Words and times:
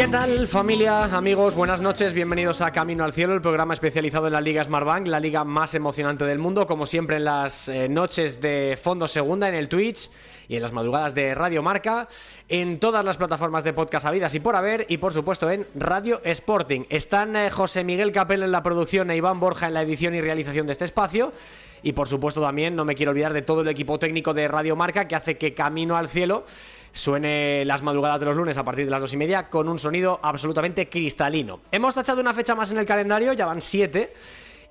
¿Qué 0.00 0.08
tal 0.08 0.48
familia, 0.48 1.04
amigos? 1.14 1.54
Buenas 1.54 1.82
noches, 1.82 2.14
bienvenidos 2.14 2.62
a 2.62 2.70
Camino 2.70 3.04
al 3.04 3.12
Cielo, 3.12 3.34
el 3.34 3.42
programa 3.42 3.74
especializado 3.74 4.28
en 4.28 4.32
la 4.32 4.40
Liga 4.40 4.64
Smartbank, 4.64 5.06
la 5.06 5.20
liga 5.20 5.44
más 5.44 5.74
emocionante 5.74 6.24
del 6.24 6.38
mundo, 6.38 6.66
como 6.66 6.86
siempre 6.86 7.16
en 7.16 7.24
las 7.24 7.68
eh, 7.68 7.86
noches 7.86 8.40
de 8.40 8.78
Fondo 8.82 9.06
Segunda, 9.08 9.46
en 9.46 9.54
el 9.54 9.68
Twitch 9.68 10.08
y 10.48 10.56
en 10.56 10.62
las 10.62 10.72
madrugadas 10.72 11.14
de 11.14 11.34
Radio 11.34 11.62
Marca, 11.62 12.08
en 12.48 12.80
todas 12.80 13.04
las 13.04 13.18
plataformas 13.18 13.62
de 13.62 13.74
podcast 13.74 14.06
habidas 14.06 14.34
y 14.34 14.40
por 14.40 14.56
haber, 14.56 14.86
y 14.88 14.96
por 14.96 15.12
supuesto 15.12 15.50
en 15.50 15.66
Radio 15.74 16.22
Sporting. 16.24 16.84
Están 16.88 17.36
eh, 17.36 17.50
José 17.50 17.84
Miguel 17.84 18.10
Capel 18.10 18.42
en 18.42 18.52
la 18.52 18.62
producción 18.62 19.10
e 19.10 19.16
Iván 19.16 19.38
Borja 19.38 19.68
en 19.68 19.74
la 19.74 19.82
edición 19.82 20.14
y 20.14 20.22
realización 20.22 20.64
de 20.64 20.72
este 20.72 20.86
espacio. 20.86 21.34
Y 21.82 21.92
por 21.92 22.08
supuesto 22.08 22.40
también 22.40 22.74
no 22.74 22.86
me 22.86 22.94
quiero 22.94 23.10
olvidar 23.10 23.34
de 23.34 23.42
todo 23.42 23.60
el 23.60 23.68
equipo 23.68 23.98
técnico 23.98 24.32
de 24.32 24.48
Radio 24.48 24.76
Marca 24.76 25.08
que 25.08 25.16
hace 25.16 25.36
que 25.36 25.54
Camino 25.54 25.96
al 25.96 26.08
Cielo 26.08 26.44
suene 26.92 27.64
las 27.64 27.82
madrugadas 27.82 28.20
de 28.20 28.26
los 28.26 28.36
lunes 28.36 28.58
a 28.58 28.64
partir 28.64 28.84
de 28.84 28.90
las 28.90 29.00
dos 29.00 29.12
y 29.12 29.16
media 29.16 29.48
con 29.48 29.68
un 29.68 29.78
sonido 29.78 30.20
absolutamente 30.22 30.88
cristalino. 30.88 31.60
Hemos 31.70 31.94
tachado 31.94 32.20
una 32.20 32.34
fecha 32.34 32.54
más 32.54 32.70
en 32.70 32.78
el 32.78 32.86
calendario, 32.86 33.32
ya 33.32 33.46
van 33.46 33.60
siete. 33.60 34.12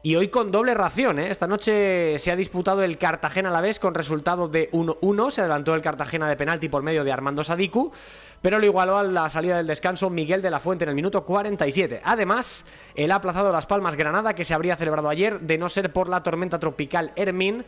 Y 0.01 0.15
hoy 0.15 0.29
con 0.29 0.49
doble 0.49 0.73
ración, 0.73 1.19
¿eh? 1.19 1.29
Esta 1.29 1.45
noche 1.45 2.17
se 2.19 2.31
ha 2.31 2.37
disputado 2.37 2.83
el 2.83 2.97
Cartagena 2.97 3.49
a 3.49 3.51
la 3.51 3.59
vez 3.59 3.79
con 3.79 3.93
resultado 3.93 4.47
de 4.47 4.71
1-1. 4.71 5.29
Se 5.29 5.41
adelantó 5.41 5.75
el 5.75 5.81
Cartagena 5.81 6.29
de 6.29 6.37
penalti 6.37 6.69
por 6.69 6.83
medio 6.83 7.03
de 7.03 7.11
Armando 7.11 7.43
Sadiku, 7.43 7.91
pero 8.41 8.59
lo 8.59 8.65
igualó 8.65 8.97
a 8.97 9.03
la 9.03 9.29
salida 9.29 9.57
del 9.57 9.67
descanso 9.67 10.09
Miguel 10.09 10.41
de 10.41 10.51
la 10.51 10.61
Fuente 10.61 10.85
en 10.85 10.89
el 10.89 10.95
minuto 10.95 11.25
47. 11.25 11.99
Además, 12.01 12.65
el 12.95 13.11
aplazado 13.11 13.51
Las 13.51 13.65
Palmas 13.65 13.97
Granada, 13.97 14.35
que 14.35 14.45
se 14.45 14.53
habría 14.53 14.77
celebrado 14.77 15.09
ayer, 15.09 15.41
de 15.41 15.57
no 15.57 15.67
ser 15.67 15.91
por 15.91 16.07
la 16.07 16.23
tormenta 16.23 16.59
tropical 16.59 17.11
Hermín 17.17 17.65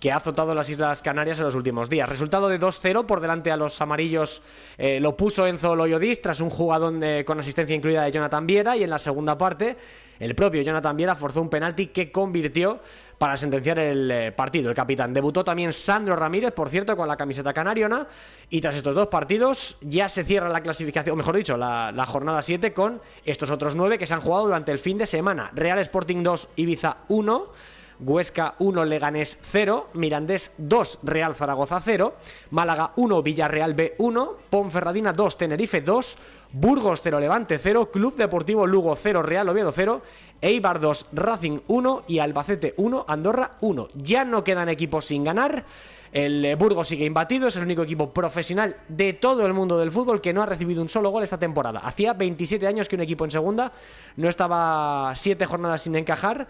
que 0.00 0.10
ha 0.10 0.16
azotado 0.16 0.54
las 0.54 0.68
Islas 0.70 1.02
Canarias 1.02 1.38
en 1.38 1.44
los 1.44 1.54
últimos 1.54 1.88
días. 1.88 2.08
Resultado 2.08 2.48
de 2.48 2.58
2-0 2.58 3.06
por 3.06 3.20
delante 3.20 3.52
a 3.52 3.56
los 3.56 3.80
amarillos 3.80 4.42
eh, 4.78 4.98
lo 4.98 5.16
puso 5.16 5.46
Enzo 5.46 5.76
Loyodis 5.76 6.22
tras 6.22 6.40
un 6.40 6.50
jugador 6.50 6.94
de, 6.94 7.24
con 7.24 7.38
asistencia 7.38 7.76
incluida 7.76 8.02
de 8.02 8.10
Jonathan 8.10 8.46
Viera 8.46 8.76
y 8.76 8.82
en 8.82 8.90
la 8.90 8.98
segunda 8.98 9.36
parte 9.36 9.76
el 10.20 10.34
propio 10.34 10.60
Jonathan 10.62 10.96
Viera 10.96 11.14
forzó 11.14 11.40
un 11.40 11.48
penalti 11.48 11.88
que 11.88 12.12
convirtió 12.12 12.80
para 13.16 13.36
sentenciar 13.36 13.78
el 13.78 14.10
eh, 14.10 14.32
partido. 14.32 14.68
El 14.68 14.76
capitán 14.76 15.12
debutó 15.12 15.42
también 15.42 15.72
Sandro 15.72 16.14
Ramírez, 16.14 16.52
por 16.52 16.68
cierto, 16.68 16.96
con 16.96 17.08
la 17.08 17.16
camiseta 17.16 17.52
canariona 17.52 18.06
y 18.50 18.60
tras 18.60 18.76
estos 18.76 18.94
dos 18.94 19.08
partidos 19.08 19.76
ya 19.80 20.08
se 20.08 20.24
cierra 20.24 20.50
la 20.50 20.62
clasificación, 20.62 21.14
o 21.14 21.16
mejor 21.16 21.36
dicho, 21.36 21.56
la, 21.56 22.06
jornada 22.06 22.42
7 22.42 22.72
con 22.72 23.00
estos 23.24 23.50
otros 23.50 23.74
9 23.74 23.98
que 23.98 24.06
se 24.06 24.14
han 24.14 24.20
jugado 24.20 24.44
durante 24.44 24.72
el 24.72 24.78
fin 24.78 24.98
de 24.98 25.06
semana. 25.06 25.50
Real 25.54 25.78
Sporting 25.78 26.22
2, 26.22 26.48
Ibiza 26.56 26.98
1. 27.08 27.52
Huesca 28.00 28.54
1, 28.58 28.84
Leganés 28.84 29.38
0, 29.42 29.88
Mirandés 29.94 30.54
2, 30.58 31.00
Real 31.02 31.34
Zaragoza 31.34 31.80
0, 31.80 32.14
Málaga 32.50 32.92
1, 32.96 33.22
Villarreal 33.22 33.74
B 33.74 33.94
1, 33.98 34.32
Ponferradina 34.50 35.12
2, 35.12 35.38
Tenerife 35.38 35.80
2, 35.80 36.16
Burgos 36.52 37.00
0, 37.02 37.20
Levante 37.20 37.58
0, 37.58 37.90
Club 37.90 38.16
Deportivo 38.16 38.66
Lugo 38.66 38.96
0, 38.96 39.22
Real 39.22 39.48
Oviedo 39.48 39.72
0, 39.72 40.02
Eibar 40.40 40.80
2, 40.80 41.06
Racing 41.12 41.60
1 41.68 42.04
y 42.08 42.18
Albacete 42.18 42.74
1, 42.76 43.04
Andorra 43.06 43.52
1. 43.60 43.88
Ya 43.94 44.24
no 44.24 44.42
quedan 44.42 44.68
equipos 44.68 45.04
sin 45.04 45.24
ganar. 45.24 45.64
El 46.12 46.56
Burgos 46.56 46.88
sigue 46.88 47.04
imbatido, 47.04 47.46
es 47.46 47.54
el 47.54 47.62
único 47.62 47.82
equipo 47.82 48.10
profesional 48.10 48.76
de 48.88 49.12
todo 49.12 49.46
el 49.46 49.52
mundo 49.52 49.78
del 49.78 49.92
fútbol 49.92 50.20
que 50.20 50.32
no 50.32 50.42
ha 50.42 50.46
recibido 50.46 50.82
un 50.82 50.88
solo 50.88 51.10
gol 51.10 51.22
esta 51.22 51.38
temporada. 51.38 51.80
Hacía 51.80 52.14
27 52.14 52.66
años 52.66 52.88
que 52.88 52.96
un 52.96 53.02
equipo 53.02 53.24
en 53.24 53.30
segunda 53.30 53.70
no 54.16 54.28
estaba 54.28 55.12
7 55.14 55.46
jornadas 55.46 55.82
sin 55.82 55.94
encajar. 55.94 56.48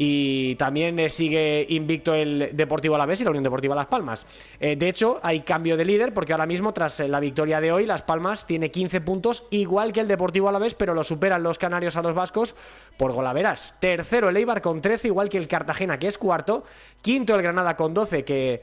Y 0.00 0.54
también 0.54 0.98
eh, 1.00 1.10
sigue 1.10 1.66
invicto 1.68 2.14
el 2.14 2.50
Deportivo 2.52 2.94
Alavés 2.94 3.20
y 3.20 3.24
la 3.24 3.30
Unión 3.30 3.42
Deportiva 3.42 3.74
Las 3.74 3.88
Palmas. 3.88 4.26
Eh, 4.60 4.76
de 4.76 4.88
hecho, 4.88 5.18
hay 5.24 5.40
cambio 5.40 5.76
de 5.76 5.84
líder 5.84 6.14
porque 6.14 6.32
ahora 6.32 6.46
mismo, 6.46 6.72
tras 6.72 7.00
eh, 7.00 7.08
la 7.08 7.18
victoria 7.18 7.60
de 7.60 7.72
hoy, 7.72 7.84
Las 7.84 8.02
Palmas 8.02 8.46
tiene 8.46 8.70
15 8.70 9.00
puntos, 9.00 9.48
igual 9.50 9.92
que 9.92 9.98
el 9.98 10.06
Deportivo 10.06 10.48
Alavés, 10.48 10.74
pero 10.74 10.94
lo 10.94 11.02
superan 11.02 11.42
los 11.42 11.58
canarios 11.58 11.96
a 11.96 12.02
los 12.02 12.14
vascos 12.14 12.54
por 12.96 13.12
golaveras. 13.12 13.76
Tercero 13.80 14.28
el 14.28 14.36
Eibar 14.36 14.62
con 14.62 14.80
13, 14.80 15.08
igual 15.08 15.28
que 15.28 15.38
el 15.38 15.48
Cartagena, 15.48 15.98
que 15.98 16.06
es 16.06 16.16
cuarto. 16.16 16.62
Quinto 17.02 17.34
el 17.34 17.42
Granada 17.42 17.76
con 17.76 17.92
12, 17.92 18.24
que 18.24 18.62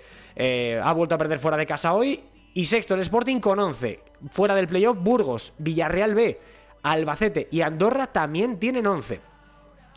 ha 0.81 0.93
vuelto 0.93 1.15
a 1.15 1.17
perder 1.17 1.39
fuera 1.39 1.57
de 1.57 1.65
casa 1.65 1.93
hoy. 1.93 2.21
Y 2.53 2.65
sexto 2.65 2.93
el 2.93 3.01
Sporting 3.01 3.41
con 3.41 3.59
11. 3.59 3.99
Fuera 4.31 4.55
del 4.55 4.67
playoff, 4.67 4.97
Burgos, 4.97 5.51
Villarreal 5.57 6.15
B, 6.15 6.39
Albacete 6.83 7.49
y 7.51 7.61
Andorra 7.61 8.07
también 8.07 8.59
tienen 8.59 8.87
11. 8.87 9.34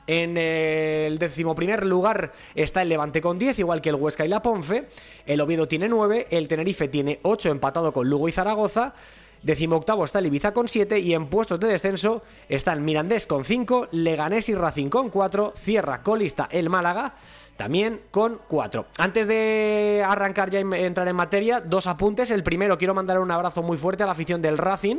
En 0.09 0.39
el 0.39 1.19
decimoprimer 1.19 1.85
lugar 1.85 2.33
está 2.55 2.81
el 2.81 2.89
Levante 2.89 3.21
con 3.21 3.39
10, 3.39 3.59
igual 3.59 3.83
que 3.83 3.91
el 3.91 3.97
Huesca 3.97 4.25
y 4.25 4.29
la 4.29 4.41
Ponfe. 4.41 4.89
El 5.27 5.43
Oviedo 5.43 5.69
tiene 5.69 5.87
9, 5.87 6.29
el 6.31 6.49
Tenerife 6.49 6.89
tiene 6.89 7.21
8, 7.23 7.51
empatado 7.51 7.93
con 7.93 8.09
Lugo 8.09 8.27
y 8.27 8.33
Zaragoza. 8.33 8.95
Decimoctavo 9.43 10.07
está 10.07 10.21
el 10.21 10.27
Ibiza 10.27 10.55
con 10.55 10.67
7 10.67 10.99
y 10.99 11.13
en 11.13 11.27
puestos 11.27 11.61
de 11.61 11.69
descenso 11.69 12.23
están 12.49 12.87
Mirandés 12.87 13.27
con 13.27 13.45
5, 13.45 13.89
Leganés 13.93 14.49
y 14.49 14.55
Racing 14.55 14.89
con 14.89 15.11
4, 15.11 15.53
cierra 15.55 16.03
colista 16.03 16.49
el 16.51 16.71
Málaga 16.71 17.15
también 17.59 18.03
con 18.13 18.41
4. 18.47 18.87
Antes 18.99 19.27
de 19.27 20.01
arrancar 20.07 20.49
ya 20.49 20.61
y 20.61 20.65
entrar 20.85 21.09
en 21.09 21.17
materia, 21.17 21.61
dos 21.61 21.89
apuntes. 21.89 22.31
El 22.31 22.45
primero, 22.45 22.79
quiero 22.79 22.95
mandar 22.95 23.19
un 23.19 23.33
abrazo 23.33 23.65
muy 23.65 23.77
fuerte 23.77 24.05
a 24.05 24.07
la 24.07 24.13
afición 24.13 24.41
del 24.41 24.59
Racing, 24.59 24.99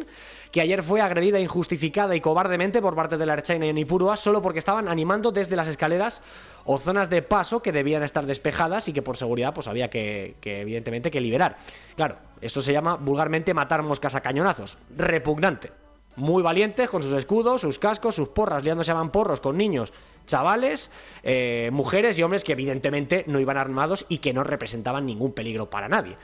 que 0.51 0.59
ayer 0.59 0.83
fue 0.83 0.99
agredida 0.99 1.39
injustificada 1.39 2.17
y 2.17 2.19
cobardemente 2.19 2.81
por 2.81 2.95
parte 2.95 3.17
de 3.17 3.25
la 3.25 3.35
Erchaina 3.35 3.65
y 3.65 3.71
Nipurua 3.71 4.17
solo 4.17 4.41
porque 4.41 4.59
estaban 4.59 4.89
animando 4.89 5.31
desde 5.31 5.55
las 5.55 5.69
escaleras 5.69 6.21
o 6.65 6.77
zonas 6.77 7.09
de 7.09 7.21
paso 7.21 7.61
que 7.61 7.71
debían 7.71 8.03
estar 8.03 8.25
despejadas 8.25 8.89
y 8.89 8.93
que 8.93 9.01
por 9.01 9.15
seguridad 9.15 9.53
pues 9.53 9.69
había 9.69 9.89
que, 9.89 10.35
que 10.41 10.59
evidentemente 10.59 11.11
que 11.11 11.21
liberar. 11.21 11.55
Claro, 11.95 12.17
esto 12.41 12.61
se 12.61 12.73
llama 12.73 12.97
vulgarmente 12.97 13.53
matar 13.53 13.83
moscas 13.83 14.15
a 14.15 14.21
cañonazos. 14.21 14.77
Repugnante 14.97 15.71
muy 16.19 16.43
valientes 16.43 16.89
con 16.89 17.01
sus 17.01 17.13
escudos, 17.13 17.61
sus 17.61 17.79
cascos, 17.79 18.15
sus 18.15 18.29
porras, 18.29 18.63
liándose 18.63 18.91
a 18.91 19.03
porros 19.05 19.41
con 19.41 19.57
niños, 19.57 19.93
chavales, 20.29 20.89
eh, 21.23 21.69
mujeres 21.73 22.17
y 22.17 22.23
hombres 22.23 22.43
que 22.43 22.53
evidentemente 22.53 23.23
no 23.27 23.39
iban 23.39 23.57
armados 23.57 24.05
y 24.07 24.19
que 24.19 24.33
no 24.33 24.43
representaban 24.43 25.05
ningún 25.05 25.33
peligro 25.33 25.69
para 25.69 25.89
nadie. 25.89 26.17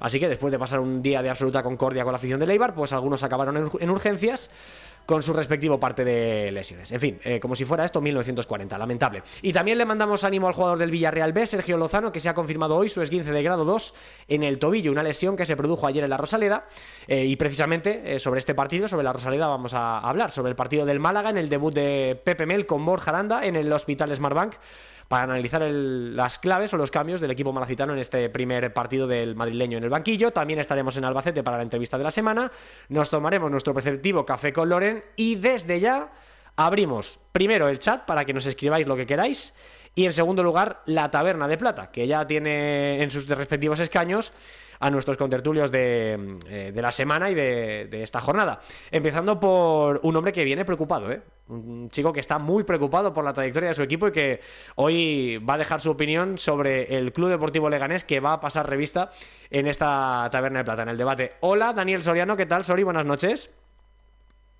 Así 0.00 0.20
que 0.20 0.28
después 0.28 0.52
de 0.52 0.58
pasar 0.58 0.80
un 0.80 1.02
día 1.02 1.22
de 1.22 1.30
absoluta 1.30 1.62
concordia 1.62 2.02
con 2.02 2.12
la 2.12 2.18
afición 2.18 2.40
de 2.40 2.46
Leibar, 2.46 2.74
pues 2.74 2.92
algunos 2.92 3.22
acabaron 3.22 3.56
en, 3.56 3.70
en 3.80 3.90
urgencias 3.90 4.50
con 5.06 5.22
su 5.22 5.32
respectivo 5.32 5.78
parte 5.78 6.04
de 6.04 6.50
lesiones. 6.52 6.90
En 6.92 7.00
fin, 7.00 7.20
eh, 7.24 7.40
como 7.40 7.54
si 7.54 7.64
fuera 7.64 7.84
esto 7.84 8.00
1940, 8.00 8.78
lamentable. 8.78 9.22
Y 9.42 9.52
también 9.52 9.78
le 9.78 9.84
mandamos 9.84 10.24
ánimo 10.24 10.48
al 10.48 10.54
jugador 10.54 10.78
del 10.78 10.90
Villarreal 10.90 11.32
B, 11.32 11.46
Sergio 11.46 11.76
Lozano, 11.76 12.12
que 12.12 12.20
se 12.20 12.28
ha 12.28 12.34
confirmado 12.34 12.76
hoy 12.76 12.88
su 12.88 13.02
esguince 13.02 13.32
de 13.32 13.42
grado 13.42 13.64
2 13.64 13.94
en 14.28 14.42
el 14.42 14.58
tobillo, 14.58 14.92
una 14.92 15.02
lesión 15.02 15.36
que 15.36 15.46
se 15.46 15.56
produjo 15.56 15.86
ayer 15.86 16.04
en 16.04 16.10
la 16.10 16.16
Rosaleda. 16.16 16.66
Eh, 17.06 17.24
y 17.24 17.36
precisamente 17.36 18.14
eh, 18.14 18.18
sobre 18.18 18.38
este 18.38 18.54
partido, 18.54 18.88
sobre 18.88 19.04
la 19.04 19.12
Rosaleda, 19.12 19.46
vamos 19.48 19.74
a 19.74 19.98
hablar, 19.98 20.30
sobre 20.30 20.50
el 20.50 20.56
partido 20.56 20.86
del 20.86 21.00
Málaga 21.00 21.30
en 21.30 21.38
el 21.38 21.48
debut 21.48 21.74
de 21.74 22.20
Pepe 22.24 22.46
Mel 22.46 22.66
con 22.66 22.84
Borja 22.84 23.10
Aranda 23.10 23.44
en 23.44 23.56
el 23.56 23.72
Hospital 23.72 24.14
Smartbank 24.14 24.54
para 25.08 25.24
analizar 25.24 25.62
el, 25.62 26.16
las 26.16 26.38
claves 26.38 26.72
o 26.74 26.76
los 26.76 26.90
cambios 26.90 27.20
del 27.20 27.30
equipo 27.30 27.52
malacitano 27.52 27.92
en 27.92 27.98
este 27.98 28.28
primer 28.28 28.72
partido 28.72 29.06
del 29.06 29.34
madrileño 29.34 29.78
en 29.78 29.84
el 29.84 29.90
banquillo. 29.90 30.32
También 30.32 30.60
estaremos 30.60 30.96
en 30.96 31.04
Albacete 31.04 31.42
para 31.42 31.58
la 31.58 31.62
entrevista 31.62 31.98
de 31.98 32.04
la 32.04 32.10
semana. 32.10 32.50
Nos 32.88 33.10
tomaremos 33.10 33.50
nuestro 33.50 33.74
preceptivo 33.74 34.24
café 34.24 34.52
con 34.52 34.68
Loren 34.68 35.04
y 35.16 35.36
desde 35.36 35.80
ya 35.80 36.12
abrimos 36.56 37.18
primero 37.32 37.68
el 37.68 37.78
chat 37.78 38.04
para 38.04 38.24
que 38.24 38.32
nos 38.32 38.46
escribáis 38.46 38.86
lo 38.86 38.96
que 38.96 39.06
queráis. 39.06 39.54
Y 39.96 40.06
en 40.06 40.12
segundo 40.12 40.42
lugar, 40.42 40.82
la 40.86 41.10
Taberna 41.10 41.46
de 41.46 41.56
Plata, 41.56 41.92
que 41.92 42.06
ya 42.08 42.26
tiene 42.26 43.00
en 43.00 43.10
sus 43.10 43.28
respectivos 43.28 43.78
escaños 43.78 44.32
a 44.84 44.90
nuestros 44.90 45.16
contertulios 45.16 45.70
de, 45.70 46.36
eh, 46.46 46.70
de 46.74 46.82
la 46.82 46.92
semana 46.92 47.30
y 47.30 47.34
de, 47.34 47.88
de, 47.90 48.02
esta 48.02 48.20
jornada. 48.20 48.60
Empezando 48.90 49.40
por 49.40 49.98
un 50.02 50.14
hombre 50.14 50.30
que 50.30 50.44
viene 50.44 50.66
preocupado, 50.66 51.10
¿eh? 51.10 51.22
Un 51.48 51.88
chico 51.88 52.12
que 52.12 52.20
está 52.20 52.38
muy 52.38 52.64
preocupado 52.64 53.10
por 53.14 53.24
la 53.24 53.32
trayectoria 53.32 53.70
de 53.70 53.74
su 53.74 53.82
equipo 53.82 54.08
y 54.08 54.12
que 54.12 54.40
hoy 54.74 55.38
va 55.38 55.54
a 55.54 55.58
dejar 55.58 55.80
su 55.80 55.90
opinión 55.90 56.36
sobre 56.36 56.98
el 56.98 57.14
Club 57.14 57.30
Deportivo 57.30 57.70
Leganés 57.70 58.04
que 58.04 58.20
va 58.20 58.34
a 58.34 58.40
pasar 58.40 58.68
revista 58.68 59.08
en 59.48 59.68
esta 59.68 60.28
Taberna 60.30 60.58
de 60.58 60.64
Plata, 60.66 60.82
en 60.82 60.90
el 60.90 60.98
debate. 60.98 61.32
Hola, 61.40 61.72
Daniel 61.72 62.02
Soriano, 62.02 62.36
¿qué 62.36 62.44
tal, 62.44 62.66
Sori? 62.66 62.82
Buenas 62.82 63.06
noches. 63.06 63.54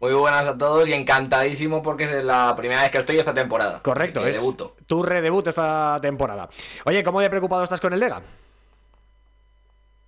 Muy 0.00 0.14
buenas 0.14 0.46
a 0.46 0.56
todos 0.56 0.88
y 0.88 0.94
encantadísimo 0.94 1.82
porque 1.82 2.04
es 2.04 2.24
la 2.24 2.54
primera 2.56 2.80
vez 2.80 2.90
que 2.90 2.98
estoy 2.98 3.18
esta 3.18 3.34
temporada. 3.34 3.82
Correcto, 3.82 4.24
es 4.26 4.38
debuto. 4.40 4.74
tu 4.86 5.02
redebut 5.02 5.48
esta 5.48 5.98
temporada. 6.00 6.48
Oye, 6.86 7.04
¿cómo 7.04 7.20
de 7.20 7.28
preocupado 7.28 7.62
estás 7.62 7.82
con 7.82 7.92
el 7.92 8.00
Lega? 8.00 8.22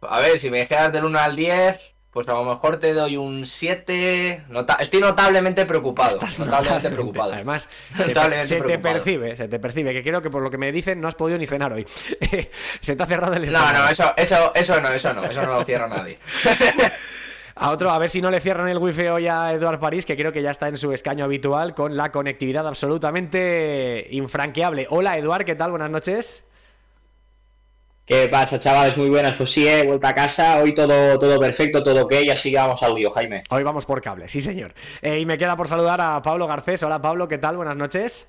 A 0.03 0.21
ver, 0.21 0.39
si 0.39 0.51
me 0.51 0.59
dejas 0.59 0.93
del 0.93 1.05
1 1.05 1.19
al 1.19 1.37
10, 1.37 1.81
pues 2.11 2.29
a 2.29 2.33
lo 2.33 2.45
mejor 2.45 2.79
te 2.81 2.93
doy 2.95 3.17
un 3.17 3.47
7. 3.47 4.45
Estoy 4.81 5.01
notablemente 5.01 5.67
preocupado. 5.67 6.19
notablemente 6.39 6.91
preocupado. 6.91 7.33
Además, 7.33 7.69
se, 7.99 8.13
te 8.63 8.79
percibe, 8.79 9.37
se 9.37 9.49
te 9.49 9.59
percibe, 9.59 9.93
que 9.93 10.03
creo 10.03 10.23
que 10.23 10.31
por 10.31 10.43
lo 10.43 10.51
que 10.51 10.59
me 10.59 10.73
dicen 10.73 11.01
no 11.01 11.09
has 11.09 11.15
podido 11.15 11.39
ni 11.39 11.47
cenar 11.47 11.73
hoy. 11.73 11.87
se 12.81 12.97
te 12.97 13.03
ha 13.03 13.07
cerrado 13.07 13.35
el 13.35 13.45
estómago. 13.45 13.73
No, 13.73 13.85
no, 13.85 13.89
eso, 13.91 14.15
eso, 14.17 14.53
eso 14.55 14.81
no, 14.81 14.89
eso 14.91 15.13
no, 15.13 15.25
eso 15.25 15.43
no 15.43 15.59
lo 15.59 15.65
cierra 15.65 15.89
nadie. 15.89 16.19
A 17.59 17.71
otro, 17.71 17.91
a 17.91 17.99
ver 17.99 18.11
si 18.11 18.21
no 18.21 18.31
le 18.31 18.39
cierran 18.39 18.69
el 18.69 18.77
wifi 18.77 19.07
hoy 19.07 19.29
a 19.29 19.51
Eduard 19.55 19.81
París, 19.81 20.05
que 20.05 20.15
creo 20.15 20.31
que 20.31 20.43
ya 20.43 20.51
está 20.51 20.69
en 20.69 20.77
su 20.77 20.93
escaño 20.93 21.25
habitual 21.25 21.75
con 21.75 21.97
la 21.97 22.13
conectividad 22.13 22.69
absolutamente 22.69 24.09
infranqueable. 24.11 24.87
Hola 24.91 25.17
Eduard, 25.17 25.47
¿qué 25.47 25.55
tal? 25.55 25.71
Buenas 25.71 25.91
noches. 25.91 26.45
¿Qué 28.07 28.29
pasa, 28.29 28.61
chavales? 28.61 28.97
Muy 28.97 29.11
buenas. 29.11 29.37
Pues 29.37 29.51
sí, 29.51 29.67
he 29.67 29.85
vuelto 29.85 30.07
a 30.07 30.15
casa. 30.15 30.59
Hoy 30.59 30.73
todo, 30.73 31.19
todo 31.19 31.41
perfecto, 31.41 31.83
todo 31.83 32.05
ok. 32.05 32.15
Así 32.33 32.53
que 32.53 32.57
vamos 32.57 32.81
al 32.85 32.95
lío, 32.95 33.11
Jaime. 33.11 33.43
Hoy 33.51 33.65
vamos 33.65 33.85
por 33.85 34.01
cable, 34.01 34.29
sí, 34.29 34.41
señor. 34.41 34.75
Eh, 35.03 35.19
y 35.19 35.27
me 35.27 35.37
queda 35.37 35.57
por 35.57 35.67
saludar 35.67 36.01
a 36.01 36.23
Pablo 36.23 36.47
Garcés. 36.47 36.85
Hola, 36.85 37.03
Pablo, 37.03 37.27
¿qué 37.27 37.39
tal? 37.39 37.57
Buenas 37.57 37.77
noches. 37.77 38.29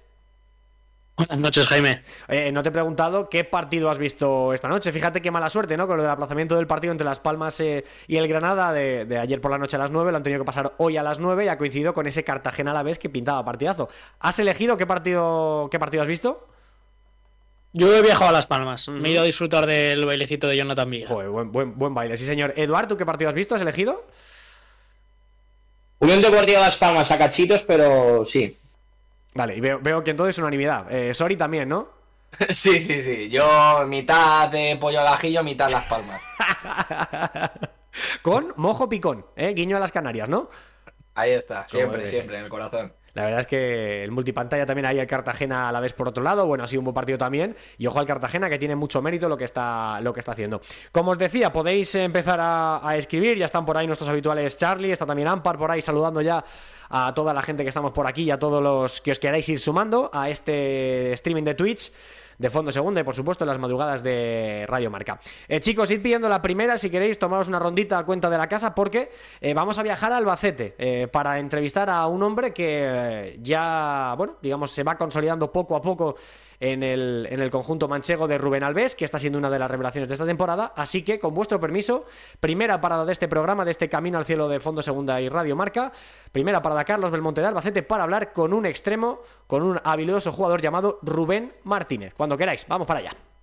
Buenas 1.15 1.37
noches, 1.37 1.67
Jaime. 1.67 2.01
Eh, 2.27 2.51
no 2.51 2.63
te 2.63 2.69
he 2.69 2.71
preguntado 2.71 3.29
qué 3.29 3.43
partido 3.43 3.91
has 3.91 3.99
visto 3.99 4.51
esta 4.51 4.67
noche. 4.67 4.91
Fíjate 4.91 5.21
qué 5.21 5.29
mala 5.29 5.47
suerte, 5.47 5.77
¿no? 5.77 5.85
Con 5.85 5.97
lo 5.97 6.03
del 6.03 6.11
aplazamiento 6.11 6.55
del 6.55 6.65
partido 6.65 6.91
entre 6.91 7.05
Las 7.05 7.19
Palmas 7.19 7.59
eh, 7.59 7.85
y 8.07 8.17
el 8.17 8.27
Granada 8.27 8.73
de, 8.73 9.19
ayer 9.19 9.39
por 9.39 9.51
la 9.51 9.59
noche 9.59 9.75
a 9.75 9.79
las 9.79 9.91
9. 9.91 10.09
Lo 10.09 10.17
han 10.17 10.23
tenido 10.23 10.41
que 10.41 10.45
pasar 10.45 10.73
hoy 10.77 10.97
a 10.97 11.03
las 11.03 11.19
9 11.19 11.45
y 11.45 11.47
ha 11.49 11.57
coincidido 11.59 11.93
con 11.93 12.07
ese 12.07 12.23
Cartagena 12.23 12.71
a 12.71 12.73
la 12.73 12.81
vez 12.81 12.97
que 12.97 13.09
pintaba 13.09 13.45
partidazo. 13.45 13.89
¿Has 14.19 14.39
elegido 14.39 14.75
qué 14.75 14.87
partido, 14.87 15.69
qué 15.71 15.77
partido 15.77 16.01
has 16.01 16.09
visto? 16.09 16.47
Yo 17.73 17.95
he 17.95 18.01
viajado 18.01 18.29
a 18.29 18.33
Las 18.33 18.47
Palmas. 18.47 18.87
Me 18.87 19.09
he 19.09 19.11
ido 19.11 19.21
a 19.21 19.25
disfrutar 19.25 19.65
del 19.65 20.05
bailecito 20.05 20.47
de 20.47 20.57
Jonathan 20.57 20.89
Villa. 20.89 21.07
Joder, 21.07 21.29
buen, 21.29 21.51
buen, 21.51 21.77
buen 21.77 21.93
baile, 21.93 22.17
sí, 22.17 22.25
señor. 22.25 22.53
Eduard, 22.55 22.87
¿tú 22.87 22.97
qué 22.97 23.05
partido 23.05 23.29
has 23.29 23.35
visto? 23.35 23.55
¿Has 23.55 23.61
elegido? 23.61 24.05
Unión 25.99 26.21
Deportiva 26.21 26.59
Las 26.59 26.77
Palmas 26.77 27.11
a 27.11 27.17
cachitos, 27.17 27.63
pero 27.63 28.25
sí. 28.25 28.57
Vale, 29.33 29.55
y 29.55 29.59
veo, 29.59 29.79
veo 29.79 30.03
que 30.03 30.13
todo 30.13 30.27
es 30.27 30.37
unanimidad. 30.37 30.91
Eh, 30.91 31.13
Sori 31.13 31.35
también, 31.35 31.69
¿no? 31.69 31.89
Sí, 32.49 32.79
sí, 32.79 33.01
sí. 33.01 33.29
Yo 33.29 33.85
mitad 33.87 34.49
de 34.49 34.77
pollo 34.77 35.01
al 35.01 35.07
ajillo, 35.07 35.43
mitad 35.43 35.69
las 35.69 35.85
palmas. 35.85 36.21
Con 38.21 38.53
mojo 38.57 38.87
picón, 38.89 39.25
¿eh? 39.35 39.53
Guiño 39.55 39.77
a 39.77 39.79
las 39.79 39.91
Canarias, 39.91 40.29
¿no? 40.29 40.49
Ahí 41.15 41.31
está, 41.31 41.67
siempre, 41.67 42.05
siempre, 42.07 42.37
en 42.37 42.43
el 42.43 42.49
corazón. 42.49 42.93
La 43.17 43.23
verdad 43.23 43.39
es 43.39 43.47
que 43.47 44.03
el 44.03 44.11
multipantalla 44.11 44.67
también 44.67 44.85
hay 44.85 44.99
el 44.99 45.07
Cartagena 45.07 45.69
a 45.69 45.71
la 45.71 45.79
vez 45.79 45.91
por 45.93 46.07
otro 46.07 46.21
lado. 46.21 46.45
Bueno, 46.45 46.63
ha 46.63 46.67
sido 46.67 46.81
un 46.81 46.85
buen 46.85 46.93
partido 46.93 47.17
también. 47.17 47.55
Y 47.79 47.87
ojo 47.87 47.97
al 47.97 48.05
Cartagena 48.05 48.47
que 48.47 48.59
tiene 48.59 48.75
mucho 48.75 49.01
mérito 49.01 49.27
lo 49.27 49.35
que 49.35 49.43
está, 49.43 49.99
lo 50.01 50.13
que 50.13 50.19
está 50.19 50.33
haciendo. 50.33 50.61
Como 50.91 51.09
os 51.09 51.17
decía, 51.17 51.51
podéis 51.51 51.95
empezar 51.95 52.39
a, 52.39 52.87
a 52.87 52.95
escribir. 52.95 53.35
Ya 53.35 53.45
están 53.45 53.65
por 53.65 53.75
ahí 53.75 53.87
nuestros 53.87 54.07
habituales 54.07 54.55
Charlie, 54.55 54.91
está 54.91 55.07
también 55.07 55.27
Ampar 55.29 55.57
por 55.57 55.71
ahí 55.71 55.81
saludando 55.81 56.21
ya 56.21 56.45
a 56.91 57.11
toda 57.15 57.33
la 57.33 57.41
gente 57.41 57.63
que 57.63 57.69
estamos 57.69 57.91
por 57.91 58.05
aquí 58.05 58.21
y 58.21 58.29
a 58.29 58.37
todos 58.37 58.61
los 58.61 59.01
que 59.01 59.13
os 59.13 59.17
queráis 59.17 59.49
ir 59.49 59.59
sumando 59.59 60.11
a 60.13 60.29
este 60.29 61.11
streaming 61.13 61.43
de 61.43 61.55
Twitch 61.55 61.91
de 62.37 62.49
Fondo 62.49 62.71
Segunda 62.71 63.01
y 63.01 63.03
por 63.03 63.15
supuesto 63.15 63.45
las 63.45 63.57
madrugadas 63.57 64.03
de 64.03 64.65
Radio 64.67 64.89
Marca. 64.89 65.19
Eh, 65.47 65.59
chicos, 65.59 65.89
id 65.91 66.01
pidiendo 66.01 66.29
la 66.29 66.41
primera 66.41 66.77
si 66.77 66.89
queréis 66.89 67.17
tomaros 67.19 67.47
una 67.47 67.59
rondita 67.59 67.97
a 67.97 68.05
cuenta 68.05 68.29
de 68.29 68.37
la 68.37 68.47
casa 68.47 68.75
porque 68.75 69.11
eh, 69.41 69.53
vamos 69.53 69.77
a 69.77 69.83
viajar 69.83 70.11
a 70.11 70.17
Albacete 70.17 70.75
eh, 70.77 71.07
para 71.07 71.39
entrevistar 71.39 71.89
a 71.89 72.05
un 72.07 72.21
hombre 72.23 72.53
que 72.53 73.37
ya, 73.41 74.13
bueno, 74.17 74.35
digamos, 74.41 74.71
se 74.71 74.83
va 74.83 74.97
consolidando 74.97 75.51
poco 75.51 75.75
a 75.75 75.81
poco 75.81 76.15
en 76.59 76.83
el, 76.83 77.27
en 77.29 77.39
el 77.39 77.51
conjunto 77.51 77.87
manchego 77.87 78.27
de 78.27 78.37
Rubén 78.37 78.63
Alves, 78.63 78.95
que 78.95 79.05
está 79.05 79.19
siendo 79.19 79.37
una 79.39 79.49
de 79.49 79.59
las 79.59 79.69
revelaciones 79.69 80.07
de 80.09 80.15
esta 80.15 80.25
temporada. 80.25 80.73
Así 80.75 81.03
que, 81.03 81.19
con 81.19 81.33
vuestro 81.33 81.59
permiso, 81.59 82.05
primera 82.39 82.81
parada 82.81 83.05
de 83.05 83.11
este 83.11 83.27
programa, 83.27 83.65
de 83.65 83.71
este 83.71 83.89
Camino 83.89 84.17
al 84.17 84.25
Cielo 84.25 84.49
de 84.49 84.59
Fondo 84.59 84.81
Segunda 84.81 85.21
y 85.21 85.29
Radio 85.29 85.55
Marca. 85.55 85.91
Primera 86.31 86.61
parada 86.61 86.83
Carlos 86.83 87.11
Belmonte 87.11 87.41
de 87.41 87.47
Albacete 87.47 87.83
para 87.83 88.03
hablar 88.03 88.33
con 88.33 88.53
un 88.53 88.65
extremo, 88.65 89.21
con 89.45 89.63
un 89.63 89.79
habilidoso 89.83 90.31
jugador 90.31 90.61
llamado 90.61 90.99
Rubén 91.01 91.53
Martínez. 91.63 92.13
Cuando 92.15 92.37
queráis, 92.37 92.65
vamos 92.67 92.87
para 92.87 92.99
allá. 93.01 93.36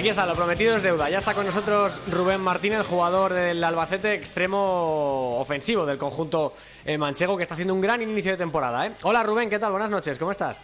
Aquí 0.00 0.08
está, 0.08 0.24
lo 0.24 0.34
prometido 0.34 0.76
es 0.76 0.82
deuda. 0.82 1.10
Ya 1.10 1.18
está 1.18 1.34
con 1.34 1.44
nosotros 1.44 2.00
Rubén 2.10 2.40
Martínez, 2.40 2.86
jugador 2.86 3.34
del 3.34 3.62
Albacete, 3.62 4.14
extremo 4.14 5.38
ofensivo 5.38 5.84
del 5.84 5.98
conjunto 5.98 6.54
eh, 6.86 6.96
manchego, 6.96 7.36
que 7.36 7.42
está 7.42 7.52
haciendo 7.52 7.74
un 7.74 7.82
gran 7.82 8.00
inicio 8.00 8.30
de 8.30 8.38
temporada. 8.38 8.86
¿eh? 8.86 8.92
Hola 9.02 9.22
Rubén, 9.22 9.50
¿qué 9.50 9.58
tal? 9.58 9.72
Buenas 9.72 9.90
noches, 9.90 10.18
¿cómo 10.18 10.30
estás? 10.30 10.62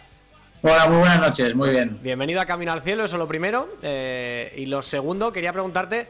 Hola, 0.63 0.87
muy 0.87 0.97
buenas 0.97 1.19
noches, 1.19 1.55
muy 1.55 1.69
bien. 1.69 1.99
Bienvenido 2.01 2.41
a 2.41 2.47
Camino 2.47 2.71
al 2.71 2.81
Cielo, 2.81 3.05
eso 3.05 3.19
lo 3.19 3.27
primero. 3.27 3.69
Eh, 3.83 4.55
y 4.57 4.65
lo 4.65 4.81
segundo, 4.81 5.31
quería 5.31 5.53
preguntarte 5.53 6.07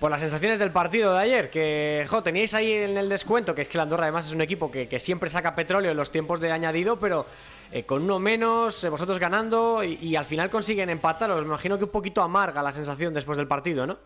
por 0.00 0.10
las 0.10 0.20
sensaciones 0.20 0.58
del 0.58 0.72
partido 0.72 1.12
de 1.12 1.20
ayer, 1.20 1.50
que 1.50 2.08
teníais 2.24 2.54
ahí 2.54 2.72
en 2.72 2.96
el 2.96 3.10
descuento, 3.10 3.54
que 3.54 3.62
es 3.62 3.68
que 3.68 3.76
la 3.76 3.82
Andorra 3.82 4.04
además 4.04 4.26
es 4.26 4.34
un 4.34 4.40
equipo 4.40 4.70
que, 4.70 4.98
siempre 4.98 5.28
saca 5.28 5.54
petróleo 5.54 5.90
en 5.90 5.96
los 5.96 6.10
tiempos 6.10 6.40
de 6.40 6.50
añadido, 6.50 6.98
pero 6.98 7.26
eh, 7.70 7.84
con 7.84 8.02
uno 8.02 8.18
menos, 8.18 8.82
eh, 8.82 8.88
vosotros 8.88 9.18
ganando 9.18 9.84
y, 9.84 10.16
al 10.16 10.24
final 10.24 10.48
consiguen 10.48 10.88
empatar. 10.88 11.30
Os 11.30 11.44
imagino 11.44 11.76
que 11.76 11.84
un 11.84 11.90
poquito 11.90 12.22
amarga 12.22 12.62
la 12.62 12.72
sensación 12.72 13.12
después 13.12 13.36
del 13.36 13.46
partido, 13.46 13.86
¿no? 13.86 13.98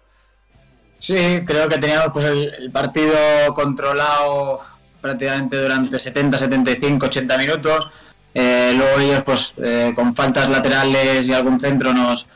Sí, 0.98 1.40
creo 1.46 1.68
que 1.68 1.78
teníamos 1.78 2.08
pues, 2.12 2.24
el, 2.58 2.72
partido 2.72 3.14
controlado 3.54 4.58
prácticamente 5.00 5.62
durante 5.62 6.00
70, 6.00 6.38
75, 6.38 7.06
80 7.06 7.38
minutos. 7.38 7.90
Eh, 8.34 8.74
luego 8.76 8.98
ellos, 8.98 9.22
pues, 9.22 9.54
con 9.94 10.16
faltas 10.16 10.48
laterales 10.48 11.28
y 11.28 11.32
algún 11.32 11.60
centro 11.60 11.92
nos 11.92 12.26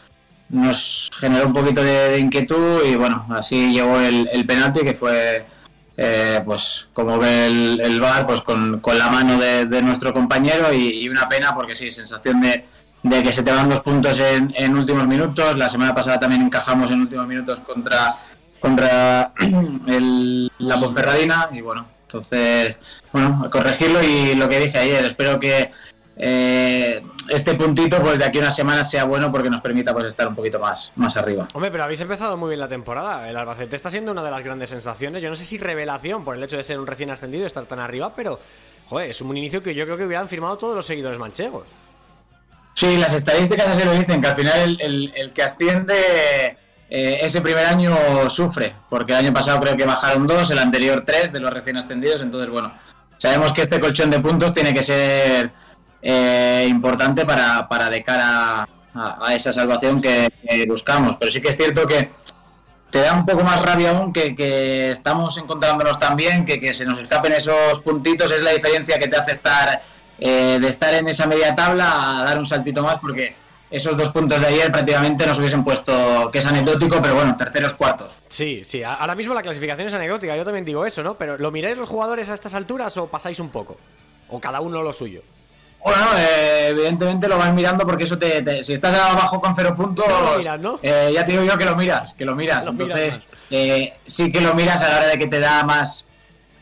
nos 0.51 1.11
generó 1.19 1.47
un 1.47 1.53
poquito 1.53 1.83
de, 1.83 2.19
inquietud 2.19 2.85
y 2.85 2.97
bueno, 2.97 3.27
así 3.31 3.73
llegó 3.73 4.01
el, 4.01 4.45
penalti 4.47 4.81
que 4.81 4.95
fue, 4.95 5.45
eh, 5.97 6.41
pues 6.45 6.89
como 6.93 7.19
ve 7.19 7.47
el, 7.47 7.81
el 7.81 8.01
VAR, 8.01 8.27
pues 8.27 8.43
con, 8.43 8.81
la 8.95 9.09
mano 9.09 9.39
de, 9.39 9.83
nuestro 9.83 10.13
compañero 10.13 10.73
y, 10.73 11.09
una 11.09 11.29
pena 11.29 11.55
porque 11.55 11.75
sí, 11.75 11.91
sensación 11.91 12.41
de, 12.41 12.65
de 13.03 13.23
que 13.23 13.33
se 13.33 13.43
te 13.43 13.53
van 13.53 13.69
dos 13.69 13.81
puntos 13.81 14.19
en, 14.19 14.53
en, 14.57 14.77
últimos 14.77 15.07
minutos. 15.07 15.57
La 15.57 15.69
semana 15.69 15.95
pasada 15.95 16.19
también 16.19 16.43
encajamos 16.43 16.91
en 16.91 17.03
últimos 17.03 17.27
minutos 17.27 17.61
contra, 17.61 18.19
contra 18.61 19.33
el, 19.87 20.51
la 20.59 20.81
Ponferradina 20.81 21.51
y 21.53 21.61
bueno, 21.61 21.87
entonces, 22.03 22.79
bueno, 23.13 23.49
corregirlo 23.51 24.03
y 24.03 24.35
lo 24.35 24.49
que 24.49 24.61
dije 24.61 24.79
ayer, 24.79 25.05
espero 25.05 25.39
que 25.39 25.71
eh, 26.21 27.01
este 27.29 27.55
puntito 27.55 27.99
pues 28.01 28.19
de 28.19 28.25
aquí 28.25 28.39
a 28.39 28.41
una 28.43 28.51
semana 28.51 28.83
sea 28.83 29.05
bueno 29.05 29.31
porque 29.31 29.49
nos 29.49 29.63
permita 29.63 29.93
pues 29.93 30.07
estar 30.07 30.27
un 30.27 30.35
poquito 30.35 30.59
más, 30.59 30.93
más 30.97 31.17
arriba. 31.17 31.47
Hombre, 31.55 31.71
pero 31.71 31.85
habéis 31.85 32.01
empezado 32.01 32.37
muy 32.37 32.49
bien 32.49 32.61
la 32.61 32.69
temporada. 32.69 33.29
El 33.31 33.37
Albacete 33.37 33.77
está 33.77 33.89
siendo 33.89 34.11
una 34.11 34.23
de 34.25 34.31
las 34.31 34.43
grandes 34.43 34.71
sensaciones. 34.71 35.23
Yo 35.23 35.31
no 35.31 35.37
sé 35.37 35.45
si 35.45 35.59
revelación 35.59 36.25
por 36.25 36.35
el 36.35 36.43
hecho 36.43 36.57
de 36.57 36.65
ser 36.65 36.81
un 36.81 36.87
recién 36.87 37.11
ascendido 37.11 37.45
y 37.45 37.47
estar 37.47 37.65
tan 37.67 37.79
arriba, 37.79 38.15
pero 38.17 38.41
joder, 38.89 39.11
es 39.11 39.21
un 39.21 39.37
inicio 39.37 39.63
que 39.63 39.75
yo 39.75 39.85
creo 39.85 39.97
que 39.97 40.07
hubieran 40.07 40.29
firmado 40.29 40.59
todos 40.59 40.75
los 40.75 40.87
seguidores 40.87 41.19
manchegos. 41.19 41.67
Sí, 42.75 42.97
las 42.97 43.13
estadísticas 43.13 43.69
así 43.69 43.85
lo 43.85 43.93
dicen, 43.93 44.21
que 44.21 44.29
al 44.29 44.37
final 44.37 44.79
el, 44.81 45.33
que 45.33 45.43
asciende 45.43 46.57
eh, 46.89 47.19
ese 47.21 47.41
primer 47.41 47.67
año 47.67 47.97
sufre, 48.31 48.75
porque 48.89 49.13
el 49.13 49.19
año 49.19 49.33
pasado 49.33 49.61
creo 49.61 49.77
que 49.77 49.85
bajaron 49.85 50.27
dos, 50.27 50.51
el 50.51 50.59
anterior 50.59 51.03
tres 51.05 51.33
de 51.33 51.41
los 51.41 51.53
recién 51.53 51.77
ascendidos, 51.77 52.23
entonces 52.23 52.51
bueno, 52.51 52.73
sabemos 53.17 53.53
que 53.53 53.63
este 53.63 53.81
colchón 53.81 54.11
de 54.11 54.21
puntos 54.21 54.55
tiene 54.55 54.73
que 54.73 54.85
ser 54.85 55.51
eh, 56.03 56.67
importante 56.69 57.25
para, 57.25 57.69
para 57.69 57.91
de 57.91 58.03
cara 58.03 58.69
a, 58.95 59.35
esa 59.35 59.53
salvación 59.53 60.01
que, 60.01 60.29
buscamos. 60.69 61.17
Pero 61.17 61.31
sí 61.31 61.41
que 61.41 61.49
es 61.49 61.57
cierto 61.57 61.87
que 61.87 62.11
te 62.91 63.01
da 63.01 63.13
un 63.13 63.27
poco 63.27 63.45
más 63.45 63.63
rabia 63.63 63.91
aún 63.91 64.13
que, 64.13 64.91
estamos 64.91 65.37
encontrándonos 65.39 65.99
tan 65.99 66.17
bien, 66.17 66.45
que, 66.45 66.75
se 66.75 66.85
nos 66.85 66.99
escapen 66.99 67.33
esos 67.33 67.81
puntitos, 67.81 68.31
es 68.31 68.43
la 68.43 68.53
diferencia 68.53 68.99
que 68.99 69.09
te 69.09 69.17
hace 69.17 69.33
estar 69.33 69.81
eh, 70.19 70.59
de 70.61 70.69
estar 70.69 70.93
en 70.95 71.09
esa 71.09 71.27
media 71.27 71.55
tabla 71.55 72.21
a 72.21 72.25
dar 72.25 72.39
un 72.39 72.47
saltito 72.47 72.83
más, 72.83 72.99
porque 72.99 73.37
esos 73.71 73.97
dos 73.97 74.09
puntos 74.11 74.41
de 74.41 74.47
ayer 74.47 74.73
prácticamente 74.73 75.27
nos 75.27 75.39
hubiesen 75.39 75.63
puesto, 75.63 76.31
que 76.33 76.39
es 76.39 76.47
anecdótico, 76.47 77.01
pero 77.03 77.15
bueno, 77.17 77.37
terceros, 77.37 77.75
cuartos. 77.75 78.17
Sí, 78.29 78.63
sí, 78.65 78.83
ahora 78.83 79.15
mismo 79.15 79.35
la 79.35 79.43
clasificación 79.43 79.87
es 79.89 79.95
anecdótica, 79.95 80.37
yo 80.37 80.45
también 80.45 80.65
digo 80.65 80.87
eso, 80.87 81.03
¿no? 81.03 81.19
Pero 81.19 81.37
¿lo 81.37 81.51
miráis 81.51 81.77
los 81.77 81.89
jugadores 81.89 82.31
a 82.31 82.35
estas 82.35 82.55
alturas 82.55 82.97
o 82.97 83.09
pasáis 83.09 83.39
un 83.39 83.51
poco? 83.51 83.77
¿O 84.31 84.41
cada 84.41 84.61
uno 84.61 84.83
lo 84.83 84.93
suyo? 84.93 85.23
Bueno, 85.83 86.07
eh, 86.17 86.69
evidentemente 86.71 87.29
lo 87.29 87.39
vas 87.39 87.53
mirando 87.55 87.87
porque 87.87 88.05
eso 88.05 88.19
te, 88.19 88.63
si 88.63 88.73
estás 88.73 88.95
abajo 88.95 89.41
con 89.41 89.55
cero 89.55 89.75
puntos, 89.77 90.07
eh, 90.83 91.11
ya 91.15 91.25
te 91.25 91.33
digo 91.33 91.45
yo 91.45 91.57
que 91.57 91.65
lo 91.65 91.77
miras, 91.77 92.15
que 92.15 92.25
lo 92.25 92.35
miras. 92.35 92.67
Entonces, 92.67 93.29
eh, 93.51 93.95
sí 94.05 94.31
que 94.33 94.41
lo 94.41 94.55
miras 94.55 94.83
a 94.83 94.89
la 94.89 94.97
hora 94.97 95.07
de 95.07 95.19
que 95.19 95.27
te 95.27 95.41
da 95.41 95.65
más 95.65 96.05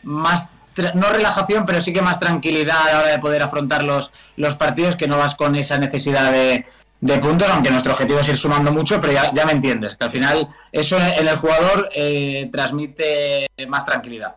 más, 0.07 0.49
no 0.93 1.09
relajación, 1.09 1.65
pero 1.65 1.81
sí 1.81 1.91
que 1.91 2.01
más 2.01 2.19
tranquilidad 2.19 2.77
a 2.87 2.93
la 2.93 2.99
hora 2.99 3.07
de 3.09 3.19
poder 3.19 3.43
afrontar 3.43 3.83
los, 3.83 4.13
los 4.37 4.55
partidos, 4.55 4.95
que 4.95 5.07
no 5.07 5.17
vas 5.17 5.35
con 5.35 5.55
esa 5.55 5.77
necesidad 5.77 6.31
de, 6.31 6.65
de 6.99 7.17
puntos, 7.19 7.47
aunque 7.49 7.69
nuestro 7.69 7.93
objetivo 7.93 8.19
es 8.19 8.27
ir 8.27 8.37
sumando 8.37 8.71
mucho, 8.71 8.99
pero 8.99 9.13
ya, 9.13 9.31
ya 9.31 9.45
me 9.45 9.51
entiendes, 9.51 9.95
que 9.95 10.05
al 10.05 10.09
final 10.09 10.47
eso 10.71 10.97
en 10.97 11.27
el 11.27 11.35
jugador 11.35 11.89
eh, 11.93 12.49
transmite 12.51 13.47
más 13.67 13.85
tranquilidad. 13.85 14.35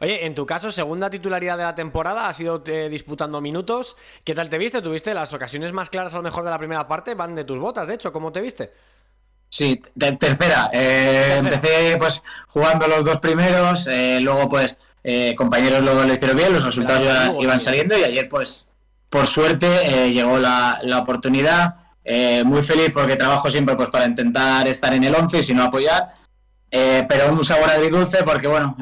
Oye, 0.00 0.26
en 0.26 0.34
tu 0.34 0.46
caso, 0.46 0.70
segunda 0.70 1.10
titularidad 1.10 1.56
de 1.56 1.64
la 1.64 1.74
temporada, 1.74 2.28
has 2.28 2.40
ido 2.40 2.62
eh, 2.66 2.88
disputando 2.88 3.40
minutos. 3.40 3.96
¿Qué 4.24 4.34
tal 4.34 4.48
te 4.48 4.58
viste? 4.58 4.82
¿Tuviste 4.82 5.14
las 5.14 5.32
ocasiones 5.32 5.72
más 5.72 5.90
claras 5.90 6.14
a 6.14 6.18
lo 6.18 6.22
mejor 6.22 6.44
de 6.44 6.50
la 6.50 6.58
primera 6.58 6.86
parte? 6.88 7.14
Van 7.14 7.34
de 7.34 7.44
tus 7.44 7.58
botas, 7.58 7.88
de 7.88 7.94
hecho, 7.94 8.12
¿cómo 8.12 8.32
te 8.32 8.40
viste? 8.40 8.72
Sí, 9.48 9.82
tercera. 10.18 10.70
Eh, 10.72 11.36
empecé 11.38 11.96
pues 11.98 12.22
jugando 12.48 12.86
los 12.86 13.04
dos 13.04 13.18
primeros, 13.18 13.86
luego 14.20 14.48
pues 14.48 14.76
compañeros 15.36 15.82
luego 15.82 16.04
lo 16.04 16.14
hicieron 16.14 16.36
bien, 16.36 16.52
los 16.52 16.64
resultados 16.64 17.36
iban 17.40 17.60
saliendo 17.60 17.98
y 17.98 18.04
ayer 18.04 18.28
pues 18.28 18.66
por 19.12 19.26
suerte 19.26 19.66
eh, 19.84 20.10
llegó 20.10 20.38
la, 20.38 20.80
oportunidad. 20.98 21.74
Eh, 22.02 22.42
muy 22.44 22.62
feliz 22.62 22.90
porque 22.92 23.14
trabajo 23.14 23.50
siempre 23.50 23.76
pues 23.76 23.90
para 23.90 24.06
intentar 24.06 24.66
estar 24.66 24.92
en 24.94 25.04
el 25.04 25.14
11 25.14 25.38
y 25.38 25.44
si 25.44 25.52
no 25.52 25.64
apoyar. 25.64 26.14
Eh, 26.70 27.04
pero 27.06 27.30
un 27.30 27.44
sabor 27.44 27.68
agridulce 27.68 28.24
porque, 28.24 28.48
bueno, 28.48 28.74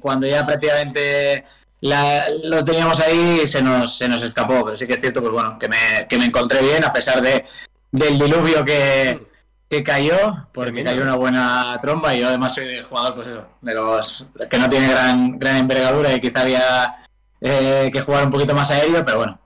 cuando 0.00 0.26
ya 0.26 0.46
prácticamente 0.46 1.44
lo 1.82 2.64
teníamos 2.64 2.98
ahí 2.98 3.46
se 3.46 3.60
nos, 3.60 3.98
se 3.98 4.08
nos 4.08 4.22
escapó. 4.22 4.64
Pero 4.64 4.74
sí 4.74 4.86
que 4.86 4.94
es 4.94 5.00
cierto, 5.00 5.20
pues 5.20 5.34
bueno, 5.34 5.58
que 5.58 5.68
me, 5.68 6.08
que 6.08 6.16
me 6.16 6.24
encontré 6.24 6.62
bien 6.62 6.82
a 6.82 6.92
pesar 6.92 7.20
de, 7.20 7.44
del 7.92 8.18
diluvio 8.18 8.64
que, 8.64 9.20
que 9.68 9.84
cayó, 9.84 10.48
porque 10.54 10.82
cayó 10.82 11.02
una 11.02 11.16
buena 11.16 11.76
tromba 11.82 12.14
y 12.14 12.20
yo 12.20 12.28
además 12.28 12.54
soy 12.54 12.82
jugador, 12.88 13.16
pues 13.16 13.26
eso, 13.26 13.46
de 13.60 13.74
los 13.74 14.28
que 14.48 14.58
no 14.58 14.70
tiene 14.70 14.88
gran, 14.88 15.38
gran 15.38 15.56
envergadura 15.58 16.14
y 16.14 16.20
quizá 16.20 16.40
había 16.40 16.94
que 17.38 18.00
jugar 18.00 18.24
un 18.24 18.30
poquito 18.30 18.54
más 18.54 18.70
aéreo, 18.70 19.04
pero 19.04 19.18
bueno, 19.18 19.38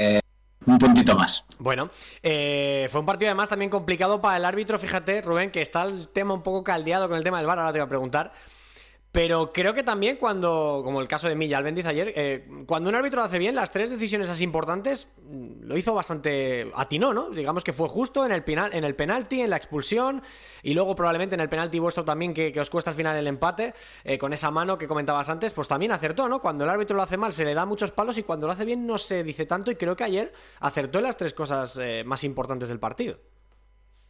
eh, 0.00 0.20
un 0.66 0.78
puntito 0.78 1.14
más. 1.14 1.44
Bueno, 1.58 1.90
eh, 2.22 2.88
fue 2.90 3.00
un 3.00 3.06
partido 3.06 3.30
además 3.30 3.48
también 3.48 3.70
complicado 3.70 4.20
para 4.20 4.38
el 4.38 4.44
árbitro, 4.44 4.78
fíjate, 4.78 5.20
Rubén, 5.20 5.50
que 5.50 5.60
está 5.60 5.82
el 5.82 6.08
tema 6.08 6.32
un 6.32 6.42
poco 6.42 6.64
caldeado 6.64 7.08
con 7.08 7.18
el 7.18 7.24
tema 7.24 7.38
del 7.38 7.46
VAR, 7.46 7.58
ahora 7.58 7.72
te 7.72 7.78
voy 7.78 7.86
a 7.86 7.88
preguntar. 7.88 8.32
Pero 9.12 9.52
creo 9.52 9.74
que 9.74 9.82
también 9.82 10.18
cuando, 10.18 10.82
como 10.84 11.00
el 11.00 11.08
caso 11.08 11.28
de 11.28 11.34
Milla 11.34 11.58
Albendiz 11.58 11.84
ayer, 11.86 12.12
eh, 12.14 12.48
cuando 12.66 12.90
un 12.90 12.94
árbitro 12.94 13.20
hace 13.22 13.40
bien 13.40 13.56
las 13.56 13.72
tres 13.72 13.90
decisiones 13.90 14.30
así 14.30 14.44
importantes, 14.44 15.08
mm, 15.24 15.64
lo 15.64 15.76
hizo 15.76 15.92
bastante 15.94 16.70
atinó, 16.76 17.12
¿no? 17.12 17.28
Digamos 17.30 17.64
que 17.64 17.72
fue 17.72 17.88
justo 17.88 18.24
en 18.24 18.30
el, 18.30 18.44
penal, 18.44 18.70
en 18.72 18.84
el 18.84 18.94
penalti, 18.94 19.40
en 19.40 19.50
la 19.50 19.56
expulsión, 19.56 20.22
y 20.62 20.74
luego 20.74 20.94
probablemente 20.94 21.34
en 21.34 21.40
el 21.40 21.48
penalti 21.48 21.80
vuestro 21.80 22.04
también, 22.04 22.32
que, 22.32 22.54
os 22.60 22.70
cuesta 22.70 22.90
al 22.90 22.96
final 22.96 23.16
el 23.16 23.26
empate, 23.26 23.74
eh, 24.04 24.16
con 24.16 24.32
esa 24.32 24.52
mano 24.52 24.78
que 24.78 24.86
comentabas 24.86 25.28
antes, 25.28 25.52
pues 25.54 25.66
también 25.66 25.90
acertó, 25.90 26.28
¿no? 26.28 26.40
Cuando 26.40 26.62
el 26.62 26.70
árbitro 26.70 26.94
lo 26.94 27.02
hace 27.02 27.16
mal 27.16 27.32
se 27.32 27.44
le 27.44 27.54
da 27.54 27.66
muchos 27.66 27.90
palos 27.90 28.16
y 28.16 28.22
cuando 28.22 28.46
lo 28.46 28.52
hace 28.52 28.64
bien 28.64 28.86
no 28.86 28.96
se 28.96 29.24
dice 29.24 29.44
tanto, 29.44 29.72
y 29.72 29.74
creo 29.74 29.96
que 29.96 30.04
ayer 30.04 30.32
acertó 30.60 30.98
en 30.98 31.04
las 31.04 31.16
tres 31.16 31.34
cosas 31.34 31.76
eh, 31.82 32.04
más 32.06 32.22
importantes 32.22 32.68
del 32.68 32.78
partido. 32.78 33.18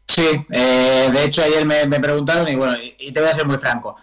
Sí, 0.07 0.45
de 0.50 1.25
hecho 1.25 1.42
ayer 1.42 1.64
me, 1.64 2.00
preguntaron 2.00 2.47
y 2.49 2.57
bueno, 2.57 2.76
y 2.99 3.12
te 3.12 3.21
voy 3.21 3.30
a 3.30 3.33
ser 3.33 3.47
muy 3.47 3.59
franco. 3.59 3.97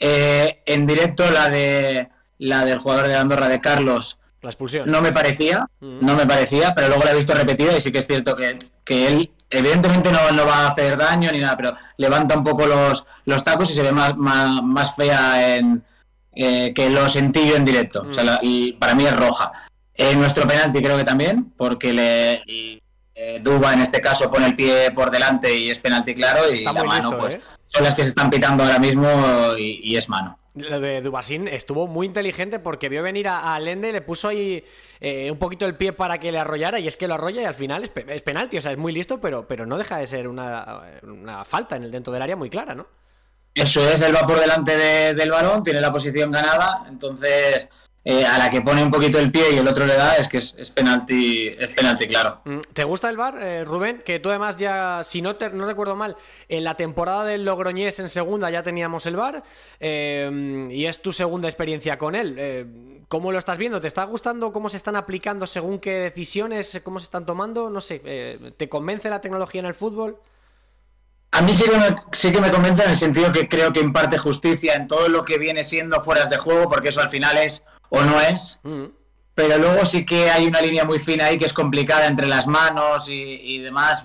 Eh, 0.00 0.62
en 0.64 0.86
directo 0.86 1.30
la 1.30 1.50
de 1.50 2.08
la 2.38 2.64
del 2.64 2.78
jugador 2.78 3.06
de 3.06 3.16
Andorra 3.16 3.48
de 3.48 3.60
Carlos. 3.60 4.18
La 4.40 4.48
expulsión. 4.48 4.90
No 4.90 5.02
me 5.02 5.12
parecía, 5.12 5.68
mm. 5.80 5.98
no 6.00 6.16
me 6.16 6.26
parecía, 6.26 6.74
pero 6.74 6.88
luego 6.88 7.04
la 7.04 7.12
he 7.12 7.16
visto 7.16 7.34
repetida 7.34 7.76
y 7.76 7.80
sí 7.82 7.92
que 7.92 7.98
es 7.98 8.06
cierto 8.06 8.34
que, 8.34 8.56
él 8.86 9.30
evidentemente 9.50 10.10
no, 10.10 10.30
no, 10.32 10.46
va 10.46 10.64
a 10.64 10.68
hacer 10.68 10.96
daño 10.96 11.30
ni 11.30 11.40
nada, 11.40 11.56
pero 11.56 11.74
levanta 11.98 12.38
un 12.38 12.44
poco 12.44 12.66
los, 12.66 13.06
los 13.26 13.44
tacos 13.44 13.70
y 13.70 13.74
se 13.74 13.82
ve 13.82 13.92
más, 13.92 14.16
más, 14.16 14.94
fea 14.96 15.56
en, 15.56 15.84
eh, 16.34 16.72
que 16.74 16.88
lo 16.88 17.06
sentí 17.10 17.46
yo 17.46 17.56
en 17.56 17.66
directo. 17.66 18.04
Mm. 18.04 18.38
y 18.40 18.72
para 18.72 18.94
mí 18.94 19.04
es 19.04 19.14
roja. 19.14 19.52
En 19.94 20.18
nuestro 20.18 20.48
penalti 20.48 20.82
creo 20.82 20.96
que 20.96 21.04
también, 21.04 21.52
porque 21.58 21.92
le, 21.92 22.80
eh, 23.22 23.38
Duba 23.38 23.74
en 23.74 23.80
este 23.80 24.00
caso 24.00 24.30
pone 24.30 24.46
el 24.46 24.56
pie 24.56 24.92
por 24.92 25.10
delante 25.10 25.54
y 25.54 25.70
es 25.70 25.78
penalti 25.78 26.14
claro 26.14 26.50
y 26.50 26.64
la 26.64 26.72
mano 26.72 27.18
pues 27.18 27.34
¿eh? 27.34 27.40
son 27.66 27.84
las 27.84 27.94
que 27.94 28.02
se 28.02 28.08
están 28.08 28.30
pitando 28.30 28.64
ahora 28.64 28.78
mismo 28.78 29.06
y, 29.58 29.94
es 29.94 30.08
mano. 30.08 30.38
Lo 30.54 30.80
de 30.80 31.02
Dubasín 31.02 31.46
estuvo 31.46 31.86
muy 31.86 32.06
inteligente 32.06 32.60
porque 32.60 32.88
vio 32.88 33.02
venir 33.02 33.28
a, 33.28 33.60
Lende, 33.60 33.92
le 33.92 34.00
puso 34.00 34.28
ahí 34.28 34.64
eh, 35.00 35.30
un 35.30 35.38
poquito 35.38 35.66
el 35.66 35.76
pie 35.76 35.92
para 35.92 36.16
que 36.16 36.32
le 36.32 36.38
arrollara 36.38 36.80
y 36.80 36.88
es 36.88 36.96
que 36.96 37.06
lo 37.06 37.14
arrolla 37.14 37.42
y 37.42 37.44
al 37.44 37.54
final 37.54 37.82
es, 37.82 38.22
penalti, 38.22 38.56
o 38.56 38.62
sea, 38.62 38.72
es 38.72 38.78
muy 38.78 38.94
listo, 38.94 39.20
pero, 39.20 39.46
pero 39.46 39.66
no 39.66 39.76
deja 39.76 39.98
de 39.98 40.06
ser 40.06 40.26
una, 40.26 40.80
falta 41.44 41.76
en 41.76 41.82
el 41.82 41.90
dentro 41.90 42.14
del 42.14 42.22
área 42.22 42.36
muy 42.36 42.48
clara, 42.48 42.74
¿no? 42.74 42.86
Eso 43.54 43.86
es, 43.86 44.00
él 44.00 44.16
va 44.16 44.26
por 44.26 44.40
delante 44.40 44.78
del 45.14 45.30
balón, 45.30 45.62
tiene 45.62 45.82
la 45.82 45.92
posición 45.92 46.30
ganada, 46.30 46.86
entonces 46.88 47.68
eh, 48.02 48.24
a 48.24 48.38
la 48.38 48.48
que 48.48 48.62
pone 48.62 48.82
un 48.82 48.90
poquito 48.90 49.18
el 49.18 49.30
pie 49.30 49.52
y 49.52 49.58
el 49.58 49.68
otro 49.68 49.84
le 49.84 49.94
da, 49.94 50.14
es 50.16 50.26
que 50.26 50.38
es, 50.38 50.70
penalti, 50.70 51.48
es 51.48 51.74
penalti, 51.74 52.08
claro. 52.08 52.40
Mm, 52.46 52.60
¿Te 52.72 52.84
gusta 52.84 53.10
el 53.10 53.18
bar, 53.18 53.36
eh, 53.38 53.62
Rubén? 53.66 54.02
Que 54.02 54.18
tú 54.18 54.30
además 54.30 54.56
ya, 54.56 55.02
si 55.04 55.20
no, 55.20 55.36
te, 55.36 55.50
no 55.50 55.66
recuerdo 55.66 55.96
mal, 55.96 56.16
en 56.48 56.64
la 56.64 56.76
temporada 56.76 57.24
del 57.24 57.44
Logroñés 57.44 57.98
en 57.98 58.08
segunda 58.08 58.50
ya 58.50 58.62
teníamos 58.62 59.04
el 59.04 59.16
bar 59.16 59.42
eh, 59.80 60.68
y 60.70 60.86
es 60.86 61.02
tu 61.02 61.12
segunda 61.12 61.46
experiencia 61.46 61.98
con 61.98 62.14
él. 62.14 63.04
¿Cómo 63.08 63.32
lo 63.32 63.38
estás 63.38 63.58
viendo? 63.58 63.82
¿Te 63.82 63.88
está 63.88 64.04
gustando 64.04 64.50
cómo 64.50 64.70
se 64.70 64.78
están 64.78 64.96
aplicando 64.96 65.46
según 65.46 65.78
qué 65.78 65.98
decisiones, 65.98 66.80
cómo 66.82 67.00
se 67.00 67.04
están 67.04 67.26
tomando? 67.26 67.68
No 67.68 67.82
sé, 67.82 67.98
¿te 68.56 68.68
convence 68.70 69.10
la 69.10 69.20
tecnología 69.20 69.58
en 69.58 69.66
el 69.66 69.74
fútbol? 69.74 70.18
A 71.32 71.42
mí 71.42 71.52
sí 71.52 71.64
que, 71.64 71.76
me, 71.76 71.96
sí 72.12 72.32
que 72.32 72.40
me 72.40 72.50
convence 72.50 72.82
en 72.82 72.90
el 72.90 72.96
sentido 72.96 73.30
que 73.30 73.48
creo 73.48 73.72
que 73.72 73.80
imparte 73.80 74.16
justicia 74.16 74.74
en 74.74 74.88
todo 74.88 75.08
lo 75.08 75.24
que 75.24 75.38
viene 75.38 75.64
siendo 75.64 76.02
fueras 76.02 76.30
de 76.30 76.38
juego, 76.38 76.68
porque 76.68 76.88
eso 76.88 77.00
al 77.00 77.10
final 77.10 77.36
es 77.38 77.62
o 77.90 78.02
no 78.02 78.20
es. 78.20 78.60
Mm. 78.62 78.86
Pero 79.34 79.58
luego 79.58 79.86
sí 79.86 80.04
que 80.04 80.30
hay 80.30 80.46
una 80.46 80.60
línea 80.60 80.84
muy 80.84 80.98
fina 80.98 81.26
ahí 81.26 81.38
que 81.38 81.46
es 81.46 81.52
complicada 81.52 82.06
entre 82.06 82.26
las 82.26 82.46
manos 82.46 83.06
y, 83.08 83.58
demás. 83.58 84.04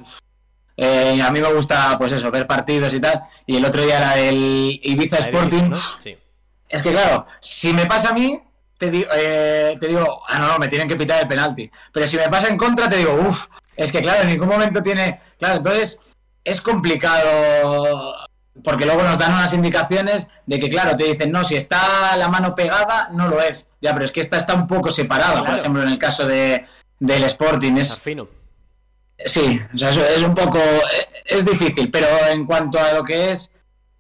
Eh, 0.78 1.22
a 1.22 1.32
mí 1.32 1.42
me 1.42 1.52
gusta, 1.52 1.98
pues 1.98 2.12
eso, 2.12 2.30
ver 2.32 2.48
partidos 2.48 2.94
y 2.94 3.00
tal. 3.00 3.22
Y 3.46 3.58
el 3.58 3.66
otro 3.66 3.82
día 3.82 3.98
era 3.98 4.20
el 4.20 4.80
Ibiza 4.84 5.18
Sporting. 5.18 5.72
Es 6.70 6.82
que 6.82 6.92
claro, 6.92 7.26
si 7.40 7.74
me 7.74 7.86
pasa 7.86 8.10
a 8.10 8.14
mí, 8.14 8.40
te 8.78 8.90
digo, 8.90 9.10
eh, 9.16 9.78
te 9.80 9.88
digo, 9.88 10.22
ah, 10.28 10.40
no, 10.40 10.48
no, 10.48 10.60
me 10.60 10.68
tienen 10.68 10.88
que 10.88 10.96
pitar 10.96 11.22
el 11.22 11.28
penalti. 11.28 11.70
Pero 11.92 12.08
si 12.08 12.18
me 12.18 12.30
pasa 12.30 12.48
en 12.48 12.58
contra, 12.58 12.90
te 12.90 12.98
digo, 12.98 13.14
uff, 13.14 13.48
es 13.76 13.92
que 13.92 14.02
claro, 14.02 14.24
en 14.24 14.30
ningún 14.30 14.48
momento 14.48 14.82
tiene. 14.82 15.20
Claro, 15.38 15.58
entonces 15.58 16.00
es 16.44 16.62
complicado 16.62 18.25
porque 18.64 18.86
luego 18.86 19.04
nos 19.04 19.18
dan 19.18 19.34
unas 19.34 19.54
indicaciones 19.54 20.28
de 20.46 20.60
que, 20.60 20.70
claro, 20.70 20.96
te 20.96 21.04
dicen, 21.04 21.32
no, 21.32 21.44
si 21.44 21.56
está 21.56 22.16
la 22.18 22.30
mano 22.30 22.56
pegada, 22.56 23.10
no 23.12 23.28
lo 23.28 23.42
es. 23.42 23.68
Ya, 23.82 23.94
pero 23.94 24.06
es 24.06 24.12
que 24.12 24.22
esta 24.22 24.38
está 24.38 24.54
un 24.54 24.68
poco 24.68 24.92
separada, 24.92 25.44
por 25.44 25.60
ejemplo, 25.60 25.84
en 25.84 25.90
el 25.90 26.00
caso 26.00 26.26
de, 26.26 26.66
del 27.00 27.24
Sporting. 27.26 27.74
Es 27.78 27.98
fino. 27.98 28.28
Sí, 29.26 29.60
o 29.74 29.78
sea, 29.78 29.90
es, 29.90 30.24
un 30.24 30.34
poco. 30.34 30.60
Es 31.26 31.46
difícil, 31.46 31.90
pero 31.90 32.08
en 32.30 32.46
cuanto 32.46 32.80
a 32.80 32.94
lo 32.94 33.04
que 33.04 33.32
es 33.32 33.50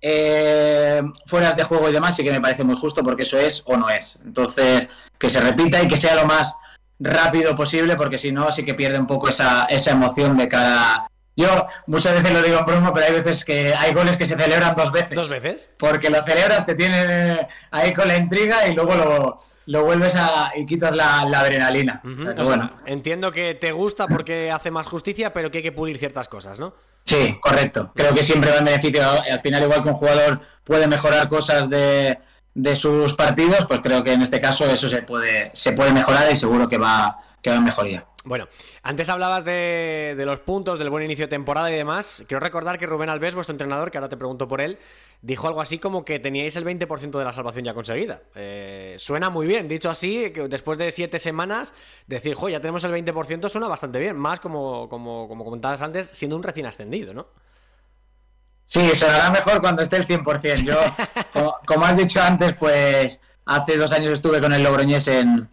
eh, 0.01 1.01
fueras 1.25 1.55
de 1.55 1.63
juego 1.63 1.89
y 1.89 1.93
demás, 1.93 2.15
sí 2.15 2.23
que 2.23 2.31
me 2.31 2.41
parece 2.41 2.63
muy 2.63 2.75
justo 2.75 3.03
porque 3.03 3.23
eso 3.23 3.37
es 3.37 3.63
o 3.65 3.77
no 3.77 3.89
es. 3.89 4.19
Entonces, 4.23 4.87
que 5.17 5.29
se 5.29 5.41
repita 5.41 5.81
y 5.81 5.87
que 5.87 5.97
sea 5.97 6.15
lo 6.15 6.25
más 6.25 6.53
rápido 6.99 7.55
posible, 7.55 7.95
porque 7.95 8.17
si 8.17 8.31
no, 8.31 8.51
sí 8.51 8.63
que 8.63 8.73
pierde 8.73 8.99
un 8.99 9.07
poco 9.07 9.29
esa, 9.29 9.65
esa 9.65 9.91
emoción 9.91 10.37
de 10.37 10.47
cada, 10.47 11.07
yo 11.35 11.65
muchas 11.87 12.13
veces 12.13 12.31
lo 12.31 12.41
digo 12.41 12.59
en 12.59 12.65
broma, 12.65 12.93
pero 12.93 13.07
hay 13.07 13.13
veces 13.13 13.43
que 13.43 13.73
hay 13.73 13.93
goles 13.93 14.17
que 14.17 14.25
se 14.25 14.37
celebran 14.37 14.75
dos 14.75 14.91
veces. 14.91 15.15
¿Dos 15.15 15.29
veces? 15.29 15.69
Porque 15.77 16.09
lo 16.09 16.23
celebras, 16.23 16.65
te 16.65 16.75
tiene 16.75 17.47
ahí 17.71 17.93
con 17.93 18.07
la 18.07 18.17
intriga 18.17 18.67
y 18.67 18.73
luego 18.73 18.95
lo, 18.95 19.39
lo 19.65 19.83
vuelves 19.83 20.15
a 20.15 20.51
y 20.55 20.65
quitas 20.65 20.95
la, 20.95 21.21
adrenalina. 21.21 22.01
bueno. 22.03 22.69
entiendo 22.85 23.31
que 23.31 23.55
te 23.55 23.71
gusta 23.71 24.07
porque 24.07 24.51
hace 24.51 24.71
más 24.71 24.87
justicia, 24.87 25.33
pero 25.33 25.51
que 25.51 25.57
hay 25.57 25.63
que 25.63 25.71
pulir 25.71 25.97
ciertas 25.97 26.27
cosas, 26.27 26.59
¿no? 26.59 26.73
Sí, 27.03 27.37
correcto. 27.39 27.91
Creo 27.93 28.13
que 28.13 28.23
siempre 28.23 28.51
va 28.51 28.57
en 28.57 28.65
beneficio. 28.65 29.03
Al 29.03 29.39
final, 29.39 29.63
igual 29.63 29.83
que 29.83 29.89
un 29.89 29.95
jugador 29.95 30.41
puede 30.63 30.87
mejorar 30.87 31.29
cosas 31.29 31.69
de, 31.69 32.17
de 32.55 32.75
sus 32.75 33.13
partidos, 33.13 33.65
pues 33.67 33.81
creo 33.81 34.03
que 34.03 34.13
en 34.13 34.21
este 34.21 34.41
caso 34.41 34.65
eso 34.65 34.89
se 34.89 35.03
puede, 35.03 35.51
se 35.53 35.73
puede 35.73 35.91
mejorar 35.91 36.31
y 36.31 36.35
seguro 36.35 36.67
que 36.67 36.77
va, 36.77 37.19
que 37.41 37.51
va 37.51 37.57
en 37.57 37.63
mejoría. 37.63 38.05
Bueno, 38.25 38.47
antes 38.81 39.07
hablabas 39.09 39.45
de, 39.45 40.15
los 40.25 40.39
puntos, 40.39 40.79
del 40.79 40.89
buen 40.89 41.03
inicio 41.03 41.25
de 41.25 41.29
temporada 41.29 41.71
y 41.71 41.75
demás. 41.75 42.23
Quiero 42.27 42.39
recordar 42.39 42.79
que 42.79 42.87
Rubén 42.87 43.07
Alves, 43.09 43.35
vuestro 43.35 43.53
entrenador, 43.53 43.91
que 43.91 43.99
ahora 43.99 44.09
te 44.09 44.17
pregunto 44.17 44.47
por 44.47 44.61
él, 44.61 44.79
dijo 45.21 45.47
algo 45.47 45.61
así 45.61 45.77
como 45.77 46.03
que 46.03 46.17
teníais 46.17 46.55
el 46.55 46.65
20% 46.65 47.19
de 47.19 47.23
la 47.23 47.31
salvación 47.31 47.65
ya 47.65 47.75
conseguida. 47.75 48.23
Eh, 48.33 48.95
suena 48.97 49.29
muy 49.29 49.45
bien, 49.45 49.67
dicho 49.67 49.91
así, 49.91 50.31
que 50.31 50.47
después 50.47 50.79
de 50.79 50.89
siete 50.89 51.19
semanas, 51.19 51.75
decir, 52.07 52.33
jo, 52.33 52.49
ya 52.49 52.59
tenemos 52.59 52.83
el 52.83 52.91
20% 52.93 53.47
suena 53.47 53.67
bastante 53.67 53.99
bien. 53.99 54.17
Más 54.17 54.39
como, 54.39 54.89
como, 54.89 55.27
como 55.27 55.45
comentabas 55.45 55.83
antes, 55.83 56.07
siendo 56.07 56.35
un 56.35 56.41
recién 56.41 56.65
ascendido, 56.65 57.13
¿no? 57.13 57.27
Sí, 58.65 58.95
sonará 58.95 59.29
mejor 59.29 59.61
cuando 59.61 59.83
esté 59.83 59.97
el 59.97 60.07
100%. 60.07 60.63
Yo, 60.63 60.79
como 61.67 61.85
has 61.85 61.95
dicho 61.95 62.19
antes, 62.19 62.55
pues 62.55 63.21
hace 63.45 63.77
dos 63.77 63.91
años 63.91 64.09
estuve 64.09 64.41
con 64.41 64.51
el 64.51 64.63
Logroñés 64.63 65.07
en 65.09 65.47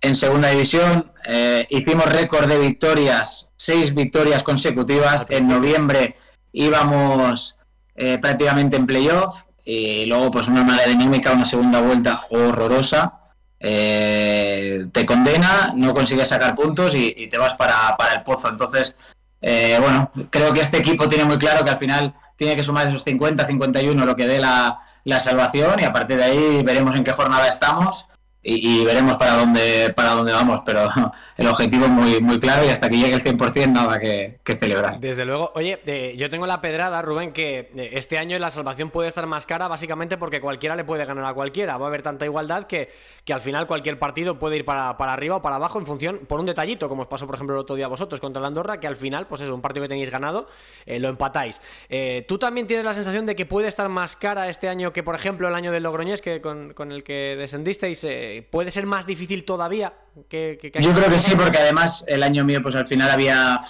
en 0.00 0.16
segunda 0.16 0.50
división. 0.50 1.12
Eh, 1.24 1.66
hicimos 1.70 2.06
récord 2.06 2.46
de 2.48 2.58
victorias, 2.58 3.50
seis 3.56 3.94
victorias 3.94 4.42
consecutivas. 4.42 5.26
En 5.28 5.48
noviembre 5.48 6.16
íbamos 6.52 7.56
eh, 7.96 8.18
prácticamente 8.18 8.76
en 8.76 8.86
playoff. 8.86 9.42
y 9.64 10.04
luego 10.06 10.30
pues 10.30 10.48
una 10.48 10.62
mala 10.62 10.84
dinámica, 10.84 11.32
una 11.32 11.46
segunda 11.46 11.80
vuelta 11.80 12.26
horrorosa, 12.30 13.24
eh, 13.60 14.86
te 14.92 15.06
condena, 15.06 15.72
no 15.74 15.94
consigues 15.94 16.28
sacar 16.28 16.54
puntos 16.54 16.94
y, 16.94 17.14
y 17.16 17.28
te 17.28 17.38
vas 17.38 17.54
para, 17.54 17.96
para, 17.96 18.12
el 18.12 18.22
pozo. 18.22 18.48
Entonces, 18.50 18.94
eh, 19.40 19.78
bueno, 19.80 20.10
creo 20.30 20.52
que 20.52 20.60
este 20.60 20.78
equipo 20.78 21.08
tiene 21.08 21.24
muy 21.24 21.38
claro 21.38 21.64
que 21.64 21.70
al 21.70 21.78
final 21.78 22.14
tiene 22.36 22.56
que 22.56 22.64
sumar 22.64 22.88
esos 22.88 23.04
50, 23.04 23.46
51, 23.46 24.04
lo 24.04 24.16
que 24.16 24.26
dé 24.26 24.38
la, 24.38 24.78
la 25.04 25.20
salvación 25.20 25.80
y 25.80 25.84
a 25.84 25.92
partir 25.92 26.18
de 26.18 26.24
ahí 26.24 26.62
veremos 26.62 26.94
en 26.94 27.04
qué 27.04 27.12
jornada 27.12 27.48
estamos 27.48 28.06
y, 28.44 28.84
veremos 28.84 29.16
para 29.16 29.36
dónde 29.36 29.92
para 29.96 30.10
dónde 30.10 30.32
vamos, 30.32 30.60
pero 30.66 30.90
el 31.36 31.46
objetivo 31.46 31.86
es 31.86 31.90
muy, 31.90 32.20
muy 32.20 32.38
claro 32.38 32.64
y 32.64 32.68
hasta 32.68 32.90
que 32.90 32.98
llegue 32.98 33.14
el 33.14 33.24
100% 33.24 33.72
nada 33.72 33.98
que, 33.98 34.38
que 34.44 34.56
celebrar. 34.56 35.00
Desde 35.00 35.24
luego, 35.24 35.50
oye, 35.54 35.80
eh, 35.86 36.14
yo 36.18 36.28
tengo 36.28 36.46
la 36.46 36.60
pedrada, 36.60 37.00
Rubén, 37.00 37.32
que 37.32 37.70
eh, 37.74 37.90
este 37.94 38.18
año 38.18 38.38
la 38.38 38.50
salvación 38.50 38.90
puede 38.90 39.08
estar 39.08 39.26
más 39.26 39.46
cara 39.46 39.66
básicamente 39.66 40.18
porque 40.18 40.40
cualquiera 40.40 40.76
le 40.76 40.84
puede 40.84 41.04
ganar 41.06 41.24
a 41.24 41.32
cualquiera. 41.32 41.78
Va 41.78 41.86
a 41.86 41.88
haber 41.88 42.02
tanta 42.02 42.26
igualdad 42.26 42.64
que, 42.64 42.90
que 43.24 43.32
al 43.32 43.40
final 43.40 43.66
cualquier 43.66 43.98
partido 43.98 44.38
puede 44.38 44.56
ir 44.56 44.64
para, 44.64 44.96
para, 44.96 45.14
arriba 45.14 45.36
o 45.36 45.42
para 45.42 45.56
abajo 45.56 45.78
en 45.78 45.86
función, 45.86 46.20
por 46.28 46.38
un 46.38 46.46
detallito, 46.46 46.88
como 46.88 47.02
os 47.02 47.08
pasó 47.08 47.26
por 47.26 47.36
ejemplo 47.36 47.54
el 47.54 47.60
otro 47.60 47.76
día 47.76 47.88
vosotros 47.88 48.20
contra 48.20 48.42
la 48.42 48.48
Andorra, 48.48 48.80
que 48.80 48.86
al 48.86 48.96
final, 48.96 49.26
pues 49.26 49.40
es 49.40 49.48
un 49.48 49.62
partido 49.62 49.84
que 49.84 49.88
tenéis 49.88 50.10
ganado, 50.10 50.48
eh, 50.84 51.00
lo 51.00 51.08
empatáis. 51.08 51.60
Eh, 51.88 52.24
¿Tú 52.28 52.38
también 52.38 52.66
tienes 52.66 52.84
la 52.84 52.92
sensación 52.92 53.24
de 53.24 53.34
que 53.34 53.46
puede 53.46 53.68
estar 53.68 53.88
más 53.88 54.16
cara 54.16 54.48
este 54.48 54.68
año 54.68 54.92
que, 54.92 55.02
por 55.02 55.14
ejemplo, 55.14 55.48
el 55.48 55.54
año 55.54 55.72
del 55.72 55.82
Logroñés, 55.82 56.20
que 56.20 56.42
con, 56.42 56.74
con 56.74 56.92
el 56.92 57.02
que 57.02 57.36
descendisteis? 57.38 58.04
Eh, 58.34 58.42
¿Puede 58.42 58.70
ser 58.70 58.86
más 58.86 59.06
difícil 59.06 59.44
todavía? 59.44 59.92
Que, 60.28 60.58
que, 60.60 60.72
que 60.72 60.82
Yo 60.82 60.92
creo 60.92 61.08
que 61.08 61.18
sí, 61.18 61.34
porque 61.36 61.58
además 61.58 62.04
el 62.08 62.22
año 62.22 62.44
mío, 62.44 62.60
pues 62.62 62.74
al 62.74 62.88
final 62.88 63.10
había 63.10 63.60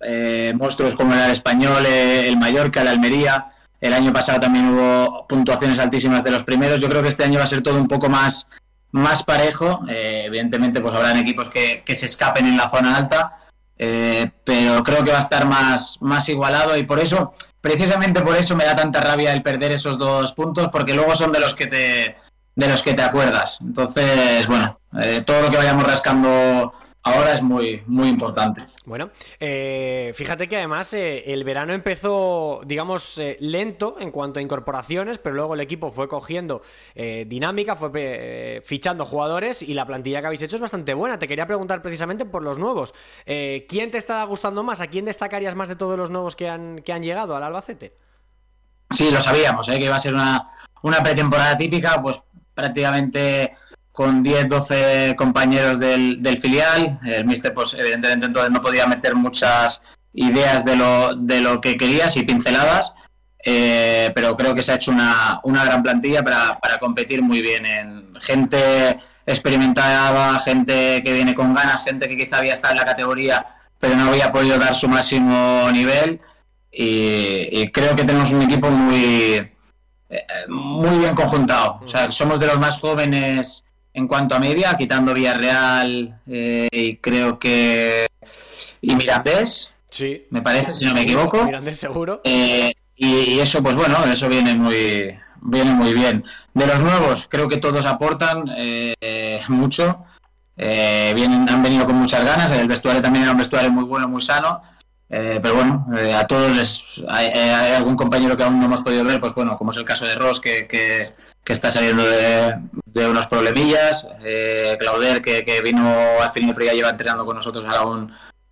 eh, 0.00 0.52
monstruos 0.56 0.94
como 0.94 1.14
el 1.14 1.30
español, 1.30 1.86
el 1.86 2.36
Mallorca, 2.36 2.82
el 2.82 2.88
Almería. 2.88 3.52
El 3.80 3.94
año 3.94 4.12
pasado 4.12 4.40
también 4.40 4.70
hubo 4.70 5.26
puntuaciones 5.28 5.78
altísimas 5.78 6.24
de 6.24 6.32
los 6.32 6.42
primeros. 6.42 6.80
Yo 6.80 6.88
creo 6.88 7.02
que 7.02 7.10
este 7.10 7.22
año 7.22 7.38
va 7.38 7.44
a 7.44 7.48
ser 7.48 7.62
todo 7.62 7.78
un 7.78 7.86
poco 7.86 8.08
más, 8.08 8.48
más 8.90 9.22
parejo. 9.22 9.84
Eh, 9.88 10.24
evidentemente, 10.26 10.80
pues 10.80 10.94
habrán 10.94 11.16
equipos 11.16 11.48
que, 11.50 11.82
que, 11.84 11.94
se 11.94 12.06
escapen 12.06 12.46
en 12.46 12.56
la 12.56 12.68
zona 12.68 12.96
alta. 12.96 13.38
Eh, 13.80 14.28
pero 14.42 14.82
creo 14.82 15.04
que 15.04 15.12
va 15.12 15.18
a 15.18 15.22
estar 15.22 15.46
más, 15.46 15.98
más 16.00 16.28
igualado 16.28 16.76
y 16.76 16.82
por 16.82 16.98
eso, 16.98 17.32
precisamente 17.60 18.22
por 18.22 18.34
eso 18.34 18.56
me 18.56 18.64
da 18.64 18.74
tanta 18.74 19.00
rabia 19.00 19.32
el 19.32 19.44
perder 19.44 19.70
esos 19.70 19.96
dos 19.96 20.32
puntos, 20.32 20.68
porque 20.72 20.94
luego 20.94 21.14
son 21.14 21.30
de 21.30 21.38
los 21.38 21.54
que 21.54 21.68
te, 21.68 22.16
de 22.58 22.66
los 22.66 22.82
que 22.82 22.92
te 22.92 23.02
acuerdas. 23.02 23.58
Entonces, 23.60 24.44
bueno, 24.48 24.80
eh, 25.00 25.22
todo 25.24 25.42
lo 25.42 25.50
que 25.50 25.58
vayamos 25.58 25.84
rascando 25.84 26.72
ahora 27.04 27.34
es 27.34 27.42
muy, 27.42 27.84
muy 27.86 28.08
importante. 28.08 28.66
Bueno, 28.84 29.10
eh, 29.38 30.10
fíjate 30.12 30.48
que 30.48 30.56
además 30.56 30.92
eh, 30.92 31.32
el 31.32 31.44
verano 31.44 31.72
empezó, 31.72 32.60
digamos, 32.66 33.16
eh, 33.18 33.36
lento 33.38 33.94
en 34.00 34.10
cuanto 34.10 34.40
a 34.40 34.42
incorporaciones, 34.42 35.18
pero 35.18 35.36
luego 35.36 35.54
el 35.54 35.60
equipo 35.60 35.92
fue 35.92 36.08
cogiendo 36.08 36.62
dinámica, 36.96 37.76
fue 37.76 38.60
fichando 38.64 39.04
jugadores 39.04 39.62
y 39.62 39.74
la 39.74 39.86
plantilla 39.86 40.20
que 40.20 40.26
habéis 40.26 40.42
hecho 40.42 40.56
es 40.56 40.62
bastante 40.62 40.94
buena. 40.94 41.20
Te 41.20 41.28
quería 41.28 41.46
preguntar 41.46 41.80
precisamente 41.80 42.24
por 42.24 42.42
los 42.42 42.58
nuevos. 42.58 42.92
¿Quién 43.24 43.92
te 43.92 43.98
está 43.98 44.24
gustando 44.24 44.64
más? 44.64 44.80
¿A 44.80 44.88
quién 44.88 45.04
destacarías 45.04 45.54
más 45.54 45.68
de 45.68 45.76
todos 45.76 45.96
los 45.96 46.10
nuevos 46.10 46.34
que 46.34 46.48
han, 46.48 46.80
que 46.80 46.92
han 46.92 47.04
llegado 47.04 47.36
al 47.36 47.44
Albacete? 47.44 47.94
Sí, 48.90 49.10
lo 49.10 49.20
sabíamos, 49.20 49.68
¿eh? 49.68 49.78
que 49.78 49.84
iba 49.84 49.96
a 49.96 50.00
ser 50.00 50.14
una, 50.14 50.42
una 50.82 51.02
pretemporada 51.02 51.56
típica, 51.56 52.00
pues 52.00 52.20
prácticamente 52.58 53.52
con 53.92 54.22
10, 54.22 54.48
12 54.48 55.14
compañeros 55.16 55.78
del, 55.78 56.22
del, 56.22 56.40
filial. 56.40 57.00
El 57.04 57.24
míster, 57.24 57.54
pues 57.54 57.74
evidentemente 57.74 58.26
entonces 58.26 58.50
no 58.50 58.60
podía 58.60 58.86
meter 58.86 59.14
muchas 59.14 59.80
ideas 60.12 60.64
de 60.64 60.76
lo, 60.76 61.14
de 61.14 61.40
lo 61.40 61.60
que 61.60 61.76
querías 61.76 62.16
y 62.16 62.22
pinceladas, 62.22 62.92
eh, 63.44 64.10
pero 64.14 64.36
creo 64.36 64.54
que 64.54 64.62
se 64.62 64.72
ha 64.72 64.76
hecho 64.76 64.90
una, 64.90 65.40
una 65.44 65.64
gran 65.64 65.82
plantilla 65.82 66.22
para, 66.22 66.58
para, 66.58 66.78
competir 66.78 67.22
muy 67.22 67.40
bien 67.40 67.64
en 67.66 68.14
gente 68.20 68.96
experimentada, 69.26 70.40
gente 70.40 71.02
que 71.04 71.12
viene 71.12 71.34
con 71.34 71.54
ganas, 71.54 71.84
gente 71.84 72.08
que 72.08 72.16
quizá 72.16 72.38
había 72.38 72.54
estado 72.54 72.72
en 72.72 72.78
la 72.78 72.84
categoría 72.84 73.46
pero 73.78 73.94
no 73.96 74.08
había 74.08 74.30
podido 74.30 74.58
dar 74.58 74.74
su 74.74 74.88
máximo 74.88 75.68
nivel 75.72 76.20
y, 76.70 77.70
creo 77.70 77.96
que 77.96 78.04
tenemos 78.04 78.30
un 78.30 78.42
equipo 78.42 78.70
muy, 78.70 79.50
muy 80.48 80.98
bien 80.98 81.14
conjuntado. 81.14 81.80
O 81.84 81.88
sea, 81.88 82.10
somos 82.10 82.40
de 82.40 82.46
los 82.46 82.58
más 82.58 82.80
jóvenes 82.80 83.64
en 83.98 84.06
cuanto 84.06 84.36
a 84.36 84.38
media, 84.38 84.76
quitando 84.76 85.12
Villarreal 85.12 86.20
eh, 86.26 86.68
y 86.70 86.96
creo 86.96 87.38
que 87.38 88.06
y 88.80 88.94
Mirandés, 88.94 89.72
sí. 89.90 90.26
me 90.30 90.40
parece, 90.40 90.74
si 90.74 90.84
no 90.84 90.94
me 90.94 91.02
equivoco. 91.02 91.44
Mirandés 91.44 91.78
seguro. 91.78 92.20
Eh, 92.24 92.72
y, 92.94 93.40
eso, 93.40 93.62
pues 93.62 93.74
bueno, 93.74 94.04
eso 94.04 94.28
viene 94.28 94.54
muy 94.54 95.18
viene 95.40 95.72
muy 95.72 95.94
bien. 95.94 96.24
De 96.54 96.66
los 96.66 96.82
nuevos, 96.82 97.26
creo 97.28 97.48
que 97.48 97.56
todos 97.56 97.86
aportan 97.86 98.44
eh, 98.56 99.40
mucho. 99.48 100.04
vienen, 100.56 101.48
han 101.48 101.62
venido 101.62 101.84
con 101.84 101.96
muchas 101.96 102.24
ganas. 102.24 102.50
El 102.52 102.68
vestuario 102.68 103.02
también 103.02 103.24
era 103.24 103.32
un 103.32 103.38
vestuario 103.38 103.70
muy 103.70 103.84
bueno, 103.84 104.08
muy 104.08 104.22
sano. 104.22 104.62
Eh, 105.10 105.40
pero 105.42 105.54
bueno, 105.54 105.86
eh, 105.96 106.12
a 106.12 106.26
todos 106.26 106.54
les 106.54 107.02
hay, 107.08 107.28
hay, 107.28 107.72
algún 107.72 107.96
compañero 107.96 108.36
que 108.36 108.42
aún 108.42 108.58
no 108.58 108.66
hemos 108.66 108.82
podido 108.82 109.04
ver, 109.04 109.20
pues 109.20 109.32
bueno, 109.34 109.56
como 109.56 109.70
es 109.70 109.78
el 109.78 109.84
caso 109.84 110.04
de 110.04 110.14
Ross, 110.14 110.38
que, 110.38 110.66
que, 110.66 111.14
está 111.46 111.70
saliendo 111.70 112.04
de, 112.04 112.58
de, 112.84 113.08
unos 113.08 113.26
problemillas, 113.26 114.06
eh, 114.22 114.76
Clauder, 114.78 115.22
que, 115.22 115.46
que, 115.46 115.62
vino 115.62 115.96
al 116.20 116.30
fin 116.30 116.52
pero 116.54 116.66
ya 116.66 116.74
lleva 116.74 116.90
entrenando 116.90 117.24
con 117.24 117.36
nosotros 117.36 117.64
ahora 117.64 117.86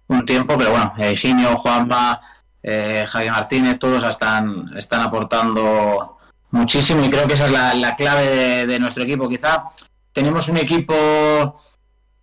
un, 0.08 0.24
tiempo, 0.24 0.56
pero 0.56 0.70
bueno, 0.70 0.94
Higinio, 0.98 1.56
Juanma, 1.56 2.20
Javier 2.62 3.32
Martínez, 3.32 3.78
todos 3.78 4.02
están, 4.04 4.72
están 4.76 5.02
aportando 5.02 6.16
muchísimo 6.52 7.04
y 7.04 7.10
creo 7.10 7.28
que 7.28 7.34
esa 7.34 7.46
es 7.46 7.52
la, 7.52 7.74
la 7.74 7.96
clave 7.96 8.66
de 8.66 8.78
nuestro 8.78 9.02
equipo. 9.02 9.28
Quizá 9.28 9.64
tenemos 10.12 10.48
un 10.48 10.56
equipo 10.56 11.60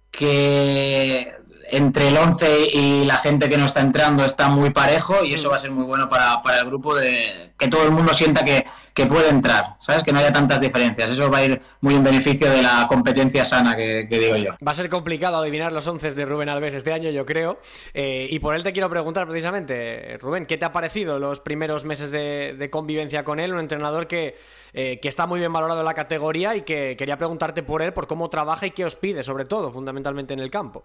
que 0.10 1.32
entre 1.74 2.10
el 2.10 2.18
11 2.18 2.70
y 2.72 3.06
la 3.06 3.18
gente 3.18 3.50
que 3.50 3.58
no 3.58 3.66
está 3.66 3.82
entrando 3.82 4.24
está 4.24 4.48
muy 4.48 4.70
parejo 4.70 5.24
y 5.26 5.34
eso 5.34 5.50
va 5.50 5.56
a 5.56 5.60
ser 5.60 5.72
muy 5.72 5.84
bueno 5.84 6.08
para, 6.08 6.40
para 6.44 6.60
el 6.60 6.68
grupo 6.68 6.94
de 6.94 7.54
que 7.58 7.68
todo 7.68 7.84
el 7.84 7.92
mundo 7.92 8.14
sienta 8.14 8.46
que, 8.46 8.64
que, 8.94 9.08
puede 9.08 9.30
entrar, 9.30 9.76
¿sabes? 9.80 10.04
Que 10.04 10.12
no 10.12 10.20
haya 10.20 10.32
tantas 10.32 10.62
diferencias. 10.62 11.10
Eso 11.10 11.32
va 11.32 11.40
a 11.40 11.46
ir 11.46 11.62
muy 11.82 11.96
en 11.96 12.04
beneficio 12.04 12.50
de 12.52 12.62
la 12.62 12.86
competencia 12.88 13.44
sana 13.44 13.76
que, 13.76 14.06
que 14.08 14.20
digo 14.20 14.36
yo. 14.36 14.52
Va 14.66 14.72
a 14.72 14.76
ser 14.76 14.88
complicado 14.88 15.38
adivinar 15.38 15.72
los 15.72 15.88
11 15.88 16.12
de 16.12 16.26
Rubén 16.26 16.50
Alves 16.50 16.76
este 16.76 16.94
año, 16.94 17.10
yo 17.10 17.26
creo. 17.26 17.60
Eh, 17.96 18.28
y 18.30 18.38
por 18.38 18.54
él 18.54 18.62
te 18.62 18.72
quiero 18.72 18.90
preguntar 18.90 19.28
precisamente, 19.28 20.18
Rubén, 20.20 20.46
¿qué 20.46 20.58
te 20.58 20.66
ha 20.66 20.72
parecido 20.72 21.18
los 21.18 21.40
primeros 21.40 21.86
meses 21.86 22.12
de, 22.12 22.56
de 22.56 22.70
convivencia 22.70 23.24
con 23.24 23.40
él? 23.40 23.52
Un 23.52 23.60
entrenador 23.60 24.06
que, 24.06 24.38
eh, 24.74 25.00
que 25.00 25.08
está 25.08 25.26
muy 25.26 25.40
bien 25.40 25.54
valorado 25.54 25.80
en 25.80 25.86
la 25.86 25.96
categoría 25.96 26.56
y 26.56 26.62
que 26.62 26.96
quería 26.98 27.18
preguntarte 27.18 27.64
por 27.64 27.82
él, 27.82 27.94
por 27.94 28.06
cómo 28.06 28.30
trabaja 28.30 28.68
y 28.68 28.72
qué 28.72 28.86
os 28.86 28.96
pide, 28.96 29.24
sobre 29.24 29.46
todo, 29.46 29.72
fundamentalmente 29.72 30.34
en 30.34 30.40
el 30.40 30.52
campo. 30.52 30.84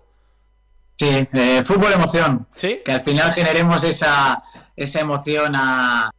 Sí, 0.98 1.28
eh, 1.32 1.62
fútbol 1.64 1.92
emoción. 1.92 2.46
¿Sí? 2.56 2.80
Que 2.84 2.92
al 2.92 3.00
final 3.02 3.32
generemos 3.32 3.84
esa, 3.84 4.42
esa 4.76 5.00
emoción 5.00 5.54
a, 5.54 6.10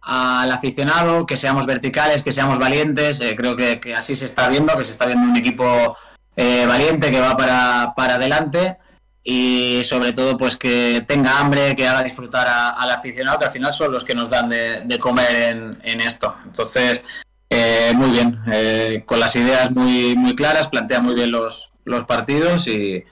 al 0.00 0.52
aficionado, 0.52 1.26
que 1.26 1.36
seamos 1.36 1.66
verticales, 1.66 2.22
que 2.22 2.32
seamos 2.32 2.58
valientes. 2.58 3.20
Eh, 3.20 3.34
creo 3.36 3.56
que, 3.56 3.80
que, 3.80 3.94
así 3.94 4.14
se 4.14 4.26
está 4.26 4.48
viendo, 4.48 4.76
que 4.78 4.84
se 4.84 4.92
está 4.92 5.06
viendo 5.06 5.28
un 5.28 5.36
equipo 5.36 5.96
eh, 6.36 6.66
valiente 6.66 7.10
que 7.10 7.20
va 7.20 7.36
para, 7.36 7.92
para 7.96 8.14
adelante 8.14 8.78
y 9.24 9.82
sobre 9.84 10.12
todo 10.12 10.38
pues 10.38 10.56
que 10.56 11.04
tenga 11.06 11.38
hambre, 11.38 11.74
que 11.76 11.86
haga 11.86 12.02
disfrutar 12.04 12.46
a, 12.46 12.70
al 12.70 12.90
aficionado, 12.92 13.38
que 13.38 13.44
al 13.46 13.50
final 13.50 13.74
son 13.74 13.92
los 13.92 14.04
que 14.04 14.14
nos 14.14 14.30
dan 14.30 14.48
de, 14.48 14.82
de 14.84 14.98
comer 14.98 15.34
en, 15.34 15.78
en, 15.82 16.00
esto. 16.00 16.34
Entonces, 16.46 17.02
eh, 17.50 17.92
muy 17.94 18.10
bien, 18.10 18.40
eh, 18.50 19.02
con 19.04 19.20
las 19.20 19.34
ideas 19.36 19.70
muy, 19.72 20.16
muy 20.16 20.34
claras, 20.34 20.68
plantea 20.68 21.00
muy 21.00 21.14
bien 21.14 21.32
los, 21.32 21.70
los 21.84 22.04
partidos 22.04 22.68
y 22.68 23.04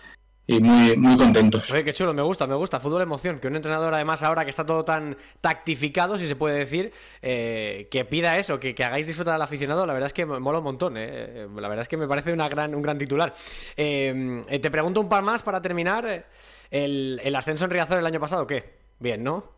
y 0.46 0.60
muy, 0.60 0.96
muy 0.96 1.16
contentos. 1.16 1.70
Oye, 1.70 1.82
qué 1.82 1.92
chulo, 1.92 2.14
me 2.14 2.22
gusta, 2.22 2.46
me 2.46 2.54
gusta. 2.54 2.78
Fútbol 2.78 3.02
emoción. 3.02 3.40
Que 3.40 3.48
un 3.48 3.56
entrenador, 3.56 3.92
además, 3.92 4.22
ahora 4.22 4.44
que 4.44 4.50
está 4.50 4.64
todo 4.64 4.84
tan 4.84 5.16
tactificado, 5.40 6.18
si 6.18 6.26
se 6.26 6.36
puede 6.36 6.58
decir, 6.58 6.92
eh, 7.20 7.88
que 7.90 8.04
pida 8.04 8.38
eso, 8.38 8.60
que, 8.60 8.74
que, 8.74 8.84
hagáis 8.84 9.06
disfrutar 9.06 9.34
al 9.34 9.42
aficionado, 9.42 9.86
la 9.86 9.92
verdad 9.92 10.06
es 10.06 10.12
que 10.12 10.24
me 10.24 10.38
mola 10.38 10.58
un 10.58 10.64
montón. 10.64 10.94
Eh. 10.96 11.48
La 11.56 11.68
verdad 11.68 11.82
es 11.82 11.88
que 11.88 11.96
me 11.96 12.06
parece 12.06 12.32
una 12.32 12.48
gran, 12.48 12.74
un 12.74 12.82
gran 12.82 12.96
titular. 12.96 13.34
Eh, 13.76 14.44
te 14.62 14.70
pregunto 14.70 15.00
un 15.00 15.08
par 15.08 15.22
más 15.22 15.42
para 15.42 15.60
terminar. 15.60 16.26
El, 16.70 17.20
el 17.22 17.34
ascenso 17.34 17.64
en 17.64 17.70
Riazor 17.70 17.98
el 17.98 18.06
año 18.06 18.20
pasado, 18.20 18.46
¿qué? 18.46 18.76
Bien, 18.98 19.22
¿no? 19.22 19.56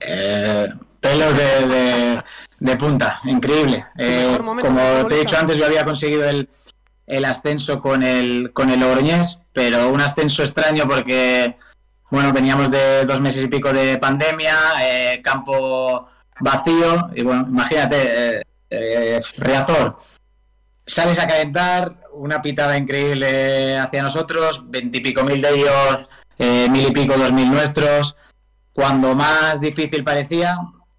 Eh, 0.00 0.68
pelos 1.00 1.36
de, 1.36 1.68
de, 1.68 2.22
de, 2.60 2.76
punta, 2.76 3.20
increíble. 3.24 3.84
Eh, 3.98 4.36
como 4.38 5.06
te 5.08 5.14
he 5.14 5.18
dicho 5.20 5.36
antes, 5.36 5.58
yo 5.58 5.66
había 5.66 5.84
conseguido 5.84 6.28
el, 6.28 6.48
el 7.06 7.24
ascenso 7.24 7.80
con 7.80 8.02
el, 8.02 8.52
con 8.52 8.70
el 8.70 8.80
Logroñés, 8.80 9.38
pero 9.52 9.90
un 9.90 10.00
ascenso 10.00 10.42
extraño 10.42 10.86
porque, 10.88 11.56
bueno, 12.10 12.32
veníamos 12.32 12.70
de 12.70 13.04
dos 13.04 13.20
meses 13.20 13.44
y 13.44 13.48
pico 13.48 13.72
de 13.72 13.98
pandemia, 13.98 14.54
eh, 14.82 15.20
campo 15.22 16.08
vacío, 16.40 17.10
y 17.14 17.22
bueno, 17.22 17.46
imagínate, 17.48 18.38
eh, 18.38 18.42
eh, 18.70 19.20
Reazor, 19.38 19.96
sales 20.84 21.18
a 21.18 21.26
calentar, 21.26 21.96
una 22.12 22.42
pitada 22.42 22.76
increíble 22.76 23.78
hacia 23.78 24.02
nosotros, 24.02 24.62
veintipico 24.68 25.22
mil 25.22 25.40
de 25.40 25.50
ellos, 25.50 26.08
eh, 26.38 26.68
mil 26.70 26.88
y 26.88 26.92
pico, 26.92 27.14
dos 27.16 27.32
mil 27.32 27.50
nuestros, 27.50 28.16
cuando 28.72 29.14
más 29.14 29.60
difícil 29.60 30.04
parecía, 30.04 30.58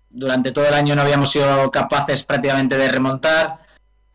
durante 0.09 0.51
todo 0.51 0.65
el 0.67 0.73
año 0.73 0.95
no 0.95 1.03
habíamos 1.03 1.31
sido 1.31 1.69
capaces 1.69 2.23
prácticamente 2.23 2.77
de 2.77 2.89
remontar, 2.89 3.59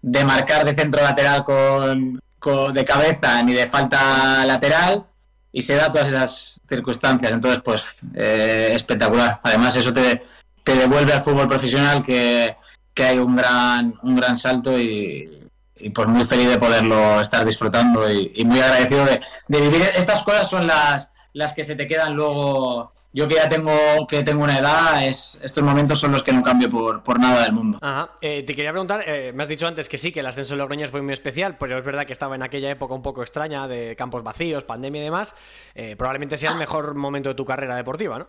de 0.02 0.24
marcar 0.24 0.64
de 0.64 0.74
centro 0.74 1.00
lateral 1.02 1.44
con, 1.44 2.20
con- 2.38 2.72
de 2.72 2.84
cabeza 2.84 3.42
ni 3.42 3.52
de 3.54 3.66
falta 3.68 4.44
lateral 4.44 5.04
y 5.52 5.62
se 5.62 5.76
da 5.76 5.92
todas 5.92 6.08
esas 6.08 6.60
circunstancias. 6.68 7.30
Entonces, 7.32 7.62
pues 7.64 7.82
eh, 8.14 8.72
espectacular. 8.74 9.40
Además, 9.42 9.76
eso 9.76 9.92
te, 9.92 10.22
te 10.64 10.74
devuelve 10.74 11.12
al 11.12 11.22
fútbol 11.22 11.48
profesional 11.48 12.02
que, 12.02 12.56
que 12.94 13.04
hay 13.04 13.18
un 13.18 13.36
gran, 13.36 13.94
un 14.02 14.14
gran 14.16 14.36
salto 14.36 14.78
y, 14.78 15.48
y, 15.76 15.90
pues 15.90 16.08
muy 16.08 16.24
feliz 16.24 16.48
de 16.48 16.58
poderlo 16.58 17.20
estar 17.20 17.44
disfrutando 17.44 18.10
y, 18.10 18.44
muy 18.44 18.60
agradecido 18.60 19.04
de, 19.04 19.20
de 19.48 19.60
vivir. 19.60 19.82
Estas 19.94 20.22
cosas 20.22 20.48
son 20.50 20.66
las, 20.66 21.10
las 21.34 21.52
que 21.52 21.64
se 21.64 21.76
te 21.76 21.86
quedan 21.86 22.14
luego. 22.14 22.92
Yo 23.14 23.28
que 23.28 23.34
ya 23.34 23.46
tengo, 23.46 24.06
que 24.08 24.22
tengo 24.22 24.42
una 24.42 24.58
edad, 24.58 25.04
es, 25.04 25.38
estos 25.42 25.62
momentos 25.62 26.00
son 26.00 26.12
los 26.12 26.22
que 26.22 26.32
no 26.32 26.42
cambio 26.42 26.70
por, 26.70 27.02
por 27.02 27.20
nada 27.20 27.42
del 27.42 27.52
mundo. 27.52 27.78
Ajá. 27.82 28.12
Eh, 28.22 28.42
te 28.42 28.56
quería 28.56 28.70
preguntar, 28.70 29.04
eh, 29.06 29.32
me 29.34 29.42
has 29.42 29.50
dicho 29.50 29.66
antes 29.66 29.88
que 29.90 29.98
sí, 29.98 30.12
que 30.12 30.20
el 30.20 30.26
ascenso 30.26 30.54
de 30.54 30.58
Logroñés 30.58 30.90
fue 30.90 31.02
muy 31.02 31.12
especial, 31.12 31.58
pero 31.58 31.78
es 31.78 31.84
verdad 31.84 32.06
que 32.06 32.12
estaba 32.14 32.34
en 32.36 32.42
aquella 32.42 32.70
época 32.70 32.94
un 32.94 33.02
poco 33.02 33.20
extraña 33.20 33.68
de 33.68 33.96
campos 33.96 34.22
vacíos, 34.22 34.64
pandemia 34.64 35.02
y 35.02 35.04
demás. 35.04 35.34
Eh, 35.74 35.94
probablemente 35.96 36.38
sea 36.38 36.52
el 36.52 36.58
mejor 36.58 36.94
momento 36.94 37.28
de 37.28 37.34
tu 37.34 37.44
carrera 37.44 37.76
deportiva, 37.76 38.18
¿no? 38.18 38.28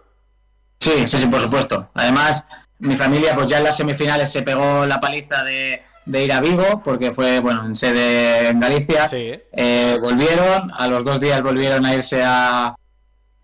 Sí, 0.81 1.07
sí, 1.07 1.17
sí, 1.17 1.27
por 1.27 1.39
supuesto. 1.39 1.89
Además, 1.93 2.45
mi 2.79 2.97
familia, 2.97 3.33
pues 3.35 3.47
ya 3.47 3.59
en 3.59 3.63
las 3.63 3.77
semifinales 3.77 4.29
se 4.29 4.41
pegó 4.41 4.85
la 4.85 4.99
paliza 4.99 5.45
de, 5.45 5.81
de 6.05 6.25
ir 6.25 6.33
a 6.33 6.41
Vigo, 6.41 6.81
porque 6.83 7.13
fue, 7.13 7.39
bueno, 7.39 7.65
en 7.65 7.75
sede 7.77 8.49
en 8.49 8.59
Galicia. 8.59 9.07
Sí. 9.07 9.31
Eh, 9.53 9.97
volvieron, 10.01 10.71
a 10.77 10.87
los 10.87 11.05
dos 11.05 11.21
días 11.21 11.41
volvieron 11.41 11.85
a 11.85 11.95
irse 11.95 12.21
a, 12.21 12.75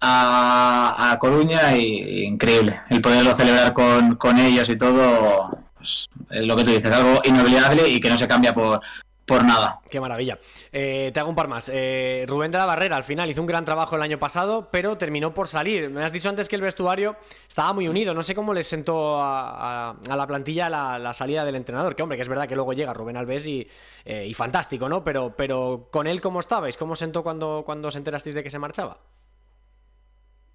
a, 0.02 1.18
Coruña 1.20 1.76
y, 1.76 2.24
increíble. 2.26 2.82
El 2.90 3.02
poderlo 3.02 3.36
celebrar 3.36 3.74
con, 3.74 4.16
con 4.16 4.38
ellos 4.38 4.70
y 4.70 4.78
todo, 4.78 5.58
pues, 5.76 6.08
es 6.30 6.48
lo 6.48 6.56
que 6.56 6.64
tú 6.64 6.72
dices, 6.72 6.92
algo 6.92 7.22
inolvidable 7.24 7.88
y 7.90 8.00
que 8.00 8.10
no 8.10 8.18
se 8.18 8.28
cambia 8.28 8.54
por, 8.54 8.82
por 9.30 9.46
nada. 9.46 9.80
Qué 9.92 10.02
maravilla. 10.02 10.40
Eh, 10.72 11.12
te 11.14 11.20
hago 11.20 11.30
un 11.30 11.36
par 11.36 11.48
más. 11.48 11.70
Eh, 11.72 12.26
Rubén 12.28 12.52
de 12.52 12.58
la 12.58 12.66
Barrera 12.66 12.96
al 12.96 13.04
final 13.04 13.30
hizo 13.30 13.42
un 13.42 13.48
gran 13.48 13.64
trabajo 13.64 13.96
el 13.96 14.02
año 14.02 14.18
pasado, 14.18 14.70
pero 14.72 14.98
terminó 14.98 15.36
por 15.36 15.48
salir. 15.48 15.88
Me 15.92 16.04
has 16.04 16.12
dicho 16.12 16.30
antes 16.30 16.50
que 16.50 16.56
el 16.56 16.64
vestuario 16.64 17.16
estaba 17.48 17.72
muy 17.72 17.88
unido. 17.88 18.16
No 18.16 18.24
sé 18.24 18.34
cómo 18.34 18.56
les 18.56 18.66
sentó 18.66 19.22
a, 19.22 19.96
la 20.08 20.28
plantilla 20.28 20.68
la, 20.68 20.98
la 20.98 21.14
salida 21.14 21.46
del 21.46 21.56
entrenador. 21.56 21.96
Que 21.96 22.02
hombre, 22.02 22.18
que 22.18 22.24
es 22.24 22.30
verdad 22.30 22.48
que 22.48 22.56
luego 22.56 22.74
llega 22.74 22.92
Rubén 22.92 23.18
Alves 23.18 23.46
y, 23.46 23.68
eh, 24.04 24.26
y 24.28 24.34
fantástico, 24.34 24.90
¿no? 24.90 25.04
Pero, 25.04 25.36
pero 25.38 25.90
con 25.92 26.08
él, 26.08 26.22
¿cómo 26.22 26.40
estabais? 26.40 26.76
¿Cómo 26.76 26.96
sentó 26.96 27.22
cuando, 27.22 27.62
cuando 27.64 27.90
os 27.90 27.96
enterasteis 27.96 28.34
de 28.34 28.42
que 28.42 28.50
se 28.50 28.58
marchaba? 28.58 28.98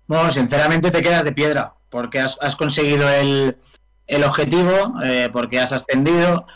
Bueno, 0.06 0.30
sinceramente 0.30 0.90
te 0.90 1.02
quedas 1.02 1.24
de 1.24 1.32
piedra, 1.32 1.74
porque 1.90 2.20
has, 2.20 2.36
has 2.40 2.56
conseguido 2.56 3.08
el, 3.08 3.56
el 4.06 4.24
objetivo, 4.24 4.94
eh, 5.02 5.28
porque 5.32 5.58
has 5.60 5.72
ascendido, 5.72 6.46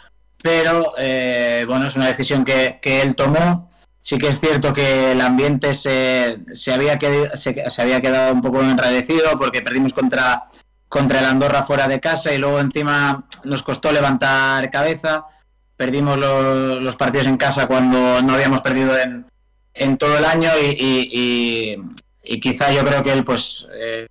pero 0.42 0.92
eh, 0.98 1.64
bueno, 1.66 1.86
es 1.86 1.96
una 1.96 2.06
decisión 2.08 2.44
que, 2.44 2.78
que 2.82 3.02
él 3.02 3.14
tomó. 3.14 3.68
Sí 4.00 4.16
que 4.16 4.28
es 4.28 4.40
cierto 4.40 4.72
que 4.72 5.12
el 5.12 5.20
ambiente 5.20 5.74
se, 5.74 6.38
se, 6.52 6.72
había, 6.72 6.98
qued- 6.98 7.34
se, 7.34 7.68
se 7.68 7.82
había 7.82 8.00
quedado 8.00 8.32
un 8.32 8.40
poco 8.40 8.62
enradecido 8.62 9.36
porque 9.36 9.60
perdimos 9.60 9.92
contra, 9.92 10.44
contra 10.88 11.18
el 11.18 11.26
Andorra 11.26 11.64
fuera 11.64 11.88
de 11.88 12.00
casa 12.00 12.32
y 12.32 12.38
luego 12.38 12.60
encima 12.60 13.26
nos 13.44 13.62
costó 13.62 13.90
levantar 13.92 14.70
cabeza. 14.70 15.24
Perdimos 15.76 16.16
los 16.18 16.96
partidos 16.96 17.26
en 17.26 17.36
casa 17.36 17.66
cuando 17.66 18.22
no 18.22 18.32
habíamos 18.32 18.62
perdido 18.62 18.96
en, 18.98 19.26
en 19.74 19.98
todo 19.98 20.16
el 20.16 20.24
año 20.24 20.50
y, 20.60 20.66
y- 20.66 21.10
y- 21.12 21.76
y 22.28 22.40
quizá 22.40 22.72
yo 22.72 22.84
creo 22.84 23.02
que 23.02 23.12
él, 23.12 23.24
pues, 23.24 23.66
eh, 23.72 24.06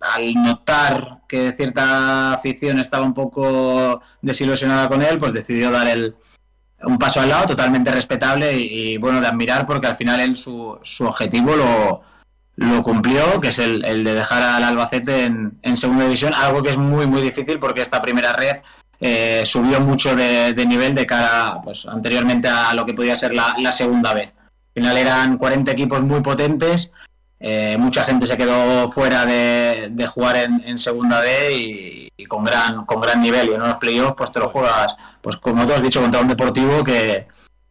al 0.00 0.34
notar 0.34 1.18
que 1.28 1.52
cierta 1.52 2.32
afición 2.32 2.78
estaba 2.78 3.04
un 3.04 3.14
poco 3.14 4.00
desilusionada 4.22 4.88
con 4.88 5.02
él, 5.02 5.18
pues 5.18 5.32
decidió 5.32 5.70
dar 5.70 5.88
el, 5.88 6.14
un 6.82 6.98
paso 6.98 7.20
al 7.20 7.28
lado, 7.28 7.48
totalmente 7.48 7.90
respetable 7.90 8.56
y, 8.56 8.96
bueno 8.96 9.20
de 9.20 9.26
admirar, 9.26 9.66
porque 9.66 9.88
al 9.88 9.96
final 9.96 10.20
él 10.20 10.36
su, 10.36 10.78
su 10.82 11.04
objetivo 11.04 11.54
lo, 11.56 12.02
lo 12.56 12.82
cumplió, 12.82 13.40
que 13.40 13.48
es 13.48 13.58
el, 13.58 13.82
de 13.82 14.14
dejar 14.14 14.42
al 14.42 14.64
Albacete 14.64 15.24
en, 15.24 15.58
en 15.62 15.76
segunda 15.76 16.04
división, 16.04 16.32
algo 16.34 16.62
que 16.62 16.70
es 16.70 16.78
muy, 16.78 17.06
muy 17.06 17.20
difícil 17.20 17.58
porque 17.58 17.82
esta 17.82 18.00
primera 18.00 18.32
red 18.32 18.56
eh, 19.02 19.44
subió 19.46 19.80
mucho 19.80 20.14
de, 20.14 20.54
nivel 20.66 20.94
de 20.94 21.06
cara, 21.06 21.58
pues, 21.64 21.86
anteriormente 21.86 22.48
a 22.48 22.74
lo 22.74 22.84
que 22.84 22.92
podía 22.92 23.16
ser 23.16 23.34
la, 23.34 23.72
segunda 23.72 24.12
B. 24.12 24.22
Al 24.22 24.74
final 24.74 24.96
eran 24.98 25.38
40 25.38 25.72
equipos 25.72 26.02
muy 26.02 26.20
potentes, 26.20 26.92
eh, 27.40 27.76
mucha 27.78 28.04
gente 28.04 28.26
se 28.26 28.36
quedó 28.36 28.88
fuera 28.88 29.24
de, 29.24 30.06
jugar 30.12 30.36
en, 30.36 30.62
en 30.64 30.78
segunda 30.78 31.22
y, 31.50 32.12
y 32.16 32.26
con 32.26 32.44
gran 32.44 32.84
con 32.84 33.00
gran 33.00 33.20
nivel. 33.20 33.48
Y 33.48 33.54
en 33.54 33.62
unos 33.62 33.78
playoffs 33.78 34.14
pues 34.16 34.30
te 34.30 34.38
lo 34.38 34.50
juegas 34.50 34.94
pues 35.20 35.36
como 35.36 35.66
tú 35.66 35.72
has 35.72 35.82
dicho 35.82 36.00
contra 36.00 36.20
un 36.20 36.28
deportivo 36.28 36.84
que, 36.84 37.26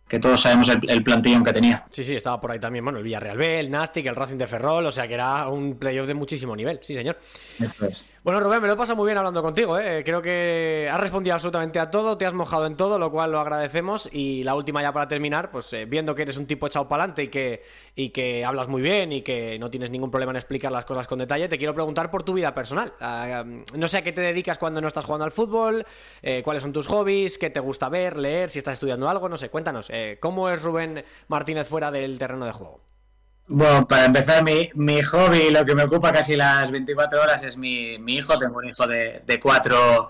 que 0.09 0.19
todos 0.19 0.41
sabemos 0.41 0.67
el, 0.69 0.81
el 0.89 1.03
plantillón 1.03 1.43
que 1.43 1.53
tenía 1.53 1.85
Sí, 1.91 2.03
sí, 2.03 2.15
estaba 2.15 2.41
por 2.41 2.51
ahí 2.51 2.59
también. 2.59 2.83
Bueno, 2.83 2.97
el 2.97 3.05
Villarreal 3.05 3.37
B, 3.37 3.59
el 3.59 3.69
Nastic, 3.69 4.05
el 4.07 4.15
Racing 4.15 4.37
de 4.37 4.47
Ferrol, 4.47 4.85
o 4.85 4.91
sea 4.91 5.07
que 5.07 5.13
era 5.13 5.47
un 5.47 5.77
playoff 5.77 6.07
de 6.07 6.13
muchísimo 6.15 6.55
nivel. 6.55 6.79
Sí, 6.81 6.93
señor. 6.93 7.17
Es. 7.59 8.05
Bueno, 8.21 8.41
Rubén, 8.41 8.61
me 8.61 8.67
lo 8.67 8.73
he 8.73 8.77
pasado 8.77 8.97
muy 8.97 9.05
bien 9.05 9.17
hablando 9.17 9.41
contigo, 9.41 9.79
¿eh? 9.79 10.03
Creo 10.03 10.21
que 10.21 10.89
has 10.91 10.99
respondido 10.99 11.33
absolutamente 11.35 11.79
a 11.79 11.89
todo, 11.89 12.17
te 12.17 12.25
has 12.25 12.33
mojado 12.33 12.65
en 12.65 12.75
todo, 12.75 12.99
lo 12.99 13.11
cual 13.11 13.31
lo 13.31 13.39
agradecemos. 13.39 14.09
Y 14.11 14.43
la 14.43 14.55
última 14.55 14.81
ya 14.81 14.91
para 14.91 15.07
terminar, 15.07 15.51
pues 15.51 15.71
eh, 15.71 15.85
viendo 15.85 16.13
que 16.13 16.23
eres 16.23 16.35
un 16.35 16.45
tipo 16.45 16.67
echado 16.67 16.89
para 16.89 17.03
adelante 17.03 17.23
y 17.23 17.27
que, 17.29 17.63
y 17.95 18.09
que 18.09 18.43
hablas 18.43 18.67
muy 18.67 18.81
bien 18.81 19.13
y 19.13 19.21
que 19.21 19.57
no 19.57 19.69
tienes 19.69 19.89
ningún 19.89 20.11
problema 20.11 20.33
en 20.33 20.35
explicar 20.35 20.69
las 20.69 20.83
cosas 20.83 21.07
con 21.07 21.17
detalle, 21.17 21.47
te 21.47 21.57
quiero 21.57 21.73
preguntar 21.73 22.11
por 22.11 22.23
tu 22.23 22.33
vida 22.33 22.53
personal. 22.53 22.93
Ah, 22.99 23.45
no 23.73 23.87
sé 23.87 23.99
a 23.99 24.03
qué 24.03 24.11
te 24.11 24.21
dedicas 24.21 24.57
cuando 24.57 24.81
no 24.81 24.89
estás 24.89 25.05
jugando 25.05 25.23
al 25.23 25.31
fútbol, 25.31 25.85
eh, 26.21 26.41
cuáles 26.43 26.61
son 26.61 26.73
tus 26.73 26.87
hobbies, 26.87 27.37
qué 27.37 27.49
te 27.49 27.61
gusta 27.61 27.87
ver, 27.87 28.17
leer, 28.17 28.49
si 28.49 28.59
estás 28.59 28.73
estudiando 28.73 29.07
algo, 29.07 29.29
no 29.29 29.37
sé, 29.37 29.49
cuéntanos. 29.49 29.89
Eh, 29.99 30.19
¿Cómo 30.19 30.49
es 30.49 30.61
Rubén 30.61 31.03
Martínez 31.27 31.67
fuera 31.67 31.91
del 31.91 32.17
terreno 32.17 32.45
de 32.45 32.51
juego? 32.51 32.89
Bueno, 33.51 33.87
para 33.87 34.05
empezar, 34.05 34.43
mi, 34.43 34.69
mi 34.75 35.01
hobby, 35.01 35.49
lo 35.49 35.65
que 35.65 35.73
me 35.73 35.83
ocupa 35.83 36.11
casi 36.11 36.35
las 36.35 36.69
24 36.69 37.19
horas 37.19 37.41
es 37.41 37.57
mi, 37.57 37.97
mi 37.97 38.17
hijo. 38.17 38.37
Tengo 38.37 38.57
un 38.57 38.69
hijo 38.69 38.85
de, 38.85 39.23
de, 39.25 39.39
cuatro, 39.39 40.09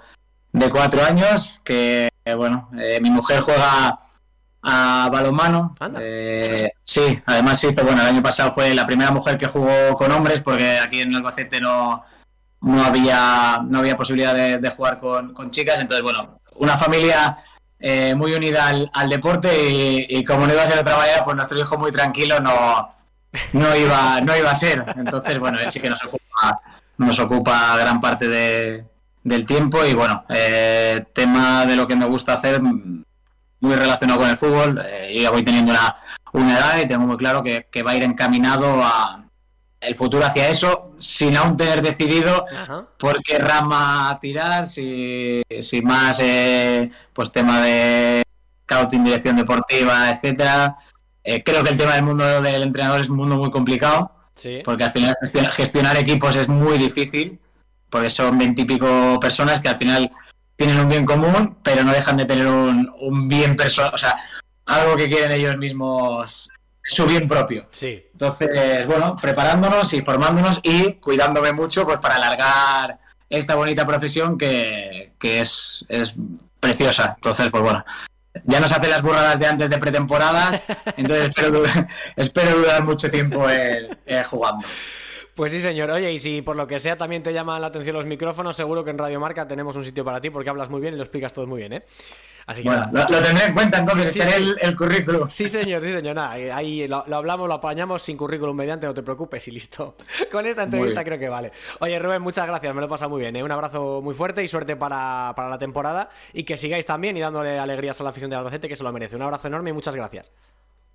de 0.51 0.69
cuatro 0.69 1.01
años 1.01 1.57
que, 1.63 2.09
eh, 2.25 2.33
bueno, 2.33 2.69
eh, 2.77 2.99
mi 3.01 3.09
mujer 3.09 3.39
juega 3.39 3.97
a 4.61 5.09
balonmano. 5.09 5.73
Eh, 6.01 6.69
sí, 6.81 7.21
además 7.25 7.61
sí, 7.61 7.67
pero 7.73 7.87
bueno, 7.87 8.01
el 8.01 8.09
año 8.09 8.21
pasado 8.21 8.51
fue 8.51 8.73
la 8.75 8.85
primera 8.85 9.11
mujer 9.11 9.37
que 9.37 9.47
jugó 9.47 9.95
con 9.95 10.11
hombres 10.11 10.41
porque 10.41 10.77
aquí 10.77 10.99
en 10.99 11.15
Albacete 11.15 11.61
no, 11.61 12.03
no, 12.59 12.83
había, 12.83 13.61
no 13.65 13.79
había 13.79 13.95
posibilidad 13.95 14.35
de, 14.35 14.57
de 14.57 14.69
jugar 14.71 14.99
con, 14.99 15.33
con 15.33 15.49
chicas. 15.49 15.79
Entonces, 15.79 16.03
bueno, 16.03 16.41
una 16.55 16.77
familia 16.77 17.37
eh, 17.79 18.13
muy 18.15 18.33
unida 18.33 18.67
al, 18.67 18.89
al 18.93 19.09
deporte 19.09 19.49
y, 20.09 20.23
como 20.23 20.45
no 20.45 20.53
iba 20.53 20.63
a 20.63 20.67
ser 20.67 20.75
de 20.75 20.81
otra 20.81 20.97
manera, 20.97 21.23
pues 21.23 21.35
nuestro 21.35 21.59
hijo 21.59 21.77
muy 21.77 21.91
tranquilo 21.91 22.39
no, 22.39 22.89
no, 23.53 23.75
iba, 23.75 24.21
no 24.21 24.35
iba 24.35 24.51
a 24.51 24.55
ser. 24.55 24.83
Entonces, 24.97 25.39
bueno, 25.39 25.59
él 25.59 25.71
sí 25.71 25.79
que 25.79 25.89
nos 25.89 26.03
ocupa, 26.03 26.59
nos 26.97 27.19
ocupa 27.19 27.77
gran 27.77 28.01
parte 28.01 28.27
de, 28.27 28.83
del 29.23 29.45
tiempo 29.45 29.85
y 29.85 29.93
bueno, 29.93 30.25
eh, 30.29 31.05
tema 31.13 31.65
de 31.65 31.75
lo 31.75 31.87
que 31.87 31.95
me 31.95 32.05
gusta 32.05 32.33
hacer 32.33 32.61
muy 32.61 33.75
relacionado 33.75 34.19
con 34.19 34.29
el 34.29 34.37
fútbol. 34.37 34.81
Eh, 34.85 35.21
yo 35.21 35.31
voy 35.31 35.43
teniendo 35.43 35.71
una, 35.71 35.95
una 36.33 36.57
edad 36.57 36.79
y 36.79 36.87
tengo 36.87 37.07
muy 37.07 37.17
claro 37.17 37.43
que 37.43 37.83
va 37.83 37.91
a 37.91 37.95
ir 37.95 38.03
encaminado 38.03 38.83
a 38.83 39.28
el 39.81 39.95
futuro 39.95 40.25
hacia 40.25 40.49
eso, 40.49 40.91
sin 40.97 41.37
aún 41.37 41.55
tener 41.55 41.81
decidido 41.81 42.45
Ajá. 42.53 42.85
por 42.97 43.21
qué 43.23 43.37
rama 43.39 44.17
tirar, 44.21 44.67
si, 44.67 45.41
si 45.61 45.81
más 45.81 46.19
eh, 46.21 46.91
pues 47.13 47.31
tema 47.31 47.61
de 47.61 48.23
scouting, 48.65 49.03
dirección 49.05 49.37
deportiva, 49.37 50.09
etcétera. 50.11 50.77
Eh, 51.23 51.43
creo 51.43 51.63
que 51.63 51.71
el 51.71 51.77
tema 51.77 51.93
del 51.95 52.03
mundo 52.03 52.41
del 52.41 52.63
entrenador 52.63 52.99
es 53.01 53.09
un 53.09 53.17
mundo 53.17 53.35
muy 53.37 53.51
complicado, 53.51 54.11
Sí. 54.35 54.61
porque 54.63 54.85
al 54.85 54.91
final 54.91 55.15
gestionar, 55.19 55.51
gestionar 55.51 55.97
equipos 55.97 56.35
es 56.35 56.47
muy 56.47 56.77
difícil, 56.77 57.39
porque 57.89 58.09
son 58.09 58.37
veintipico 58.37 59.19
personas 59.19 59.59
que 59.59 59.67
al 59.69 59.77
final 59.77 60.09
tienen 60.55 60.79
un 60.79 60.87
bien 60.89 61.05
común, 61.05 61.57
pero 61.63 61.83
no 61.83 61.91
dejan 61.91 62.17
de 62.17 62.25
tener 62.25 62.47
un, 62.47 62.89
un 62.99 63.27
bien 63.27 63.55
personal, 63.55 63.93
o 63.93 63.97
sea, 63.97 64.15
algo 64.65 64.95
que 64.95 65.09
quieren 65.09 65.31
ellos 65.31 65.57
mismos, 65.57 66.49
su 66.89 67.05
bien 67.05 67.27
propio. 67.27 67.67
Sí. 67.71 68.03
Entonces, 68.11 68.85
bueno, 68.87 69.15
preparándonos 69.15 69.93
y 69.93 70.01
formándonos 70.01 70.59
y 70.63 70.93
cuidándome 70.93 71.53
mucho 71.53 71.85
pues 71.85 71.99
para 71.99 72.15
alargar 72.15 72.99
esta 73.29 73.55
bonita 73.55 73.85
profesión 73.85 74.37
que, 74.37 75.13
que 75.19 75.41
es, 75.41 75.85
es 75.87 76.15
preciosa. 76.59 77.13
Entonces, 77.15 77.49
pues 77.51 77.63
bueno, 77.63 77.85
ya 78.43 78.59
nos 78.59 78.71
hace 78.71 78.89
las 78.89 79.01
burradas 79.01 79.39
de 79.39 79.45
antes 79.47 79.69
de 79.69 79.77
pretemporadas, 79.77 80.63
entonces 80.97 81.29
espero, 81.29 81.63
espero 82.15 82.57
durar 82.57 82.83
mucho 82.83 83.09
tiempo 83.11 83.47
eh, 83.49 83.89
eh, 84.05 84.23
jugando. 84.23 84.65
Pues 85.35 85.51
sí, 85.51 85.61
señor. 85.61 85.89
Oye, 85.91 86.11
y 86.11 86.19
si 86.19 86.41
por 86.41 86.57
lo 86.57 86.67
que 86.67 86.79
sea 86.79 86.97
también 86.97 87.23
te 87.23 87.31
llaman 87.31 87.61
la 87.61 87.67
atención 87.67 87.95
los 87.95 88.05
micrófonos, 88.05 88.57
seguro 88.57 88.83
que 88.83 88.89
en 88.89 88.97
Radio 88.97 89.19
Marca 89.19 89.47
tenemos 89.47 89.75
un 89.75 89.85
sitio 89.85 90.03
para 90.03 90.19
ti 90.19 90.29
porque 90.31 90.49
hablas 90.49 90.69
muy 90.69 90.81
bien 90.81 90.95
y 90.95 90.97
lo 90.97 91.03
explicas 91.03 91.31
todo 91.31 91.47
muy 91.47 91.59
bien, 91.59 91.73
¿eh? 91.73 91.85
Así 92.45 92.63
que 92.63 92.69
bueno, 92.69 92.89
lo, 92.91 93.05
tendré 93.05 93.45
en 93.45 93.53
cuenta 93.53 93.79
entonces, 93.79 94.11
sí, 94.11 94.19
sí, 94.19 94.53
El, 94.61 94.75
currículum. 94.75 95.29
Sí, 95.29 95.47
señor, 95.47 95.81
sí, 95.81 95.91
señor. 95.91 96.15
Nada, 96.15 96.31
ahí 96.31 96.87
lo, 96.87 97.05
hablamos, 97.15 97.47
lo 97.47 97.55
apañamos 97.55 98.01
sin 98.01 98.17
currículum 98.17 98.55
mediante, 98.55 98.87
no 98.87 98.93
te 98.93 99.03
preocupes 99.03 99.47
y 99.47 99.51
listo. 99.51 99.95
Con 100.31 100.45
esta 100.45 100.63
entrevista 100.63 101.03
creo 101.03 101.19
que 101.19 101.29
vale. 101.29 101.51
Oye, 101.79 101.99
Rubén, 101.99 102.21
muchas 102.21 102.47
gracias, 102.47 102.73
me 102.73 102.81
lo 102.81 102.87
he 102.87 102.89
pasado 102.89 103.09
muy 103.09 103.21
bien. 103.21 103.35
¿eh? 103.35 103.43
Un 103.43 103.51
abrazo 103.51 104.01
muy 104.01 104.13
fuerte 104.13 104.43
y 104.43 104.47
suerte 104.47 104.75
para, 104.75 105.33
para 105.35 105.49
la 105.49 105.57
temporada 105.57 106.09
y 106.33 106.43
que 106.43 106.57
sigáis 106.57 106.85
también 106.85 107.17
y 107.17 107.19
dándole 107.19 107.59
alegrías 107.59 107.99
a 108.01 108.03
la 108.03 108.09
afición 108.09 108.29
de 108.29 108.37
Albacete 108.37 108.67
que 108.67 108.75
se 108.75 108.83
lo 108.83 108.91
merece. 108.91 109.15
Un 109.15 109.21
abrazo 109.21 109.47
enorme 109.47 109.69
y 109.69 109.73
muchas 109.73 109.95
gracias. 109.95 110.31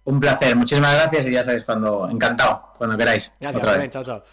Un 0.05 0.21
placer, 0.21 0.55
muchísimas 0.55 0.95
gracias 0.95 1.27
y 1.27 1.31
ya 1.31 1.43
sabéis 1.43 1.65
cuando, 1.65 2.09
encantado, 2.11 2.73
cuando 2.77 2.97
queráis. 2.97 3.33
Gracias, 3.41 3.63
Rubén, 3.63 3.91
chao, 3.91 4.05
chao. 4.05 4.25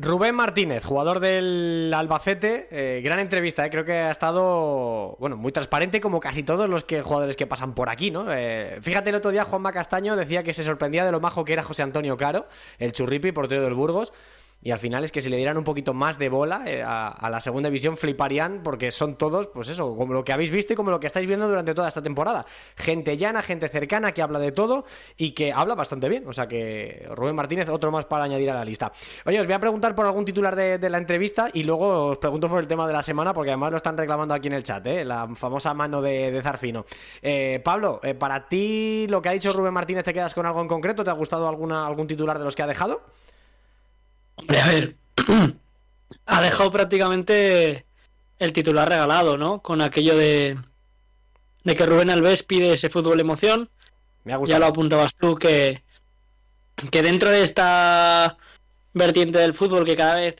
Rubén 0.00 0.32
Martínez, 0.36 0.84
jugador 0.84 1.18
del 1.18 1.92
Albacete, 1.92 2.68
eh, 2.70 3.00
gran 3.02 3.18
entrevista, 3.18 3.66
eh, 3.66 3.70
creo 3.70 3.84
que 3.84 3.94
ha 3.94 4.12
estado 4.12 5.16
bueno, 5.18 5.36
muy 5.36 5.50
transparente 5.50 6.00
como 6.00 6.20
casi 6.20 6.44
todos 6.44 6.68
los 6.68 6.84
que, 6.84 7.02
jugadores 7.02 7.34
que 7.34 7.48
pasan 7.48 7.74
por 7.74 7.88
aquí, 7.90 8.12
¿no? 8.12 8.32
Eh, 8.32 8.78
fíjate, 8.80 9.10
el 9.10 9.16
otro 9.16 9.32
día 9.32 9.44
Juanma 9.44 9.72
Castaño 9.72 10.14
decía 10.14 10.44
que 10.44 10.54
se 10.54 10.62
sorprendía 10.62 11.04
de 11.04 11.10
lo 11.10 11.18
majo 11.18 11.44
que 11.44 11.52
era 11.52 11.64
José 11.64 11.82
Antonio 11.82 12.16
Caro, 12.16 12.46
el 12.78 12.92
churripi, 12.92 13.32
portero 13.32 13.62
del 13.62 13.74
Burgos. 13.74 14.12
Y 14.60 14.72
al 14.72 14.78
final 14.78 15.04
es 15.04 15.12
que 15.12 15.22
si 15.22 15.30
le 15.30 15.36
dieran 15.36 15.56
un 15.56 15.62
poquito 15.62 15.94
más 15.94 16.18
de 16.18 16.28
bola 16.28 16.64
eh, 16.66 16.82
a, 16.84 17.28
la 17.30 17.38
segunda 17.38 17.68
división 17.68 17.96
fliparían 17.96 18.62
porque 18.64 18.90
son 18.90 19.14
todos, 19.14 19.46
pues 19.46 19.68
eso, 19.68 19.94
como 19.96 20.12
lo 20.12 20.24
que 20.24 20.32
habéis 20.32 20.50
visto 20.50 20.72
y 20.72 20.76
como 20.76 20.90
lo 20.90 20.98
que 20.98 21.06
estáis 21.06 21.28
viendo 21.28 21.46
durante 21.48 21.74
toda 21.74 21.86
esta 21.86 22.02
temporada. 22.02 22.44
Gente 22.76 23.16
llana, 23.16 23.42
gente 23.42 23.68
cercana 23.68 24.12
que 24.12 24.20
habla 24.20 24.40
de 24.40 24.50
todo 24.50 24.84
y 25.16 25.30
que 25.30 25.52
habla 25.52 25.76
bastante 25.76 26.08
bien. 26.08 26.26
O 26.26 26.32
sea 26.32 26.48
que 26.48 27.08
Rubén 27.14 27.36
Martínez, 27.36 27.68
otro 27.68 27.92
más 27.92 28.04
para 28.06 28.24
añadir 28.24 28.50
a 28.50 28.54
la 28.54 28.64
lista. 28.64 28.90
Oye, 29.26 29.38
os 29.38 29.46
voy 29.46 29.54
a 29.54 29.60
preguntar 29.60 29.94
por 29.94 30.06
algún 30.06 30.24
titular 30.24 30.56
de, 30.56 30.88
la 30.88 30.98
entrevista 30.98 31.50
y 31.52 31.64
luego 31.64 32.06
os 32.06 32.18
pregunto 32.18 32.48
por 32.48 32.60
el 32.60 32.66
tema 32.66 32.86
de 32.86 32.94
la 32.94 33.02
semana 33.02 33.34
porque 33.34 33.50
además 33.50 33.70
lo 33.70 33.76
están 33.76 33.96
reclamando 33.96 34.34
aquí 34.34 34.48
en 34.48 34.54
el 34.54 34.64
chat, 34.64 34.84
¿eh? 34.86 35.04
la 35.04 35.28
famosa 35.34 35.74
mano 35.74 36.02
de, 36.02 36.40
Zarfino. 36.42 36.84
Eh, 37.20 37.60
Pablo, 37.62 38.00
para 38.18 38.48
ti 38.48 39.06
lo 39.08 39.20
que 39.20 39.28
ha 39.28 39.32
dicho 39.32 39.52
Rubén 39.52 39.74
Martínez, 39.74 40.04
¿te 40.04 40.14
quedas 40.14 40.34
con 40.34 40.46
algo 40.46 40.60
en 40.62 40.68
concreto? 40.68 41.04
¿Te 41.04 41.10
ha 41.10 41.14
gustado 41.14 41.48
alguna, 41.48 41.86
algún 41.86 42.06
titular 42.06 42.38
de 42.38 42.44
los 42.44 42.56
que 42.56 42.62
ha 42.62 42.66
dejado? 42.66 43.02
Hombre, 44.38 44.60
a 44.60 44.66
ver, 44.66 44.96
ha 46.26 46.42
dejado 46.42 46.70
prácticamente 46.70 47.86
el 48.38 48.52
titular 48.52 48.88
regalado, 48.88 49.36
¿no? 49.36 49.62
Con 49.62 49.80
aquello 49.80 50.16
de, 50.16 50.58
de 51.64 51.74
que 51.74 51.86
Rubén 51.86 52.10
Alves 52.10 52.42
pide 52.42 52.72
ese 52.72 52.90
fútbol 52.90 53.20
emoción. 53.20 53.68
Me 54.24 54.34
ha 54.34 54.44
Ya 54.44 54.58
lo 54.58 54.66
apuntabas 54.66 55.14
tú, 55.14 55.36
que, 55.36 55.82
que 56.90 57.02
dentro 57.02 57.30
de 57.30 57.42
esta 57.42 58.38
vertiente 58.94 59.38
del 59.38 59.54
fútbol 59.54 59.84
que 59.84 59.96
cada 59.96 60.16
vez 60.16 60.36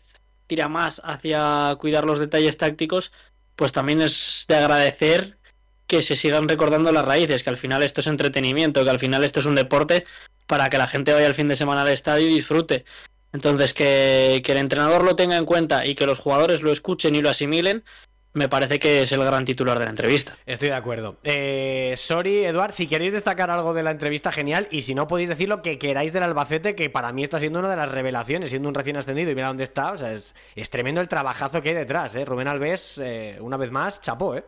tira 0.46 0.68
más 0.68 1.00
hacia 1.04 1.76
cuidar 1.78 2.04
los 2.04 2.18
detalles 2.18 2.56
tácticos, 2.56 3.12
pues 3.56 3.72
también 3.72 4.00
es 4.00 4.44
de 4.48 4.56
agradecer 4.56 5.38
que 5.86 6.02
se 6.02 6.16
sigan 6.16 6.48
recordando 6.48 6.92
las 6.92 7.04
raíces, 7.04 7.42
que 7.42 7.50
al 7.50 7.56
final 7.56 7.82
esto 7.82 8.00
es 8.00 8.06
entretenimiento, 8.06 8.84
que 8.84 8.90
al 8.90 8.98
final 8.98 9.24
esto 9.24 9.40
es 9.40 9.46
un 9.46 9.54
deporte 9.54 10.04
para 10.46 10.70
que 10.70 10.78
la 10.78 10.86
gente 10.86 11.12
vaya 11.12 11.26
el 11.26 11.34
fin 11.34 11.48
de 11.48 11.56
semana 11.56 11.82
al 11.82 11.88
estadio 11.88 12.28
y 12.28 12.34
disfrute. 12.34 12.84
Entonces, 13.32 13.74
que, 13.74 14.42
el 14.44 14.56
entrenador 14.56 15.04
lo 15.04 15.16
tenga 15.16 15.36
en 15.36 15.44
cuenta 15.44 15.86
y 15.86 15.94
que 15.94 16.06
los 16.06 16.18
jugadores 16.18 16.62
lo 16.62 16.72
escuchen 16.72 17.14
y 17.14 17.20
lo 17.20 17.30
asimilen, 17.30 17.84
me 18.32 18.48
parece 18.48 18.78
que 18.78 19.02
es 19.02 19.12
el 19.12 19.24
gran 19.24 19.44
titular 19.44 19.78
de 19.78 19.84
la 19.84 19.90
entrevista. 19.90 20.36
Estoy 20.46 20.68
de 20.68 20.74
acuerdo. 20.74 21.16
Eh, 21.24 21.94
sorry, 21.96 22.44
Eduard, 22.44 22.72
si 22.72 22.86
queréis 22.86 23.12
destacar 23.12 23.50
algo 23.50 23.74
de 23.74 23.82
la 23.82 23.90
entrevista, 23.90 24.30
genial. 24.32 24.68
Y 24.70 24.82
si 24.82 24.94
no, 24.94 25.06
podéis 25.06 25.28
decir 25.28 25.48
lo 25.48 25.60
que 25.60 25.78
queráis 25.78 26.12
del 26.12 26.22
Albacete, 26.22 26.74
que 26.74 26.88
para 26.88 27.12
mí 27.12 27.22
está 27.22 27.38
siendo 27.38 27.58
una 27.58 27.70
de 27.70 27.76
las 27.76 27.90
revelaciones, 27.90 28.50
siendo 28.50 28.68
un 28.68 28.74
recién 28.74 28.96
ascendido. 28.96 29.30
Y 29.30 29.34
mira 29.34 29.48
dónde 29.48 29.64
está. 29.64 29.92
O 29.92 29.98
sea, 29.98 30.12
es, 30.12 30.34
tremendo 30.70 31.00
el 31.00 31.08
trabajazo 31.08 31.62
que 31.62 31.70
hay 31.70 31.74
detrás. 31.74 32.14
¿eh? 32.16 32.24
Rubén 32.24 32.48
Alves, 32.48 32.98
eh, 33.02 33.38
una 33.40 33.56
vez 33.56 33.70
más, 33.70 34.00
chapó, 34.00 34.36
¿eh? 34.36 34.44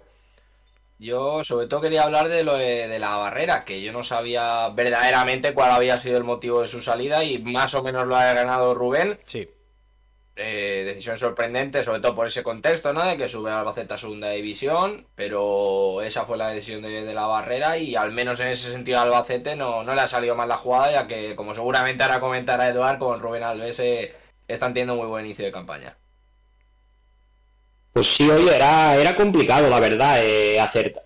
Yo 1.00 1.42
sobre 1.44 1.66
todo 1.66 1.80
quería 1.80 2.02
hablar 2.02 2.28
de 2.28 2.44
lo 2.44 2.56
de, 2.56 2.98
la 2.98 3.16
barrera, 3.16 3.64
que 3.64 3.80
yo 3.80 3.90
no 3.90 4.04
sabía 4.04 4.68
verdaderamente 4.68 5.54
cuál 5.54 5.70
había 5.70 5.96
sido 5.96 6.18
el 6.18 6.24
motivo 6.24 6.60
de 6.60 6.68
su 6.68 6.82
salida 6.82 7.24
y 7.24 7.38
más 7.38 7.72
o 7.72 7.82
menos 7.82 8.06
lo 8.06 8.16
ha 8.16 8.34
ganado 8.34 8.74
Rubén. 8.74 9.18
Sí. 9.24 9.48
Eh, 10.36 10.82
decisión 10.84 11.16
sorprendente, 11.16 11.82
sobre 11.84 12.00
todo 12.00 12.14
por 12.14 12.26
ese 12.26 12.42
contexto, 12.42 12.92
¿no? 12.92 13.02
De 13.02 13.16
que 13.16 13.30
sube 13.30 13.50
al 13.50 13.60
Albacete 13.60 13.94
a 13.94 13.98
segunda 13.98 14.28
división, 14.28 15.06
pero 15.14 16.02
esa 16.02 16.26
fue 16.26 16.36
la 16.36 16.50
decisión 16.50 16.82
de, 16.82 17.14
la 17.14 17.26
barrera 17.26 17.78
y 17.78 17.96
al 17.96 18.12
menos 18.12 18.38
en 18.40 18.48
ese 18.48 18.70
sentido 18.70 19.00
al 19.00 19.08
Albacete 19.08 19.56
no, 19.56 19.82
no 19.82 19.94
le 19.94 20.02
ha 20.02 20.08
salido 20.08 20.34
mal 20.34 20.50
la 20.50 20.58
jugada, 20.58 20.92
ya 20.92 21.06
que 21.06 21.34
como 21.34 21.54
seguramente 21.54 22.02
ahora 22.02 22.20
comentará 22.20 22.68
Eduard, 22.68 22.98
con 22.98 23.20
Rubén 23.20 23.42
Alves 23.42 23.80
eh, 23.80 24.14
están 24.48 24.74
teniendo 24.74 24.96
muy 24.96 25.06
buen 25.06 25.24
inicio 25.24 25.46
de 25.46 25.52
campaña. 25.52 25.96
Pues 27.92 28.06
sí, 28.06 28.30
oye, 28.30 28.54
era, 28.54 28.96
era 28.96 29.16
complicado, 29.16 29.68
la 29.68 29.80
verdad, 29.80 30.24
eh, 30.24 30.60
acertar, 30.60 31.02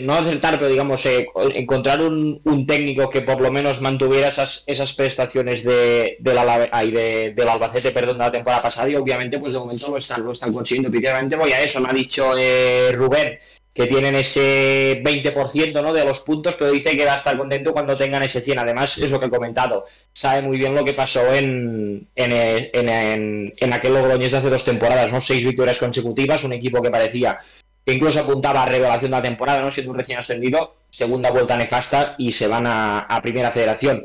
no 0.00 0.14
acertar, 0.14 0.58
pero 0.58 0.70
digamos, 0.70 1.04
eh, 1.04 1.26
encontrar 1.54 2.00
un, 2.00 2.40
un, 2.44 2.66
técnico 2.66 3.10
que 3.10 3.20
por 3.20 3.42
lo 3.42 3.52
menos 3.52 3.82
mantuviera 3.82 4.28
esas, 4.28 4.62
esas 4.66 4.94
prestaciones 4.94 5.64
de, 5.64 6.16
de 6.20 6.34
la, 6.34 6.58
de, 6.82 7.34
del 7.36 7.48
Albacete 7.48 7.90
perdón, 7.90 8.18
de 8.18 8.24
la 8.24 8.32
temporada 8.32 8.62
pasada 8.62 8.88
y 8.88 8.94
obviamente 8.94 9.38
pues 9.38 9.52
de 9.52 9.58
momento 9.58 9.90
lo 9.90 9.98
están, 9.98 10.24
lo 10.24 10.32
están 10.32 10.52
consiguiendo. 10.52 10.90
Principalmente 10.90 11.36
voy 11.36 11.52
a 11.52 11.60
eso, 11.60 11.80
me 11.80 11.90
ha 11.90 11.92
dicho 11.92 12.32
eh, 12.38 12.92
Rubén, 12.92 13.38
que 13.74 13.86
tienen 13.86 14.14
ese 14.14 15.02
20% 15.02 15.82
¿no? 15.82 15.92
de 15.92 16.04
los 16.04 16.20
puntos, 16.20 16.54
pero 16.56 16.70
dice 16.70 16.96
que 16.96 17.04
va 17.04 17.14
a 17.14 17.16
estar 17.16 17.36
contento 17.36 17.72
cuando 17.72 17.96
tengan 17.96 18.22
ese 18.22 18.40
100. 18.40 18.60
Además, 18.60 18.96
es 18.98 19.10
lo 19.10 19.18
que 19.18 19.26
he 19.26 19.30
comentado. 19.30 19.84
Sabe 20.12 20.42
muy 20.42 20.58
bien 20.58 20.76
lo 20.76 20.84
que 20.84 20.92
pasó 20.92 21.34
en, 21.34 22.08
en, 22.14 22.32
en, 22.32 23.52
en, 23.56 23.72
aquel 23.72 23.94
Logroñés 23.94 24.30
de 24.30 24.38
hace 24.38 24.48
dos 24.48 24.64
temporadas, 24.64 25.12
¿no? 25.12 25.20
Seis 25.20 25.44
victorias 25.44 25.80
consecutivas, 25.80 26.44
un 26.44 26.52
equipo 26.52 26.80
que 26.80 26.90
parecía 26.90 27.36
que 27.84 27.92
incluso 27.92 28.20
apuntaba 28.20 28.62
a 28.62 28.66
revelación 28.66 29.10
de 29.10 29.16
la 29.16 29.22
temporada, 29.22 29.60
¿no? 29.60 29.70
Siendo 29.70 29.92
un 29.92 29.98
recién 29.98 30.18
ascendido, 30.18 30.76
segunda 30.88 31.30
vuelta 31.30 31.56
nefasta 31.56 32.14
y 32.16 32.32
se 32.32 32.46
van 32.46 32.66
a, 32.66 33.20
primera 33.22 33.52
federación. 33.52 34.04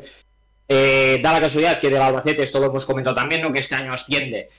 Eh, 0.68 1.18
da 1.22 1.32
la 1.32 1.40
casualidad 1.40 1.80
que 1.80 1.88
del 1.88 2.02
Albacete, 2.02 2.42
esto 2.42 2.60
lo 2.60 2.66
hemos 2.66 2.84
comentado 2.84 3.16
también, 3.16 3.40
¿no? 3.40 3.52
Que 3.52 3.60
este 3.60 3.76
año 3.76 3.92
asciende 3.92 4.50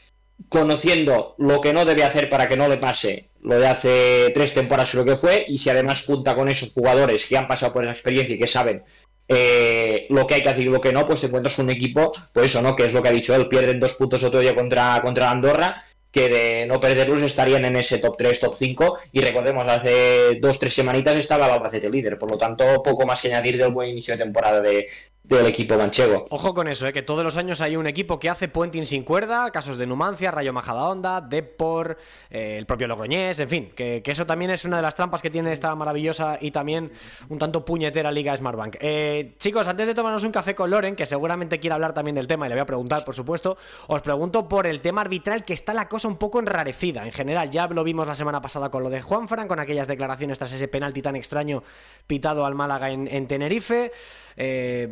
conociendo 0.49 1.35
lo 1.37 1.61
que 1.61 1.73
no 1.73 1.85
debe 1.85 2.03
hacer 2.03 2.29
para 2.29 2.47
que 2.47 2.57
no 2.57 2.67
le 2.67 2.77
pase 2.77 3.29
lo 3.43 3.59
de 3.59 3.67
hace 3.67 4.31
tres 4.33 4.53
temporadas 4.53 4.93
lo 4.93 5.05
que 5.05 5.17
fue, 5.17 5.45
y 5.47 5.57
si 5.57 5.69
además 5.69 6.05
junta 6.05 6.35
con 6.35 6.49
esos 6.49 6.73
jugadores 6.73 7.25
que 7.25 7.37
han 7.37 7.47
pasado 7.47 7.73
por 7.73 7.85
la 7.85 7.91
experiencia 7.91 8.35
y 8.35 8.39
que 8.39 8.47
saben 8.47 8.83
eh, 9.27 10.07
lo 10.09 10.27
que 10.27 10.35
hay 10.35 10.43
que 10.43 10.49
hacer 10.49 10.65
y 10.65 10.69
lo 10.69 10.81
que 10.81 10.91
no, 10.91 11.05
pues 11.05 11.21
te 11.21 11.27
encuentras 11.27 11.57
un 11.59 11.69
equipo, 11.69 12.11
pues 12.33 12.47
eso, 12.47 12.61
¿no? 12.61 12.75
Que 12.75 12.85
es 12.85 12.93
lo 12.93 13.01
que 13.01 13.09
ha 13.09 13.13
dicho 13.13 13.33
él, 13.33 13.47
pierden 13.47 13.79
dos 13.79 13.95
puntos 13.95 14.23
otro 14.23 14.41
día 14.41 14.53
contra, 14.53 15.01
contra 15.01 15.31
Andorra, 15.31 15.83
que 16.11 16.27
de 16.27 16.65
no 16.65 16.79
perderlos 16.79 17.21
estarían 17.21 17.63
en 17.63 17.77
ese 17.77 17.99
top 17.99 18.17
3, 18.17 18.39
top 18.41 18.55
5, 18.57 18.97
y 19.13 19.21
recordemos, 19.21 19.65
hace 19.67 20.35
dos, 20.41 20.59
tres 20.59 20.73
semanitas 20.73 21.15
estaba 21.15 21.45
el 21.45 21.53
Albacete 21.53 21.89
líder, 21.89 22.19
por 22.19 22.29
lo 22.29 22.37
tanto, 22.37 22.83
poco 22.83 23.05
más 23.05 23.21
que 23.21 23.29
añadir 23.29 23.57
del 23.57 23.71
buen 23.71 23.89
inicio 23.89 24.13
de 24.15 24.23
temporada 24.23 24.59
de, 24.59 24.87
del 25.23 25.45
equipo 25.45 25.77
manchego. 25.77 26.25
Ojo 26.31 26.53
con 26.53 26.67
eso, 26.67 26.87
¿eh? 26.87 26.93
que 26.93 27.03
todos 27.03 27.23
los 27.23 27.37
años 27.37 27.61
hay 27.61 27.75
un 27.75 27.85
equipo 27.85 28.17
que 28.19 28.27
hace 28.27 28.47
puenting 28.47 28.85
sin 28.85 29.03
cuerda, 29.03 29.51
casos 29.51 29.77
de 29.77 29.85
Numancia, 29.85 30.31
Rayo 30.31 30.51
Majadahonda, 30.51 31.21
Depor, 31.21 31.97
eh, 32.29 32.55
el 32.57 32.65
propio 32.65 32.87
Logroñés, 32.87 33.39
en 33.39 33.47
fin, 33.47 33.71
que, 33.75 34.01
eso 34.03 34.25
también 34.25 34.51
es 34.51 34.65
una 34.65 34.77
de 34.77 34.81
las 34.81 34.95
trampas 34.95 35.21
que 35.21 35.29
tiene 35.29 35.53
esta 35.53 35.73
maravillosa 35.75 36.37
y 36.41 36.51
también 36.51 36.91
un 37.29 37.37
tanto 37.37 37.63
puñetera 37.63 38.11
Liga 38.11 38.35
Smartbank. 38.35 38.77
Eh, 38.81 39.35
chicos, 39.37 39.67
antes 39.67 39.87
de 39.87 39.93
tomarnos 39.93 40.23
un 40.23 40.31
café 40.31 40.55
con 40.55 40.69
Loren, 40.69 40.95
que 40.95 41.05
seguramente 41.05 41.59
quiere 41.59 41.75
hablar 41.75 41.93
también 41.93 42.15
del 42.15 42.27
tema 42.27 42.47
y 42.47 42.49
le 42.49 42.55
voy 42.55 42.63
a 42.63 42.65
preguntar, 42.65 43.05
por 43.05 43.13
supuesto, 43.13 43.57
os 43.87 44.01
pregunto 44.01 44.49
por 44.49 44.65
el 44.65 44.81
tema 44.81 45.01
arbitral, 45.01 45.45
que 45.45 45.53
está 45.53 45.73
la 45.73 45.87
cosa 45.87 46.07
un 46.07 46.17
poco 46.17 46.39
enrarecida 46.39 47.05
en 47.05 47.13
general. 47.13 47.51
Ya 47.51 47.67
lo 47.67 47.83
vimos 47.83 48.07
la 48.07 48.15
semana 48.15 48.41
pasada 48.41 48.69
con 48.69 48.81
lo 48.81 48.89
de 48.89 49.01
Juan 49.01 49.27
Fran, 49.27 49.47
con 49.47 49.59
aquellas 49.59 49.87
declaraciones 49.87 50.39
tras 50.39 50.51
ese 50.51 50.67
penalti 50.67 51.01
tan 51.01 51.15
extraño 51.15 51.63
pitado 52.07 52.45
al 52.45 52.55
Málaga 52.55 52.89
en 52.89 53.27
Tenerife. 53.27 53.91
Eh, 54.37 54.89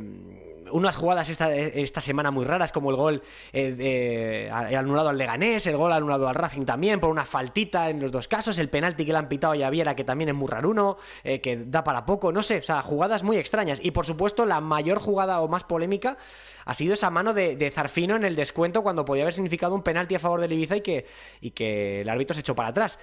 unas 0.72 0.96
jugadas 0.96 1.30
esta, 1.30 1.54
esta, 1.56 2.02
semana 2.02 2.32
muy 2.32 2.46
raras, 2.46 2.72
como 2.72 2.90
el 2.92 2.96
gol 2.96 3.24
eh, 3.54 4.50
anulado 4.52 5.10
al 5.10 5.18
Leganés, 5.18 5.66
el 5.68 5.78
gol 5.78 5.92
anulado 5.92 6.28
al 6.28 6.36
Racing 6.36 6.66
también, 6.66 7.00
por 7.00 7.10
una 7.10 7.26
faltita 7.26 7.90
en 7.90 8.00
los 8.00 8.12
dos 8.12 8.28
casos, 8.28 8.60
el 8.60 8.70
penalti 8.70 9.06
que 9.06 9.12
le 9.12 9.18
han 9.18 9.30
pitado 9.30 9.54
a 9.54 9.96
que 9.96 10.04
también 10.04 10.30
es 10.30 10.36
muy 10.36 10.48
raruno, 10.48 10.98
eh, 11.24 11.42
que 11.42 11.58
da 11.58 11.84
para 11.84 12.06
poco, 12.06 12.32
no 12.32 12.42
sé, 12.42 12.60
o 12.60 12.64
sea, 12.64 12.82
jugadas 12.82 13.24
muy 13.24 13.38
extrañas. 13.38 13.80
Y 13.84 13.92
por 13.92 14.06
supuesto, 14.06 14.46
la 14.46 14.62
mayor 14.62 15.00
jugada 15.00 15.42
o 15.42 15.48
más 15.48 15.64
polémica 15.64 16.18
ha 16.66 16.74
sido 16.74 16.94
esa 16.94 17.10
mano 17.10 17.34
de, 17.34 17.72
Zarfino 17.74 18.16
en 18.16 18.24
el 18.24 18.36
descuento 18.36 18.84
cuando 18.84 19.06
podía 19.06 19.24
haber 19.24 19.34
significado 19.34 19.76
un 19.76 19.84
penalti 19.84 20.16
a 20.16 20.20
favor 20.20 20.42
del 20.42 20.54
Ibiza 20.54 20.78
y 20.78 20.82
que, 20.82 21.06
y 21.42 21.52
que 21.52 22.02
el 22.02 22.10
árbitro 22.10 22.34
se 22.34 22.42
echó 22.42 22.56
para 22.56 22.70
atrás. 22.70 23.00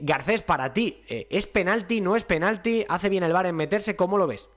Garcés, 0.00 0.42
para 0.42 0.72
ti, 0.72 1.02
¿es 1.08 1.46
penalti? 1.46 2.00
¿No 2.00 2.16
es 2.16 2.24
penalti? 2.24 2.84
¿Hace 2.88 3.08
bien 3.08 3.22
el 3.24 3.32
VAR 3.32 3.46
en 3.46 3.56
meterse? 3.56 3.96
¿Cómo 3.96 4.18
lo 4.18 4.26
ves? 4.26 4.48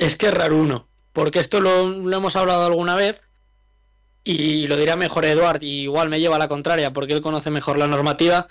Es 0.00 0.16
que 0.16 0.26
es 0.28 0.34
raro 0.34 0.56
uno, 0.56 0.88
porque 1.12 1.40
esto 1.40 1.60
lo, 1.60 1.82
hemos 2.10 2.34
hablado 2.34 2.64
alguna 2.64 2.96
vez 2.96 3.20
y 4.24 4.66
lo 4.66 4.76
dirá 4.76 4.96
mejor 4.96 5.26
Eduard, 5.26 5.62
y 5.62 5.82
igual 5.82 6.08
me 6.08 6.20
lleva 6.20 6.36
a 6.36 6.38
la 6.38 6.48
contraria 6.48 6.92
porque 6.92 7.12
él 7.12 7.20
conoce 7.20 7.50
mejor 7.50 7.78
la 7.78 7.86
normativa, 7.86 8.48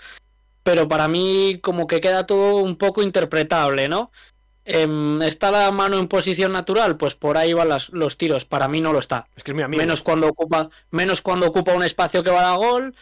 pero 0.62 0.86
para 0.86 1.08
mí 1.08 1.58
como 1.60 1.88
que 1.88 2.00
queda 2.00 2.24
todo 2.24 2.58
un 2.58 2.76
poco 2.76 3.02
interpretable, 3.02 3.88
¿no? 3.88 4.12
em, 4.64 5.20
¿está 5.22 5.50
la 5.50 5.72
mano 5.72 5.98
en 5.98 6.06
posición 6.06 6.52
natural? 6.52 6.96
Pues 6.96 7.16
por 7.16 7.36
ahí 7.36 7.52
van 7.52 7.70
las- 7.70 7.88
los 7.88 8.16
tiros. 8.16 8.44
Para 8.44 8.68
mí 8.68 8.80
no 8.80 8.92
lo 8.92 9.00
está. 9.00 9.26
Es 9.34 9.42
que 9.42 9.50
es 9.50 9.56
mi 9.56 9.62
amigo. 9.62 9.80
Menos 9.82 10.02
cuando 10.02 10.28
ocupa, 10.28 10.70
menos 10.92 11.22
cuando 11.22 11.48
ocupa 11.48 11.74
un 11.74 11.82
espacio 11.82 12.22
que 12.22 12.30
va 12.30 12.52
a 12.52 12.56
gol. 12.56 12.94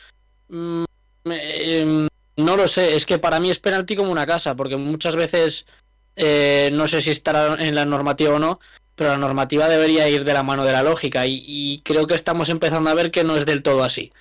Mm, 0.48 0.84
em, 1.26 2.08
no 2.36 2.56
lo 2.56 2.68
sé, 2.68 2.96
es 2.96 3.04
que 3.04 3.18
para 3.18 3.38
mí 3.40 3.50
es 3.50 3.58
penalti 3.58 3.96
como 3.96 4.10
una 4.10 4.26
casa, 4.26 4.54
porque 4.56 4.76
muchas 4.76 5.14
veces 5.16 5.66
eh, 6.18 6.70
no 6.72 6.88
sé 6.88 7.00
si 7.00 7.10
estará 7.10 7.54
en 7.54 7.74
la 7.74 7.84
normativa 7.84 8.34
o 8.34 8.38
no, 8.38 8.60
pero 8.94 9.10
la 9.10 9.16
normativa 9.16 9.68
debería 9.68 10.08
ir 10.08 10.24
de 10.24 10.32
la 10.32 10.42
mano 10.42 10.64
de 10.64 10.72
la 10.72 10.82
lógica 10.82 11.26
y, 11.26 11.80
creo 11.84 12.06
que 12.06 12.14
estamos 12.14 12.48
empezando 12.48 12.90
a 12.90 12.94
ver 12.94 13.10
que 13.10 13.24
no 13.24 13.36
es 13.36 13.46
del 13.46 13.62
todo 13.62 13.84
así. 13.84 14.12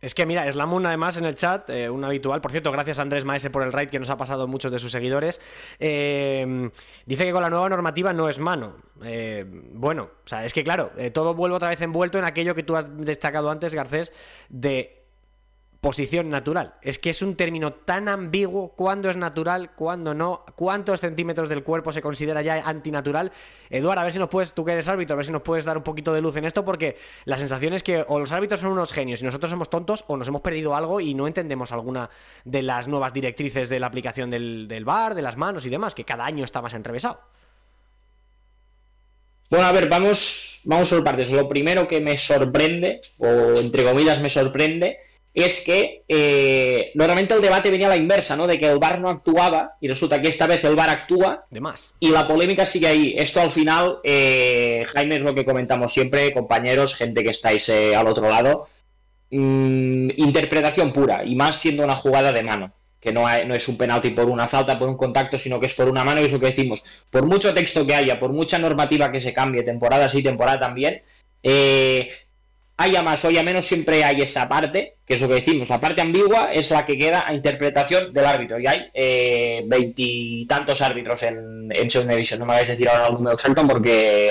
Es 0.00 0.14
que 0.14 0.24
mira, 0.24 0.50
Slamun 0.50 0.86
además 0.86 1.18
en 1.18 1.26
el 1.26 1.34
chat, 1.34 1.68
eh, 1.68 1.90
un 1.90 2.02
habitual, 2.04 2.40
por 2.40 2.52
cierto, 2.52 2.72
gracias 2.72 2.98
a 2.98 3.02
Andrés 3.02 3.26
Maese 3.26 3.50
por 3.50 3.62
el 3.62 3.70
raid 3.70 3.90
que 3.90 3.98
nos 3.98 4.08
ha 4.08 4.16
pasado 4.16 4.48
muchos 4.48 4.72
de 4.72 4.78
sus 4.78 4.92
seguidores, 4.92 5.42
eh, 5.78 6.70
dice 7.04 7.26
que 7.26 7.32
con 7.32 7.42
la 7.42 7.50
nueva 7.50 7.68
normativa 7.68 8.12
no 8.14 8.28
es 8.28 8.38
mano. 8.38 8.76
Bueno, 9.72 10.10
o 10.24 10.28
sea, 10.28 10.44
es 10.44 10.54
que 10.54 10.64
claro, 10.64 10.90
todo 11.12 11.34
vuelve 11.34 11.56
otra 11.56 11.68
vez 11.68 11.80
envuelto 11.82 12.18
en 12.18 12.24
aquello 12.24 12.54
que 12.54 12.62
tú 12.62 12.76
has 12.76 12.86
destacado 12.98 13.50
antes, 13.50 13.74
Garcés, 13.74 14.12
de 14.48 14.99
posición 15.80 16.28
natural. 16.28 16.74
Es 16.82 16.98
que 16.98 17.10
es 17.10 17.22
un 17.22 17.36
término 17.36 17.72
tan 17.72 18.08
ambiguo, 18.08 18.72
cuándo 18.76 19.08
es 19.08 19.16
natural, 19.16 19.72
cuándo 19.74 20.12
no, 20.12 20.44
cuántos 20.54 21.00
centímetros 21.00 21.48
del 21.48 21.62
cuerpo 21.62 21.92
se 21.92 22.02
considera 22.02 22.42
ya 22.42 22.62
antinatural. 22.66 23.32
Eduardo, 23.70 24.00
a 24.00 24.04
ver 24.04 24.12
si 24.12 24.18
nos 24.18 24.28
puedes, 24.28 24.52
tú 24.52 24.64
que 24.64 24.72
eres 24.72 24.88
árbitro, 24.88 25.14
a 25.14 25.16
ver 25.16 25.24
si 25.24 25.32
nos 25.32 25.42
puedes 25.42 25.64
dar 25.64 25.78
un 25.78 25.82
poquito 25.82 26.12
de 26.12 26.20
luz 26.20 26.36
en 26.36 26.44
esto, 26.44 26.64
porque 26.64 26.96
la 27.24 27.38
sensación 27.38 27.72
es 27.72 27.82
que 27.82 28.04
o 28.06 28.18
los 28.18 28.30
árbitros 28.32 28.60
son 28.60 28.72
unos 28.72 28.92
genios 28.92 29.22
y 29.22 29.24
nosotros 29.24 29.50
somos 29.50 29.70
tontos, 29.70 30.04
o 30.08 30.16
nos 30.16 30.28
hemos 30.28 30.42
perdido 30.42 30.76
algo 30.76 31.00
y 31.00 31.14
no 31.14 31.26
entendemos 31.26 31.72
alguna 31.72 32.10
de 32.44 32.62
las 32.62 32.86
nuevas 32.86 33.14
directrices 33.14 33.70
de 33.70 33.80
la 33.80 33.86
aplicación 33.86 34.30
del, 34.30 34.68
del 34.68 34.84
VAR, 34.84 35.14
de 35.14 35.22
las 35.22 35.36
manos 35.36 35.64
y 35.64 35.70
demás, 35.70 35.94
que 35.94 36.04
cada 36.04 36.26
año 36.26 36.44
está 36.44 36.60
más 36.60 36.74
enrevesado. 36.74 37.20
Bueno, 39.48 39.66
a 39.66 39.72
ver, 39.72 39.88
vamos, 39.88 40.60
vamos 40.64 40.90
por 40.90 41.02
partes. 41.02 41.30
Lo 41.32 41.48
primero 41.48 41.88
que 41.88 42.00
me 42.00 42.16
sorprende, 42.16 43.00
o 43.18 43.26
entre 43.58 43.82
comillas 43.82 44.20
me 44.20 44.30
sorprende, 44.30 44.98
es 45.32 45.62
que 45.64 46.02
eh, 46.08 46.90
normalmente 46.94 47.34
el 47.34 47.40
debate 47.40 47.70
venía 47.70 47.86
a 47.86 47.90
la 47.90 47.96
inversa, 47.96 48.36
¿no? 48.36 48.46
De 48.46 48.58
que 48.58 48.66
el 48.66 48.78
VAR 48.78 49.00
no 49.00 49.08
actuaba 49.08 49.76
y 49.80 49.86
resulta 49.88 50.20
que 50.20 50.28
esta 50.28 50.46
vez 50.46 50.64
el 50.64 50.74
VAR 50.74 50.90
actúa 50.90 51.46
De 51.50 51.60
más. 51.60 51.94
y 52.00 52.10
la 52.10 52.26
polémica 52.26 52.66
sigue 52.66 52.88
ahí. 52.88 53.14
Esto 53.16 53.40
al 53.40 53.50
final, 53.50 53.98
eh, 54.02 54.84
Jaime, 54.88 55.16
es 55.16 55.22
lo 55.22 55.34
que 55.34 55.44
comentamos 55.44 55.92
siempre, 55.92 56.32
compañeros, 56.32 56.96
gente 56.96 57.22
que 57.22 57.30
estáis 57.30 57.68
eh, 57.68 57.94
al 57.94 58.08
otro 58.08 58.28
lado. 58.28 58.66
Mm, 59.30 60.08
interpretación 60.16 60.92
pura, 60.92 61.24
y 61.24 61.36
más 61.36 61.56
siendo 61.56 61.84
una 61.84 61.94
jugada 61.94 62.32
de 62.32 62.42
mano, 62.42 62.72
que 63.00 63.12
no, 63.12 63.26
hay- 63.28 63.46
no 63.46 63.54
es 63.54 63.68
un 63.68 63.78
penalti 63.78 64.10
por 64.10 64.24
una 64.26 64.48
falta, 64.48 64.76
por 64.78 64.88
un 64.88 64.96
contacto, 64.96 65.38
sino 65.38 65.60
que 65.60 65.66
es 65.66 65.74
por 65.74 65.88
una 65.88 66.02
mano, 66.04 66.20
y 66.20 66.24
es 66.24 66.32
lo 66.32 66.40
que 66.40 66.46
decimos. 66.46 66.82
Por 67.10 67.24
mucho 67.26 67.54
texto 67.54 67.86
que 67.86 67.94
haya, 67.94 68.18
por 68.18 68.32
mucha 68.32 68.58
normativa 68.58 69.12
que 69.12 69.20
se 69.20 69.32
cambie, 69.32 69.62
temporada 69.62 70.08
sí, 70.08 70.22
temporada 70.24 70.58
también, 70.58 71.02
eh, 71.44 72.10
haya 72.80 73.02
más 73.02 73.22
o 73.24 73.28
haya 73.28 73.42
menos, 73.42 73.66
siempre 73.66 74.02
hay 74.02 74.22
esa 74.22 74.48
parte, 74.48 74.96
que 75.04 75.14
es 75.14 75.20
lo 75.20 75.28
que 75.28 75.34
decimos, 75.34 75.68
la 75.68 75.78
parte 75.78 76.00
ambigua 76.00 76.50
es 76.50 76.70
la 76.70 76.86
que 76.86 76.96
queda 76.96 77.24
a 77.26 77.34
interpretación 77.34 78.12
del 78.14 78.24
árbitro, 78.24 78.58
y 78.58 78.66
hay 78.66 78.90
eh, 78.94 79.62
veintitantos 79.66 80.80
árbitros 80.80 81.22
en, 81.24 81.70
en 81.70 81.90
Segunda 81.90 82.14
no 82.38 82.46
me 82.46 82.54
vais 82.54 82.68
a 82.68 82.72
decir 82.72 82.88
ahora 82.88 83.08
el 83.08 83.14
número 83.14 83.34
exacto 83.34 83.66
porque 83.68 84.30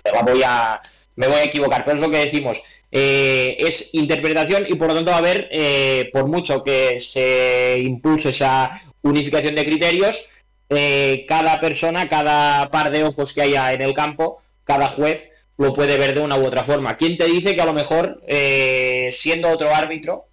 me 1.15 1.27
voy 1.27 1.38
a 1.38 1.43
equivocar, 1.43 1.85
pero 1.85 1.97
es 1.97 2.01
lo 2.01 2.09
que 2.09 2.25
decimos, 2.25 2.63
eh, 2.91 3.55
es 3.59 3.93
interpretación 3.93 4.65
y 4.67 4.73
por 4.75 4.88
lo 4.88 4.95
tanto 4.95 5.12
va 5.12 5.17
a 5.17 5.19
haber, 5.19 5.47
eh, 5.51 6.09
por 6.12 6.27
mucho 6.27 6.63
que 6.63 6.99
se 6.99 7.79
impulse 7.79 8.29
esa 8.29 8.81
unificación 9.03 9.53
de 9.53 9.65
criterios, 9.65 10.27
eh, 10.69 11.25
cada 11.27 11.59
persona, 11.59 12.09
cada 12.09 12.71
par 12.71 12.89
de 12.89 13.03
ojos 13.03 13.33
que 13.33 13.43
haya 13.43 13.73
en 13.73 13.83
el 13.83 13.93
campo, 13.93 14.41
cada 14.63 14.88
juez 14.88 15.28
lo 15.59 15.73
puede 15.73 15.97
ver 15.97 16.15
de 16.15 16.21
una 16.21 16.37
u 16.37 16.45
otra 16.45 16.63
forma. 16.63 16.95
¿Quién 16.95 17.17
te 17.17 17.25
dice 17.25 17.53
que 17.53 17.61
a 17.61 17.65
lo 17.65 17.73
mejor, 17.73 18.23
eh, 18.27 19.09
siendo 19.11 19.49
otro 19.49 19.75
árbitro, 19.75 20.27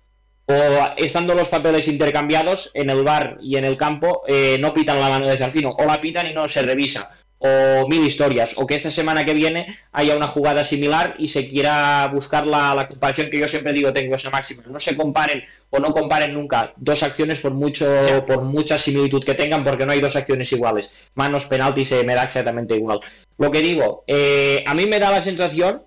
o 0.46 0.54
estando 0.96 1.34
los 1.34 1.48
papeles 1.48 1.88
intercambiados 1.88 2.70
en 2.74 2.90
el 2.90 3.02
bar 3.02 3.36
y 3.42 3.56
en 3.56 3.64
el 3.64 3.76
campo, 3.76 4.22
eh, 4.28 4.56
no 4.60 4.72
pitan 4.72 5.00
la 5.00 5.10
mano 5.10 5.26
de 5.26 5.36
Zarfino, 5.36 5.70
o 5.70 5.84
la 5.84 6.00
pitan 6.00 6.28
y 6.28 6.32
no 6.32 6.48
se 6.48 6.62
revisa, 6.62 7.10
o 7.38 7.87
mil 7.88 8.05
historias, 8.05 8.55
o 8.57 8.66
que 8.66 8.77
esta 8.77 8.90
semana 8.90 9.25
que 9.25 9.35
viene 9.35 9.66
haya 9.92 10.16
una 10.16 10.29
jugada 10.29 10.64
similar 10.64 11.14
y 11.18 11.29
se 11.29 11.49
quiera 11.49 12.09
buscar 12.12 12.46
la, 12.46 12.75
la 12.75 12.88
comparación 12.88 13.29
que 13.29 13.38
yo 13.38 13.46
siempre 13.49 13.72
digo, 13.72 13.92
tengo 13.92 14.14
esa 14.14 14.31
máxima, 14.31 14.62
no 14.66 14.79
se 14.79 14.96
comparen 14.96 15.44
o 15.70 15.79
no 15.79 15.92
comparen 15.92 16.33
nunca 16.33 16.72
dos 16.77 17.03
acciones 17.03 17.40
por 17.40 17.53
mucho 17.53 17.87
por 18.27 18.42
mucha 18.42 18.79
similitud 18.79 19.22
que 19.22 19.35
tengan, 19.35 19.64
porque 19.64 19.85
no 19.85 19.92
hay 19.92 20.01
dos 20.01 20.16
acciones 20.16 20.51
iguales, 20.53 20.94
manos, 21.14 21.44
penaltis, 21.44 21.92
eh, 21.92 22.05
me 22.05 22.14
da 22.14 22.25
exactamente 22.25 22.75
igual. 22.75 23.01
Lo 23.38 23.51
que 23.51 23.61
digo, 23.61 24.05
eh, 24.07 24.64
a 24.66 24.75
mí 24.75 24.87
me 24.87 24.99
da 24.99 25.11
la 25.11 25.22
sensación, 25.22 25.83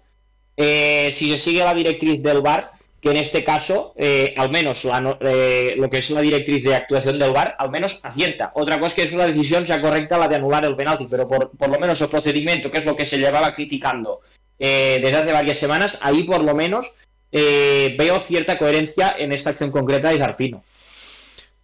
eh, 0.56 1.10
si 1.14 1.32
se 1.32 1.38
sigue 1.40 1.64
la 1.64 1.74
directriz 1.74 2.22
del 2.22 2.42
VAR, 2.42 2.64
que 3.02 3.12
en 3.12 3.18
este 3.18 3.44
caso, 3.44 3.94
eh, 3.98 4.34
al 4.38 4.50
menos 4.50 4.84
la 4.84 5.18
eh, 5.22 5.76
lo 5.78 5.90
que 5.90 6.00
es 6.00 6.10
la 6.10 6.22
directriz 6.22 6.64
de 6.64 6.76
actuación 6.76 7.18
del 7.18 7.32
VAR, 7.32 7.56
al 7.58 7.70
menos 7.70 8.04
acierta. 8.04 8.52
Otra 8.56 8.80
cosa 8.80 8.88
es 8.88 8.94
que 8.94 9.04
es 9.04 9.14
una 9.14 9.26
decisión 9.26 9.66
sea 9.66 9.82
correcta 9.82 10.18
la 10.18 10.28
de 10.28 10.36
anular 10.36 10.66
el 10.66 10.76
penalti, 10.76 11.08
pero 11.10 11.28
por, 11.28 11.52
por 11.52 11.70
lo 11.70 11.80
menos 11.80 12.02
el 12.02 12.10
procedimiento, 12.10 12.70
que 12.70 12.80
es 12.80 12.86
lo 12.86 12.96
que 12.96 13.06
se 13.06 13.18
llevaba 13.18 13.56
criticando 13.56 14.20
eh, 14.60 15.00
desde 15.02 15.18
hace 15.18 15.32
varias 15.32 15.58
semanas, 15.58 16.00
ahí 16.02 16.24
por 16.24 16.44
lo 16.44 16.54
menos 16.54 17.00
eh, 17.32 17.96
veo 17.98 18.20
cierta 18.20 18.58
coherencia 18.58 19.16
en 19.18 19.32
esta 19.32 19.52
acción 19.52 19.72
concreta 19.72 20.10
de 20.10 20.18
Zarfino. 20.18 20.64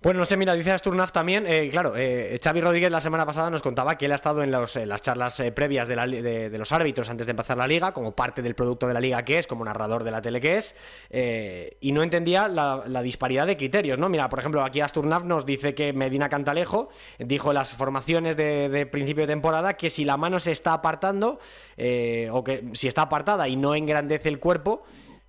Bueno, 0.05 0.19
no 0.19 0.25
sé, 0.27 0.37
mira, 0.37 0.53
dice 0.53 0.71
Asturnaf 0.71 1.11
también, 1.11 1.47
eh, 1.47 1.67
claro, 1.71 1.93
eh, 1.97 2.39
Xavi 2.39 2.61
Rodríguez 2.61 2.91
la 2.91 3.01
semana 3.01 3.25
pasada 3.25 3.49
nos 3.49 3.63
contaba 3.63 3.97
que 3.97 4.05
él 4.05 4.11
ha 4.11 4.15
estado 4.15 4.43
en, 4.43 4.51
los, 4.51 4.75
en 4.75 4.87
las 4.87 5.01
charlas 5.01 5.39
eh, 5.39 5.51
previas 5.51 5.87
de, 5.87 5.95
la 5.95 6.05
de- 6.05 6.55
los 6.55 6.71
árbitros 6.71 7.09
antes 7.09 7.25
de 7.25 7.31
empezar 7.31 7.57
la 7.57 7.65
liga, 7.65 7.91
como 7.91 8.11
parte 8.11 8.43
del 8.43 8.53
producto 8.53 8.85
de 8.85 8.93
la 8.93 8.99
liga 8.99 9.25
que 9.25 9.39
es, 9.39 9.47
como 9.47 9.65
narrador 9.65 10.03
de 10.03 10.11
la 10.11 10.21
tele 10.21 10.39
que 10.39 10.57
es, 10.57 10.75
eh, 11.09 11.77
y 11.81 11.91
no 11.91 12.03
entendía 12.03 12.47
la, 12.47 13.01
disparidad 13.01 13.47
de 13.47 13.57
criterios, 13.57 13.97
¿no? 13.97 14.07
Mira, 14.07 14.29
por 14.29 14.37
ejemplo, 14.37 14.63
aquí 14.63 14.79
Asturnaf 14.79 15.23
nos 15.23 15.43
dice 15.43 15.73
que 15.73 15.91
Medina 15.91 16.29
Cantalejo 16.29 16.89
dijo 17.17 17.49
en 17.49 17.55
las 17.55 17.73
formaciones 17.73 18.37
de, 18.37 18.69
de 18.69 18.85
principio 18.85 19.23
de 19.23 19.33
temporada 19.33 19.73
que 19.73 19.89
si 19.89 20.05
la 20.05 20.17
mano 20.17 20.39
se 20.39 20.51
está 20.51 20.73
apartando, 20.73 21.39
eh, 21.77 22.29
o 22.31 22.43
que 22.43 22.63
si 22.73 22.87
está 22.87 23.01
apartada 23.01 23.47
y 23.47 23.55
no 23.55 23.73
engrandece 23.73 24.29
el 24.29 24.37
cuerpo, 24.37 24.83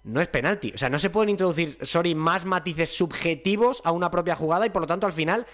no 0.06 0.20
es 0.20 0.28
penalti. 0.28 0.72
O 0.74 0.78
sea, 0.78 0.88
no 0.88 0.98
se 0.98 1.10
pueden 1.10 1.30
introducir, 1.30 1.76
sorry, 1.82 2.14
más 2.14 2.44
matices 2.44 2.96
subjetivos 2.96 3.82
a 3.84 3.90
una 3.90 4.10
propia 4.10 4.36
jugada 4.36 4.64
y 4.64 4.70
por 4.70 4.82
lo 4.82 4.86
tanto 4.86 5.06
al 5.06 5.12
final 5.12 5.46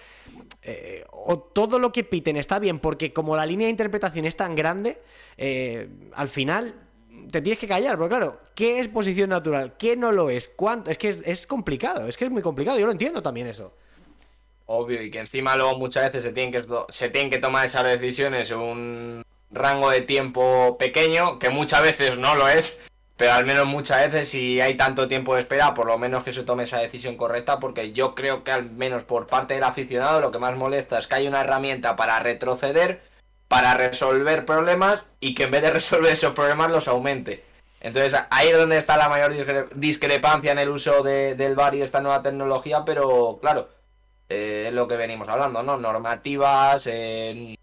eh, 0.61 1.03
o 1.11 1.39
todo 1.39 1.79
lo 1.79 1.91
que 1.91 2.03
piten 2.03 2.37
está 2.37 2.59
bien 2.59 2.79
porque 2.79 3.11
como 3.11 3.35
la 3.35 3.45
línea 3.45 3.65
de 3.65 3.71
interpretación 3.71 4.25
es 4.25 4.37
tan 4.37 4.55
grande, 4.55 5.01
eh, 5.37 5.89
al 6.13 6.27
final 6.27 6.75
te 7.31 7.41
tienes 7.41 7.59
que 7.59 7.67
callar, 7.67 7.97
porque 7.97 8.15
claro, 8.15 8.39
¿qué 8.53 8.79
es 8.79 8.87
posición 8.87 9.31
natural? 9.31 9.75
¿Qué 9.77 9.95
no 9.95 10.11
lo 10.11 10.29
es? 10.29 10.49
¿Cuánto? 10.55 10.91
Es 10.91 10.97
que 10.97 11.09
es, 11.09 11.21
es 11.25 11.47
complicado, 11.47 12.07
es 12.07 12.15
que 12.15 12.25
es 12.25 12.31
muy 12.31 12.41
complicado, 12.41 12.77
yo 12.77 12.85
lo 12.85 12.91
entiendo 12.91 13.21
también 13.23 13.47
eso. 13.47 13.73
Obvio, 14.65 15.01
y 15.01 15.11
que 15.11 15.19
encima 15.19 15.57
luego 15.57 15.77
muchas 15.77 16.05
veces 16.05 16.23
se 16.23 16.31
tienen 16.31 16.51
que, 16.51 16.63
se 16.89 17.09
tienen 17.09 17.31
que 17.31 17.39
tomar 17.39 17.65
esas 17.65 17.83
decisiones 17.83 18.51
en 18.51 18.59
un 18.59 19.23
rango 19.51 19.89
de 19.89 20.01
tiempo 20.01 20.77
pequeño, 20.77 21.39
que 21.39 21.49
muchas 21.49 21.81
veces 21.81 22.17
no 22.17 22.35
lo 22.35 22.47
es, 22.47 22.79
pero 23.17 23.33
al 23.33 23.45
menos 23.45 23.65
muchas 23.65 24.01
veces 24.11 24.29
si 24.29 24.59
hay 24.61 24.75
tanto 24.75 25.07
tiempo 25.07 25.35
de 25.35 25.41
espera, 25.41 25.73
por 25.73 25.87
lo 25.87 25.97
menos 25.97 26.23
que 26.23 26.33
se 26.33 26.43
tome 26.43 26.63
esa 26.63 26.79
decisión 26.79 27.15
correcta, 27.15 27.59
porque 27.59 27.91
yo 27.93 28.15
creo 28.15 28.43
que 28.43 28.51
al 28.51 28.69
menos 28.71 29.03
por 29.03 29.27
parte 29.27 29.53
del 29.53 29.63
aficionado 29.63 30.19
lo 30.19 30.31
que 30.31 30.39
más 30.39 30.55
molesta 30.57 30.97
es 30.97 31.07
que 31.07 31.15
hay 31.15 31.27
una 31.27 31.41
herramienta 31.41 31.95
para 31.95 32.19
retroceder, 32.19 33.01
para 33.47 33.75
resolver 33.75 34.45
problemas 34.45 35.03
y 35.19 35.35
que 35.35 35.43
en 35.43 35.51
vez 35.51 35.61
de 35.61 35.71
resolver 35.71 36.13
esos 36.13 36.33
problemas 36.33 36.71
los 36.71 36.87
aumente. 36.87 37.43
Entonces 37.81 38.19
ahí 38.31 38.47
es 38.49 38.57
donde 38.57 38.77
está 38.77 38.97
la 38.97 39.09
mayor 39.09 39.33
discre- 39.33 39.69
discrepancia 39.75 40.51
en 40.51 40.59
el 40.59 40.69
uso 40.69 41.03
de- 41.03 41.35
del 41.35 41.55
VAR 41.55 41.75
y 41.75 41.81
esta 41.81 42.01
nueva 42.01 42.21
tecnología, 42.21 42.83
pero 42.85 43.37
claro, 43.41 43.69
eh, 44.29 44.65
es 44.67 44.73
lo 44.73 44.87
que 44.87 44.95
venimos 44.97 45.27
hablando, 45.29 45.61
¿no? 45.63 45.77
Normativas, 45.77 46.87
eh, 46.87 47.55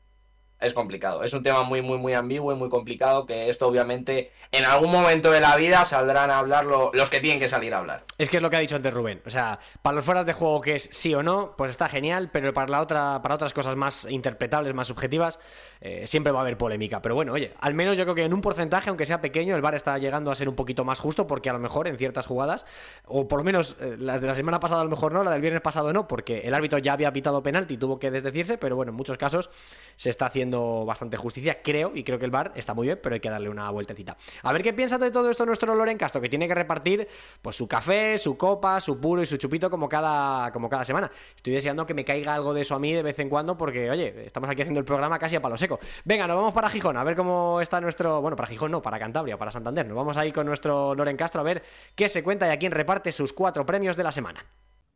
es 0.60 0.72
complicado. 0.74 1.24
Es 1.24 1.32
un 1.32 1.42
tema 1.42 1.62
muy, 1.64 1.80
muy, 1.82 1.98
muy 1.98 2.12
ambiguo 2.14 2.52
y 2.52 2.56
muy 2.56 2.68
complicado 2.68 3.24
que 3.26 3.48
esto 3.48 3.66
obviamente 3.66 4.30
en 4.52 4.64
algún 4.64 4.90
momento 4.90 5.30
de 5.30 5.40
la 5.40 5.56
vida 5.56 5.84
saldrán 5.84 6.30
a 6.30 6.38
hablar 6.38 6.64
lo- 6.64 6.90
los 6.92 7.08
que 7.08 7.20
tienen 7.20 7.38
que 7.38 7.48
salir 7.48 7.72
a 7.72 7.78
hablar. 7.78 8.04
Es 8.18 8.28
que 8.28 8.38
es 8.38 8.42
lo 8.42 8.50
que 8.50 8.56
ha 8.56 8.60
dicho 8.60 8.74
antes 8.76 8.92
Rubén. 8.92 9.22
O 9.24 9.30
sea, 9.30 9.58
para 9.82 9.94
los 9.96 10.04
fueras 10.04 10.26
de 10.26 10.32
juego 10.32 10.60
que 10.60 10.74
es 10.74 10.88
sí 10.92 11.14
o 11.14 11.22
no, 11.22 11.54
pues 11.56 11.70
está 11.70 11.88
genial, 11.88 12.30
pero 12.32 12.52
para 12.52 12.68
la 12.68 12.80
otra, 12.80 13.22
para 13.22 13.36
otras 13.36 13.52
cosas 13.52 13.76
más 13.76 14.06
interpretables, 14.10 14.74
más 14.74 14.88
subjetivas, 14.88 15.38
eh, 15.80 16.06
siempre 16.06 16.32
va 16.32 16.40
a 16.40 16.42
haber 16.42 16.58
polémica. 16.58 17.00
Pero 17.00 17.14
bueno, 17.14 17.32
oye, 17.32 17.54
al 17.60 17.74
menos 17.74 17.96
yo 17.96 18.04
creo 18.04 18.14
que 18.14 18.24
en 18.24 18.34
un 18.34 18.40
porcentaje, 18.40 18.88
aunque 18.90 19.06
sea 19.06 19.20
pequeño, 19.20 19.54
el 19.54 19.62
VAR 19.62 19.74
está 19.76 19.96
llegando 19.98 20.30
a 20.30 20.34
ser 20.34 20.48
un 20.48 20.56
poquito 20.56 20.84
más 20.84 20.98
justo, 20.98 21.26
porque 21.28 21.48
a 21.48 21.52
lo 21.52 21.58
mejor 21.60 21.86
en 21.86 21.96
ciertas 21.96 22.26
jugadas, 22.26 22.66
o 23.06 23.28
por 23.28 23.38
lo 23.38 23.44
menos 23.44 23.76
eh, 23.80 23.96
las 23.98 24.20
de 24.20 24.26
la 24.26 24.34
semana 24.34 24.58
pasada 24.58 24.80
a 24.80 24.84
lo 24.84 24.90
mejor 24.90 25.12
no, 25.12 25.22
la 25.22 25.30
del 25.30 25.40
viernes 25.40 25.60
pasado 25.62 25.92
no, 25.92 26.08
porque 26.08 26.40
el 26.40 26.54
árbitro 26.54 26.78
ya 26.78 26.92
había 26.94 27.12
pitado 27.12 27.42
penalti 27.42 27.74
y 27.74 27.76
tuvo 27.76 27.98
que 28.00 28.10
desdecirse, 28.10 28.58
pero 28.58 28.74
bueno, 28.74 28.90
en 28.90 28.96
muchos 28.96 29.16
casos 29.16 29.48
se 29.96 30.10
está 30.10 30.26
haciendo 30.26 30.84
bastante 30.84 31.16
justicia, 31.16 31.62
creo, 31.62 31.92
y 31.94 32.02
creo 32.04 32.18
que 32.18 32.25
el 32.25 32.31
bar 32.33 32.52
está 32.56 32.75
muy 32.75 32.88
bien, 32.88 32.98
pero 33.02 33.14
hay 33.14 33.20
que 33.20 33.31
darle 33.31 33.48
una 33.48 33.70
vueltecita. 33.70 34.16
A 34.42 34.52
ver 34.52 34.62
qué 34.62 34.72
piensa 34.72 34.98
de 34.98 35.10
todo 35.10 35.30
esto 35.30 35.46
nuestro 35.46 35.74
Loren 35.74 35.98
Castro, 35.98 36.20
que 36.20 36.28
tiene 36.28 36.48
que 36.48 36.54
repartir 36.54 37.08
pues 37.42 37.56
su 37.56 37.68
café, 37.68 38.18
su 38.18 38.36
copa, 38.36 38.80
su 38.80 39.00
puro 39.00 39.22
y 39.22 39.26
su 39.26 39.36
chupito 39.36 39.70
como 39.70 39.88
cada, 39.88 40.50
como 40.52 40.68
cada 40.68 40.84
semana. 40.84 41.10
Estoy 41.36 41.54
deseando 41.54 41.86
que 41.86 41.94
me 41.94 42.04
caiga 42.04 42.34
algo 42.34 42.54
de 42.54 42.62
eso 42.62 42.74
a 42.74 42.78
mí 42.78 42.92
de 42.92 43.02
vez 43.02 43.18
en 43.18 43.28
cuando, 43.28 43.56
porque, 43.56 43.90
oye, 43.90 44.26
estamos 44.26 44.48
aquí 44.50 44.62
haciendo 44.62 44.80
el 44.80 44.86
programa 44.86 45.18
casi 45.18 45.36
a 45.36 45.42
palo 45.42 45.56
seco. 45.56 45.80
Venga, 46.04 46.26
nos 46.26 46.36
vamos 46.36 46.54
para 46.54 46.70
Gijón, 46.70 46.96
a 46.96 47.04
ver 47.04 47.16
cómo 47.16 47.60
está 47.60 47.80
nuestro. 47.80 48.20
Bueno, 48.20 48.36
para 48.36 48.48
Gijón 48.48 48.70
no, 48.70 48.82
para 48.82 48.98
Cantabria, 48.98 49.36
para 49.36 49.50
Santander. 49.50 49.86
Nos 49.86 49.96
vamos 49.96 50.16
ahí 50.16 50.32
con 50.32 50.46
nuestro 50.46 50.94
Loren 50.94 51.16
Castro 51.16 51.40
a 51.40 51.44
ver 51.44 51.62
qué 51.94 52.08
se 52.08 52.22
cuenta 52.22 52.46
y 52.48 52.50
a 52.50 52.58
quién 52.58 52.72
reparte 52.72 53.12
sus 53.12 53.32
cuatro 53.32 53.66
premios 53.66 53.96
de 53.96 54.04
la 54.04 54.12
semana. 54.12 54.44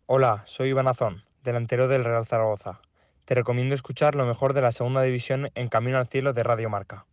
Hola, 0.07 0.43
soy 0.47 0.69
Iván 0.69 0.89
Azón, 0.89 1.25
delantero 1.43 1.89
del 1.89 2.05
Real 2.05 2.27
Zaragoza. 2.27 2.81
Te 3.25 3.35
recomiendo 3.35 3.75
escuchar 3.75 4.15
lo 4.15 4.27
mejor 4.27 4.53
de 4.53 4.61
la 4.61 4.73
segunda 4.73 5.01
división 5.01 5.51
en 5.55 5.69
Camino 5.69 5.97
al 5.97 6.09
Cielo 6.09 6.35
de 6.35 6.43
Radio 6.43 6.69
Marca. 6.69 7.07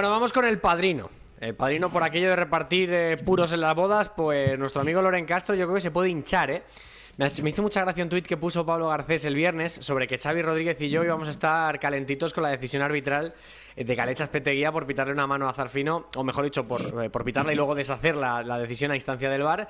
Bueno, 0.00 0.12
vamos 0.12 0.32
con 0.32 0.46
el 0.46 0.58
padrino. 0.58 1.10
El 1.40 1.54
padrino, 1.54 1.90
por 1.90 2.02
aquello 2.02 2.30
de 2.30 2.36
repartir 2.36 2.90
eh, 2.90 3.18
puros 3.18 3.52
en 3.52 3.60
las 3.60 3.74
bodas, 3.74 4.08
pues 4.08 4.58
nuestro 4.58 4.80
amigo 4.80 5.02
Loren 5.02 5.26
Castro, 5.26 5.54
yo 5.54 5.66
creo 5.66 5.74
que 5.74 5.82
se 5.82 5.90
puede 5.90 6.08
hinchar, 6.08 6.50
¿eh? 6.50 6.62
Me, 7.18 7.50
hizo 7.50 7.60
mucha 7.60 7.82
gracia 7.82 8.02
un 8.02 8.08
tuit 8.08 8.26
que 8.26 8.38
puso 8.38 8.64
Pablo 8.64 8.88
Garcés 8.88 9.26
el 9.26 9.34
viernes 9.34 9.74
sobre 9.74 10.08
que 10.08 10.16
Xavi 10.16 10.40
Rodríguez 10.40 10.80
y 10.80 10.88
yo 10.88 11.04
íbamos 11.04 11.28
a 11.28 11.32
estar 11.32 11.78
calentitos 11.78 12.32
con 12.32 12.44
la 12.44 12.48
decisión 12.48 12.82
arbitral 12.82 13.34
de 13.76 13.94
Calechas 13.94 14.30
Peteguía 14.30 14.72
por 14.72 14.86
pitarle 14.86 15.12
una 15.12 15.26
mano 15.26 15.46
a 15.50 15.52
Zarfino, 15.52 16.08
o 16.16 16.24
mejor 16.24 16.44
dicho, 16.44 16.66
por, 16.66 17.04
eh, 17.04 17.10
por 17.10 17.22
pitarla 17.22 17.52
y 17.52 17.56
luego 17.56 17.74
deshacer 17.74 18.16
la, 18.16 18.42
la 18.42 18.56
decisión 18.56 18.92
a 18.92 18.94
instancia 18.94 19.28
del 19.28 19.42
VAR. 19.42 19.68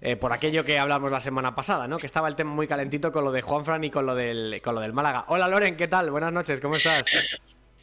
eh, 0.00 0.16
por 0.16 0.32
aquello 0.32 0.64
que 0.64 0.80
hablamos 0.80 1.12
la 1.12 1.20
semana 1.20 1.54
pasada, 1.54 1.86
¿no? 1.86 1.98
Que 1.98 2.06
estaba 2.06 2.26
el 2.26 2.34
tema 2.34 2.50
muy 2.50 2.66
calentito 2.66 3.12
con 3.12 3.22
lo 3.22 3.30
de 3.30 3.42
Juanfran 3.42 3.84
y 3.84 3.90
con 3.92 4.04
lo 4.04 4.16
del, 4.16 4.60
con 4.64 4.74
lo 4.74 4.80
del 4.80 4.92
Málaga. 4.92 5.26
Hola 5.28 5.46
Loren, 5.46 5.76
¿qué 5.76 5.86
tal? 5.86 6.10
Buenas 6.10 6.32
noches, 6.32 6.60
¿cómo 6.60 6.74
estás? 6.74 7.06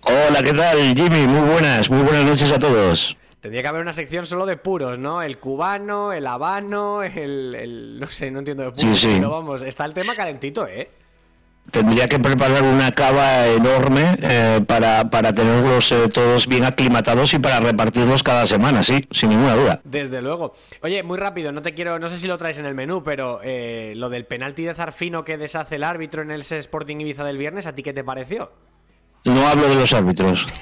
Hola, 0.07 0.41
¿qué 0.43 0.53
tal, 0.53 0.77
Jimmy? 0.95 1.27
Muy 1.27 1.49
buenas, 1.51 1.89
muy 1.89 2.01
buenas 2.03 2.25
noches 2.25 2.51
a 2.51 2.59
todos. 2.59 3.17
Tendría 3.41 3.61
que 3.61 3.67
haber 3.67 3.81
una 3.81 3.93
sección 3.93 4.25
solo 4.25 4.45
de 4.45 4.57
puros, 4.57 4.97
¿no? 4.97 5.21
El 5.21 5.37
cubano, 5.37 6.11
el 6.13 6.25
habano, 6.27 7.03
el, 7.03 7.55
el- 7.55 7.99
no 7.99 8.07
sé, 8.07 8.31
no 8.31 8.39
entiendo 8.39 8.63
de 8.63 8.71
puros, 8.71 8.97
Sí, 8.97 9.07
sí. 9.07 9.13
pero 9.17 9.29
vamos, 9.31 9.61
está 9.61 9.85
el 9.85 9.93
tema 9.93 10.15
calentito, 10.15 10.67
¿eh? 10.67 10.89
Tendría 11.71 12.07
que 12.07 12.17
preparar 12.17 12.63
una 12.63 12.93
cava 12.93 13.45
enorme 13.47 14.17
eh, 14.21 14.61
para, 14.65 15.09
para 15.09 15.33
tenerlos 15.35 15.91
eh, 15.91 16.07
todos 16.07 16.47
bien 16.47 16.63
aclimatados 16.63 17.33
y 17.33 17.39
para 17.39 17.59
repartirlos 17.59 18.23
cada 18.23 18.45
semana, 18.47 18.83
sí, 18.83 19.05
sin 19.11 19.29
ninguna 19.31 19.55
duda. 19.55 19.81
Desde 19.83 20.21
luego. 20.21 20.53
Oye, 20.81 21.03
muy 21.03 21.17
rápido, 21.17 21.51
no 21.51 21.61
te 21.61 21.73
quiero, 21.73 21.99
no 21.99 22.07
sé 22.07 22.17
si 22.19 22.27
lo 22.27 22.37
traes 22.37 22.57
en 22.59 22.65
el 22.67 22.73
menú, 22.75 23.03
pero 23.03 23.41
eh, 23.43 23.93
lo 23.97 24.07
del 24.09 24.25
penalti 24.25 24.63
de 24.63 24.73
Zarfino 24.75 25.25
que 25.25 25.37
deshace 25.37 25.75
el 25.75 25.83
árbitro 25.83 26.21
en 26.21 26.31
el 26.31 26.41
Sporting 26.41 26.97
Ibiza 27.01 27.25
del 27.25 27.37
viernes, 27.37 27.65
¿a 27.65 27.75
ti 27.75 27.83
qué 27.83 27.91
te 27.91 28.03
pareció? 28.05 28.49
No 29.27 29.47
hablo 29.47 29.67
de 29.69 29.75
los 29.75 29.93
árbitros. 29.93 30.47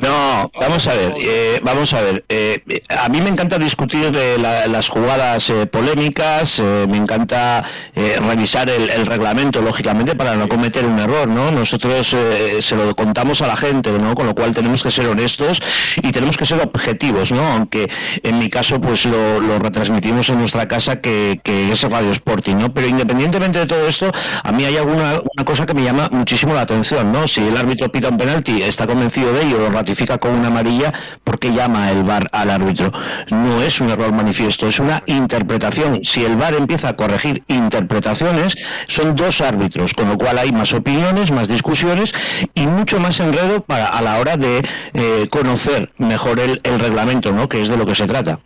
No, 0.00 0.50
vamos 0.60 0.86
a 0.86 0.94
ver, 0.94 1.14
eh, 1.20 1.60
vamos 1.62 1.92
a 1.94 2.00
ver. 2.00 2.24
eh, 2.28 2.60
a 2.88 3.08
mí 3.08 3.20
me 3.20 3.28
encanta 3.30 3.58
discutir 3.58 4.10
de 4.10 4.38
la- 4.38 4.66
las 4.66 4.88
jugadas 4.88 5.48
eh, 5.50 5.66
polémicas, 5.66 6.60
me 6.60 6.96
encanta 6.96 7.64
revisar 7.94 8.68
el, 8.70 8.90
el 8.90 9.06
reglamento, 9.06 9.60
lógicamente, 9.62 10.14
para 10.14 10.34
no 10.34 10.48
cometer 10.48 10.84
un 10.84 10.98
error, 10.98 11.28
¿no? 11.28 11.50
Nosotros 11.50 12.12
eh, 12.14 12.58
se 12.60 12.76
lo 12.76 12.94
contamos 12.94 13.40
a 13.42 13.46
la 13.46 13.56
gente, 13.56 13.90
¿no? 13.92 14.14
Con 14.14 14.26
lo 14.26 14.34
cual 14.34 14.54
tenemos 14.54 14.82
que 14.82 14.90
ser 14.90 15.08
honestos 15.08 15.60
y 15.96 16.10
tenemos 16.10 16.36
que 16.36 16.46
ser 16.46 16.60
objetivos, 16.60 17.32
¿no? 17.32 17.46
Aunque 17.46 17.90
en 18.22 18.38
mi 18.38 18.48
caso, 18.48 18.80
pues 18.80 19.04
lo, 19.06 19.40
lo 19.40 19.58
retransmitimos 19.58 20.28
en 20.28 20.38
nuestra 20.40 20.68
casa, 20.68 21.00
que, 21.00 21.40
que 21.42 21.72
es 21.72 21.82
Radio 21.82 22.10
Sporting, 22.12 22.56
¿no? 22.56 22.72
Pero 22.72 22.86
independientemente 22.86 23.58
de 23.60 23.66
todo 23.66 23.86
esto, 23.88 24.10
a 24.42 24.52
mí 24.52 24.64
hay 24.64 24.76
alguna 24.76 25.20
una 25.34 25.44
cosa 25.44 25.66
que 25.66 25.74
me 25.74 25.82
llama 25.82 26.07
muchísimo 26.10 26.54
la 26.54 26.62
atención, 26.62 27.12
¿no? 27.12 27.28
Si 27.28 27.46
el 27.46 27.56
árbitro 27.56 27.90
pita 27.90 28.08
un 28.08 28.18
penalti, 28.18 28.62
está 28.62 28.86
convencido 28.86 29.32
de 29.32 29.42
ello, 29.42 29.58
lo 29.58 29.70
ratifica 29.70 30.18
con 30.18 30.32
una 30.32 30.48
amarilla, 30.48 30.92
¿por 31.24 31.38
qué 31.38 31.52
llama 31.52 31.90
el 31.90 32.04
VAR 32.04 32.28
al 32.32 32.50
árbitro? 32.50 32.92
No 33.30 33.62
es 33.62 33.80
un 33.80 33.90
error 33.90 34.12
manifiesto, 34.12 34.68
es 34.68 34.78
una 34.80 35.02
interpretación. 35.06 36.04
Si 36.04 36.24
el 36.24 36.36
VAR 36.36 36.54
empieza 36.54 36.90
a 36.90 36.96
corregir 36.96 37.42
interpretaciones, 37.48 38.56
son 38.86 39.14
dos 39.14 39.40
árbitros, 39.40 39.94
con 39.94 40.08
lo 40.08 40.18
cual 40.18 40.38
hay 40.38 40.52
más 40.52 40.72
opiniones, 40.72 41.30
más 41.30 41.48
discusiones 41.48 42.12
y 42.54 42.66
mucho 42.66 43.00
más 43.00 43.20
enredo 43.20 43.62
para 43.62 43.86
a 43.86 44.02
la 44.02 44.18
hora 44.18 44.36
de 44.36 44.66
eh, 44.94 45.28
conocer 45.30 45.92
mejor 45.98 46.40
el, 46.40 46.60
el 46.64 46.78
reglamento, 46.78 47.32
¿no? 47.32 47.48
Que 47.48 47.62
es 47.62 47.68
de 47.68 47.76
lo 47.76 47.86
que 47.86 47.94
se 47.94 48.06
trata. 48.06 48.40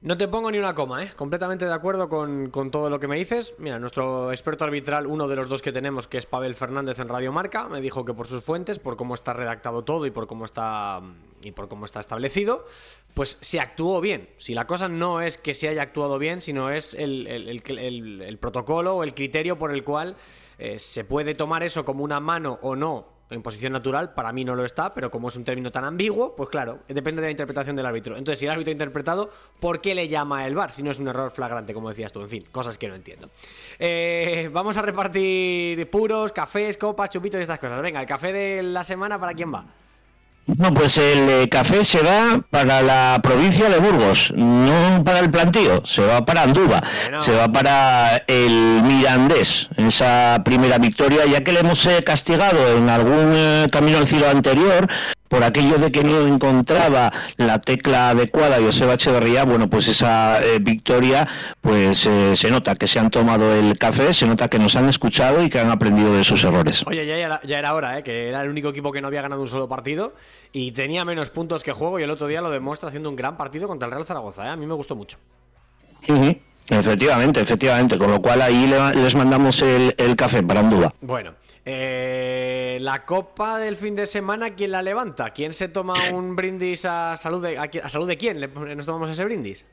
No 0.00 0.16
te 0.16 0.28
pongo 0.28 0.48
ni 0.52 0.58
una 0.58 0.76
coma, 0.76 1.02
¿eh? 1.02 1.12
Completamente 1.16 1.66
de 1.66 1.72
acuerdo 1.72 2.08
con, 2.08 2.50
con 2.50 2.70
todo 2.70 2.88
lo 2.88 3.00
que 3.00 3.08
me 3.08 3.16
dices. 3.18 3.56
Mira, 3.58 3.80
nuestro 3.80 4.30
experto 4.30 4.64
arbitral, 4.64 5.08
uno 5.08 5.26
de 5.26 5.34
los 5.34 5.48
dos 5.48 5.60
que 5.60 5.72
tenemos, 5.72 6.06
que 6.06 6.18
es 6.18 6.26
Pavel 6.26 6.54
Fernández 6.54 7.00
en 7.00 7.08
Radio 7.08 7.32
Marca, 7.32 7.68
me 7.68 7.80
dijo 7.80 8.04
que 8.04 8.14
por 8.14 8.28
sus 8.28 8.44
fuentes, 8.44 8.78
por 8.78 8.96
cómo 8.96 9.14
está 9.14 9.32
redactado 9.32 9.82
todo 9.82 10.06
y 10.06 10.12
por 10.12 10.28
cómo 10.28 10.44
está 10.44 11.02
y 11.42 11.50
por 11.50 11.68
cómo 11.68 11.84
está 11.84 11.98
establecido, 11.98 12.64
pues 13.14 13.38
se 13.40 13.58
actuó 13.58 14.00
bien. 14.00 14.30
Si 14.38 14.54
la 14.54 14.68
cosa 14.68 14.88
no 14.88 15.20
es 15.20 15.36
que 15.36 15.52
se 15.52 15.68
haya 15.68 15.82
actuado 15.82 16.18
bien, 16.20 16.40
sino 16.40 16.70
es 16.70 16.94
el, 16.94 17.26
el- 17.26 18.38
protocolo 18.38 18.94
o 18.96 19.02
el 19.02 19.14
criterio 19.14 19.58
por 19.58 19.72
el 19.72 19.82
cual 19.82 20.14
eh, 20.58 20.78
se 20.78 21.04
puede 21.04 21.34
tomar 21.34 21.64
eso 21.64 21.84
como 21.84 22.04
una 22.04 22.20
mano 22.20 22.60
o 22.62 22.76
no 22.76 23.17
en 23.30 23.42
posición 23.42 23.72
natural, 23.72 24.14
para 24.14 24.32
mí 24.32 24.44
no 24.44 24.54
lo 24.54 24.64
está, 24.64 24.94
pero 24.94 25.10
como 25.10 25.28
es 25.28 25.36
un 25.36 25.44
término 25.44 25.70
tan 25.70 25.84
ambiguo, 25.84 26.34
pues 26.34 26.48
claro, 26.48 26.80
depende 26.88 27.20
de 27.20 27.28
la 27.28 27.30
interpretación 27.30 27.76
del 27.76 27.86
árbitro. 27.86 28.16
Entonces, 28.16 28.40
si 28.40 28.46
el 28.46 28.52
árbitro 28.52 28.70
ha 28.70 28.72
interpretado, 28.72 29.30
¿por 29.60 29.80
qué 29.80 29.94
le 29.94 30.08
llama 30.08 30.46
el 30.46 30.54
VAR? 30.54 30.72
Si 30.72 30.82
no 30.82 30.90
es 30.90 30.98
un 30.98 31.08
error 31.08 31.30
flagrante, 31.30 31.74
como 31.74 31.88
decías 31.90 32.12
tú. 32.12 32.20
En 32.22 32.28
fin, 32.28 32.44
cosas 32.50 32.78
que 32.78 32.88
no 32.88 32.94
entiendo. 32.94 33.30
Eh, 33.78 34.48
vamos 34.52 34.76
a 34.76 34.82
repartir 34.82 35.88
puros, 35.90 36.32
cafés, 36.32 36.76
copas, 36.76 37.10
chupitos 37.10 37.38
y 37.38 37.42
estas 37.42 37.58
cosas. 37.58 37.82
Venga, 37.82 38.00
el 38.00 38.06
café 38.06 38.32
de 38.32 38.62
la 38.62 38.84
semana, 38.84 39.18
¿para 39.18 39.34
quién 39.34 39.52
va? 39.52 39.66
No, 40.56 40.72
pues 40.72 40.96
el 40.96 41.28
eh, 41.28 41.48
café 41.50 41.84
se 41.84 42.00
va 42.02 42.40
para 42.50 42.80
la 42.80 43.20
provincia 43.22 43.68
de 43.68 43.78
Burgos, 43.78 44.32
no 44.34 45.04
para 45.04 45.18
el 45.18 45.30
plantío, 45.30 45.82
se 45.84 46.04
va 46.06 46.24
para 46.24 46.42
Andúba, 46.42 46.82
Bueno. 47.04 47.20
se 47.22 47.36
va 47.36 47.48
para 47.52 48.24
el 48.26 48.82
Mirandés, 48.82 49.68
esa 49.76 50.40
primera 50.44 50.78
victoria, 50.78 51.26
ya 51.26 51.44
que 51.44 51.52
le 51.52 51.60
hemos 51.60 51.84
eh, 51.84 52.02
castigado 52.02 52.76
en 52.76 52.88
algún 52.88 53.34
eh, 53.36 53.66
camino 53.70 53.98
al 53.98 54.06
cielo 54.08 54.28
anterior 54.30 54.88
por 55.28 55.44
aquello 55.44 55.78
de 55.78 55.92
que 55.92 56.02
no 56.02 56.20
encontraba 56.26 57.12
la 57.36 57.60
tecla 57.60 58.10
adecuada 58.10 58.56
Joseba 58.60 58.94
Echeverría, 58.94 59.44
bueno, 59.44 59.68
pues 59.68 59.88
esa 59.88 60.42
eh, 60.42 60.58
victoria, 60.60 61.28
pues 61.60 62.06
eh, 62.06 62.36
se 62.36 62.50
nota 62.50 62.74
que 62.76 62.88
se 62.88 62.98
han 62.98 63.10
tomado 63.10 63.54
el 63.54 63.78
café, 63.78 64.12
se 64.14 64.26
nota 64.26 64.48
que 64.48 64.58
nos 64.58 64.74
han 64.76 64.88
escuchado 64.88 65.42
y 65.42 65.48
que 65.48 65.60
han 65.60 65.70
aprendido 65.70 66.14
de 66.14 66.24
sus 66.24 66.42
errores. 66.44 66.82
Oye, 66.86 67.06
ya 67.06 67.16
era, 67.16 67.40
ya 67.44 67.58
era 67.58 67.74
hora, 67.74 67.98
¿eh? 67.98 68.02
que 68.02 68.28
era 68.28 68.42
el 68.42 68.48
único 68.50 68.70
equipo 68.70 68.90
que 68.92 69.00
no 69.00 69.08
había 69.08 69.22
ganado 69.22 69.42
un 69.42 69.48
solo 69.48 69.68
partido 69.68 70.14
y 70.52 70.72
tenía 70.72 71.04
menos 71.04 71.30
puntos 71.30 71.62
que 71.62 71.72
juego 71.72 71.98
y 72.00 72.02
el 72.02 72.10
otro 72.10 72.26
día 72.26 72.40
lo 72.40 72.50
demuestra 72.50 72.88
haciendo 72.88 73.10
un 73.10 73.16
gran 73.16 73.36
partido 73.36 73.68
contra 73.68 73.86
el 73.86 73.92
Real 73.92 74.06
Zaragoza. 74.06 74.46
¿eh? 74.46 74.50
A 74.50 74.56
mí 74.56 74.66
me 74.66 74.74
gustó 74.74 74.96
mucho. 74.96 75.18
Ujú, 76.08 76.36
Efectivamente, 76.70 77.40
efectivamente, 77.40 77.96
con 77.98 78.10
lo 78.10 78.20
cual 78.20 78.42
ahí 78.42 78.66
le- 78.66 78.94
les 78.94 79.14
mandamos 79.14 79.62
el, 79.62 79.94
el 79.96 80.16
café 80.16 80.42
para 80.42 80.60
Andúa. 80.60 80.92
Bueno, 81.00 81.32
eh, 81.70 82.78
la 82.80 83.04
copa 83.04 83.58
del 83.58 83.76
fin 83.76 83.94
de 83.94 84.06
semana, 84.06 84.54
¿quién 84.54 84.70
la 84.72 84.80
levanta? 84.82 85.30
¿Quién 85.34 85.52
se 85.52 85.68
toma 85.68 85.92
un 86.12 86.34
brindis 86.34 86.86
a 86.86 87.16
salud 87.18 87.42
de, 87.42 87.58
a, 87.58 87.88
salud 87.90 88.08
de 88.08 88.16
quién? 88.16 88.40
¿Le- 88.40 88.48
¿Nos 88.74 88.86
tomamos 88.86 89.10
ese 89.10 89.24
brindis? 89.24 89.66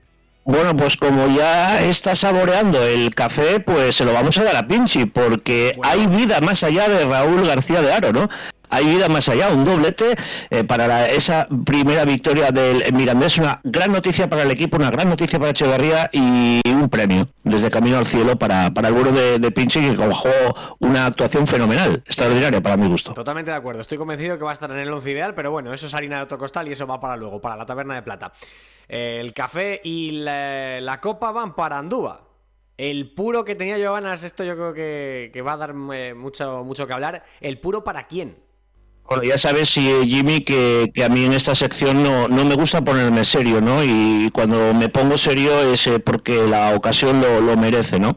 Bueno, 0.44 0.76
pues 0.76 0.96
como 0.98 1.26
ya 1.36 1.82
está 1.84 2.14
saboreando 2.14 2.84
el 2.86 3.16
café, 3.16 3.60
pues 3.60 3.96
se 3.96 4.06
lo 4.06 4.14
vamos 4.14 4.38
a 4.38 4.44
dar 4.44 4.56
a 4.58 4.68
Pinchi, 4.68 5.06
porque 5.06 5.74
Bueno. 5.78 5.92
hay 5.92 6.06
vida 6.06 6.40
más 6.42 6.62
allá 6.64 6.88
de 6.88 7.04
Raúl 7.06 7.48
García 7.48 7.82
de 7.82 7.92
Aro, 7.94 8.12
¿no? 8.14 8.30
Hay 8.70 8.86
vida 8.86 9.08
más 9.10 9.30
allá, 9.30 9.50
un 9.50 9.66
doblete 9.66 10.16
eh, 10.50 10.64
para 10.64 11.10
esa 11.10 11.48
primera 11.66 12.06
victoria 12.06 12.52
del 12.52 12.94
Mirandés, 12.94 13.38
una 13.38 13.60
gran 13.64 13.92
noticia 13.92 14.30
para 14.30 14.44
el 14.44 14.52
equipo, 14.52 14.78
una 14.78 14.92
gran 14.92 15.10
noticia 15.10 15.40
para 15.40 15.52
Echeverría 15.52 16.10
y 16.12 16.62
un 16.70 16.90
premio 16.90 17.28
desde 17.44 17.70
Camino 17.70 17.98
al 17.98 18.08
Cielo 18.08 18.38
para, 18.38 18.72
para 18.72 18.90
el 18.90 18.94
bueno 18.94 19.12
de, 19.12 19.40
de 19.40 19.52
Pinchi, 19.52 19.82
que 19.82 19.96
cojó 19.96 20.30
una 20.80 21.06
actuación 21.06 21.48
fenomenal, 21.48 22.04
extraordinaria 22.06 22.62
para 22.62 22.78
mi 22.78 22.88
gusto. 22.88 23.14
Totalmente 23.14 23.52
de 23.52 23.58
acuerdo. 23.58 23.82
Estoy 23.82 23.98
convencido 23.98 24.38
que 24.38 24.44
va 24.44 24.52
a 24.52 24.54
estar 24.54 24.72
en 24.72 24.78
el 24.78 24.92
once 24.92 25.12
ideal, 25.12 25.34
pero 25.36 25.52
bueno, 25.52 25.74
eso 25.74 25.88
es 25.88 25.94
harina 25.94 26.18
de 26.18 26.24
otro 26.24 26.38
costal 26.38 26.68
y 26.68 26.72
eso 26.72 26.88
va 26.88 27.00
para 27.00 27.16
luego, 27.18 27.40
para 27.42 27.56
la 27.56 27.66
taberna 27.66 27.96
de 27.96 28.02
plata. 28.02 28.32
Eh, 28.88 29.20
el 29.20 29.34
café 29.34 29.82
y 29.84 30.12
la, 30.12 31.00
copa 31.02 31.32
van 31.32 31.56
para 31.56 31.78
Andúa. 31.78 32.22
El 32.78 33.14
puro 33.14 33.46
que 33.46 33.56
tenía 33.56 33.78
yo 33.78 33.94
ganas, 33.94 34.24
esto 34.24 34.44
yo 34.44 34.56
creo 34.56 34.74
que, 34.74 35.30
que 35.34 35.42
va 35.42 35.54
a 35.54 35.58
dar 35.58 35.74
eh, 35.94 36.14
mucho, 36.14 36.64
mucho 36.64 36.86
que 36.86 36.94
hablar. 36.94 37.24
¿El 37.40 37.60
puro 37.60 37.84
para 37.84 38.08
quién? 38.08 38.38
Bueno, 39.08 39.24
ya 39.24 39.38
sabes, 39.38 39.70
Jimmy, 39.70 40.42
que, 40.42 40.92
que, 40.94 41.04
a 41.04 41.10
mí 41.10 41.26
en 41.26 41.34
esta 41.34 41.54
sección 41.54 42.02
no, 42.02 42.28
no, 42.28 42.44
me 42.44 42.56
gusta 42.56 42.84
ponerme 42.84 43.24
serio, 43.24 43.62
¿no? 43.62 43.84
Y 43.84 44.32
cuando 44.34 44.74
me 44.74 44.90
pongo 44.90 45.18
serio 45.18 45.62
es 45.62 45.86
eh, 45.86 46.00
porque 46.00 46.48
la 46.48 46.74
ocasión 46.74 47.22
lo, 47.22 47.40
lo 47.40 47.56
merece, 47.56 48.00
¿no? 48.00 48.16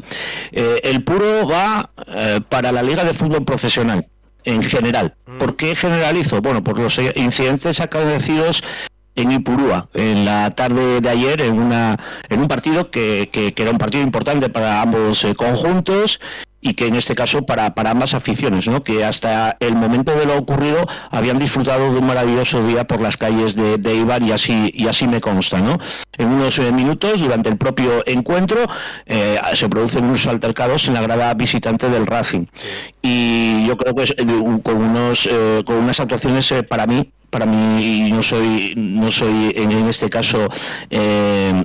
Eh, 0.50 0.80
el 0.84 1.04
puro 1.04 1.46
va 1.46 1.90
eh, 2.06 2.40
para 2.48 2.72
la 2.72 2.82
Liga 2.82 3.04
de 3.04 3.12
Fútbol 3.12 3.44
Profesional, 3.44 4.08
en 4.44 4.62
general. 4.62 5.14
Mm. 5.26 5.38
¿Por 5.38 5.56
qué 5.56 5.76
generalizo? 5.76 6.40
Bueno, 6.40 6.64
por 6.64 6.78
los 6.78 6.98
incidentes 7.16 7.80
acaecidos 7.80 8.62
en 9.18 9.32
Ipurúa 9.32 9.88
en 9.94 10.24
la 10.24 10.50
tarde 10.54 11.00
de 11.00 11.08
ayer 11.08 11.42
en 11.42 11.58
una 11.58 11.96
en 12.28 12.40
un 12.40 12.48
partido 12.48 12.90
que, 12.90 13.28
que, 13.32 13.52
que 13.52 13.62
era 13.62 13.72
un 13.72 13.78
partido 13.78 14.02
importante 14.02 14.48
para 14.48 14.80
ambos 14.80 15.24
eh, 15.24 15.34
conjuntos 15.34 16.20
y 16.60 16.74
que 16.74 16.86
en 16.86 16.96
este 16.96 17.14
caso 17.14 17.42
para, 17.42 17.74
para 17.74 17.90
ambas 17.90 18.14
aficiones, 18.14 18.66
¿no? 18.66 18.82
que 18.82 19.04
hasta 19.04 19.56
el 19.60 19.74
momento 19.74 20.16
de 20.16 20.26
lo 20.26 20.36
ocurrido 20.36 20.86
habían 21.10 21.38
disfrutado 21.38 21.92
de 21.92 21.98
un 21.98 22.06
maravilloso 22.06 22.66
día 22.66 22.86
por 22.86 23.00
las 23.00 23.16
calles 23.16 23.54
de, 23.54 23.78
de 23.78 23.94
Ibar 23.94 24.22
y 24.22 24.32
así, 24.32 24.70
y 24.74 24.88
así 24.88 25.06
me 25.06 25.20
consta. 25.20 25.60
¿no? 25.60 25.78
En 26.16 26.28
unos 26.28 26.58
eh, 26.58 26.72
minutos, 26.72 27.20
durante 27.20 27.48
el 27.48 27.56
propio 27.56 28.02
encuentro, 28.06 28.58
eh, 29.06 29.38
se 29.54 29.68
producen 29.68 30.04
unos 30.04 30.26
altercados 30.26 30.88
en 30.88 30.94
la 30.94 31.02
grada 31.02 31.32
visitante 31.34 31.88
del 31.88 32.06
Racing. 32.06 32.46
Y 33.02 33.66
yo 33.66 33.76
creo 33.76 33.94
que 33.94 34.04
es, 34.04 34.10
eh, 34.10 34.26
con, 34.62 34.76
unos, 34.76 35.26
eh, 35.30 35.62
con 35.64 35.76
unas 35.76 36.00
actuaciones 36.00 36.52
para 36.68 36.86
mí 36.86 37.12
para 37.30 37.44
mí 37.44 38.10
no 38.10 38.22
soy 38.22 38.72
no 38.74 39.12
soy 39.12 39.52
en, 39.54 39.70
este 39.86 40.08
caso 40.08 40.48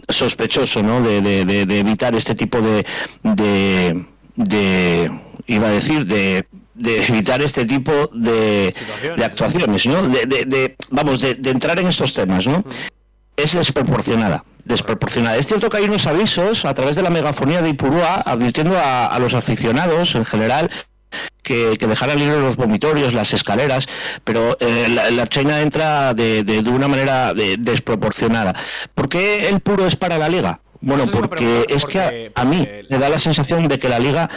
sospechoso 0.09 0.83
¿no? 0.83 1.01
de, 1.01 1.21
de, 1.21 1.45
de, 1.45 1.65
de, 1.65 1.79
evitar 1.79 2.13
este 2.15 2.35
tipo 2.35 2.59
de, 2.59 2.85
de, 4.35 5.09
de 5.09 5.19
iba 5.47 5.67
a 5.67 5.71
decir 5.71 6.05
de 6.05 6.45
de 6.73 7.03
evitar 7.05 7.41
este 7.41 7.65
tipo 7.65 7.91
de, 8.13 8.73
de 9.15 9.25
actuaciones, 9.25 9.85
¿no? 9.85 10.01
De, 10.07 10.25
de, 10.25 10.45
de 10.45 10.75
vamos, 10.89 11.21
de, 11.21 11.35
de, 11.35 11.51
entrar 11.51 11.79
en 11.79 11.87
estos 11.87 12.13
temas, 12.13 12.47
¿no? 12.47 12.63
Es 13.35 13.53
desproporcionada, 13.53 14.43
desproporcionada. 14.65 15.37
Es 15.37 15.47
cierto 15.47 15.69
que 15.69 15.77
hay 15.77 15.85
unos 15.85 16.07
avisos 16.07 16.65
a 16.65 16.73
través 16.73 16.95
de 16.95 17.03
la 17.03 17.09
megafonía 17.09 17.61
de 17.61 17.69
Ipurúa 17.69 18.15
advirtiendo 18.15 18.77
a, 18.77 19.07
a 19.07 19.19
los 19.19 19.33
aficionados 19.33 20.15
en 20.15 20.25
general 20.25 20.69
que, 21.43 21.77
que 21.77 21.87
dejaran 21.87 22.17
libres 22.17 22.39
los 22.39 22.55
vomitorios, 22.55 23.13
las 23.13 23.33
escaleras, 23.33 23.87
pero 24.23 24.57
eh, 24.59 24.87
la, 24.89 25.11
la, 25.11 25.27
China 25.27 25.61
entra 25.61 26.13
de, 26.13 26.43
de, 26.43 26.63
de 26.63 26.69
una 26.69 26.87
manera 26.87 27.33
desproporcionada. 27.33 28.55
¿Por 28.95 29.09
qué 29.09 29.47
el 29.49 29.59
puro 29.59 29.85
es 29.85 29.95
para 29.95 30.17
la 30.17 30.29
liga? 30.29 30.62
Bueno, 30.83 31.05
porque 31.11 31.65
es 31.69 31.85
que 31.85 32.31
a, 32.35 32.41
a 32.41 32.45
mí 32.45 32.67
me 32.89 32.97
da 32.99 33.09
la 33.09 33.17
sensación 33.17 33.67
de 33.67 33.79
que 33.79 33.87
la 33.87 33.99
liga 33.99 34.29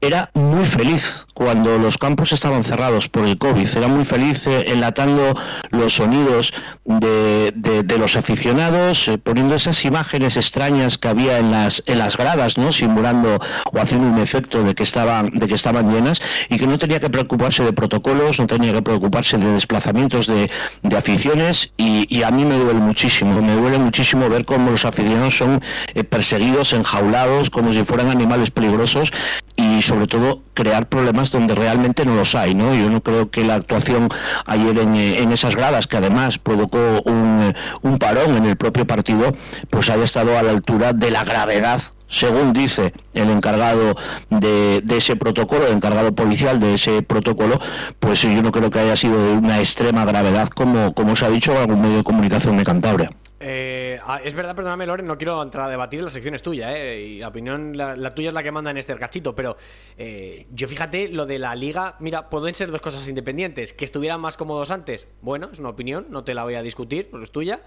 era 0.00 0.30
muy 0.34 0.64
feliz 0.64 1.26
cuando 1.34 1.78
los 1.78 1.98
campos 1.98 2.32
estaban 2.32 2.64
cerrados 2.64 3.08
por 3.08 3.26
el 3.26 3.36
COVID. 3.38 3.68
Era 3.76 3.88
muy 3.88 4.04
feliz 4.04 4.46
eh, 4.46 4.64
enlatando 4.68 5.34
los 5.70 5.94
sonidos 5.94 6.52
de, 6.84 7.52
de, 7.54 7.98
los 7.98 8.16
aficionados, 8.16 9.08
eh, 9.08 9.18
poniendo 9.18 9.54
esas 9.54 9.84
imágenes 9.84 10.36
extrañas 10.36 10.98
que 10.98 11.08
había 11.08 11.38
en 11.38 11.50
las, 11.50 11.82
en 11.86 11.98
las 11.98 12.16
gradas, 12.16 12.56
¿no? 12.56 12.72
simulando 12.72 13.38
o 13.72 13.78
haciendo 13.78 14.06
un 14.08 14.18
efecto 14.18 14.62
de 14.62 14.74
que, 14.74 14.82
estaban, 14.82 15.30
de 15.32 15.46
que 15.46 15.54
estaban 15.54 15.92
llenas 15.92 16.20
y 16.48 16.58
que 16.58 16.66
no 16.66 16.78
tenía 16.78 17.00
que 17.00 17.10
preocuparse 17.10 17.64
de 17.64 17.72
protocolos, 17.72 18.38
no 18.38 18.46
tenía 18.46 18.72
que 18.72 18.82
preocuparse 18.82 19.38
de 19.38 19.52
desplazamientos 19.52 20.26
de, 20.26 20.50
de 20.82 20.96
aficiones 20.96 21.72
y, 21.76 22.06
y, 22.14 22.22
a 22.22 22.30
mí 22.30 22.44
me 22.44 22.56
duele 22.56 22.80
muchísimo, 22.80 23.40
me 23.40 23.54
duele 23.54 23.78
muchísimo 23.78 24.28
ver 24.28 24.44
cómo 24.44 24.70
los 24.70 24.84
aficionados 24.84 25.36
son 25.36 25.62
eh, 25.94 26.04
perseguidos, 26.04 26.72
enjaulados, 26.72 27.50
como 27.50 27.72
si 27.72 27.84
fueran 27.84 28.10
animales 28.10 28.50
peligrosos 28.50 29.12
y 29.60 29.82
sobre 29.82 30.06
todo 30.06 30.42
crear 30.54 30.88
problemas 30.88 31.30
donde 31.30 31.54
realmente 31.54 32.04
no 32.04 32.14
los 32.14 32.34
hay, 32.34 32.54
¿no? 32.54 32.74
Yo 32.74 32.88
no 32.88 33.02
creo 33.02 33.30
que 33.30 33.44
la 33.44 33.54
actuación 33.54 34.08
ayer 34.46 34.78
en, 34.78 34.96
en 34.96 35.32
esas 35.32 35.54
gradas, 35.54 35.86
que 35.86 35.98
además 35.98 36.38
provocó 36.38 37.02
un, 37.04 37.54
un, 37.82 37.98
parón 37.98 38.36
en 38.36 38.46
el 38.46 38.56
propio 38.56 38.86
partido, 38.86 39.32
pues 39.68 39.90
haya 39.90 40.04
estado 40.04 40.38
a 40.38 40.42
la 40.42 40.50
altura 40.50 40.92
de 40.92 41.10
la 41.10 41.24
gravedad 41.24 41.82
según 42.08 42.52
dice 42.52 42.92
el 43.14 43.30
encargado 43.30 43.94
de, 44.30 44.80
de, 44.82 44.96
ese 44.96 45.14
protocolo, 45.14 45.68
el 45.68 45.74
encargado 45.74 46.12
policial 46.12 46.58
de 46.58 46.74
ese 46.74 47.02
protocolo, 47.02 47.60
pues 48.00 48.22
yo 48.22 48.42
no 48.42 48.50
creo 48.50 48.68
que 48.68 48.80
haya 48.80 48.96
sido 48.96 49.24
de 49.24 49.32
una 49.34 49.60
extrema 49.60 50.04
gravedad 50.04 50.48
como, 50.48 50.92
como 50.92 51.14
se 51.14 51.26
ha 51.26 51.30
dicho 51.30 51.52
en 51.52 51.58
algún 51.58 51.80
medio 51.80 51.98
de 51.98 52.04
comunicación 52.04 52.56
de 52.56 52.64
Cantabria. 52.64 53.10
Eh, 53.42 53.98
es 54.22 54.34
verdad, 54.34 54.54
perdóname, 54.54 54.84
Loren, 54.84 55.06
no 55.06 55.16
quiero 55.16 55.42
entrar 55.42 55.66
a 55.66 55.70
debatir, 55.70 56.02
la 56.02 56.10
sección 56.10 56.34
es 56.34 56.42
tuya, 56.42 56.76
¿eh? 56.76 57.16
La 57.18 57.28
opinión, 57.28 57.74
la, 57.74 58.14
tuya 58.14 58.28
es 58.28 58.34
la 58.34 58.42
que 58.42 58.52
manda 58.52 58.70
en 58.70 58.76
este 58.76 58.94
cachito, 58.96 59.34
pero 59.34 59.56
eh, 59.96 60.46
yo 60.52 60.68
fíjate, 60.68 61.08
lo 61.08 61.24
de 61.24 61.38
la 61.38 61.54
liga, 61.54 61.96
mira, 62.00 62.28
pueden 62.28 62.54
ser 62.54 62.70
dos 62.70 62.82
cosas 62.82 63.08
independientes. 63.08 63.72
Que 63.72 63.86
estuvieran 63.86 64.20
más 64.20 64.36
cómodos 64.36 64.70
antes, 64.70 65.08
bueno, 65.22 65.48
es 65.50 65.58
una 65.58 65.70
opinión, 65.70 66.06
no 66.10 66.22
te 66.22 66.34
la 66.34 66.44
voy 66.44 66.54
a 66.54 66.62
discutir, 66.62 67.08
pero 67.10 67.22
es 67.22 67.32
tuya. 67.32 67.62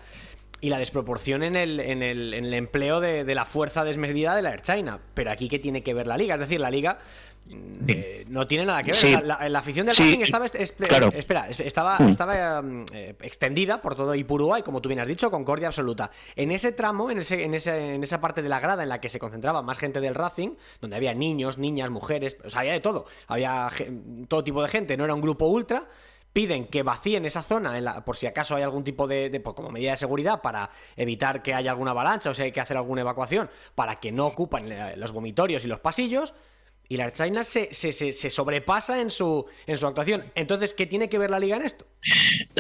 Y 0.61 0.69
la 0.69 0.77
desproporción 0.77 1.43
en 1.43 1.57
el 1.57 2.53
empleo 2.53 3.01
de, 3.01 3.25
de, 3.25 3.35
la 3.35 3.45
fuerza 3.45 3.83
desmedida 3.83 4.33
de 4.33 4.43
la 4.43 4.51
Air 4.51 4.61
China. 4.61 5.01
Pero 5.13 5.29
aquí, 5.29 5.49
¿qué 5.49 5.59
tiene 5.59 5.83
que 5.83 5.93
ver 5.93 6.07
la 6.07 6.15
liga? 6.15 6.35
Es 6.35 6.39
decir, 6.39 6.61
la 6.61 6.71
liga 6.71 6.99
eh, 7.87 8.23
no 8.29 8.47
tiene 8.47 8.65
nada 8.65 8.81
que 8.81 8.91
ver. 8.91 8.95
Sí. 8.95 9.11
La, 9.11 9.21
la, 9.21 9.49
la, 9.49 9.59
afición 9.59 9.85
del 9.85 9.95
sí. 9.95 10.03
Racing 10.03 10.21
estaba, 10.21 10.45
es, 10.45 10.71
claro. 10.71 11.09
espera, 11.13 11.47
estaba, 11.49 11.99
mm. 11.99 12.09
estaba 12.09 12.63
eh, 12.93 13.15
extendida 13.21 13.81
por 13.81 13.95
todo 13.95 14.15
Ipurúa 14.15 14.59
y 14.59 14.63
como 14.63 14.81
tú 14.81 14.89
bien 14.89 14.99
has 14.99 15.07
dicho, 15.07 15.29
concordia 15.29 15.67
absoluta. 15.67 16.09
En 16.35 16.51
ese 16.51 16.71
tramo, 16.71 17.11
en, 17.11 17.19
ese, 17.19 17.43
en, 17.43 17.53
ese, 17.53 17.95
en 17.95 18.03
esa 18.03 18.21
parte 18.21 18.41
de 18.41 18.49
la 18.49 18.59
grada 18.59 18.83
en 18.83 18.89
la 18.89 19.01
que 19.01 19.09
se 19.09 19.19
concentraba 19.19 19.61
más 19.61 19.77
gente 19.77 19.99
del 19.99 20.15
Racing, 20.15 20.55
donde 20.81 20.95
había 20.95 21.13
niños, 21.13 21.57
niñas, 21.57 21.89
mujeres, 21.89 22.37
o 22.43 22.49
sea, 22.49 22.61
había 22.61 22.73
de 22.73 22.81
todo. 22.81 23.05
Había 23.27 23.69
todo 24.27 24.43
tipo 24.43 24.61
de 24.61 24.69
gente, 24.69 24.97
no 24.97 25.03
era 25.03 25.13
un 25.13 25.21
grupo 25.21 25.47
ultra 25.47 25.87
piden 26.33 26.65
que 26.65 26.81
vacíen 26.81 27.25
esa 27.25 27.43
zona 27.43 27.79
la, 27.79 28.03
por 28.03 28.17
si 28.17 28.25
acaso 28.25 28.55
hay 28.55 28.63
algún 28.63 28.83
tipo 28.83 29.07
de, 29.07 29.29
de 29.29 29.39
pues, 29.39 29.55
como 29.55 29.69
medida 29.69 29.91
de 29.91 29.97
seguridad 29.97 30.41
para 30.41 30.71
evitar 30.95 31.43
que 31.43 31.53
haya 31.53 31.69
alguna 31.69 31.91
avalancha 31.91 32.31
o 32.31 32.33
si 32.33 32.41
hay 32.41 32.51
que 32.51 32.59
hacer 32.59 32.75
alguna 32.75 33.01
evacuación 33.01 33.51
para 33.75 33.97
que 33.97 34.11
no 34.11 34.25
ocupan 34.25 34.71
eh, 34.71 34.95
los 34.97 35.11
vomitorios 35.11 35.63
y 35.63 35.67
los 35.67 35.79
pasillos 35.79 36.33
y 36.93 36.97
la 36.97 37.11
China 37.11 37.43
se, 37.43 37.69
se, 37.71 37.91
se, 37.91 38.13
se, 38.13 38.29
sobrepasa 38.29 39.01
en 39.01 39.09
su, 39.09 39.47
en 39.65 39.77
su 39.77 39.87
actuación. 39.87 40.25
Entonces, 40.35 40.75
¿qué 40.75 40.85
tiene 40.85 41.09
que 41.09 41.17
ver 41.17 41.31
la 41.31 41.39
liga 41.39 41.55
en 41.55 41.63
esto? 41.63 41.87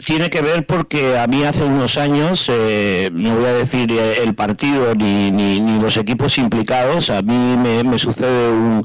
Tiene 0.03 0.31
que 0.31 0.41
ver 0.41 0.65
porque 0.65 1.19
a 1.19 1.27
mí 1.27 1.43
hace 1.43 1.63
unos 1.63 1.99
años, 1.99 2.49
eh, 2.51 3.11
no 3.13 3.35
voy 3.35 3.45
a 3.45 3.53
decir 3.53 3.91
eh, 3.91 4.23
el 4.23 4.33
partido 4.33 4.95
ni, 4.95 5.29
ni, 5.29 5.59
ni, 5.59 5.79
los 5.79 5.97
equipos 5.97 6.39
implicados, 6.39 7.11
a 7.11 7.21
mí 7.21 7.55
me, 7.57 7.83
me 7.83 7.99
sucede 7.99 8.49
un, 8.49 8.83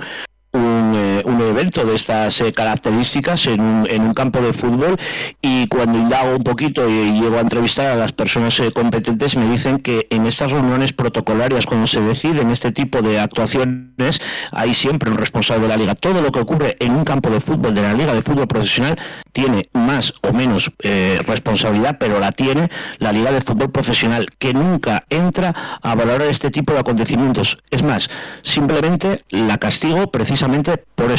un, 1.28 1.40
evento 1.40 1.84
de 1.84 1.94
estas 1.94 2.40
eh, 2.40 2.52
características 2.52 3.46
en 3.46 3.60
un, 3.60 3.86
en 3.88 4.02
un, 4.02 4.14
campo 4.14 4.40
de 4.40 4.52
fútbol 4.52 4.96
y 5.40 5.66
cuando 5.68 5.98
indago 5.98 6.36
un 6.36 6.42
poquito 6.42 6.88
y, 6.88 6.92
y 6.92 7.20
llego 7.20 7.36
a 7.36 7.40
entrevistar 7.40 7.86
a 7.86 7.94
las 7.94 8.12
personas 8.12 8.58
eh, 8.60 8.72
competentes 8.72 9.36
me 9.36 9.48
dicen 9.48 9.78
que 9.78 10.06
en 10.10 10.26
estas 10.26 10.50
reuniones 10.50 10.92
protocolarias 10.92 11.66
cuando 11.66 11.86
se 11.86 12.00
deciden 12.00 12.50
este 12.50 12.72
tipo 12.72 13.02
de 13.02 13.20
actuaciones 13.20 14.20
hay 14.52 14.74
siempre 14.74 15.10
un 15.10 15.18
responsable 15.18 15.62
de 15.62 15.68
la 15.68 15.76
liga. 15.76 15.94
Todo 15.94 16.22
lo 16.22 16.30
que 16.32 16.40
ocurre 16.40 16.76
en 16.80 16.92
un 16.92 17.04
campo 17.04 17.30
de 17.30 17.40
fútbol 17.40 17.74
de 17.74 17.82
la 17.82 17.94
liga 17.94 18.12
de 18.12 18.22
fútbol 18.22 18.46
profesional 18.46 18.98
tiene 19.32 19.68
más 19.72 20.14
o 20.22 20.32
menos 20.32 20.72
eh, 20.82 21.20
responsabilidad, 21.26 21.96
pero 21.98 22.18
la 22.20 22.32
tiene 22.32 22.70
la 22.98 23.12
liga 23.12 23.32
de 23.32 23.40
fútbol 23.40 23.70
profesional 23.70 24.28
que 24.38 24.52
nunca 24.52 25.04
entra 25.10 25.54
a 25.82 25.94
valorar 25.94 26.28
este 26.28 26.50
tipo 26.50 26.72
de 26.72 26.80
acontecimientos. 26.80 27.58
Es 27.70 27.82
más, 27.82 28.08
simplemente 28.42 29.24
la 29.30 29.58
castigo 29.58 30.10
precisamente 30.10 30.76
por 30.94 31.10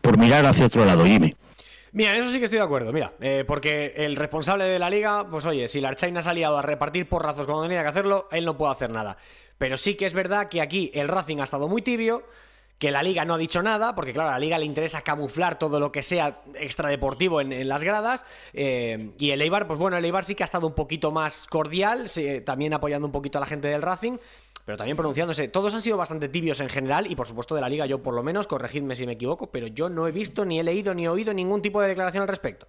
por 0.00 0.18
mirar 0.18 0.46
hacia 0.46 0.66
otro 0.66 0.84
lado, 0.84 1.04
Jimmy. 1.04 1.34
Mira, 1.92 2.10
en 2.10 2.18
eso 2.18 2.30
sí 2.30 2.38
que 2.38 2.44
estoy 2.44 2.58
de 2.58 2.64
acuerdo, 2.64 2.92
mira, 2.92 3.14
eh, 3.20 3.44
porque 3.46 3.94
el 3.96 4.16
responsable 4.16 4.64
de 4.64 4.78
la 4.78 4.90
liga, 4.90 5.26
pues 5.30 5.46
oye, 5.46 5.68
si 5.68 5.80
la 5.80 5.88
Archaina 5.88 6.20
se 6.20 6.28
ha 6.28 6.34
liado 6.34 6.58
a 6.58 6.62
repartir 6.62 7.08
porrazos 7.08 7.46
cuando 7.46 7.62
tenía 7.62 7.82
que 7.82 7.88
hacerlo, 7.88 8.28
él 8.30 8.44
no 8.44 8.56
puede 8.56 8.72
hacer 8.72 8.90
nada. 8.90 9.16
Pero 9.56 9.76
sí 9.76 9.94
que 9.94 10.06
es 10.06 10.14
verdad 10.14 10.48
que 10.48 10.60
aquí 10.60 10.90
el 10.94 11.08
Racing 11.08 11.38
ha 11.38 11.44
estado 11.44 11.66
muy 11.66 11.82
tibio, 11.82 12.24
que 12.78 12.92
la 12.92 13.02
liga 13.02 13.24
no 13.24 13.34
ha 13.34 13.38
dicho 13.38 13.62
nada, 13.62 13.94
porque 13.94 14.12
claro, 14.12 14.28
a 14.28 14.32
la 14.32 14.38
liga 14.38 14.58
le 14.58 14.64
interesa 14.64 15.00
camuflar 15.00 15.58
todo 15.58 15.80
lo 15.80 15.90
que 15.90 16.02
sea 16.02 16.42
extradeportivo 16.54 17.40
en, 17.40 17.52
en 17.52 17.68
las 17.68 17.82
gradas, 17.82 18.24
eh, 18.52 19.10
y 19.18 19.30
el 19.30 19.42
Eibar, 19.42 19.66
pues 19.66 19.78
bueno, 19.78 19.96
el 19.96 20.04
Eibar 20.04 20.24
sí 20.24 20.34
que 20.34 20.44
ha 20.44 20.46
estado 20.46 20.66
un 20.66 20.74
poquito 20.74 21.10
más 21.10 21.46
cordial, 21.48 22.08
sí, 22.08 22.40
también 22.42 22.74
apoyando 22.74 23.06
un 23.06 23.12
poquito 23.12 23.38
a 23.38 23.40
la 23.40 23.46
gente 23.46 23.66
del 23.66 23.82
Racing, 23.82 24.18
pero 24.68 24.76
también 24.76 24.98
pronunciándose. 24.98 25.48
Todos 25.48 25.72
han 25.72 25.80
sido 25.80 25.96
bastante 25.96 26.28
tibios 26.28 26.60
en 26.60 26.68
general 26.68 27.10
y 27.10 27.16
por 27.16 27.26
supuesto 27.26 27.54
de 27.54 27.62
la 27.62 27.70
liga 27.70 27.86
yo 27.86 28.02
por 28.02 28.12
lo 28.12 28.22
menos, 28.22 28.46
corregidme 28.46 28.94
si 28.96 29.06
me 29.06 29.12
equivoco, 29.12 29.50
pero 29.50 29.66
yo 29.66 29.88
no 29.88 30.06
he 30.06 30.12
visto 30.12 30.44
ni 30.44 30.60
he 30.60 30.62
leído 30.62 30.92
ni 30.92 31.06
he 31.06 31.08
oído 31.08 31.32
ningún 31.32 31.62
tipo 31.62 31.80
de 31.80 31.88
declaración 31.88 32.20
al 32.20 32.28
respecto. 32.28 32.66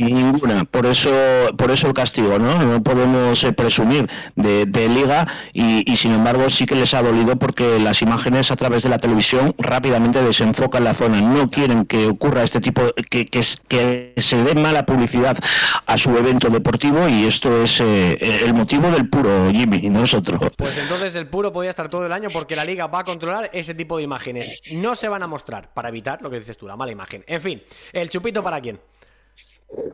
Y 0.00 0.14
ninguna, 0.14 0.64
por 0.64 0.86
eso, 0.86 1.10
por 1.58 1.70
eso 1.70 1.86
el 1.88 1.92
castigo, 1.92 2.38
¿no? 2.38 2.54
No 2.62 2.82
podemos 2.82 3.44
eh, 3.44 3.52
presumir 3.52 4.08
de, 4.34 4.88
liga 4.88 5.26
y, 5.52 5.94
sin 5.98 6.12
embargo 6.12 6.48
sí 6.48 6.64
que 6.64 6.74
les 6.74 6.94
ha 6.94 7.02
dolido 7.02 7.36
porque 7.36 7.78
las 7.78 8.00
imágenes 8.00 8.50
a 8.50 8.56
través 8.56 8.82
de 8.82 8.88
la 8.88 8.98
televisión 8.98 9.54
rápidamente 9.58 10.22
desenfocan 10.22 10.84
la 10.84 10.94
zona. 10.94 11.20
No 11.20 11.50
quieren 11.50 11.84
que 11.84 12.06
ocurra 12.06 12.44
este 12.44 12.62
tipo, 12.62 12.80
que, 13.10 13.26
que, 13.26 13.42
se 13.42 14.42
dé 14.42 14.54
mala 14.54 14.86
publicidad 14.86 15.36
a 15.84 15.98
su 15.98 16.16
evento 16.16 16.48
deportivo 16.48 17.06
y 17.06 17.26
esto 17.26 17.62
es 17.62 17.78
eh, 17.80 18.46
el 18.46 18.54
motivo 18.54 18.90
del 18.90 19.06
puro, 19.10 19.50
Jimmy, 19.50 19.90
nosotros. 19.90 20.40
Pues 20.56 20.78
entonces 20.78 21.14
el 21.14 21.26
puro 21.26 21.52
podía 21.52 21.68
estar 21.68 21.90
todo 21.90 22.06
el 22.06 22.12
año 22.12 22.30
porque 22.32 22.56
la 22.56 22.64
liga 22.64 22.86
va 22.86 23.00
a 23.00 23.04
controlar 23.04 23.50
ese 23.52 23.74
tipo 23.74 23.98
de 23.98 24.04
imágenes. 24.04 24.62
No 24.72 24.94
se 24.94 25.08
van 25.08 25.22
a 25.22 25.26
mostrar 25.26 25.74
para 25.74 25.90
evitar 25.90 26.22
lo 26.22 26.30
que 26.30 26.38
dices 26.38 26.56
tú, 26.56 26.66
la 26.66 26.76
mala 26.76 26.90
imagen. 26.90 27.22
En 27.26 27.42
fin, 27.42 27.62
el 27.92 28.08
chupito 28.08 28.42
para 28.42 28.62
quién. 28.62 28.80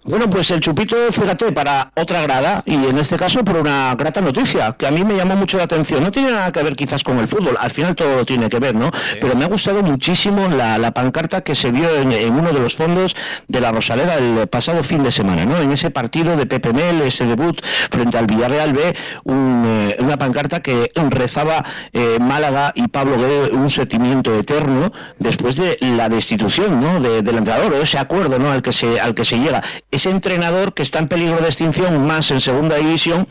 Bueno, 0.04 0.30
pues 0.30 0.50
el 0.52 0.60
chupito, 0.60 0.96
fíjate, 1.10 1.52
para 1.52 1.92
otra 1.96 2.22
grada 2.22 2.62
y 2.64 2.74
en 2.74 2.96
este 2.96 3.16
caso 3.16 3.44
por 3.44 3.56
una 3.56 3.94
grata 3.94 4.22
noticia 4.22 4.72
que 4.72 4.86
a 4.86 4.90
mí 4.90 5.04
me 5.04 5.16
llamó 5.16 5.36
mucho 5.36 5.58
la 5.58 5.64
atención. 5.64 6.02
No 6.02 6.10
tiene 6.10 6.32
nada 6.32 6.50
que 6.50 6.62
ver 6.62 6.76
quizás 6.76 7.04
con 7.04 7.18
el 7.18 7.28
fútbol, 7.28 7.56
al 7.60 7.70
final 7.70 7.94
todo 7.94 8.24
tiene 8.24 8.48
que 8.48 8.58
ver, 8.58 8.74
¿no? 8.74 8.90
Pero 9.20 9.36
me 9.36 9.44
ha 9.44 9.48
gustado 9.48 9.82
muchísimo 9.82 10.48
la, 10.48 10.90
pancarta 10.92 11.42
que 11.42 11.54
se 11.54 11.72
vio 11.72 11.94
en, 11.94 12.32
uno 12.32 12.52
de 12.52 12.60
los 12.60 12.76
fondos 12.76 13.16
de 13.48 13.60
la 13.60 13.70
Rosaleda 13.70 14.14
el 14.14 14.46
pasado 14.46 14.82
fin 14.82 15.02
de 15.02 15.12
semana, 15.12 15.44
¿no? 15.44 15.60
En 15.60 15.70
ese 15.72 15.90
partido 15.90 16.36
de 16.36 16.46
Pepe 16.46 16.72
Mel, 16.72 17.02
ese 17.02 17.26
debut 17.26 17.60
frente 17.90 18.16
al 18.16 18.26
Villarreal 18.26 18.72
B, 18.72 18.82
eh, 18.88 19.96
una 19.98 20.16
pancarta 20.16 20.60
que 20.60 20.90
rezaba 21.10 21.64
eh, 21.92 22.16
Málaga 22.20 22.72
y 22.74 22.88
Pablo 22.88 23.18
Guedes 23.18 23.50
un 23.50 23.70
sentimiento 23.70 24.38
eterno 24.38 24.90
después 25.18 25.56
de 25.56 25.76
la 25.80 26.08
destitución, 26.08 26.80
¿no? 26.80 27.00
del 27.00 27.36
entrenador, 27.36 27.74
ese 27.74 27.98
acuerdo, 27.98 28.38
¿no? 28.38 28.50
Al 28.50 28.62
que 28.62 28.72
se, 28.72 28.98
al 29.00 29.14
que 29.14 29.24
se 29.24 29.38
llega 29.38 29.62
ese 29.90 30.10
entrenador 30.10 30.74
que 30.74 30.82
está 30.82 30.98
en 30.98 31.08
peligro 31.08 31.38
de 31.38 31.46
extinción 31.46 32.06
más 32.06 32.30
en 32.30 32.40
segunda 32.40 32.76
división 32.76 33.28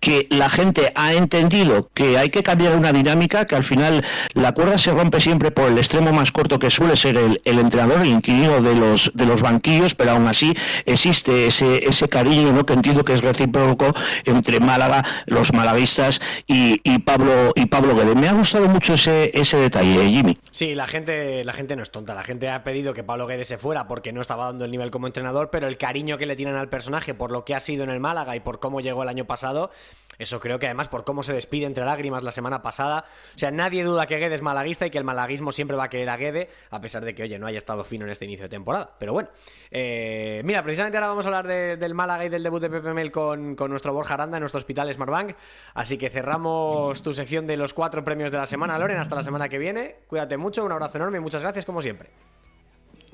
que 0.00 0.26
la 0.30 0.48
gente 0.48 0.92
ha 0.94 1.14
entendido 1.14 1.90
que 1.94 2.18
hay 2.18 2.30
que 2.30 2.42
cambiar 2.42 2.76
una 2.76 2.92
dinámica, 2.92 3.46
que 3.46 3.56
al 3.56 3.64
final 3.64 4.04
la 4.34 4.52
cuerda 4.52 4.78
se 4.78 4.92
rompe 4.92 5.20
siempre 5.20 5.50
por 5.50 5.68
el 5.68 5.78
extremo 5.78 6.12
más 6.12 6.32
corto 6.32 6.58
que 6.58 6.70
suele 6.70 6.96
ser 6.96 7.16
el, 7.16 7.40
entrenador, 7.44 8.00
el 8.00 8.08
inquilino 8.08 8.62
de 8.62 8.74
los, 8.74 9.12
de 9.14 9.26
los 9.26 9.42
banquillos, 9.42 9.94
pero 9.94 10.12
aún 10.12 10.26
así 10.28 10.54
existe 10.86 11.46
ese, 11.46 11.88
ese 11.88 12.08
cariño 12.08 12.52
¿no? 12.52 12.64
que 12.64 12.74
entiendo 12.74 13.04
que 13.04 13.14
es 13.14 13.20
recíproco 13.20 13.94
entre 14.24 14.60
Málaga, 14.60 15.04
los 15.26 15.52
malaguistas 15.52 16.20
y, 16.46 16.78
Pablo 17.00 17.52
y 17.54 17.66
Pablo 17.66 17.94
Guedes. 17.94 18.16
Me 18.16 18.28
ha 18.28 18.32
gustado 18.32 18.68
mucho 18.68 18.94
ese, 18.94 19.30
ese 19.32 19.56
detalle, 19.56 20.04
¿eh, 20.04 20.10
Jimmy. 20.10 20.38
Sí, 20.50 20.74
la 20.74 20.86
gente, 20.86 21.44
la 21.44 21.52
gente 21.52 21.76
no 21.76 21.82
es 21.82 21.90
tonta, 21.90 22.14
la 22.14 22.24
gente 22.24 22.48
ha 22.50 22.64
pedido 22.64 22.92
que 22.92 23.02
Pablo 23.02 23.26
Guedes 23.26 23.48
se 23.48 23.56
fuera 23.56 23.86
porque 23.86 24.12
no 24.12 24.20
estaba 24.20 24.46
dando 24.46 24.64
el 24.64 24.70
nivel 24.70 24.90
como 24.90 25.06
entrenador, 25.06 25.50
pero 25.50 25.68
el 25.68 25.78
cariño 25.78 26.18
que 26.18 26.26
le 26.26 26.36
tienen 26.36 26.56
al 26.56 26.68
personaje 26.68 27.14
por 27.14 27.30
lo 27.32 27.44
que 27.44 27.54
ha 27.54 27.60
sido 27.60 27.84
en 27.84 27.90
el 27.90 28.00
Málaga 28.00 28.36
y 28.36 28.40
por 28.40 28.60
cómo 28.60 28.80
llegó 28.80 29.02
el 29.02 29.08
año 29.08 29.26
pasado, 29.26 29.70
eso 30.18 30.40
creo 30.40 30.58
que 30.58 30.66
además 30.66 30.88
por 30.88 31.04
cómo 31.04 31.22
se 31.22 31.32
despide 31.32 31.66
entre 31.66 31.84
lágrimas 31.84 32.22
la 32.24 32.32
semana 32.32 32.60
pasada. 32.60 33.04
O 33.34 33.38
sea, 33.38 33.50
nadie 33.50 33.84
duda 33.84 34.06
que 34.06 34.16
Guede 34.16 34.34
es 34.34 34.42
malaguista 34.42 34.86
y 34.86 34.90
que 34.90 34.98
el 34.98 35.04
malaguismo 35.04 35.52
siempre 35.52 35.76
va 35.76 35.84
a 35.84 35.88
querer 35.88 36.10
a 36.10 36.16
Guede, 36.16 36.50
a 36.70 36.80
pesar 36.80 37.04
de 37.04 37.14
que, 37.14 37.22
oye, 37.22 37.38
no 37.38 37.46
haya 37.46 37.58
estado 37.58 37.84
fino 37.84 38.04
en 38.04 38.10
este 38.10 38.24
inicio 38.24 38.44
de 38.44 38.48
temporada. 38.48 38.90
Pero 38.98 39.12
bueno, 39.12 39.28
eh, 39.70 40.42
mira, 40.44 40.62
precisamente 40.62 40.98
ahora 40.98 41.08
vamos 41.08 41.26
a 41.26 41.28
hablar 41.28 41.46
del 41.46 41.94
Málaga 41.94 42.24
y 42.24 42.28
del 42.28 42.42
debut 42.42 42.60
de 42.60 42.68
Pepe 42.68 42.92
Mel 42.92 43.12
con, 43.12 43.54
nuestro 43.54 43.92
Borja 43.92 44.14
Aranda 44.14 44.38
en 44.38 44.40
nuestro 44.40 44.58
hospital 44.58 44.92
Smartbank. 44.92 45.36
Así 45.74 45.96
que 45.96 46.10
cerramos 46.10 47.00
tu 47.02 47.12
sección 47.12 47.46
de 47.46 47.56
los 47.56 47.72
cuatro 47.72 48.04
premios 48.04 48.32
de 48.32 48.38
la 48.38 48.46
semana, 48.46 48.76
Loren. 48.78 48.98
Hasta 48.98 49.14
la 49.14 49.22
semana 49.22 49.48
que 49.48 49.58
viene. 49.58 49.96
Cuídate 50.08 50.36
mucho, 50.36 50.64
un 50.64 50.72
abrazo 50.72 50.98
enorme 50.98 51.18
y 51.18 51.20
muchas 51.20 51.42
gracias 51.42 51.64
como 51.64 51.80
siempre. 51.80 52.10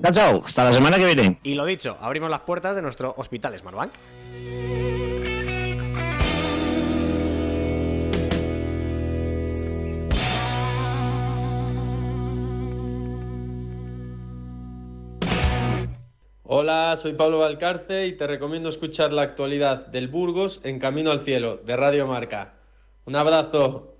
Chao, 0.01 0.11
chao. 0.11 0.41
Hasta 0.43 0.65
la 0.65 0.73
semana 0.73 0.97
que 0.97 1.05
viene. 1.05 1.39
Y 1.43 1.53
lo 1.53 1.65
dicho, 1.65 1.97
abrimos 2.01 2.31
las 2.31 2.41
puertas 2.41 2.75
de 2.75 2.81
nuestro 2.81 3.13
hospital 3.17 3.57
Smartbank. 3.57 3.91
Hola, 16.57 16.95
soy 16.95 17.11
Pablo 17.11 17.39
Valcarce 17.39 18.07
y 18.07 18.13
te 18.13 18.27
recomiendo 18.27 18.69
escuchar 18.69 19.11
la 19.11 19.23
actualidad 19.23 19.87
del 19.87 20.07
Burgos 20.07 20.61
en 20.63 20.79
Camino 20.79 21.11
al 21.11 21.25
Cielo, 21.25 21.57
de 21.57 21.75
Radio 21.75 22.07
Marca. 22.07 22.53
Un 23.03 23.17
abrazo. 23.17 23.97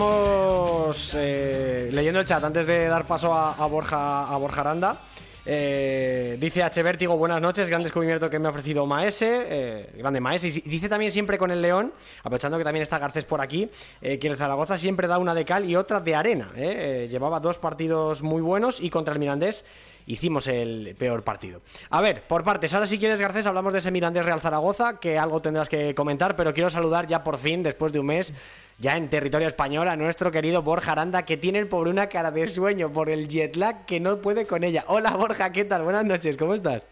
Seguimos 0.00 1.14
eh, 1.14 1.90
leyendo 1.92 2.20
el 2.20 2.24
chat 2.24 2.42
antes 2.42 2.66
de 2.66 2.88
dar 2.88 3.06
paso 3.06 3.34
a, 3.34 3.66
Borja, 3.66 4.26
a 4.32 4.36
Borja 4.38 4.62
Aranda. 4.62 4.96
Eh, 5.44 6.38
dice 6.40 6.62
H. 6.62 6.82
Vértigo, 6.82 7.18
buenas 7.18 7.42
noches, 7.42 7.68
gran 7.68 7.82
descubrimiento 7.82 8.30
que 8.30 8.38
me 8.38 8.48
ha 8.48 8.50
ofrecido 8.50 8.86
Maese, 8.86 9.44
eh, 9.46 9.90
grande 9.98 10.18
Maese. 10.18 10.48
Y 10.48 10.70
dice 10.70 10.88
también 10.88 11.10
siempre 11.10 11.36
con 11.36 11.50
el 11.50 11.60
León, 11.60 11.92
aprovechando 12.20 12.56
que 12.56 12.64
también 12.64 12.82
está 12.82 12.98
Garcés 12.98 13.26
por 13.26 13.42
aquí, 13.42 13.68
que 14.00 14.26
el 14.26 14.38
Zaragoza 14.38 14.78
siempre 14.78 15.06
da 15.06 15.18
una 15.18 15.34
de 15.34 15.44
cal 15.44 15.68
y 15.68 15.76
otra 15.76 16.00
de 16.00 16.14
arena. 16.14 16.50
llevaba 16.54 17.38
dos 17.38 17.58
partidos 17.58 18.22
muy 18.22 18.40
buenos 18.40 18.80
y 18.80 18.88
contra 18.88 19.12
el 19.12 19.20
Mirandés 19.20 19.66
hicimos 20.06 20.46
el 20.48 20.94
peor 20.98 21.22
partido. 21.22 21.62
A 21.90 22.00
ver, 22.00 22.22
por 22.22 22.44
partes, 22.44 22.74
ahora 22.74 22.86
si 22.86 22.98
quieres 22.98 23.20
Garcés 23.20 23.46
hablamos 23.46 23.72
de 23.72 23.80
ese 23.80 23.90
Mirandés 23.90 24.24
Real 24.24 24.40
Zaragoza, 24.40 24.98
que 24.98 25.18
algo 25.18 25.40
tendrás 25.42 25.68
que 25.68 25.94
comentar, 25.94 26.36
pero 26.36 26.54
quiero 26.54 26.70
saludar 26.70 27.06
ya 27.06 27.24
por 27.24 27.38
fin, 27.38 27.62
después 27.62 27.92
de 27.92 28.00
un 28.00 28.06
mes, 28.06 28.34
ya 28.78 28.96
en 28.96 29.10
territorio 29.10 29.46
español, 29.46 29.88
a 29.88 29.96
nuestro 29.96 30.30
querido 30.30 30.62
Borja 30.62 30.92
Aranda, 30.92 31.24
que 31.24 31.36
tiene 31.36 31.66
por 31.66 31.88
una 31.88 32.08
cara 32.08 32.30
de 32.30 32.46
sueño 32.48 32.92
por 32.92 33.10
el 33.10 33.28
jet 33.28 33.56
lag 33.56 33.84
que 33.86 34.00
no 34.00 34.20
puede 34.20 34.46
con 34.46 34.64
ella. 34.64 34.84
Hola 34.88 35.10
Borja, 35.12 35.52
¿qué 35.52 35.64
tal? 35.64 35.82
Buenas 35.82 36.04
noches, 36.04 36.36
¿cómo 36.36 36.54
estás? 36.54 36.86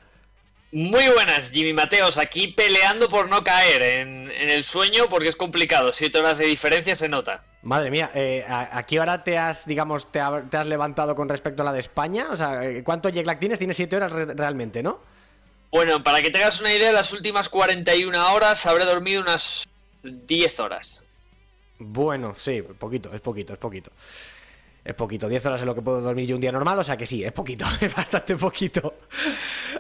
Muy 0.71 1.09
buenas, 1.09 1.51
Jimmy 1.51 1.73
Mateos, 1.73 2.19
aquí 2.19 2.49
peleando 2.49 3.09
por 3.09 3.31
no 3.31 3.43
caer 3.43 3.83
en, 3.83 4.31
el 4.31 4.63
sueño 4.65 5.09
porque 5.09 5.31
es 5.31 5.37
complicado, 5.37 5.95
siete 5.95 6.19
horas 6.19 6.37
de 6.37 6.45
diferencia 6.45 6.95
se 6.95 7.09
nota. 7.09 7.43
Madre 7.69 7.91
mía, 7.91 8.11
eh, 8.15 8.47
¿a, 8.49 8.83
qué 8.87 8.99
hora 8.99 9.23
te 9.23 9.37
has, 9.37 9.67
digamos, 9.67 10.11
te, 10.11 10.21
has 10.21 10.67
levantado 10.67 11.15
con 11.15 11.29
respecto 11.29 11.61
a 11.61 11.67
la 11.67 11.73
de 11.75 11.81
España? 11.81 12.29
O 12.31 12.37
sea, 12.37 12.65
eh, 12.65 12.83
¿cuánto 12.83 13.11
jet 13.11 13.27
lag 13.27 13.39
tienes? 13.39 13.59
Tienes 13.59 13.77
siete 13.77 13.95
horas 13.95 14.11
realmente, 14.11 14.83
¿no? 14.83 15.01
Bueno, 15.71 16.03
para 16.03 16.23
que 16.23 16.31
tengas 16.31 16.63
una 16.63 16.73
idea, 16.73 16.93
las 16.93 17.13
últimas 17.13 17.51
41 17.51 18.33
horas 18.33 18.65
habré 18.65 18.87
dormido 18.87 19.21
unas 19.21 19.69
10 20.03 20.61
horas. 20.61 21.03
Bueno, 21.79 22.33
sí, 22.35 22.63
poquito, 22.63 23.13
es 23.13 23.21
poquito, 23.21 23.53
es 23.53 23.59
poquito. 23.59 23.91
Es 24.89 24.95
poquito, 24.95 25.29
10 25.29 25.45
horas 25.45 25.61
es 25.61 25.67
lo 25.67 25.75
que 25.75 25.83
puedo 25.83 26.01
dormir 26.01 26.27
yo 26.27 26.35
un 26.35 26.41
día 26.41 26.51
normal, 26.51 26.79
o 26.79 26.83
sea 26.83 26.97
que 26.97 27.05
sí, 27.05 27.23
es 27.23 27.31
poquito, 27.33 27.67
es 27.83 27.95
bastante 27.95 28.35
poquito. 28.37 28.95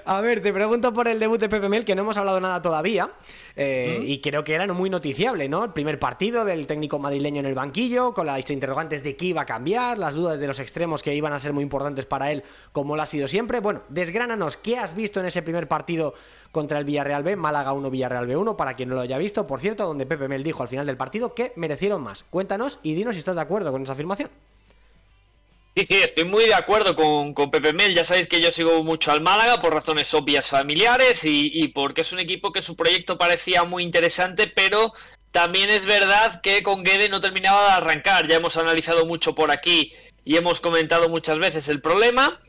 A 0.04 0.20
ver, 0.20 0.42
te 0.42 0.52
pregunto 0.52 0.92
por 0.92 1.08
el 1.08 1.18
debut 1.18 1.40
de 1.40 1.48
Pepe 1.48 1.66
Mel, 1.70 1.86
que 1.86 1.94
no 1.94 2.02
hemos 2.02 2.18
hablado 2.18 2.38
nada 2.40 2.60
todavía, 2.60 3.12
eh, 3.56 4.02
y 4.04 4.20
creo 4.20 4.44
que 4.44 4.52
era 4.52 4.70
muy 4.70 4.90
noticiable, 4.90 5.48
¿no? 5.48 5.64
El 5.64 5.72
primer 5.72 5.98
partido 5.98 6.44
del 6.44 6.66
técnico 6.66 6.98
madrileño 6.98 7.40
en 7.40 7.46
el 7.46 7.54
banquillo, 7.54 8.12
con 8.12 8.26
las 8.26 8.50
interrogantes 8.50 9.02
de 9.02 9.16
qué 9.16 9.24
iba 9.24 9.40
a 9.40 9.46
cambiar, 9.46 9.96
las 9.96 10.12
dudas 10.12 10.38
de 10.38 10.46
los 10.46 10.60
extremos 10.60 11.02
que 11.02 11.14
iban 11.14 11.32
a 11.32 11.40
ser 11.40 11.54
muy 11.54 11.62
importantes 11.62 12.04
para 12.04 12.30
él, 12.30 12.44
como 12.72 12.94
lo 12.94 13.00
ha 13.00 13.06
sido 13.06 13.28
siempre. 13.28 13.60
Bueno, 13.60 13.84
desgránanos, 13.88 14.58
¿qué 14.58 14.76
has 14.76 14.94
visto 14.94 15.20
en 15.20 15.26
ese 15.26 15.40
primer 15.40 15.68
partido 15.68 16.12
contra 16.52 16.78
el 16.78 16.84
Villarreal 16.84 17.22
B, 17.22 17.34
Málaga 17.34 17.72
1, 17.72 17.88
Villarreal 17.88 18.26
B 18.26 18.36
1, 18.36 18.58
para 18.58 18.74
quien 18.74 18.90
no 18.90 18.94
lo 18.94 19.00
haya 19.00 19.16
visto, 19.16 19.46
por 19.46 19.60
cierto, 19.60 19.86
donde 19.86 20.04
Pepe 20.04 20.28
Mel 20.28 20.42
dijo 20.42 20.62
al 20.62 20.68
final 20.68 20.84
del 20.84 20.98
partido 20.98 21.34
que 21.34 21.54
merecieron 21.56 22.02
más. 22.02 22.24
Cuéntanos 22.24 22.78
y 22.82 22.92
dinos 22.92 23.14
si 23.14 23.20
estás 23.20 23.36
de 23.36 23.42
acuerdo 23.42 23.72
con 23.72 23.82
esa 23.82 23.94
afirmación. 23.94 24.28
Sí, 25.78 25.86
sí, 25.88 25.94
estoy 26.02 26.24
muy 26.24 26.46
de 26.46 26.54
acuerdo 26.54 26.96
con, 26.96 27.50
Pepe 27.50 27.72
Mel. 27.72 27.94
Ya 27.94 28.02
sabéis 28.02 28.26
que 28.26 28.40
yo 28.40 28.50
sigo 28.50 28.82
mucho 28.82 29.12
al 29.12 29.20
Málaga 29.20 29.60
por 29.60 29.72
razones 29.72 30.12
obvias 30.12 30.48
familiares 30.48 31.20
y, 31.24 31.68
porque 31.68 32.00
es 32.00 32.12
un 32.12 32.18
equipo 32.18 32.52
que 32.52 32.62
su 32.62 32.74
proyecto 32.74 33.16
parecía 33.16 33.62
muy 33.62 33.84
interesante, 33.84 34.48
pero 34.48 34.92
también 35.30 35.70
es 35.70 35.86
verdad 35.86 36.40
que 36.40 36.64
con 36.64 36.82
Guede 36.82 37.08
no 37.08 37.20
terminaba 37.20 37.66
de 37.66 37.72
arrancar. 37.72 38.26
Ya 38.26 38.36
hemos 38.36 38.56
analizado 38.56 39.06
mucho 39.06 39.36
por 39.36 39.52
aquí 39.52 39.92
y 40.24 40.36
hemos 40.36 40.60
comentado 40.60 41.08
muchas 41.08 41.38
veces 41.38 41.68
el 41.68 41.80
problema. 41.80 42.40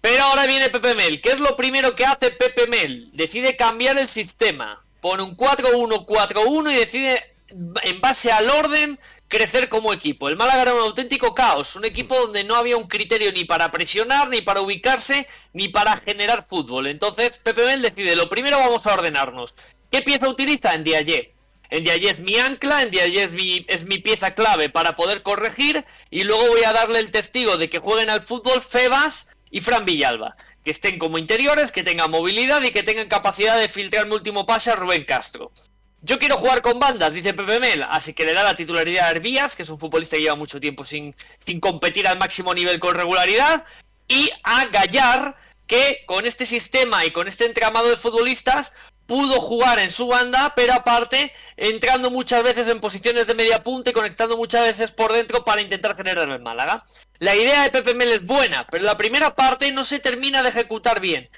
Pero 0.00 0.22
ahora 0.24 0.46
viene 0.46 0.70
Pepe 0.70 0.94
Mel. 0.94 1.20
¿Qué 1.20 1.30
es 1.30 1.40
lo 1.40 1.56
primero 1.56 1.94
que 1.94 2.06
hace 2.06 2.30
Pepe 2.30 2.68
Mel? 2.68 3.10
Decide 3.12 3.56
cambiar 3.56 3.98
el 3.98 4.08
sistema. 4.08 4.82
Pone 5.00 5.24
un 5.24 5.36
4-1-4-1 5.36 6.72
y 6.72 6.76
decide, 6.76 7.34
en 7.82 8.00
base 8.00 8.30
al 8.30 8.48
orden, 8.48 8.98
crecer 9.28 9.68
como 9.68 9.92
equipo. 9.92 10.28
El 10.28 10.36
Málaga 10.36 10.62
era 10.62 10.74
un 10.74 10.80
auténtico 10.80 11.34
caos, 11.34 11.76
un 11.76 11.84
equipo 11.84 12.18
donde 12.18 12.44
no 12.44 12.56
había 12.56 12.76
un 12.76 12.88
criterio 12.88 13.30
ni 13.32 13.44
para 13.44 13.70
presionar, 13.70 14.28
ni 14.28 14.40
para 14.40 14.62
ubicarse, 14.62 15.28
ni 15.52 15.68
para 15.68 15.96
generar 15.98 16.46
fútbol. 16.48 16.86
Entonces 16.86 17.38
Pepe 17.42 17.64
Mel 17.64 17.82
decide, 17.82 18.16
lo 18.16 18.28
primero 18.28 18.58
vamos 18.58 18.84
a 18.86 18.94
ordenarnos. 18.94 19.54
¿Qué 19.90 20.02
pieza 20.02 20.28
utiliza? 20.28 20.74
En 20.74 20.84
Diaye. 20.84 21.34
En 21.70 21.84
Diaye 21.84 22.10
es 22.10 22.20
mi 22.20 22.36
ancla, 22.36 22.82
en 22.82 22.90
Diaye 22.90 23.24
es 23.24 23.32
mi, 23.32 23.64
es 23.68 23.84
mi 23.84 23.98
pieza 23.98 24.34
clave 24.34 24.70
para 24.70 24.96
poder 24.96 25.22
corregir 25.22 25.84
y 26.10 26.24
luego 26.24 26.48
voy 26.48 26.64
a 26.64 26.72
darle 26.72 26.98
el 26.98 27.10
testigo 27.10 27.58
de 27.58 27.68
que 27.68 27.78
jueguen 27.78 28.08
al 28.08 28.22
fútbol 28.22 28.62
Febas 28.62 29.28
y 29.50 29.60
Fran 29.60 29.84
Villalba. 29.84 30.36
Que 30.64 30.70
estén 30.70 30.98
como 30.98 31.18
interiores, 31.18 31.72
que 31.72 31.84
tengan 31.84 32.10
movilidad 32.10 32.62
y 32.62 32.70
que 32.70 32.82
tengan 32.82 33.08
capacidad 33.08 33.58
de 33.58 33.68
filtrar 33.68 34.06
mi 34.06 34.14
último 34.14 34.46
pase 34.46 34.70
a 34.70 34.76
Rubén 34.76 35.04
Castro. 35.04 35.52
Yo 36.00 36.18
quiero 36.18 36.36
jugar 36.36 36.62
con 36.62 36.78
bandas, 36.78 37.12
dice 37.12 37.34
Pepe 37.34 37.58
Mel, 37.58 37.82
así 37.82 38.14
que 38.14 38.24
le 38.24 38.32
da 38.32 38.44
la 38.44 38.54
titularidad 38.54 39.06
a 39.06 39.10
Herbías, 39.10 39.56
que 39.56 39.62
es 39.62 39.68
un 39.68 39.80
futbolista 39.80 40.16
que 40.16 40.22
lleva 40.22 40.36
mucho 40.36 40.60
tiempo 40.60 40.84
sin, 40.84 41.14
competir 41.60 42.06
al 42.06 42.18
máximo 42.18 42.54
nivel 42.54 42.78
con 42.78 42.94
regularidad, 42.94 43.64
y 44.06 44.30
a 44.44 44.66
Gallar, 44.66 45.36
que 45.66 46.04
con 46.06 46.24
este 46.24 46.46
sistema 46.46 47.04
y 47.04 47.10
con 47.10 47.26
este 47.26 47.46
entramado 47.46 47.88
de 47.88 47.96
futbolistas 47.96 48.72
pudo 49.06 49.40
jugar 49.40 49.80
en 49.80 49.90
su 49.90 50.06
banda, 50.06 50.52
pero 50.54 50.74
aparte 50.74 51.32
entrando 51.56 52.10
muchas 52.10 52.42
veces 52.44 52.68
en 52.68 52.80
posiciones 52.80 53.26
de 53.26 53.34
media 53.34 53.64
punta 53.64 53.90
y 53.90 53.94
conectando 53.94 54.36
muchas 54.36 54.62
veces 54.62 54.92
por 54.92 55.12
dentro 55.12 55.44
para 55.44 55.62
intentar 55.62 55.96
generar 55.96 56.28
el 56.28 56.40
Málaga. 56.40 56.84
La 57.18 57.34
idea 57.34 57.62
de 57.62 57.70
Pepe 57.70 57.94
Mel 57.94 58.10
es 58.10 58.24
buena, 58.24 58.66
pero 58.70 58.84
la 58.84 58.96
primera 58.96 59.34
parte 59.34 59.72
no 59.72 59.82
se 59.82 59.98
termina 59.98 60.42
de 60.42 60.50
ejecutar 60.50 61.00
bien. 61.00 61.28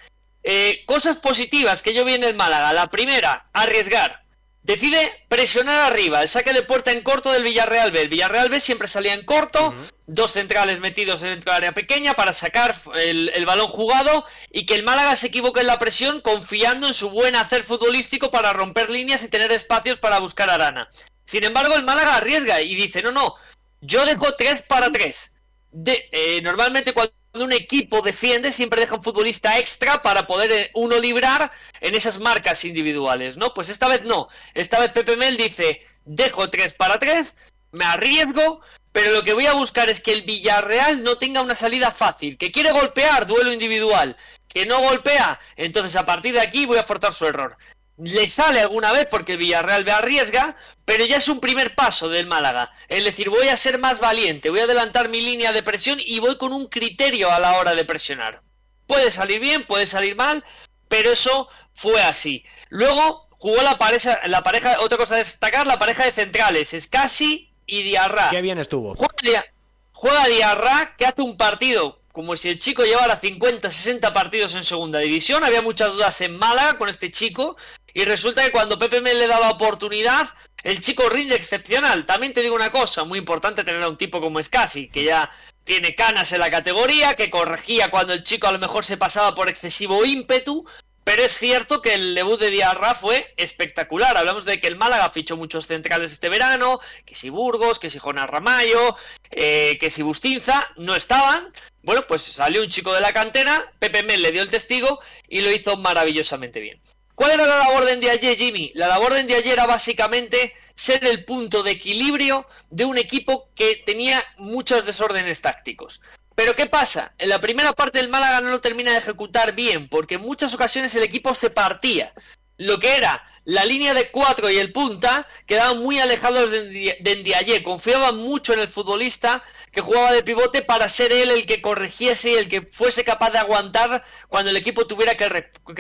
Eh, 0.42 0.82
cosas 0.86 1.18
positivas 1.18 1.80
que 1.80 1.94
yo 1.94 2.04
vi 2.04 2.14
en 2.14 2.24
el 2.24 2.34
Málaga. 2.34 2.72
La 2.72 2.90
primera, 2.90 3.46
arriesgar. 3.52 4.20
Decide 4.62 5.24
presionar 5.28 5.80
arriba, 5.90 6.22
el 6.22 6.28
saque 6.28 6.52
de 6.52 6.62
puerta 6.62 6.92
en 6.92 7.02
corto 7.02 7.32
del 7.32 7.42
Villarreal 7.42 7.92
B. 7.92 8.02
El 8.02 8.08
Villarreal 8.08 8.50
B 8.50 8.60
siempre 8.60 8.88
salía 8.88 9.14
en 9.14 9.24
corto, 9.24 9.74
dos 10.06 10.32
centrales 10.32 10.80
metidos 10.80 11.22
dentro 11.22 11.50
del 11.50 11.56
área 11.56 11.72
pequeña 11.72 12.12
para 12.12 12.34
sacar 12.34 12.74
el, 12.94 13.30
el, 13.34 13.46
balón 13.46 13.68
jugado 13.68 14.26
y 14.50 14.66
que 14.66 14.74
el 14.74 14.82
Málaga 14.82 15.16
se 15.16 15.28
equivoque 15.28 15.60
en 15.60 15.66
la 15.66 15.78
presión 15.78 16.20
confiando 16.20 16.86
en 16.86 16.94
su 16.94 17.08
buen 17.08 17.36
hacer 17.36 17.64
futbolístico 17.64 18.30
para 18.30 18.52
romper 18.52 18.90
líneas 18.90 19.22
y 19.22 19.28
tener 19.28 19.50
espacios 19.50 19.98
para 19.98 20.20
buscar 20.20 20.50
a 20.50 20.54
Arana. 20.54 20.90
Sin 21.24 21.44
embargo, 21.44 21.74
el 21.74 21.84
Málaga 21.84 22.16
arriesga 22.16 22.60
y 22.60 22.74
dice, 22.74 23.02
no, 23.02 23.12
no, 23.12 23.36
yo 23.80 24.04
dejo 24.04 24.34
tres 24.36 24.62
para 24.62 24.92
tres. 24.92 25.34
De, 25.72 26.08
eh, 26.12 26.42
normalmente 26.42 26.92
cuando 26.92 27.14
un 27.34 27.52
equipo 27.52 28.02
defiende 28.02 28.52
siempre 28.52 28.80
deja 28.80 28.96
un 28.96 29.02
futbolista 29.02 29.58
extra 29.58 30.02
para 30.02 30.26
poder 30.26 30.52
eh, 30.52 30.70
uno 30.74 30.98
librar 30.98 31.50
en 31.80 31.94
esas 31.94 32.18
marcas 32.18 32.64
individuales, 32.64 33.36
¿no? 33.36 33.54
Pues 33.54 33.68
esta 33.68 33.88
vez 33.88 34.02
no. 34.02 34.28
Esta 34.54 34.80
vez 34.80 34.90
Pepe 34.90 35.16
Mel 35.16 35.36
dice, 35.36 35.80
dejo 36.04 36.50
3 36.50 36.74
para 36.74 36.98
3, 36.98 37.36
me 37.72 37.84
arriesgo, 37.84 38.60
pero 38.92 39.12
lo 39.12 39.22
que 39.22 39.34
voy 39.34 39.46
a 39.46 39.52
buscar 39.52 39.88
es 39.90 40.00
que 40.00 40.12
el 40.12 40.22
Villarreal 40.22 41.02
no 41.02 41.16
tenga 41.18 41.42
una 41.42 41.54
salida 41.54 41.90
fácil, 41.90 42.36
que 42.36 42.50
quiere 42.50 42.72
golpear, 42.72 43.26
duelo 43.26 43.52
individual, 43.52 44.16
que 44.48 44.66
no 44.66 44.80
golpea, 44.80 45.38
entonces 45.56 45.94
a 45.94 46.04
partir 46.04 46.34
de 46.34 46.40
aquí 46.40 46.66
voy 46.66 46.78
a 46.78 46.84
forzar 46.84 47.14
su 47.14 47.26
error 47.26 47.56
le 48.02 48.28
sale 48.28 48.60
alguna 48.60 48.92
vez 48.92 49.06
porque 49.10 49.32
el 49.32 49.38
Villarreal 49.38 49.84
me 49.84 49.90
arriesga, 49.90 50.56
pero 50.84 51.04
ya 51.04 51.16
es 51.16 51.28
un 51.28 51.40
primer 51.40 51.74
paso 51.74 52.08
del 52.08 52.26
Málaga. 52.26 52.70
Es 52.88 53.04
decir, 53.04 53.28
voy 53.28 53.48
a 53.48 53.56
ser 53.56 53.78
más 53.78 54.00
valiente, 54.00 54.50
voy 54.50 54.60
a 54.60 54.64
adelantar 54.64 55.08
mi 55.08 55.20
línea 55.20 55.52
de 55.52 55.62
presión 55.62 55.98
y 56.00 56.18
voy 56.18 56.38
con 56.38 56.52
un 56.52 56.68
criterio 56.68 57.30
a 57.30 57.38
la 57.38 57.58
hora 57.58 57.74
de 57.74 57.84
presionar. 57.84 58.42
Puede 58.86 59.10
salir 59.10 59.40
bien, 59.40 59.66
puede 59.66 59.86
salir 59.86 60.16
mal, 60.16 60.44
pero 60.88 61.12
eso 61.12 61.48
fue 61.74 62.02
así. 62.02 62.44
Luego 62.68 63.28
jugó 63.38 63.62
la 63.62 63.78
pareja, 63.78 64.20
la 64.26 64.42
pareja 64.42 64.78
otra 64.80 64.98
cosa 64.98 65.14
a 65.14 65.18
destacar, 65.18 65.66
la 65.66 65.78
pareja 65.78 66.04
de 66.04 66.12
centrales, 66.12 66.74
Escasi 66.74 67.52
y 67.66 67.82
Diarra. 67.82 68.30
Qué 68.30 68.40
bien 68.40 68.58
estuvo. 68.58 68.94
Juega, 68.94 69.44
juega 69.92 70.26
Diarra, 70.26 70.94
que 70.96 71.06
hace 71.06 71.22
un 71.22 71.36
partido 71.36 71.99
como 72.12 72.36
si 72.36 72.48
el 72.48 72.58
chico 72.58 72.84
llevara 72.84 73.16
50, 73.16 73.70
60 73.70 74.12
partidos 74.12 74.54
en 74.54 74.64
segunda 74.64 74.98
división. 74.98 75.44
Había 75.44 75.62
muchas 75.62 75.92
dudas 75.92 76.20
en 76.20 76.36
Málaga 76.36 76.76
con 76.76 76.88
este 76.88 77.10
chico. 77.10 77.56
Y 77.92 78.04
resulta 78.04 78.44
que 78.44 78.52
cuando 78.52 78.78
Pepe 78.78 79.00
Mel 79.00 79.18
le 79.18 79.26
da 79.26 79.40
la 79.40 79.50
oportunidad, 79.50 80.28
el 80.62 80.80
chico 80.80 81.08
rinde 81.08 81.34
excepcional. 81.34 82.06
También 82.06 82.32
te 82.32 82.42
digo 82.42 82.54
una 82.54 82.70
cosa, 82.70 83.04
muy 83.04 83.18
importante 83.18 83.64
tener 83.64 83.82
a 83.82 83.88
un 83.88 83.96
tipo 83.96 84.20
como 84.20 84.42
Scassi, 84.42 84.88
que 84.88 85.04
ya 85.04 85.30
tiene 85.64 85.94
canas 85.94 86.32
en 86.32 86.40
la 86.40 86.50
categoría, 86.50 87.14
que 87.14 87.30
corregía 87.30 87.90
cuando 87.90 88.12
el 88.12 88.22
chico 88.22 88.46
a 88.46 88.52
lo 88.52 88.58
mejor 88.58 88.84
se 88.84 88.96
pasaba 88.96 89.34
por 89.34 89.48
excesivo 89.48 90.04
ímpetu. 90.04 90.64
Pero 91.02 91.22
es 91.22 91.32
cierto 91.32 91.80
que 91.80 91.94
el 91.94 92.14
debut 92.14 92.38
de 92.38 92.50
Diarra 92.50 92.94
fue 92.94 93.32
espectacular. 93.36 94.16
Hablamos 94.16 94.44
de 94.44 94.60
que 94.60 94.66
el 94.66 94.76
Málaga 94.76 95.08
fichó 95.10 95.36
muchos 95.36 95.66
centrales 95.66 96.12
este 96.12 96.28
verano, 96.28 96.78
que 97.06 97.14
si 97.14 97.30
Burgos, 97.30 97.78
que 97.78 97.90
si 97.90 97.98
Jonas 97.98 98.28
Ramayo, 98.28 98.96
eh, 99.30 99.76
que 99.80 99.90
si 99.90 100.02
Bustinza, 100.02 100.68
no 100.76 100.94
estaban. 100.94 101.48
Bueno, 101.82 102.06
pues 102.06 102.22
salió 102.22 102.62
un 102.62 102.68
chico 102.68 102.92
de 102.92 103.00
la 103.00 103.12
cantera, 103.12 103.72
Pepe 103.78 104.02
Mel 104.02 104.22
le 104.22 104.32
dio 104.32 104.42
el 104.42 104.50
testigo 104.50 105.00
y 105.28 105.40
lo 105.40 105.50
hizo 105.50 105.76
maravillosamente 105.76 106.60
bien. 106.60 106.78
¿Cuál 107.14 107.32
era 107.32 107.46
la 107.46 107.58
labor 107.58 107.84
de 107.84 107.96
Ndiaye, 107.96 108.36
Jimmy? 108.36 108.72
La 108.74 108.88
labor 108.88 109.12
de 109.12 109.22
Ndiaye 109.24 109.52
era 109.52 109.66
básicamente 109.66 110.54
ser 110.74 111.04
el 111.04 111.24
punto 111.24 111.62
de 111.62 111.72
equilibrio 111.72 112.46
de 112.70 112.86
un 112.86 112.96
equipo 112.96 113.50
que 113.54 113.82
tenía 113.84 114.24
muchos 114.38 114.86
desórdenes 114.86 115.42
tácticos. 115.42 116.00
Pero 116.34 116.54
¿qué 116.54 116.64
pasa? 116.64 117.14
En 117.18 117.28
la 117.28 117.40
primera 117.40 117.74
parte 117.74 117.98
del 117.98 118.08
Málaga 118.08 118.40
no 118.40 118.48
lo 118.48 118.62
termina 118.62 118.92
de 118.92 118.98
ejecutar 118.98 119.54
bien, 119.54 119.88
porque 119.88 120.14
en 120.14 120.22
muchas 120.22 120.54
ocasiones 120.54 120.94
el 120.94 121.02
equipo 121.02 121.34
se 121.34 121.50
partía 121.50 122.14
lo 122.60 122.78
que 122.78 122.94
era 122.94 123.24
la 123.46 123.64
línea 123.64 123.94
de 123.94 124.10
cuatro 124.10 124.50
y 124.50 124.58
el 124.58 124.70
punta 124.70 125.26
quedaban 125.46 125.78
muy 125.78 125.98
alejados 125.98 126.50
de, 126.50 127.16
Ndiaye. 127.16 127.62
Confiaban 127.62 128.18
mucho 128.18 128.52
en 128.52 128.58
el 128.58 128.68
futbolista 128.68 129.42
que 129.72 129.80
jugaba 129.80 130.12
de 130.12 130.22
pivote 130.22 130.60
para 130.60 130.90
ser 130.90 131.10
él 131.10 131.30
el 131.30 131.46
que 131.46 131.62
corrigiese 131.62 132.32
y 132.32 132.34
el 132.34 132.48
que 132.48 132.60
fuese 132.62 133.02
capaz 133.02 133.30
de 133.30 133.38
aguantar 133.38 134.04
cuando 134.28 134.50
el 134.50 134.58
equipo 134.58 134.86
tuviera 134.86 135.14
que, 135.14 135.28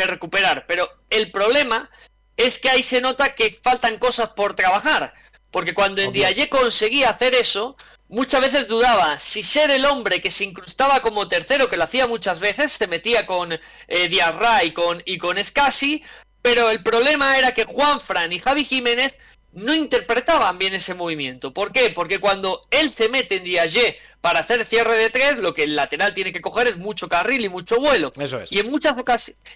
recuperar. 0.06 0.64
Pero 0.66 0.88
el 1.10 1.30
problema 1.30 1.90
es 2.38 2.58
que 2.58 2.70
ahí 2.70 2.82
se 2.82 3.02
nota 3.02 3.34
que 3.34 3.60
faltan 3.62 3.98
cosas 3.98 4.30
por 4.30 4.56
trabajar. 4.56 5.12
Porque 5.50 5.74
cuando 5.74 6.02
Ndiaye 6.02 6.48
conseguía 6.48 7.10
hacer 7.10 7.34
eso, 7.34 7.76
muchas 8.08 8.40
veces 8.40 8.68
dudaba 8.68 9.18
si 9.18 9.42
ser 9.42 9.70
el 9.70 9.84
hombre 9.84 10.20
que 10.20 10.30
se 10.30 10.44
incrustaba 10.44 11.00
como 11.00 11.28
tercero, 11.28 11.68
que 11.68 11.76
lo 11.76 11.84
hacía 11.84 12.06
muchas 12.06 12.40
veces, 12.40 12.72
se 12.72 12.86
metía 12.86 13.26
con 13.26 13.52
eh, 13.52 14.08
Diarra 14.08 14.64
y 14.64 14.72
con, 14.72 15.02
y 15.04 15.18
con 15.18 15.42
Scassi, 15.42 16.02
pero 16.42 16.70
el 16.70 16.82
problema 16.82 17.38
era 17.38 17.52
que 17.52 17.64
Juan 17.64 18.00
Fran 18.00 18.32
y 18.32 18.38
Javi 18.38 18.64
Jiménez 18.64 19.16
no 19.52 19.74
interpretaban 19.74 20.58
bien 20.58 20.74
ese 20.74 20.94
movimiento. 20.94 21.52
¿Por 21.52 21.72
qué? 21.72 21.90
Porque 21.90 22.18
cuando 22.18 22.62
él 22.70 22.90
se 22.90 23.08
mete 23.08 23.36
en 23.36 23.44
Diagé 23.44 23.96
para 24.20 24.40
hacer 24.40 24.64
cierre 24.64 24.96
de 24.96 25.10
tres, 25.10 25.38
lo 25.38 25.54
que 25.54 25.64
el 25.64 25.74
lateral 25.74 26.14
tiene 26.14 26.32
que 26.32 26.40
coger 26.40 26.68
es 26.68 26.76
mucho 26.76 27.08
carril 27.08 27.44
y 27.44 27.48
mucho 27.48 27.80
vuelo. 27.80 28.12
Eso 28.16 28.40
es. 28.40 28.52
Y 28.52 28.60
en 28.60 28.70
muchas, 28.70 28.94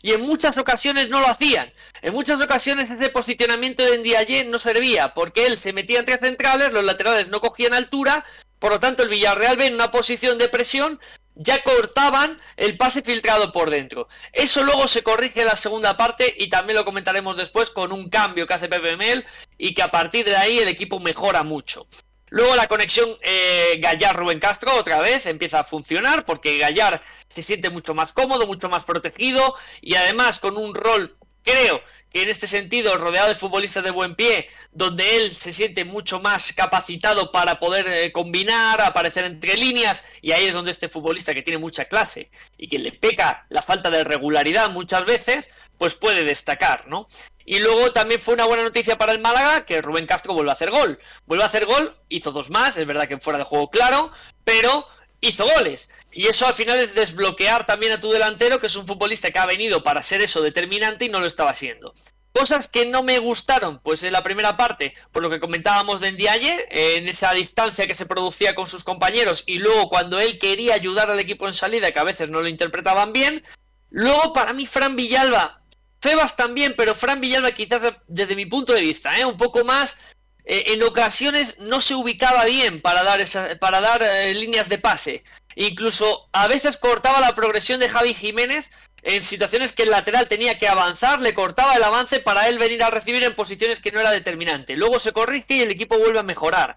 y 0.03 0.13
en 0.13 0.23
muchas 0.23 0.59
ocasiones 0.59 1.09
no 1.09 1.21
lo 1.21 1.29
hacían. 1.29 1.73
En 2.03 2.13
muchas 2.13 2.41
ocasiones 2.41 2.91
ese 2.91 3.11
posicionamiento 3.11 3.85
de 3.85 3.99
Ndiaye 3.99 4.45
no 4.45 4.59
servía, 4.59 5.15
porque 5.15 5.47
él 5.47 5.59
se 5.59 5.73
metía 5.73 6.01
entre 6.01 6.19
centrales, 6.19 6.73
los 6.73 6.83
laterales 6.83 7.29
no 7.29 7.41
cogían 7.41 7.75
altura, 7.75 8.25
por 8.59 8.73
lo 8.73 8.81
tanto 8.81 9.03
el 9.03 9.11
Villarreal 9.11 9.57
ve 9.57 9.67
en 9.67 9.75
una 9.75 9.91
posición 9.91 10.39
de 10.39 10.49
presión 10.49 10.99
ya 11.35 11.63
cortaban 11.63 12.41
el 12.57 12.77
pase 12.77 13.03
filtrado 13.03 13.53
por 13.53 13.71
dentro. 13.71 14.09
Eso 14.33 14.63
luego 14.63 14.89
se 14.89 15.03
corrige 15.03 15.41
en 15.41 15.49
la 15.49 15.57
segunda 15.57 15.97
parte 15.97 16.35
y 16.37 16.49
también 16.49 16.79
lo 16.79 16.85
comentaremos 16.85 17.37
después 17.37 17.71
con 17.71 17.93
un 17.93 18.09
cambio 18.09 18.47
que 18.47 18.55
hace 18.55 18.69
Pepe 18.69 18.97
Mel 18.97 19.25
y 19.59 19.75
que 19.75 19.83
a 19.83 19.91
partir 19.91 20.25
de 20.25 20.37
ahí 20.37 20.59
el 20.59 20.69
equipo 20.69 21.01
mejora 21.01 21.43
mucho. 21.43 21.87
Luego 22.31 22.57
la 22.57 22.67
conexión 22.67 23.17
eh, 23.23 23.79
Gallar-Rubén 23.79 24.41
Castro 24.41 24.75
otra 24.77 24.99
vez 24.99 25.27
empieza 25.27 25.61
a 25.61 25.65
funcionar 25.65 26.25
porque 26.25 26.59
Gallar 26.59 27.01
se 27.29 27.43
siente 27.43 27.71
mucho 27.71 27.95
más 27.95 28.13
cómodo, 28.13 28.47
mucho 28.47 28.69
más 28.69 28.85
protegido 28.85 29.55
y 29.81 29.95
además 29.95 30.41
con 30.41 30.57
un 30.57 30.75
rol 30.75 31.17
creo 31.45 31.83
que 32.11 32.23
en 32.23 32.31
este 32.31 32.47
sentido, 32.47 32.97
rodeado 32.97 33.29
de 33.29 33.35
futbolistas 33.35 33.83
de 33.83 33.91
buen 33.91 34.15
pie, 34.15 34.47
donde 34.71 35.17
él 35.17 35.33
se 35.33 35.53
siente 35.53 35.85
mucho 35.85 36.21
más 36.21 36.53
capacitado 36.53 37.33
para 37.33 37.59
poder 37.59 37.87
eh, 37.89 38.13
combinar, 38.13 38.81
aparecer 38.81 39.25
entre 39.25 39.57
líneas, 39.57 40.05
y 40.23 40.31
ahí 40.31 40.47
es 40.47 40.53
donde 40.53 40.71
este 40.71 40.89
futbolista 40.89 41.35
que 41.35 41.43
tiene 41.43 41.59
mucha 41.59 41.87
clase 41.87 42.31
y 42.57 42.69
que 42.69 42.79
le 42.79 42.93
peca 42.93 43.47
la 43.49 43.63
falta 43.63 43.91
de 43.91 44.05
regularidad 44.05 44.71
muchas 44.71 45.05
veces, 45.05 45.51
pues 45.77 45.97
puede 45.97 46.23
destacar, 46.23 46.87
¿no? 46.87 47.07
Y 47.45 47.59
luego 47.59 47.93
también 47.93 48.21
fue 48.21 48.35
una 48.35 48.47
buena 48.47 48.63
noticia 48.63 48.97
para 48.97 49.13
el 49.13 49.21
Málaga 49.21 49.65
que 49.65 49.83
Rubén 49.83 50.07
Castro 50.07 50.35
vuelve 50.35 50.51
a 50.51 50.55
hacer 50.55 50.71
gol. 50.71 50.99
Vuelve 51.27 51.45
a 51.45 51.49
hacer 51.49 51.67
gol, 51.67 51.97
hizo 52.09 52.31
dos 52.31 52.49
más, 52.49 52.77
es 52.77 52.87
verdad 52.87 53.09
que 53.09 53.19
fuera 53.19 53.39
de 53.39 53.45
juego 53.45 53.71
claro, 53.71 54.13
pero 54.45 54.87
hizo 55.29 55.47
goles. 55.57 55.91
Y 56.13 56.27
eso 56.27 56.47
al 56.47 56.55
final 56.55 56.79
es 56.79 56.95
desbloquear 56.95 57.67
también 57.67 57.93
a 57.93 58.01
tu 58.01 58.11
delantero, 58.11 58.61
que 58.61 58.69
es 58.69 58.77
un 58.77 58.87
futbolista 58.87 59.31
que 59.31 59.39
ha 59.39 59.47
venido 59.47 59.83
para 59.83 60.03
ser 60.03 60.21
eso 60.21 60.43
determinante 60.43 61.05
y 61.05 61.09
no 61.09 61.21
lo 61.21 61.27
estaba 61.27 61.51
haciendo. 61.51 61.93
Cosas 62.33 62.67
que 62.67 62.85
no 62.85 63.05
me 63.05 63.21
gustaron, 63.21 63.79
pues 63.79 64.03
en 64.03 64.13
la 64.13 64.25
primera 64.25 64.57
parte, 64.57 64.95
por 65.13 65.23
lo 65.23 65.31
que 65.31 65.39
comentábamos 65.39 66.01
de 66.01 66.11
Ndiaye, 66.11 66.67
en 66.97 67.07
esa 67.07 67.33
distancia 67.33 67.87
que 67.87 67.95
se 67.95 68.07
producía 68.07 68.57
con 68.57 68.67
sus 68.67 68.83
compañeros 68.83 69.45
y 69.47 69.59
luego 69.59 69.89
cuando 69.89 70.19
él 70.19 70.41
quería 70.41 70.75
ayudar 70.75 71.11
al 71.11 71.21
equipo 71.21 71.47
en 71.47 71.55
salida, 71.55 71.93
que 71.93 72.01
a 72.01 72.05
veces 72.05 72.29
no 72.29 72.43
lo 72.43 72.49
interpretaban 72.49 73.13
bien. 73.13 73.45
Luego 73.91 74.33
para 74.33 74.53
mí 74.53 74.67
Fran 74.67 74.97
Villalba, 74.97 75.63
Febas 76.01 76.37
también, 76.37 76.75
pero 76.77 76.97
Fran 76.97 77.21
Villalba 77.21 77.53
quizás 77.53 77.95
desde 78.09 78.35
mi 78.35 78.47
punto 78.47 78.73
de 78.73 78.81
vista, 78.81 79.17
¿eh? 79.17 79.25
un 79.25 79.37
poco 79.37 79.65
más 79.65 79.99
eh, 80.45 80.65
en 80.69 80.83
ocasiones 80.83 81.59
no 81.59 81.81
se 81.81 81.95
ubicaba 81.95 82.45
bien 82.45 82.83
para 82.83 83.03
dar, 83.03 83.21
esa, 83.21 83.59
para 83.59 83.81
dar 83.81 84.03
eh, 84.03 84.35
líneas 84.35 84.69
de 84.69 84.79
pase. 84.79 85.25
Incluso 85.57 86.29
a 86.33 86.49
veces 86.49 86.77
cortaba 86.77 87.21
la 87.21 87.35
progresión 87.35 87.81
de 87.81 87.89
Javi 87.89 88.13
Jiménez 88.13 88.71
en 89.03 89.23
situaciones 89.23 89.73
que 89.73 89.83
el 89.85 89.91
lateral 89.91 90.29
tenía 90.29 90.59
que 90.59 90.67
avanzar, 90.67 91.21
le 91.21 91.35
cortaba 91.35 91.75
el 91.75 91.83
avance 91.83 92.21
para 92.21 92.49
él 92.49 92.59
venir 92.59 92.83
a 92.83 92.91
recibir 92.91 93.23
en 93.23 93.35
posiciones 93.35 93.81
que 93.81 93.93
no 93.93 94.01
era 94.01 94.11
determinante. 94.11 94.77
Luego 94.77 94.99
se 94.99 95.13
corrige 95.13 95.55
y 95.55 95.61
el 95.61 95.71
equipo 95.71 95.99
vuelve 95.99 96.19
a 96.19 96.23
mejorar. 96.23 96.77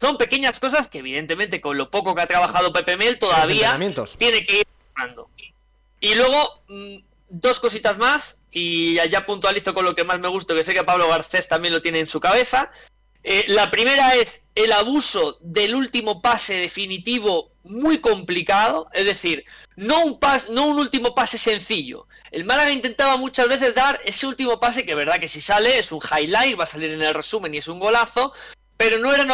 Son 0.00 0.18
pequeñas 0.18 0.58
cosas 0.60 0.88
que 0.88 0.98
evidentemente 0.98 1.60
con 1.60 1.78
lo 1.78 1.90
poco 1.90 2.14
que 2.14 2.22
ha 2.22 2.26
trabajado 2.26 2.72
Pepe 2.72 2.96
Mel 2.96 3.18
todavía 3.18 3.78
tiene 4.18 4.42
que 4.42 4.58
ir 4.58 4.66
mejorando. 4.94 5.30
Y 6.00 6.14
luego 6.14 6.62
mm, 6.68 6.96
dos 7.28 7.60
cositas 7.60 7.96
más 7.98 8.40
y 8.50 8.94
ya 9.10 9.26
puntualizo 9.26 9.74
con 9.74 9.84
lo 9.84 9.94
que 9.94 10.04
más 10.04 10.18
me 10.18 10.28
gusta, 10.28 10.54
que 10.54 10.64
sé 10.64 10.74
que 10.74 10.84
Pablo 10.84 11.08
Garcés 11.08 11.48
también 11.48 11.74
lo 11.74 11.80
tiene 11.80 12.00
en 12.00 12.06
su 12.06 12.20
cabeza. 12.20 12.70
Eh, 13.28 13.44
la 13.48 13.72
primera 13.72 14.14
es 14.14 14.44
el 14.54 14.70
abuso 14.70 15.36
del 15.40 15.74
último 15.74 16.22
pase 16.22 16.60
definitivo 16.60 17.50
muy 17.64 18.00
complicado, 18.00 18.88
es 18.92 19.04
decir, 19.04 19.44
no 19.74 20.04
un, 20.04 20.20
pas, 20.20 20.48
no 20.48 20.66
un 20.66 20.78
último 20.78 21.12
pase 21.12 21.36
sencillo. 21.36 22.06
El 22.30 22.44
Málaga 22.44 22.70
intentaba 22.70 23.16
muchas 23.16 23.48
veces 23.48 23.74
dar 23.74 24.00
ese 24.04 24.28
último 24.28 24.60
pase 24.60 24.86
que, 24.86 24.94
verdad, 24.94 25.18
que 25.18 25.26
si 25.26 25.40
sale 25.40 25.76
es 25.76 25.90
un 25.90 26.00
highlight, 26.00 26.56
va 26.56 26.62
a 26.62 26.68
salir 26.68 26.92
en 26.92 27.02
el 27.02 27.14
resumen 27.14 27.52
y 27.52 27.58
es 27.58 27.66
un 27.66 27.80
golazo, 27.80 28.32
pero 28.76 29.00
no 29.00 29.12
eran 29.12 29.32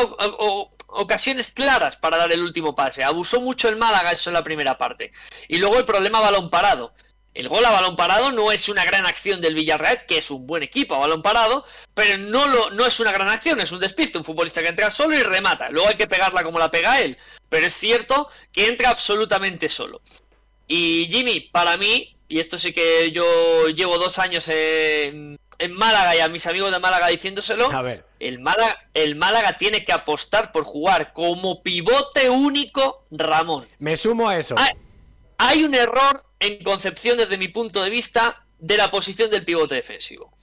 ocasiones 0.86 1.52
claras 1.52 1.98
para 1.98 2.16
dar 2.16 2.32
el 2.32 2.42
último 2.42 2.74
pase. 2.74 3.04
Abusó 3.04 3.42
mucho 3.42 3.68
el 3.68 3.76
Málaga 3.76 4.12
eso 4.12 4.30
en 4.30 4.34
la 4.34 4.42
primera 4.42 4.78
parte. 4.78 5.12
Y 5.48 5.58
luego 5.58 5.78
el 5.78 5.84
problema 5.84 6.18
balón 6.18 6.48
parado. 6.48 6.94
El 7.34 7.48
gol 7.48 7.64
a 7.64 7.70
balón 7.70 7.96
parado 7.96 8.30
no 8.30 8.52
es 8.52 8.68
una 8.68 8.84
gran 8.84 9.06
acción 9.06 9.40
del 9.40 9.54
Villarreal, 9.54 10.04
que 10.06 10.18
es 10.18 10.30
un 10.30 10.46
buen 10.46 10.62
equipo 10.62 10.94
a 10.94 10.98
balón 10.98 11.22
parado, 11.22 11.64
pero 11.94 12.18
no, 12.18 12.46
lo, 12.46 12.70
no 12.70 12.84
es 12.84 13.00
una 13.00 13.10
gran 13.10 13.28
acción, 13.28 13.58
es 13.60 13.72
un 13.72 13.80
despiste, 13.80 14.18
un 14.18 14.24
futbolista 14.24 14.62
que 14.62 14.68
entra 14.68 14.90
solo 14.90 15.16
y 15.16 15.22
remata. 15.22 15.70
Luego 15.70 15.88
hay 15.88 15.94
que 15.94 16.06
pegarla 16.06 16.44
como 16.44 16.58
la 16.58 16.70
pega 16.70 17.00
él, 17.00 17.16
pero 17.48 17.66
es 17.66 17.74
cierto 17.74 18.28
que 18.52 18.66
entra 18.68 18.90
absolutamente 18.90 19.70
solo. 19.70 20.02
Y 20.68 21.06
Jimmy, 21.08 21.40
para 21.40 21.78
mí, 21.78 22.14
y 22.28 22.38
esto 22.38 22.58
sí 22.58 22.72
que 22.74 23.10
yo 23.12 23.68
llevo 23.68 23.96
dos 23.96 24.18
años 24.18 24.48
en, 24.48 25.38
en 25.58 25.72
Málaga 25.72 26.16
y 26.16 26.20
a 26.20 26.28
mis 26.28 26.46
amigos 26.46 26.70
de 26.70 26.80
Málaga 26.80 27.06
diciéndoselo, 27.08 27.70
El, 28.18 28.40
Málaga, 28.40 28.88
el 28.94 29.16
Málaga 29.16 29.56
tiene 29.56 29.84
que 29.84 29.92
apostar 29.92 30.52
por 30.52 30.64
jugar 30.64 31.12
como 31.12 31.62
pivote 31.62 32.28
único 32.28 33.04
Ramón. 33.10 33.66
Me 33.78 33.96
sumo 33.96 34.28
a 34.28 34.38
eso. 34.38 34.54
hay 35.38 35.64
un 35.64 35.74
error 35.74 36.24
en 36.42 36.62
concepción 36.64 37.18
desde 37.18 37.38
mi 37.38 37.46
punto 37.48 37.82
de 37.82 37.90
vista 37.90 38.44
de 38.58 38.76
la 38.76 38.90
posición 38.90 39.30
del 39.30 39.44
pivote 39.44 39.76
defensivo. 39.76 40.36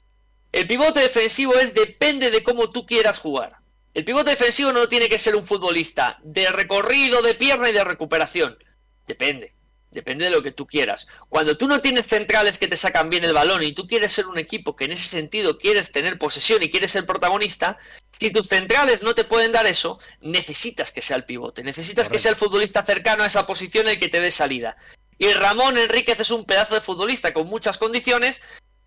El 0.53 0.65
pivote 0.65 1.01
defensivo 1.01 1.55
es 1.55 1.73
depende 1.73 2.31
de 2.31 2.41
cómo 2.41 2.71
tú 2.71 2.85
quieras 2.85 3.19
jugar. 3.19 3.57
El 3.93 4.05
pivote 4.05 4.29
defensivo 4.29 4.71
no 4.71 4.87
tiene 4.87 5.09
que 5.09 5.19
ser 5.19 5.35
un 5.35 5.45
futbolista 5.45 6.17
de 6.23 6.49
recorrido, 6.51 7.21
de 7.21 7.35
pierna 7.35 7.69
y 7.69 7.73
de 7.73 7.83
recuperación. 7.83 8.57
Depende. 9.05 9.53
Depende 9.91 10.25
de 10.25 10.31
lo 10.31 10.41
que 10.41 10.51
tú 10.51 10.67
quieras. 10.67 11.07
Cuando 11.27 11.57
tú 11.57 11.67
no 11.67 11.81
tienes 11.81 12.07
centrales 12.07 12.59
que 12.59 12.67
te 12.67 12.77
sacan 12.77 13.09
bien 13.09 13.25
el 13.25 13.33
balón 13.33 13.63
y 13.63 13.73
tú 13.73 13.85
quieres 13.85 14.11
ser 14.13 14.27
un 14.27 14.37
equipo 14.37 14.75
que 14.75 14.85
en 14.85 14.91
ese 14.91 15.09
sentido 15.09 15.57
quieres 15.57 15.91
tener 15.91 16.17
posesión 16.17 16.63
y 16.63 16.69
quieres 16.69 16.91
ser 16.91 17.05
protagonista, 17.05 17.77
si 18.17 18.31
tus 18.31 18.47
centrales 18.47 19.01
no 19.01 19.15
te 19.15 19.25
pueden 19.25 19.51
dar 19.51 19.65
eso, 19.65 19.99
necesitas 20.21 20.93
que 20.93 21.01
sea 21.01 21.17
el 21.17 21.25
pivote, 21.25 21.63
necesitas 21.63 22.07
que 22.07 22.19
sea 22.19 22.31
el 22.31 22.37
futbolista 22.37 22.85
cercano 22.85 23.23
a 23.23 23.27
esa 23.27 23.45
posición 23.45 23.87
el 23.87 23.99
que 23.99 24.09
te 24.09 24.21
dé 24.21 24.31
salida. 24.31 24.77
Y 25.19 25.31
Ramón 25.33 25.77
Enríquez 25.77 26.19
es 26.21 26.31
un 26.31 26.45
pedazo 26.45 26.73
de 26.73 26.81
futbolista 26.81 27.33
con 27.33 27.45
muchas 27.47 27.77
condiciones 27.77 28.41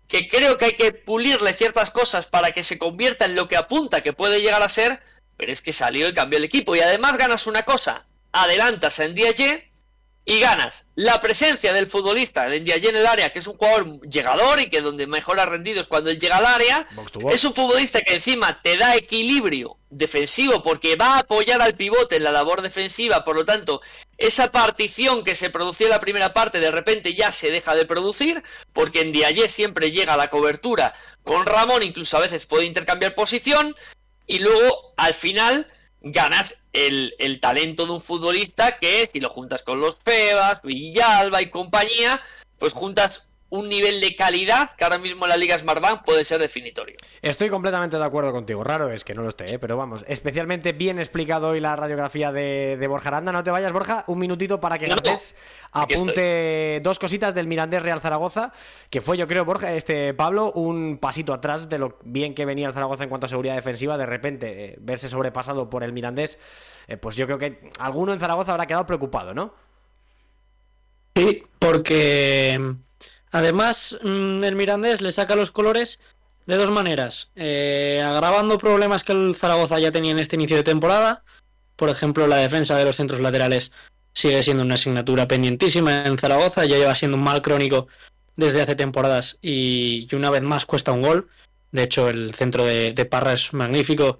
que 0.07 0.27
creo 0.27 0.57
que 0.57 0.65
hay 0.65 0.75
que 0.75 0.91
pulirle 0.91 1.53
ciertas 1.53 1.91
cosas 1.91 2.27
para 2.27 2.51
que 2.51 2.63
se 2.63 2.77
convierta 2.77 3.25
en 3.25 3.35
lo 3.35 3.47
que 3.47 3.55
apunta 3.55 4.01
que 4.01 4.13
puede 4.13 4.41
llegar 4.41 4.63
a 4.63 4.69
ser, 4.69 4.99
pero 5.37 5.51
es 5.51 5.61
que 5.61 5.71
salió 5.71 6.09
y 6.09 6.13
cambió 6.13 6.37
el 6.39 6.43
equipo. 6.43 6.75
Y 6.75 6.81
además 6.81 7.17
ganas 7.17 7.47
una 7.47 7.63
cosa, 7.63 8.07
adelantas 8.31 8.99
en 8.99 9.13
Diaye 9.13 9.71
y 10.25 10.39
ganas 10.39 10.87
la 10.95 11.19
presencia 11.19 11.73
del 11.73 11.85
futbolista 11.85 12.47
de 12.47 12.61
Ndiaye 12.61 12.89
en 12.89 12.95
el 12.95 13.05
área, 13.05 13.31
que 13.31 13.39
es 13.39 13.47
un 13.47 13.57
jugador 13.57 13.99
llegador 14.01 14.59
y 14.61 14.69
que 14.69 14.81
donde 14.81 15.05
mejor 15.05 15.39
ha 15.39 15.45
rendido 15.45 15.81
es 15.81 15.87
cuando 15.87 16.09
él 16.09 16.19
llega 16.19 16.37
al 16.37 16.45
área. 16.45 16.87
Es 17.29 17.43
un 17.43 17.53
futbolista 17.53 18.01
que 18.01 18.15
encima 18.15 18.61
te 18.61 18.77
da 18.77 18.95
equilibrio 18.95 19.77
defensivo 19.89 20.63
porque 20.63 20.95
va 20.95 21.15
a 21.15 21.19
apoyar 21.19 21.61
al 21.61 21.75
pivote 21.75 22.15
en 22.15 22.23
la 22.23 22.31
labor 22.31 22.61
defensiva, 22.61 23.23
por 23.23 23.35
lo 23.35 23.43
tanto, 23.43 23.81
esa 24.23 24.53
partición 24.53 25.25
que 25.25 25.35
se 25.35 25.49
producía 25.49 25.87
en 25.87 25.91
la 25.91 25.99
primera 25.99 26.33
parte 26.33 26.61
de 26.61 26.71
repente 26.71 27.13
ya 27.13 27.33
se 27.33 27.51
deja 27.51 27.75
de 27.75 27.85
producir, 27.85 28.41
porque 28.71 29.01
en 29.01 29.09
Ndiaye 29.09 29.49
siempre 29.49 29.91
llega 29.91 30.15
la 30.15 30.29
cobertura 30.29 30.93
con 31.23 31.45
Ramón, 31.45 31.83
incluso 31.83 32.15
a 32.15 32.21
veces 32.21 32.45
puede 32.45 32.65
intercambiar 32.65 33.15
posición, 33.15 33.75
y 34.25 34.39
luego 34.39 34.93
al 34.95 35.13
final 35.13 35.67
ganas 35.99 36.57
el, 36.71 37.15
el, 37.19 37.41
talento 37.41 37.85
de 37.85 37.91
un 37.91 38.01
futbolista 38.01 38.79
que 38.79 39.09
si 39.11 39.19
lo 39.19 39.29
juntas 39.29 39.61
con 39.61 39.81
los 39.81 39.95
Pebas, 39.95 40.61
Villalba 40.63 41.41
y 41.41 41.49
compañía, 41.49 42.21
pues 42.59 42.71
juntas 42.71 43.27
un 43.53 43.69
nivel 43.69 44.01
de 44.01 44.15
calidad 44.15 44.71
que 44.71 44.83
ahora 44.83 44.97
mismo 44.97 45.25
en 45.25 45.29
la 45.29 45.37
Liga 45.37 45.55
Smartbank 45.55 46.03
puede 46.03 46.25
ser 46.25 46.41
definitorio. 46.41 46.95
Estoy 47.21 47.49
completamente 47.49 47.97
de 47.97 48.03
acuerdo 48.03 48.31
contigo. 48.31 48.63
Raro 48.63 48.89
es 48.89 49.03
que 49.03 49.13
no 49.13 49.21
lo 49.21 49.29
esté, 49.29 49.45
¿eh? 49.45 49.59
pero 49.59 49.77
vamos, 49.77 50.03
especialmente 50.07 50.73
bien 50.73 50.97
explicado 50.97 51.49
hoy 51.49 51.59
la 51.59 51.75
radiografía 51.75 52.31
de, 52.31 52.77
de 52.79 52.87
Borja 52.87 53.09
Aranda. 53.09 53.31
No 53.31 53.43
te 53.43 53.51
vayas, 53.51 53.71
Borja, 53.71 54.05
un 54.07 54.17
minutito 54.17 54.59
para 54.59 54.79
que 54.79 54.87
no, 54.87 54.95
apunte 55.71 56.79
dos 56.81 56.97
cositas 56.97 57.35
del 57.35 57.45
Mirandés 57.45 57.83
Real 57.83 58.01
Zaragoza, 58.01 58.53
que 58.89 59.01
fue, 59.01 59.19
yo 59.19 59.27
creo, 59.27 59.45
Borja, 59.45 59.71
este 59.73 60.15
Pablo, 60.15 60.51
un 60.53 60.97
pasito 60.97 61.31
atrás 61.31 61.69
de 61.69 61.77
lo 61.77 61.99
bien 62.03 62.33
que 62.33 62.45
venía 62.45 62.65
el 62.65 62.73
Zaragoza 62.73 63.03
en 63.03 63.09
cuanto 63.09 63.27
a 63.27 63.29
seguridad 63.29 63.53
defensiva. 63.53 63.99
De 63.99 64.07
repente, 64.07 64.65
eh, 64.65 64.75
verse 64.79 65.09
sobrepasado 65.09 65.69
por 65.69 65.83
el 65.83 65.93
Mirandés, 65.93 66.39
eh, 66.87 66.97
pues 66.97 67.15
yo 67.15 67.27
creo 67.27 67.37
que 67.37 67.69
alguno 67.77 68.13
en 68.13 68.19
Zaragoza 68.19 68.53
habrá 68.53 68.65
quedado 68.65 68.87
preocupado, 68.87 69.35
¿no? 69.35 69.53
Sí, 71.15 71.43
porque 71.59 72.59
Además, 73.33 73.97
mm, 74.03 74.43
el 74.43 74.55
Mirandés 74.55 75.01
le 75.01 75.11
saca 75.11 75.35
los 75.35 75.49
colores 75.49 75.99
de 76.45 76.55
dos 76.55 76.69
maneras. 76.69 77.31
Eh, 77.35 77.99
agravando 78.05 78.59
problemas 78.59 79.03
que 79.03 79.11
el 79.11 79.35
Zaragoza 79.35 79.79
ya 79.79 79.91
tenía 79.91 80.11
en 80.11 80.19
este 80.19 80.35
inicio 80.35 80.55
de 80.55 80.63
temporada. 80.63 81.23
Por 81.75 81.89
ejemplo, 81.89 82.27
la 82.27 82.37
defensa 82.37 82.77
de 82.77 82.85
los 82.85 82.95
centros 82.95 83.21
laterales 83.21 83.71
sigue 84.13 84.43
siendo 84.43 84.61
una 84.61 84.75
asignatura 84.75 85.27
pendientísima 85.27 86.05
en 86.05 86.19
Zaragoza. 86.19 86.65
Ya 86.65 86.77
lleva 86.77 86.93
siendo 86.93 87.17
un 87.17 87.23
mal 87.23 87.41
crónico 87.41 87.87
desde 88.35 88.61
hace 88.61 88.75
temporadas 88.75 89.39
y, 89.41 90.07
una 90.15 90.29
vez 90.29 90.43
más 90.43 90.67
cuesta 90.67 90.91
un 90.91 91.01
gol. 91.01 91.27
De 91.71 91.81
hecho, 91.81 92.09
el 92.09 92.35
centro 92.35 92.65
de, 92.65 92.93
Parra 93.09 93.33
es 93.33 93.51
magnífico. 93.51 94.19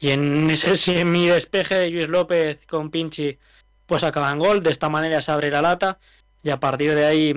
Y 0.00 0.08
en 0.08 0.48
ese 0.48 0.74
semi 0.76 1.26
despeje 1.26 1.74
de 1.74 1.90
Luis 1.90 2.08
López 2.08 2.60
con 2.66 2.90
Pinchi, 2.90 3.36
pues 3.84 4.04
acaba 4.04 4.32
en 4.32 4.38
gol. 4.38 4.62
De 4.62 4.70
esta 4.70 4.88
manera 4.88 5.20
se 5.20 5.32
abre 5.32 5.50
la 5.50 5.60
lata. 5.60 5.98
Y 6.42 6.48
a 6.48 6.58
partir 6.58 6.94
de 6.94 7.04
ahí 7.04 7.34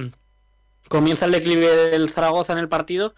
comienza 0.89 1.25
el 1.25 1.31
declive 1.31 1.67
del 1.89 2.09
Zaragoza 2.09 2.53
en 2.53 2.59
el 2.59 2.67
partido, 2.67 3.13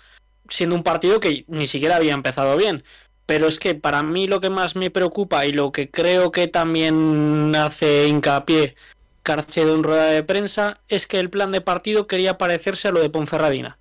siendo 0.50 0.76
un 0.76 0.84
partido 0.84 1.20
que 1.20 1.46
ni 1.48 1.68
siquiera 1.68 1.96
había 1.96 2.14
empezado 2.14 2.58
bien. 2.58 2.84
Pero 3.26 3.48
es 3.48 3.60
que 3.60 3.76
para 3.76 4.02
mí 4.02 4.28
lo 4.28 4.40
que 4.40 4.50
más 4.50 4.76
me 4.76 4.90
preocupa 4.90 5.46
y 5.46 5.52
lo 5.52 5.72
que 5.72 5.90
creo 5.90 6.32
que 6.32 6.48
también 6.48 7.56
hace 7.56 8.08
hincapié 8.08 8.76
Carcedo 9.22 9.76
en 9.76 9.84
rueda 9.84 10.06
de 10.06 10.24
prensa 10.24 10.80
es 10.88 11.06
que 11.06 11.20
el 11.20 11.30
plan 11.30 11.52
de 11.52 11.62
partido 11.62 12.08
quería 12.08 12.38
parecerse 12.38 12.88
a 12.88 12.92
lo 12.92 13.00
de 13.00 13.12
Ponferradina. 13.12 13.78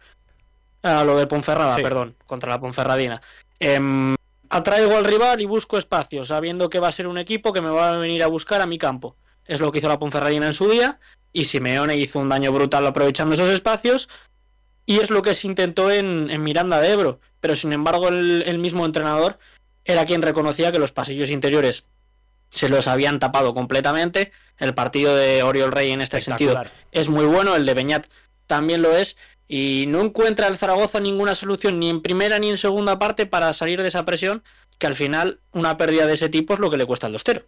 A 0.83 1.05
lo 1.05 1.17
de 1.17 1.27
Ponferrada, 1.27 1.77
perdón, 1.77 2.17
contra 2.27 2.51
la 2.51 2.61
Ponferradina. 2.61 3.23
Eh, 3.59 4.15
atraigo 4.51 4.97
al 4.97 5.05
rival 5.05 5.41
y 5.41 5.47
busco 5.47 5.79
espacio, 5.79 6.25
sabiendo 6.25 6.69
que 6.69 6.81
va 6.81 6.89
a 6.89 6.93
ser 6.93 7.07
un 7.07 7.19
equipo 7.19 7.53
que 7.53 7.63
me 7.63 7.71
va 7.71 7.95
a 7.95 7.99
venir 7.99 8.23
a 8.23 8.27
buscar 8.27 8.61
a 8.61 8.67
mi 8.67 8.79
campo. 8.79 9.17
Es 9.47 9.61
lo 9.61 9.73
que 9.73 9.79
hizo 9.79 9.89
la 9.89 9.99
Ponferradina 9.99 10.47
en 10.47 10.55
su 10.55 10.69
día 10.69 10.99
y 11.33 11.45
Simeone 11.45 11.97
hizo 11.97 12.19
un 12.19 12.29
daño 12.29 12.53
brutal 12.53 12.87
aprovechando 12.87 13.35
esos 13.35 13.51
espacios 13.51 14.09
y 14.87 15.01
es 15.01 15.11
lo 15.11 15.23
que 15.23 15.35
se 15.35 15.47
intentó 15.47 15.91
en, 15.91 16.43
Miranda 16.43 16.81
de 16.81 16.93
Ebro, 16.93 17.21
pero 17.41 17.55
sin 17.55 17.73
embargo 17.73 18.09
el, 18.09 18.59
mismo 18.59 18.87
entrenador 18.87 19.37
era 19.85 20.07
quien 20.07 20.23
reconocía 20.23 20.73
que 20.73 20.79
los 20.79 20.93
pasillos 20.93 21.31
interiores 21.31 21.85
se 22.51 22.71
los 22.71 22.89
habían 22.89 23.19
tapado 23.19 23.53
completamente. 23.53 24.33
El 24.57 24.73
partido 24.73 25.15
de 25.15 25.43
Oriol 25.43 25.73
Rey 25.73 25.91
en 25.91 26.01
este 26.01 26.21
sentido 26.23 26.63
es 26.91 27.11
muy 27.11 27.27
bueno, 27.27 27.55
el 27.55 27.67
de 27.67 27.75
Beñat 27.75 28.07
también 28.47 28.81
lo 28.81 28.97
es, 28.97 29.19
y 29.47 29.85
no 29.89 30.01
encuentra 30.01 30.47
el 30.47 30.57
Zaragoza 30.57 31.01
ninguna 31.01 31.35
solución 31.35 31.79
ni 31.79 31.91
en 31.91 32.01
primera 32.01 32.39
ni 32.39 32.49
en 32.49 32.57
segunda 32.57 32.99
parte 32.99 33.27
para 33.27 33.53
salir 33.53 33.83
de 33.83 33.89
esa 33.89 34.05
presión, 34.05 34.43
que 34.79 34.87
al 34.87 34.95
final 34.95 35.41
una 35.53 35.77
pérdida 35.77 36.07
de 36.07 36.15
ese 36.15 36.29
tipo 36.29 36.55
es 36.55 36.61
lo 36.61 36.71
que 36.71 36.79
le 36.79 36.87
cuesta 36.87 37.07
al 37.07 37.13
dostero. 37.13 37.45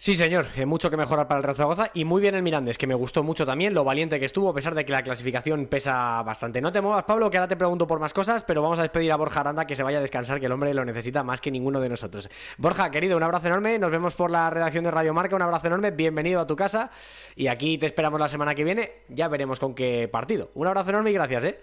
Sí, 0.00 0.14
señor, 0.14 0.46
eh, 0.54 0.64
mucho 0.64 0.90
que 0.90 0.96
mejorar 0.96 1.26
para 1.26 1.40
el 1.40 1.56
Real 1.56 1.90
y 1.92 2.04
muy 2.04 2.22
bien 2.22 2.36
el 2.36 2.42
Mirandés, 2.44 2.78
que 2.78 2.86
me 2.86 2.94
gustó 2.94 3.24
mucho 3.24 3.44
también, 3.44 3.74
lo 3.74 3.82
valiente 3.82 4.20
que 4.20 4.26
estuvo, 4.26 4.48
a 4.48 4.54
pesar 4.54 4.76
de 4.76 4.84
que 4.84 4.92
la 4.92 5.02
clasificación 5.02 5.66
pesa 5.66 6.22
bastante. 6.22 6.60
No 6.60 6.70
te 6.70 6.80
muevas, 6.80 7.02
Pablo, 7.02 7.28
que 7.28 7.36
ahora 7.36 7.48
te 7.48 7.56
pregunto 7.56 7.88
por 7.88 7.98
más 7.98 8.14
cosas, 8.14 8.44
pero 8.44 8.62
vamos 8.62 8.78
a 8.78 8.82
despedir 8.82 9.10
a 9.10 9.16
Borja 9.16 9.40
Aranda 9.40 9.66
que 9.66 9.74
se 9.74 9.82
vaya 9.82 9.98
a 9.98 10.00
descansar, 10.00 10.38
que 10.38 10.46
el 10.46 10.52
hombre 10.52 10.72
lo 10.72 10.84
necesita 10.84 11.24
más 11.24 11.40
que 11.40 11.50
ninguno 11.50 11.80
de 11.80 11.88
nosotros. 11.88 12.30
Borja, 12.58 12.92
querido, 12.92 13.16
un 13.16 13.24
abrazo 13.24 13.48
enorme, 13.48 13.76
nos 13.80 13.90
vemos 13.90 14.14
por 14.14 14.30
la 14.30 14.48
redacción 14.50 14.84
de 14.84 14.92
Radio 14.92 15.12
Marca, 15.12 15.34
un 15.34 15.42
abrazo 15.42 15.66
enorme, 15.66 15.90
bienvenido 15.90 16.38
a 16.38 16.46
tu 16.46 16.54
casa 16.54 16.92
y 17.34 17.48
aquí 17.48 17.76
te 17.76 17.86
esperamos 17.86 18.20
la 18.20 18.28
semana 18.28 18.54
que 18.54 18.62
viene, 18.62 18.92
ya 19.08 19.26
veremos 19.26 19.58
con 19.58 19.74
qué 19.74 20.06
partido. 20.06 20.52
Un 20.54 20.68
abrazo 20.68 20.90
enorme 20.90 21.10
y 21.10 21.14
gracias, 21.14 21.44
¿eh? 21.44 21.58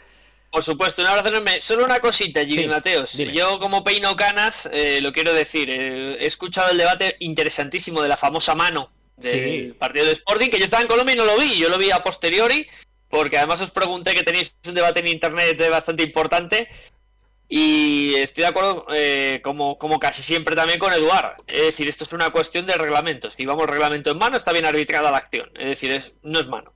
Por 0.55 0.63
supuesto, 0.63 1.01
un 1.01 1.09
abrazo 1.09 1.27
enorme. 1.27 1.59
Solo 1.59 1.83
una 1.83 1.99
cosita, 1.99 2.39
Giri 2.45 2.61
Sí, 2.61 2.67
Mateos. 2.69 3.17
dime. 3.17 3.33
Yo, 3.33 3.59
como 3.59 3.83
peino 3.83 4.15
canas, 4.15 4.69
eh, 4.71 4.99
lo 5.01 5.11
quiero 5.11 5.33
decir. 5.33 5.69
eh, 5.69 6.15
he 6.17 6.25
escuchado 6.27 6.71
el 6.71 6.77
debate 6.77 7.17
interesantísimo 7.19 8.01
de 8.01 8.07
la 8.07 8.15
famosa 8.15 8.55
mano 8.55 8.89
del 9.17 9.31
Sí. 9.67 9.73
partido 9.77 10.05
de 10.05 10.13
Sporting, 10.13 10.47
que 10.49 10.57
yo 10.57 10.63
estaba 10.63 10.81
en 10.81 10.87
Colombia 10.87 11.11
y 11.11 11.17
no 11.17 11.25
lo 11.25 11.37
vi. 11.37 11.57
Yo 11.57 11.67
lo 11.67 11.77
vi 11.77 11.91
a 11.91 12.01
posteriori, 12.01 12.65
porque 13.09 13.37
además 13.37 13.59
os 13.59 13.71
pregunté 13.71 14.13
que 14.13 14.23
tenéis 14.23 14.55
un 14.65 14.75
debate 14.75 15.01
en 15.01 15.07
internet 15.09 15.61
bastante 15.69 16.03
importante. 16.03 16.69
Y 17.49 18.15
estoy 18.15 18.43
de 18.43 18.47
acuerdo, 18.47 18.85
eh, 18.93 19.41
como, 19.43 19.77
como 19.77 19.99
casi 19.99 20.23
siempre 20.23 20.55
también 20.55 20.79
con 20.79 20.93
Eduard. 20.93 21.35
Es 21.47 21.63
decir, 21.63 21.89
esto 21.89 22.05
es 22.05 22.13
una 22.13 22.29
cuestión 22.29 22.65
de 22.65 22.75
reglamentos. 22.75 23.33
Si 23.33 23.45
vamos 23.45 23.69
reglamento 23.69 24.09
en 24.09 24.19
mano, 24.19 24.37
está 24.37 24.53
bien 24.53 24.63
arbitrada 24.65 25.11
la 25.11 25.17
acción. 25.17 25.51
Es 25.53 25.67
decir, 25.67 25.91
es, 25.91 26.13
no 26.23 26.39
es 26.39 26.47
mano. 26.47 26.71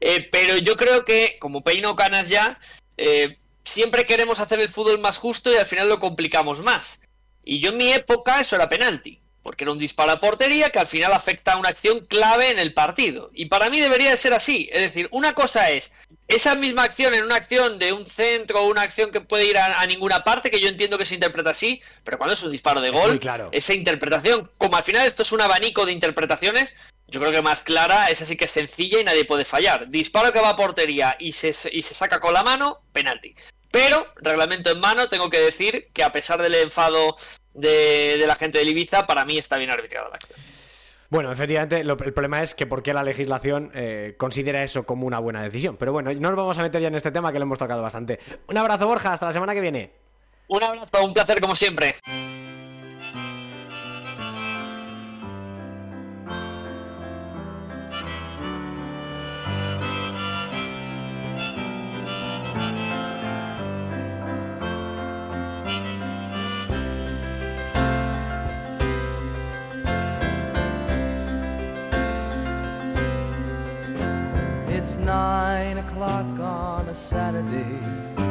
Eh, 0.00 0.28
pero 0.30 0.56
yo 0.58 0.76
creo 0.76 1.04
que, 1.04 1.36
como 1.40 1.64
peino 1.64 1.96
canas 1.96 2.28
ya, 2.28 2.60
eh, 2.96 3.38
siempre 3.64 4.04
queremos 4.04 4.40
hacer 4.40 4.60
el 4.60 4.68
fútbol 4.68 4.98
más 4.98 5.18
justo 5.18 5.52
y 5.52 5.56
al 5.56 5.66
final 5.66 5.88
lo 5.88 6.00
complicamos 6.00 6.62
más. 6.62 7.02
Y 7.44 7.60
yo 7.60 7.70
en 7.70 7.76
mi 7.76 7.92
época 7.92 8.40
eso 8.40 8.56
era 8.56 8.68
penalti, 8.68 9.20
porque 9.42 9.64
era 9.64 9.72
un 9.72 9.78
disparo 9.78 10.12
a 10.12 10.20
portería 10.20 10.70
que 10.70 10.78
al 10.78 10.86
final 10.86 11.12
afecta 11.12 11.52
a 11.52 11.58
una 11.58 11.68
acción 11.68 12.06
clave 12.06 12.50
en 12.50 12.58
el 12.58 12.72
partido. 12.72 13.30
Y 13.34 13.46
para 13.46 13.68
mí 13.68 13.80
debería 13.80 14.10
de 14.10 14.16
ser 14.16 14.32
así. 14.32 14.68
Es 14.72 14.80
decir, 14.80 15.08
una 15.10 15.34
cosa 15.34 15.70
es 15.70 15.92
esa 16.26 16.54
misma 16.54 16.84
acción 16.84 17.12
en 17.12 17.24
una 17.24 17.36
acción 17.36 17.78
de 17.78 17.92
un 17.92 18.06
centro 18.06 18.62
o 18.62 18.68
una 18.68 18.82
acción 18.82 19.10
que 19.10 19.20
puede 19.20 19.46
ir 19.46 19.58
a, 19.58 19.80
a 19.80 19.86
ninguna 19.86 20.24
parte, 20.24 20.50
que 20.50 20.60
yo 20.60 20.68
entiendo 20.68 20.96
que 20.96 21.04
se 21.04 21.14
interpreta 21.14 21.50
así, 21.50 21.82
pero 22.02 22.16
cuando 22.16 22.32
es 22.34 22.42
un 22.42 22.50
disparo 22.50 22.80
de 22.80 22.90
gol, 22.90 23.20
claro. 23.20 23.50
esa 23.52 23.74
interpretación, 23.74 24.50
como 24.56 24.76
al 24.76 24.82
final 24.82 25.06
esto 25.06 25.22
es 25.22 25.32
un 25.32 25.42
abanico 25.42 25.84
de 25.84 25.92
interpretaciones, 25.92 26.74
yo 27.08 27.20
creo 27.20 27.32
que 27.32 27.42
más 27.42 27.62
clara, 27.62 28.08
esa 28.08 28.24
sí 28.24 28.36
que 28.36 28.44
es 28.46 28.50
sencilla 28.50 29.00
y 29.00 29.04
nadie 29.04 29.24
puede 29.24 29.44
fallar. 29.44 29.88
Disparo 29.88 30.32
que 30.32 30.40
va 30.40 30.50
a 30.50 30.56
portería 30.56 31.16
y 31.18 31.32
se, 31.32 31.52
y 31.72 31.82
se 31.82 31.94
saca 31.94 32.20
con 32.20 32.34
la 32.34 32.42
mano, 32.42 32.80
penalti. 32.92 33.34
Pero, 33.70 34.06
reglamento 34.16 34.70
en 34.70 34.80
mano, 34.80 35.08
tengo 35.08 35.28
que 35.30 35.40
decir 35.40 35.88
que 35.92 36.02
a 36.04 36.12
pesar 36.12 36.40
del 36.40 36.54
enfado 36.54 37.16
de, 37.54 38.16
de 38.18 38.26
la 38.26 38.36
gente 38.36 38.58
del 38.58 38.68
Ibiza, 38.68 39.06
para 39.06 39.24
mí 39.24 39.36
está 39.38 39.58
bien 39.58 39.70
arbitrada 39.70 40.08
la 40.08 40.14
acción. 40.16 40.38
Bueno, 41.10 41.30
efectivamente, 41.32 41.84
lo- 41.84 41.96
el 42.02 42.12
problema 42.12 42.42
es 42.42 42.54
que 42.54 42.66
por 42.66 42.82
qué 42.82 42.94
la 42.94 43.02
legislación 43.04 43.70
eh, 43.74 44.14
considera 44.16 44.62
eso 44.64 44.84
como 44.84 45.06
una 45.06 45.18
buena 45.18 45.42
decisión. 45.42 45.76
Pero 45.76 45.92
bueno, 45.92 46.12
no 46.12 46.28
nos 46.30 46.36
vamos 46.36 46.58
a 46.58 46.62
meter 46.62 46.80
ya 46.82 46.88
en 46.88 46.94
este 46.94 47.12
tema 47.12 47.32
que 47.32 47.38
lo 47.38 47.44
hemos 47.44 47.58
tocado 47.58 47.82
bastante. 47.82 48.18
Un 48.48 48.56
abrazo, 48.56 48.86
Borja, 48.86 49.12
hasta 49.12 49.26
la 49.26 49.32
semana 49.32 49.54
que 49.54 49.60
viene. 49.60 49.92
Un 50.48 50.62
abrazo, 50.62 51.04
un 51.04 51.14
placer 51.14 51.40
como 51.40 51.54
siempre. 51.54 51.94
On 76.02 76.88
a 76.88 76.94
Saturday. 76.94 78.24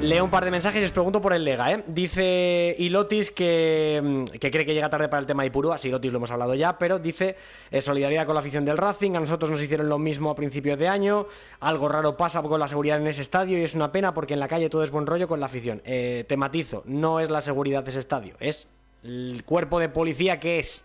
Leo 0.00 0.24
un 0.24 0.30
par 0.30 0.44
de 0.44 0.50
mensajes 0.50 0.82
y 0.82 0.84
os 0.84 0.90
pregunto 0.90 1.20
por 1.20 1.32
el 1.32 1.44
Lega, 1.44 1.72
¿eh? 1.72 1.84
Dice 1.86 2.74
Ilotis 2.76 3.30
que, 3.30 4.00
mm, 4.02 4.24
que 4.38 4.50
cree 4.50 4.66
que 4.66 4.74
llega 4.74 4.90
tarde 4.90 5.08
para 5.08 5.20
el 5.20 5.26
tema 5.26 5.44
de 5.44 5.46
Ipurúa, 5.46 5.78
sí, 5.78 5.88
Ilotis 5.88 6.10
lo 6.10 6.16
hemos 6.16 6.30
hablado 6.32 6.54
ya, 6.56 6.76
pero 6.76 6.98
dice 6.98 7.36
eh, 7.70 7.80
solidaridad 7.80 8.26
con 8.26 8.34
la 8.34 8.40
afición 8.40 8.64
del 8.64 8.78
Racing, 8.78 9.14
a 9.14 9.20
nosotros 9.20 9.48
nos 9.48 9.62
hicieron 9.62 9.88
lo 9.88 9.98
mismo 10.00 10.28
a 10.28 10.34
principios 10.34 10.76
de 10.76 10.88
año, 10.88 11.26
algo 11.60 11.88
raro 11.88 12.16
pasa 12.16 12.42
con 12.42 12.58
la 12.58 12.66
seguridad 12.66 13.00
en 13.00 13.06
ese 13.06 13.22
estadio 13.22 13.58
y 13.58 13.62
es 13.62 13.76
una 13.76 13.92
pena 13.92 14.12
porque 14.12 14.34
en 14.34 14.40
la 14.40 14.48
calle 14.48 14.68
todo 14.68 14.82
es 14.82 14.90
buen 14.90 15.06
rollo 15.06 15.28
con 15.28 15.38
la 15.38 15.46
afición. 15.46 15.80
Eh, 15.84 16.24
te 16.28 16.36
matizo, 16.36 16.82
no 16.84 17.20
es 17.20 17.30
la 17.30 17.40
seguridad 17.40 17.84
de 17.84 17.90
ese 17.90 18.00
estadio, 18.00 18.34
es 18.40 18.66
el 19.04 19.44
cuerpo 19.46 19.78
de 19.78 19.88
policía 19.88 20.40
que 20.40 20.58
es 20.58 20.84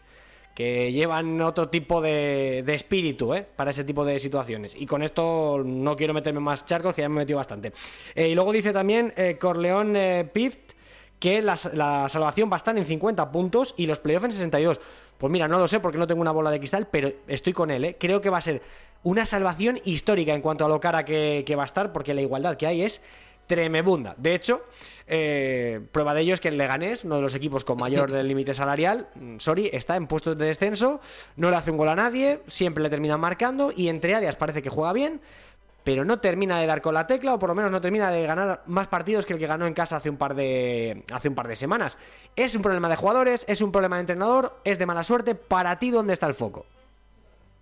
que 0.57 0.91
llevan 0.91 1.39
otro 1.41 1.69
tipo 1.69 2.01
de, 2.01 2.63
de 2.65 2.73
espíritu 2.73 3.35
¿eh? 3.35 3.45
para 3.55 3.69
ese 3.69 3.83
tipo 3.83 4.03
de 4.03 4.19
situaciones. 4.19 4.73
Y 4.75 4.87
con 4.87 5.03
esto 5.03 5.61
no 5.63 5.95
quiero 5.95 6.15
meterme 6.15 6.39
más 6.39 6.65
charcos, 6.65 6.95
que 6.95 7.03
ya 7.03 7.09
me 7.09 7.17
he 7.17 7.19
metido 7.19 7.37
bastante. 7.37 7.73
Eh, 8.15 8.29
y 8.29 8.33
luego 8.33 8.51
dice 8.51 8.73
también 8.73 9.13
eh, 9.17 9.37
Corleón 9.39 9.95
eh, 9.95 10.27
Pift 10.33 10.71
que 11.19 11.43
la, 11.43 11.57
salvación 11.57 12.49
va 12.49 12.55
a 12.55 12.57
estar 12.57 12.75
en 12.75 12.87
50 12.87 13.31
puntos 13.31 13.75
y 13.77 13.85
los 13.85 13.99
playoffs 13.99 14.25
en 14.25 14.31
62. 14.31 14.81
Pues 15.19 15.31
mira, 15.31 15.47
no 15.47 15.59
lo 15.59 15.67
sé 15.67 15.79
porque 15.79 15.99
no 15.99 16.07
tengo 16.07 16.21
una 16.21 16.31
bola 16.31 16.49
de 16.49 16.57
cristal, 16.57 16.87
pero 16.89 17.11
estoy 17.27 17.53
con 17.53 17.69
él. 17.69 17.95
Creo 17.99 18.19
que 18.19 18.31
va 18.31 18.39
a 18.39 18.41
ser 18.41 18.63
una 19.03 19.27
salvación 19.27 19.79
histórica 19.85 20.33
en 20.33 20.41
cuanto 20.41 20.65
a 20.65 20.69
lo 20.69 20.79
cara 20.79 21.05
que, 21.05 21.43
que 21.45 21.55
va 21.55 21.61
a 21.61 21.65
estar, 21.67 21.93
porque 21.93 22.15
la 22.15 22.21
igualdad 22.21 22.57
que 22.57 22.65
hay 22.65 22.81
es 22.81 22.99
tremebunda. 23.45 24.15
De 24.17 24.33
hecho, 24.33 24.63
eh, 25.07 25.79
prueba 25.91 26.13
de 26.13 26.21
ello 26.21 26.33
es 26.33 26.41
que 26.41 26.49
el 26.49 26.57
Leganés, 26.57 27.05
uno 27.05 27.15
de 27.15 27.21
los 27.21 27.33
equipos 27.33 27.63
con 27.63 27.77
mayor 27.77 28.11
del 28.13 28.27
límite 28.27 28.53
salarial, 28.53 29.07
mm, 29.15 29.37
sorry, 29.39 29.69
está 29.73 29.95
en 29.95 30.07
puestos 30.07 30.37
de 30.37 30.45
descenso, 30.45 30.99
no 31.35 31.49
le 31.49 31.55
hace 31.55 31.71
un 31.71 31.77
gol 31.77 31.89
a 31.89 31.95
nadie, 31.95 32.41
siempre 32.47 32.83
le 32.83 32.89
terminan 32.89 33.19
marcando 33.19 33.71
y 33.75 33.87
entre 33.89 34.15
áreas 34.15 34.35
parece 34.35 34.61
que 34.61 34.69
juega 34.69 34.93
bien, 34.93 35.21
pero 35.87 36.03
no 36.03 36.19
termina 36.19 36.59
de 36.59 36.65
dar 36.65 36.81
con 36.81 36.93
la 36.93 37.07
tecla 37.07 37.33
o 37.33 37.39
por 37.39 37.47
lo 37.47 37.55
menos 37.55 37.71
no 37.71 37.79
termina 37.79 38.11
de 38.11 38.27
ganar 38.27 38.61
más 38.65 38.89
partidos 38.89 39.25
que 39.25 39.31
el 39.31 39.39
que 39.39 39.47
ganó 39.47 39.67
en 39.67 39.73
casa 39.73 39.95
hace 39.95 40.09
un 40.09 40.17
par 40.17 40.35
de 40.35 41.05
hace 41.13 41.29
un 41.29 41.35
par 41.35 41.47
de 41.47 41.55
semanas. 41.55 41.97
Es 42.35 42.55
un 42.55 42.61
problema 42.61 42.89
de 42.89 42.97
jugadores, 42.97 43.45
es 43.47 43.61
un 43.61 43.71
problema 43.71 43.95
de 43.95 44.01
entrenador, 44.01 44.59
es 44.65 44.79
de 44.79 44.85
mala 44.85 45.05
suerte. 45.05 45.33
Para 45.33 45.79
ti, 45.79 45.89
¿dónde 45.89 46.11
está 46.11 46.27
el 46.27 46.33
foco? 46.33 46.65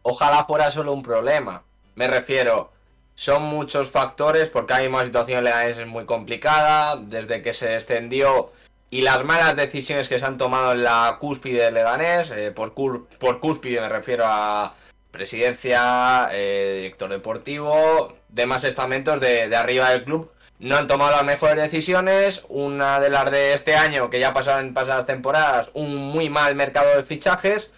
Ojalá 0.01 0.43
fuera 0.45 0.71
solo 0.71 0.91
un 0.93 1.03
problema. 1.03 1.61
Me 1.93 2.07
refiero, 2.07 2.71
son 3.15 3.43
muchos 3.43 3.91
factores 3.91 4.49
porque 4.49 4.73
hay 4.73 4.87
una 4.87 5.05
situación 5.05 5.43
legal 5.43 5.69
es 5.69 5.87
muy 5.87 6.05
complicada 6.05 6.97
desde 6.97 7.41
que 7.41 7.53
se 7.53 7.67
descendió 7.67 8.51
y 8.89 9.01
las 9.01 9.23
malas 9.23 9.55
decisiones 9.55 10.07
que 10.07 10.19
se 10.19 10.25
han 10.25 10.37
tomado 10.37 10.73
en 10.73 10.83
la 10.83 11.17
cúspide 11.19 11.63
del 11.63 11.73
Leganés, 11.73 12.31
eh, 12.31 12.51
por, 12.51 12.73
cúspide 13.39 13.81
me 13.81 13.89
refiero 13.89 14.25
a 14.27 14.75
presidencia, 15.11 16.29
eh, 16.31 16.75
director 16.77 17.09
deportivo, 17.09 18.13
demás 18.29 18.63
estamentos 18.63 19.19
de, 19.19 19.49
de 19.49 19.55
arriba 19.55 19.89
del 19.89 20.03
club, 20.03 20.31
no 20.59 20.77
han 20.77 20.87
tomado 20.87 21.11
las 21.11 21.23
mejores 21.23 21.61
decisiones. 21.61 22.43
Una 22.47 22.99
de 22.99 23.09
las 23.09 23.29
de 23.31 23.53
este 23.53 23.75
año, 23.75 24.09
que 24.09 24.19
ya 24.19 24.33
pasado 24.33 24.59
en 24.59 24.73
pasadas 24.73 25.05
temporadas, 25.05 25.69
un 25.73 25.95
muy 25.95 26.29
mal 26.29 26.55
mercado 26.55 26.95
de 26.95 27.03
fichajes. 27.03 27.71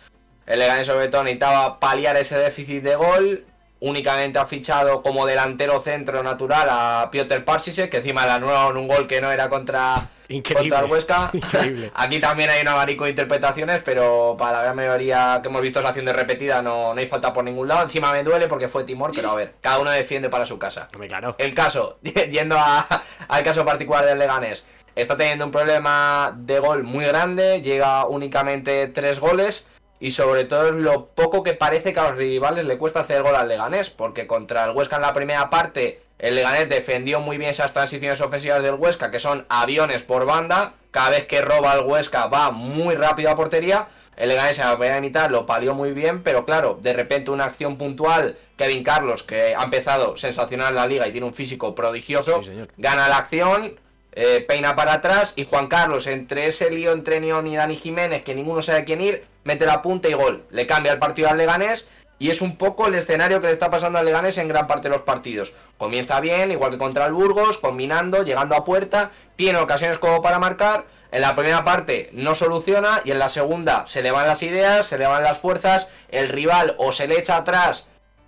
El 0.46 0.60
Leganés 0.60 0.88
sobre 0.88 1.08
todo 1.08 1.24
necesitaba 1.24 1.80
paliar 1.80 2.16
ese 2.18 2.38
déficit 2.38 2.84
de 2.84 2.96
gol. 2.96 3.46
Únicamente 3.80 4.40
ha 4.40 4.46
fichado 4.46 5.04
como 5.04 5.26
delantero 5.28 5.80
centro 5.80 6.24
natural 6.24 6.68
a 6.72 7.10
Piotr 7.12 7.44
Parsisek, 7.44 7.92
que 7.92 7.98
encima 7.98 8.26
le 8.26 8.32
anularon 8.32 8.76
un 8.78 8.88
gol 8.88 9.08
que 9.08 9.22
no 9.22 9.32
era 9.32 9.50
contra, 9.50 10.10
Increíble. 10.30 10.70
contra 10.72 10.80
el 10.86 10.92
Huesca. 10.92 11.30
Increíble. 11.34 11.92
Aquí 11.96 12.20
también 12.20 12.50
hay 12.50 12.62
un 12.64 12.68
abanico 12.70 13.04
de 13.04 13.12
interpretaciones, 13.12 13.84
pero 13.84 14.36
para 14.38 14.54
la 14.54 14.64
gran 14.64 14.76
mayoría 14.76 15.40
que 15.44 15.50
hemos 15.50 15.62
visto 15.62 15.80
la 15.82 15.90
acción 15.90 16.06
de 16.08 16.14
repetida 16.14 16.64
no, 16.64 16.96
no 16.96 17.00
hay 17.00 17.08
falta 17.08 17.32
por 17.34 17.44
ningún 17.44 17.68
lado. 17.68 17.84
Encima 17.84 18.12
me 18.12 18.24
duele 18.24 18.48
porque 18.48 18.68
fue 18.68 18.84
Timor, 18.84 19.12
pero 19.16 19.30
a 19.30 19.36
ver, 19.36 19.54
cada 19.62 19.78
uno 19.78 19.92
defiende 19.92 20.30
para 20.30 20.48
su 20.48 20.58
casa. 20.58 20.88
Claro. 21.08 21.36
El 21.38 21.54
caso, 21.54 22.00
yendo 22.02 22.56
a- 22.58 22.88
al 23.28 23.44
caso 23.44 23.64
particular 23.64 24.06
del 24.06 24.18
Leganés, 24.18 24.64
está 24.96 25.16
teniendo 25.16 25.46
un 25.46 25.52
problema 25.52 26.34
de 26.36 26.58
gol 26.58 26.82
muy 26.82 27.06
grande, 27.06 27.62
llega 27.62 28.08
únicamente 28.08 28.88
tres 28.88 29.20
goles 29.20 29.68
y 30.00 30.12
sobre 30.12 30.46
todo 30.46 30.72
lo 30.72 31.08
poco 31.08 31.44
que 31.44 31.54
parece 31.54 31.94
que 31.94 32.00
a 32.00 32.10
los 32.10 32.18
rivales 32.18 32.66
le 32.66 32.78
cuesta 32.78 33.02
hacer 33.02 33.24
gol 33.24 33.36
al 33.36 33.48
Leganés, 33.48 33.90
porque 33.90 34.28
contra 34.28 34.66
el 34.66 34.76
Huesca 34.76 34.98
en 34.98 35.02
la 35.02 35.14
primera 35.14 35.50
parte 35.50 36.02
el 36.20 36.36
Leganés 36.36 36.70
defendió 36.70 37.20
muy 37.20 37.38
bien 37.38 37.52
esas 37.52 37.74
transiciones 37.74 38.22
ofensivas 38.22 38.64
del 38.64 38.76
Huesca, 38.76 39.12
que 39.12 39.20
son 39.20 39.46
aviones 39.50 40.04
por 40.04 40.26
banda, 40.26 40.74
cada 40.92 41.12
vez 41.12 41.28
que 41.28 41.42
roba 41.42 41.74
el 41.74 41.86
Huesca 41.86 42.26
va 42.26 42.52
muy 42.52 42.96
rápido 42.96 43.30
a 43.30 43.36
portería, 43.36 43.88
el 44.16 44.30
Leganés 44.30 44.58
en 44.58 44.66
la 44.66 44.78
primera 44.78 45.00
mitad 45.00 45.30
lo 45.30 45.46
palió 45.46 45.76
muy 45.76 45.92
bien, 45.92 46.24
pero 46.24 46.44
claro, 46.44 46.80
de 46.82 46.94
repente 46.94 47.30
una 47.30 47.46
acción 47.46 47.78
puntual, 47.78 48.36
Kevin 48.56 48.84
Carlos, 48.84 49.22
que 49.22 49.54
ha 49.56 49.64
empezado 49.64 50.18
sensacional 50.18 50.70
en 50.70 50.76
la 50.76 50.88
liga 50.88 51.08
y 51.08 51.12
tiene 51.12 51.28
un 51.28 51.36
físico 51.36 51.76
prodigioso, 51.76 52.42
Sí, 52.42 52.52
gana 52.78 53.08
la 53.10 53.18
acción, 53.18 53.80
eh, 54.14 54.44
peina 54.48 54.76
para 54.76 54.94
atrás 54.94 55.34
y 55.36 55.46
Juan 55.46 55.68
Carlos, 55.68 56.08
entre 56.08 56.48
ese 56.48 56.72
lío 56.72 56.92
entre 56.92 57.20
Neón 57.20 57.48
y 57.48 57.56
Dani 57.56 57.76
Jiménez, 57.76 58.24
que 58.24 58.36
ninguno 58.36 58.62
sabe 58.62 58.84
quién 58.84 59.02
ir, 59.02 59.26
mete 59.44 59.66
la 59.66 59.82
punta 59.82 60.10
y 60.10 60.14
gol. 60.14 60.46
Le 60.50 60.66
cambia 60.66 60.94
el 60.94 61.00
partido 61.00 61.30
al 61.30 61.38
Leganés 61.38 61.88
y 62.20 62.32
es 62.32 62.42
un 62.42 62.58
poco 62.58 62.88
el 62.88 62.96
escenario 62.96 63.42
que 63.42 63.48
le 63.48 63.54
está 63.54 63.70
pasando 63.70 64.00
al 64.00 64.06
Leganés 64.06 64.38
en 64.38 64.48
gran 64.48 64.68
parte 64.68 64.90
de 64.90 64.96
los 64.96 65.04
partidos. 65.04 65.54
Comienza 65.78 66.20
bien, 66.20 66.52
igual 66.52 66.72
que 66.72 66.78
contra 66.78 67.06
el 67.06 67.14
Burgos, 67.14 67.60
combinando, 67.60 68.24
llegando 68.24 68.56
a 68.56 68.66
puerta, 68.66 69.12
tiene 69.36 69.60
ocasiones 69.60 70.00
como 70.00 70.22
para 70.22 70.40
marcar. 70.40 70.86
En 71.12 71.22
la 71.22 71.36
primera 71.36 71.64
parte 71.64 72.10
no 72.12 72.36
soluciona 72.36 73.02
y 73.06 73.12
en 73.12 73.20
la 73.20 73.30
segunda 73.30 73.86
se 73.88 74.02
le 74.02 74.12
van 74.12 74.28
las 74.28 74.44
ideas, 74.44 74.88
se 74.88 74.98
le 74.98 75.08
van 75.08 75.24
las 75.24 75.38
fuerzas, 75.38 75.88
el 76.10 76.28
rival 76.28 76.76
o 76.80 76.92
se 76.92 77.08
le 77.08 77.18
echa 77.18 77.38
atrás 77.38 77.88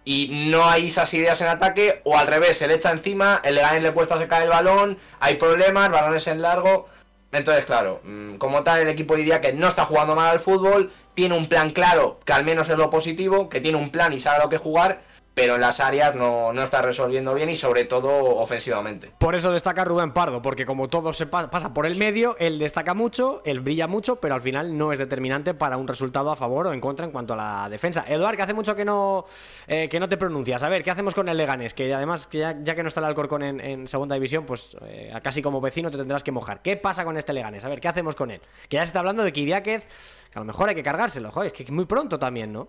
y 0.10 0.28
no 0.49 0.66
hay 0.66 0.88
esas 0.88 1.14
ideas 1.14 1.39
en 1.41 1.49
ataque, 1.49 2.01
o 2.03 2.18
al 2.18 2.26
revés, 2.26 2.57
se 2.57 2.68
le 2.68 2.74
echa 2.74 2.89
encima, 2.89 3.41
el 3.43 3.53
Leganés 3.53 3.84
le 3.84 3.93
cuesta 3.93 4.18
sacar 4.18 4.41
el 4.41 4.49
balón, 4.49 4.97
hay 5.20 5.36
problemas, 5.36 5.91
balones 5.91 6.26
en 6.26 6.41
largo. 6.41 6.88
Entonces, 7.32 7.64
claro, 7.66 8.01
mm, 8.03 8.38
como 8.38 8.64
tal, 8.64 8.82
el 8.82 8.88
equipo 8.88 9.16
diría 9.16 9.39
que 9.39 9.53
no 9.53 9.68
está 9.68 9.86
jugando 9.86 10.16
mal 10.16 10.30
al 10.30 10.39
fútbol, 10.39 10.91
tiene 11.14 11.38
un 11.38 11.47
plan 11.47 11.70
claro, 11.70 12.20
que 12.26 12.34
al 12.34 12.43
menos 12.43 12.68
es 12.70 12.76
lo 12.76 12.89
positivo, 12.89 13.49
que 13.49 13.62
tiene 13.62 13.78
un 13.78 13.91
plan 13.91 14.12
y 14.12 14.20
sabe 14.20 14.39
lo 14.41 14.49
que 14.49 14.57
jugar, 14.57 15.01
pero 15.39 15.55
en 15.55 15.61
las 15.61 15.79
áreas 15.79 16.15
no, 16.15 16.51
no 16.51 16.63
está 16.63 16.81
resolviendo 16.81 17.33
bien 17.33 17.49
y 17.49 17.55
sobre 17.55 17.85
todo 17.85 18.35
ofensivamente. 18.35 19.11
Por 19.17 19.35
eso 19.35 19.51
destaca 19.53 19.85
Rubén 19.85 20.11
Pardo, 20.11 20.41
porque 20.41 20.65
como 20.65 20.89
todo 20.89 21.13
se 21.13 21.25
pa- 21.27 21.49
pasa 21.49 21.73
por 21.73 21.85
el 21.85 21.97
medio, 21.97 22.35
él 22.39 22.59
destaca 22.59 22.93
mucho, 22.93 23.41
él 23.45 23.61
brilla 23.61 23.87
mucho, 23.87 24.17
pero 24.17 24.35
al 24.35 24.41
final 24.41 24.77
no 24.77 24.91
es 24.91 24.99
determinante 24.99 25.53
para 25.53 25.77
un 25.77 25.87
resultado 25.87 26.29
a 26.31 26.35
favor 26.35 26.67
o 26.67 26.73
en 26.73 26.81
contra 26.81 27.05
en 27.05 27.11
cuanto 27.11 27.33
a 27.33 27.37
la 27.37 27.69
defensa. 27.69 28.03
Eduard, 28.07 28.35
que 28.35 28.41
hace 28.41 28.53
mucho 28.53 28.75
que 28.75 28.83
no, 28.83 29.25
eh, 29.67 29.87
que 29.87 29.99
no 29.99 30.09
te 30.09 30.17
pronuncias. 30.17 30.61
A 30.63 30.69
ver, 30.69 30.83
¿qué 30.83 30.91
hacemos 30.91 31.15
con 31.15 31.29
el 31.29 31.37
Leganés? 31.37 31.73
Que 31.73 31.93
además, 31.93 32.27
que 32.27 32.39
ya, 32.39 32.57
ya 32.61 32.75
que 32.75 32.81
no 32.83 32.89
está 32.89 32.99
el 32.99 33.05
Alcorcón 33.05 33.43
en, 33.43 33.87
segunda 33.87 34.15
división, 34.15 34.45
pues 34.45 34.75
eh, 34.81 35.13
casi 35.23 35.41
como 35.41 35.61
vecino 35.61 35.89
te 35.89 35.97
tendrás 35.97 36.23
que 36.23 36.31
mojar. 36.33 36.61
¿Qué 36.61 36.75
pasa 36.75 37.05
con 37.05 37.15
este 37.17 37.31
Leganés? 37.31 37.63
A 37.63 37.69
ver, 37.69 37.79
¿qué 37.79 37.87
hacemos 37.87 38.15
con 38.15 38.31
él? 38.31 38.41
Que 38.67 38.75
ya 38.75 38.81
se 38.81 38.87
está 38.87 38.99
hablando 38.99 39.23
de 39.23 39.31
que 39.31 39.39
Idiáquez, 39.39 39.87
que 40.31 40.37
a 40.37 40.39
lo 40.41 40.45
mejor 40.45 40.67
hay 40.69 40.75
que 40.75 40.83
cargárselo, 40.83 41.31
joder, 41.31 41.47
es 41.47 41.53
que 41.53 41.71
muy 41.71 41.85
pronto 41.85 42.19
también, 42.19 42.51
¿no? 42.51 42.67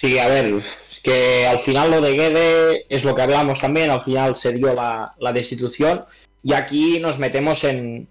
Sí, 0.00 0.16
a 0.16 0.28
ver, 0.28 0.62
que 1.02 1.44
al 1.44 1.58
final 1.58 1.90
lo 1.90 2.00
de 2.00 2.12
Guede 2.12 2.86
es 2.88 3.04
lo 3.04 3.16
que 3.16 3.22
hablamos 3.22 3.60
también, 3.60 3.90
al 3.90 4.00
final 4.00 4.36
se 4.36 4.52
dio 4.52 4.72
la, 4.72 5.32
destitución 5.32 6.04
y 6.44 6.52
aquí 6.52 7.00
nos 7.00 7.18
metemos 7.18 7.64
en, 7.64 8.06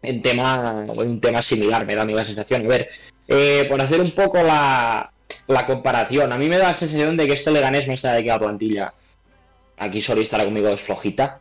en 0.00 0.22
tema, 0.22 0.86
un 0.94 1.20
tema 1.20 1.42
similar, 1.42 1.84
me 1.84 1.96
da 1.96 2.02
a 2.02 2.04
mí 2.04 2.12
la 2.12 2.24
sensación. 2.24 2.64
A 2.64 2.68
ver, 2.68 2.88
eh, 3.26 3.66
por 3.68 3.82
hacer 3.82 4.00
un 4.00 4.12
poco 4.12 4.40
la, 4.44 5.12
la 5.48 5.66
comparación, 5.66 6.32
a 6.32 6.38
mí 6.38 6.48
me 6.48 6.56
da 6.56 6.68
la 6.68 6.74
sensación 6.74 7.16
de 7.16 7.26
que 7.26 7.32
este 7.32 7.50
Leganés 7.50 7.88
no 7.88 7.94
está 7.94 8.12
de 8.12 8.22
que 8.22 8.28
la 8.28 8.38
plantilla, 8.38 8.94
aquí 9.76 10.00
solo 10.00 10.20
estará 10.20 10.44
conmigo, 10.44 10.68
es 10.68 10.80
flojita. 10.80 11.40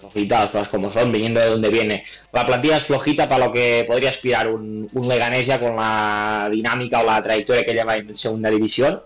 Flojita, 0.00 0.50
cosas 0.50 0.68
como 0.68 0.90
son, 0.90 1.12
viniendo 1.12 1.40
de 1.40 1.50
donde 1.50 1.68
viene. 1.68 2.04
La 2.32 2.46
plantilla 2.46 2.78
es 2.78 2.84
flojita 2.84 3.28
para 3.28 3.46
lo 3.46 3.52
que 3.52 3.84
podría 3.86 4.10
aspirar 4.10 4.48
un, 4.48 4.88
un 4.92 5.08
Leganés 5.08 5.46
ya 5.46 5.60
con 5.60 5.76
la 5.76 6.48
dinámica 6.50 7.00
o 7.00 7.04
la 7.04 7.22
trayectoria 7.22 7.64
que 7.64 7.74
lleva 7.74 7.96
en 7.96 8.16
segunda 8.16 8.50
división. 8.50 9.02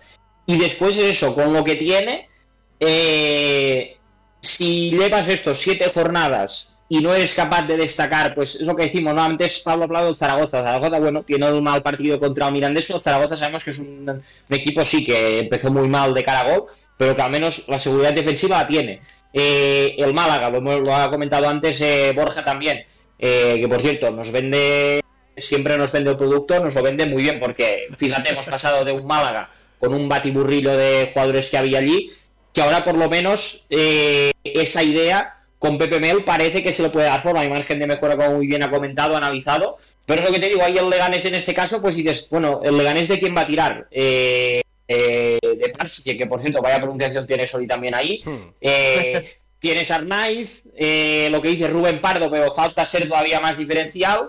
Y 0.47 0.59
después 0.59 0.97
de 0.97 1.11
eso, 1.11 1.35
con 1.35 1.53
lo 1.53 1.65
que 1.65 1.77
tiene, 1.77 2.29
eh, 2.81 3.97
si 4.41 4.91
llevas 4.91 5.29
estos 5.29 5.59
siete 5.59 5.91
jornadas 5.93 6.71
y 6.89 7.01
no 7.01 7.15
eres 7.15 7.35
capaz 7.35 7.63
de 7.63 7.77
destacar, 7.77 8.35
pues 8.35 8.57
es 8.57 8.63
lo 8.63 8.77
que 8.77 8.85
decimos, 8.85 9.15
¿no? 9.15 9.23
Antes 9.23 9.61
Pablo 9.61 9.85
ha 9.85 9.87
hablado 9.87 10.15
Zaragoza. 10.15 10.63
Zaragoza, 10.63 10.99
bueno, 10.99 11.23
tiene 11.23 11.51
un 11.51 11.65
mal 11.65 11.83
partido 11.83 12.21
contra 12.21 12.51
Mirandés, 12.51 12.87
pero 12.87 13.01
Zaragoza 13.01 13.37
sabemos 13.37 13.65
que 13.65 13.71
es 13.71 13.79
un, 13.79 14.23
equipo, 14.51 14.85
sí, 14.85 15.05
que 15.05 15.41
empezó 15.41 15.71
muy 15.71 15.89
mal 15.89 16.13
de 16.13 16.25
cara 16.25 16.45
pero 16.97 17.17
que 17.17 17.23
al 17.23 17.31
menos 17.31 17.67
la 17.69 17.79
seguridad 17.79 18.13
defensiva 18.13 18.59
la 18.59 18.67
tiene. 18.67 19.01
Eh, 19.37 19.97
el 19.99 20.14
Málaga, 20.14 20.49
lo, 20.49 20.61
lo 20.61 20.95
ha 20.95 21.11
comentado 21.11 21.49
antes 21.49 21.80
eh, 21.80 22.12
Borja 22.14 22.45
también, 22.45 22.85
eh, 23.18 23.57
que 23.61 23.66
por 23.66 23.82
cierto, 23.82 24.12
nos 24.12 24.30
vende, 24.30 25.01
siempre 25.37 25.76
nos 25.76 25.91
vende 25.91 26.11
el 26.11 26.16
producto, 26.16 26.62
nos 26.62 26.76
lo 26.76 26.82
vende 26.85 27.05
muy 27.05 27.24
bien, 27.24 27.41
porque 27.41 27.87
fíjate, 27.99 28.30
hemos 28.30 28.47
pasado 28.47 28.85
de 28.85 28.93
un 28.93 29.05
Málaga 29.05 29.51
con 29.80 29.93
un 29.93 30.09
batiburrillo 30.09 30.76
de 30.76 31.11
jugadores 31.12 31.51
que 31.51 31.59
había 31.59 31.78
allí, 31.80 32.11
que 32.53 32.62
ahora 32.62 32.85
por 32.85 32.97
lo 32.97 33.11
menos 33.11 33.66
eh, 33.70 34.30
esa 34.45 34.85
idea 34.85 35.35
con 35.59 35.78
Pepe 35.78 35.99
Mel 35.99 36.22
parece 36.22 36.62
que 36.62 36.72
se 36.72 36.85
le 36.85 36.91
puede 36.91 37.07
dar 37.07 37.20
forma, 37.20 37.43
margen 37.49 37.80
de 37.80 37.89
mejora 37.89 38.16
como 38.16 38.37
muy 38.37 38.47
bien 38.47 38.62
ha 38.62 38.70
comentado, 38.70 39.16
analizado, 39.16 39.78
pero 40.07 40.20
es 40.20 40.26
lo 40.26 40.32
que 40.32 40.41
te 40.41 40.49
digo, 40.49 40.62
ahí 40.62 40.78
el 40.78 40.89
Leganés 40.89 41.24
en 41.24 41.35
este 41.35 41.55
caso, 41.55 41.82
pues 41.82 41.97
dices, 41.97 42.28
bueno, 42.30 42.61
el 42.62 42.76
Leganés 42.76 43.09
de 43.09 43.18
quién 43.18 43.35
va 43.37 43.41
a 43.41 43.47
tirar, 43.47 43.89
eh, 43.91 44.62
eh, 44.87 45.39
de 45.43 45.68
Pars, 45.70 46.03
que, 46.05 46.16
que 46.16 46.26
por 46.26 46.41
cierto, 46.41 46.61
vaya 46.61 46.78
pronunciación 46.78 47.26
tiene 47.26 47.47
Soli 47.47 47.66
también 47.66 47.95
ahí, 47.95 48.22
eh, 48.61 49.28
tienes 49.59 49.91
Arnaiz, 49.91 50.64
eh, 50.76 51.28
lo 51.30 51.41
que 51.41 51.49
dice 51.49 51.68
Rubén 51.68 52.01
Pardo, 52.01 52.30
pero 52.30 52.53
falta 52.53 52.85
ser 52.85 53.09
todavía 53.09 53.41
más 53.41 53.57
diferencial. 53.57 54.28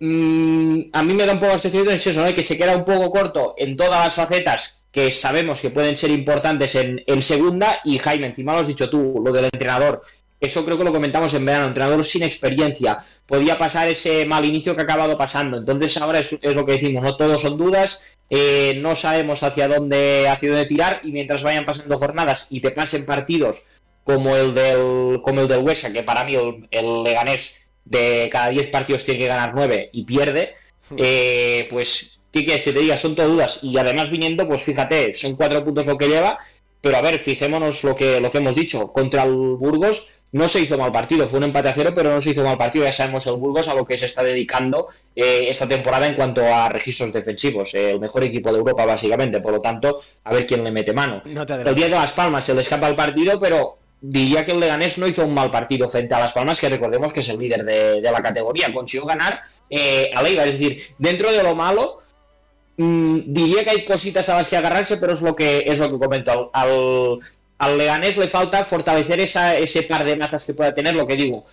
Mm, 0.00 0.90
a 0.92 1.02
mí 1.04 1.14
me 1.14 1.24
da 1.24 1.34
un 1.34 1.38
poco 1.38 1.52
la 1.52 1.58
sensación 1.60 1.86
de 1.86 1.94
eso, 1.94 2.12
¿no? 2.12 2.34
que 2.34 2.42
se 2.42 2.58
queda 2.58 2.76
un 2.76 2.84
poco 2.84 3.10
corto 3.10 3.54
en 3.56 3.76
todas 3.76 4.04
las 4.04 4.14
facetas 4.14 4.82
que 4.90 5.12
sabemos 5.12 5.60
que 5.60 5.70
pueden 5.70 5.96
ser 5.96 6.10
importantes 6.10 6.74
en, 6.74 7.02
en 7.06 7.22
segunda. 7.22 7.80
Y 7.84 7.98
Jaime, 7.98 8.26
encima 8.26 8.52
lo 8.52 8.60
has 8.60 8.68
dicho 8.68 8.90
tú, 8.90 9.22
lo 9.24 9.32
del 9.32 9.44
entrenador. 9.44 10.02
Eso 10.38 10.64
creo 10.64 10.76
que 10.76 10.84
lo 10.84 10.92
comentamos 10.92 11.32
en 11.34 11.44
verano, 11.44 11.68
entrenador 11.68 12.04
sin 12.04 12.24
experiencia. 12.24 12.98
Podía 13.26 13.56
pasar 13.56 13.88
ese 13.88 14.26
mal 14.26 14.44
inicio 14.44 14.74
que 14.74 14.80
ha 14.80 14.84
acabado 14.84 15.16
pasando. 15.16 15.58
Entonces 15.58 15.96
ahora 15.96 16.18
es, 16.18 16.32
es 16.32 16.54
lo 16.54 16.66
que 16.66 16.72
decimos, 16.72 17.04
no 17.04 17.16
todos 17.16 17.40
son 17.40 17.56
dudas, 17.56 18.04
eh, 18.30 18.74
no 18.80 18.96
sabemos 18.96 19.42
hacia 19.42 19.68
dónde, 19.68 20.28
hacia 20.28 20.50
dónde 20.50 20.66
tirar 20.66 21.00
y 21.04 21.12
mientras 21.12 21.42
vayan 21.42 21.64
pasando 21.64 21.98
jornadas 21.98 22.48
y 22.50 22.60
te 22.60 22.70
pasen 22.70 23.04
partidos 23.06 23.66
como 24.04 24.36
el 24.36 24.54
del, 24.54 25.20
como 25.22 25.42
el 25.42 25.48
del 25.48 25.62
Huesca, 25.62 25.92
que 25.92 26.02
para 26.02 26.24
mí 26.24 26.34
el, 26.34 26.68
el 26.70 27.02
Leganés 27.02 27.56
de 27.84 28.28
cada 28.30 28.48
10 28.48 28.68
partidos 28.68 29.04
tiene 29.04 29.20
que 29.20 29.26
ganar 29.26 29.52
9 29.54 29.90
y 29.92 30.04
pierde, 30.04 30.54
eh, 30.96 31.66
pues, 31.70 32.20
¿qué 32.32 32.44
quieres 32.44 32.64
que 32.64 32.72
te 32.72 32.80
diga? 32.80 32.96
Son 32.96 33.14
todo 33.14 33.28
dudas. 33.28 33.60
Y 33.62 33.76
además 33.78 34.10
viniendo, 34.10 34.46
pues 34.46 34.62
fíjate, 34.62 35.14
son 35.14 35.36
4 35.36 35.64
puntos 35.64 35.86
lo 35.86 35.98
que 35.98 36.08
lleva, 36.08 36.38
pero 36.82 36.96
a 36.96 37.00
ver, 37.00 37.20
fijémonos 37.20 37.84
lo 37.84 37.96
que, 37.96 38.20
lo 38.20 38.30
que 38.30 38.38
hemos 38.38 38.56
dicho. 38.56 38.92
Contra 38.92 39.22
el 39.22 39.56
Burgos 39.56 40.10
no 40.32 40.48
se 40.48 40.60
hizo 40.60 40.76
mal 40.76 40.90
partido, 40.92 41.28
fue 41.28 41.38
un 41.38 41.44
empate 41.44 41.68
a 41.68 41.74
cero, 41.74 41.92
pero 41.94 42.10
no 42.10 42.20
se 42.20 42.30
hizo 42.30 42.42
mal 42.42 42.58
partido. 42.58 42.84
Ya 42.84 42.92
sabemos 42.92 43.26
el 43.26 43.36
Burgos 43.36 43.68
a 43.68 43.74
lo 43.74 43.84
que 43.84 43.96
se 43.96 44.06
está 44.06 44.22
dedicando 44.22 44.88
eh, 45.14 45.44
esta 45.48 45.68
temporada 45.68 46.06
en 46.06 46.14
cuanto 46.14 46.42
a 46.42 46.68
registros 46.68 47.12
defensivos. 47.12 47.72
Eh, 47.74 47.90
el 47.90 48.00
mejor 48.00 48.24
equipo 48.24 48.50
de 48.50 48.58
Europa, 48.58 48.84
básicamente. 48.84 49.40
Por 49.40 49.52
lo 49.52 49.60
tanto, 49.60 50.00
a 50.24 50.32
ver 50.32 50.44
quién 50.44 50.64
le 50.64 50.72
mete 50.72 50.92
mano. 50.92 51.22
No 51.26 51.42
El 51.42 51.74
día 51.74 51.84
de 51.84 51.90
Las 51.90 52.12
Palmas 52.12 52.44
se 52.44 52.54
le 52.54 52.62
escapa 52.62 52.88
el 52.88 52.96
partido, 52.96 53.38
pero 53.38 53.78
diría 54.00 54.44
que 54.44 54.50
el 54.50 54.58
Leganés 54.58 54.98
no 54.98 55.06
hizo 55.06 55.24
un 55.24 55.32
mal 55.32 55.52
partido 55.52 55.88
frente 55.88 56.14
a 56.14 56.18
Las 56.18 56.32
Palmas, 56.32 56.58
que 56.58 56.68
recordemos 56.68 57.12
que 57.12 57.20
es 57.20 57.28
el 57.28 57.38
líder 57.38 57.62
de, 57.64 58.00
de 58.00 58.10
la 58.10 58.20
categoría. 58.20 58.72
Consiguió 58.72 59.06
ganar 59.06 59.40
eh, 59.70 60.10
a 60.14 60.22
Leiva. 60.22 60.44
Es 60.44 60.58
decir, 60.58 60.82
dentro 60.98 61.30
de 61.30 61.42
lo 61.42 61.54
malo, 61.54 61.98
mm, 62.76 63.20
diría 63.26 63.64
que 63.64 63.70
hay 63.70 63.84
cositas 63.84 64.28
a 64.28 64.36
las 64.36 64.48
que 64.48 64.56
agarrarse, 64.56 64.96
pero 64.96 65.12
es 65.12 65.22
lo 65.22 65.34
que 65.34 65.64
es 65.66 65.78
lo 65.78 65.90
que 65.90 65.98
comento. 65.98 66.50
Al, 66.52 66.70
al, 66.70 67.18
al 67.58 67.78
Leganés 67.78 68.16
le 68.16 68.28
falta 68.28 68.64
fortalecer 68.64 69.20
esa, 69.20 69.56
ese 69.56 69.84
par 69.84 70.04
de 70.04 70.16
mazas 70.16 70.44
que 70.44 70.54
pueda 70.54 70.74
tener, 70.74 70.94
lo 70.94 71.06
que 71.06 71.16
digo. 71.16 71.44